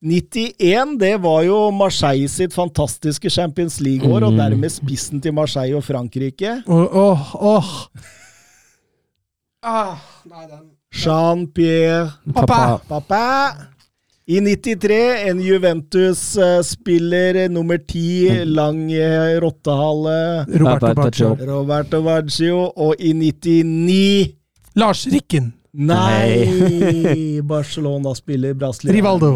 [0.00, 4.38] 91, det var jo Marseille sitt fantastiske Champions League-år, og Mm.
[4.38, 6.62] dermed spissen til Marseille og Frankrike.
[6.66, 7.34] Åh, oh, åh.
[7.34, 8.00] oh, oh.
[9.62, 9.98] ah,
[10.94, 12.78] Jean-Pierre Pappa.
[12.88, 13.69] Pappa.
[14.30, 20.44] I 93, en Juventus-spiller nummer ti, lang eh, rottehale.
[20.46, 21.36] Roberto Roberto Baggio.
[21.46, 22.72] Roberto Baggio.
[22.76, 24.34] Og i 99
[24.78, 25.50] Lars Rikken.
[25.72, 26.46] Nei!
[27.42, 29.00] Barcelona-spiller Brasilianer.
[29.00, 29.32] Rivaldo.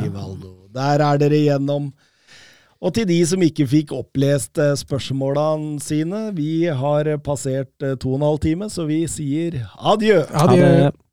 [0.00, 0.54] Rivaldo.
[0.72, 1.90] Der er dere igjennom.
[2.80, 8.14] Og til de som ikke fikk opplest eh, spørsmålene sine, vi har passert eh, to
[8.14, 10.22] og en halv time, så vi sier adjø.
[10.32, 10.72] adjø.
[10.88, 11.07] Ha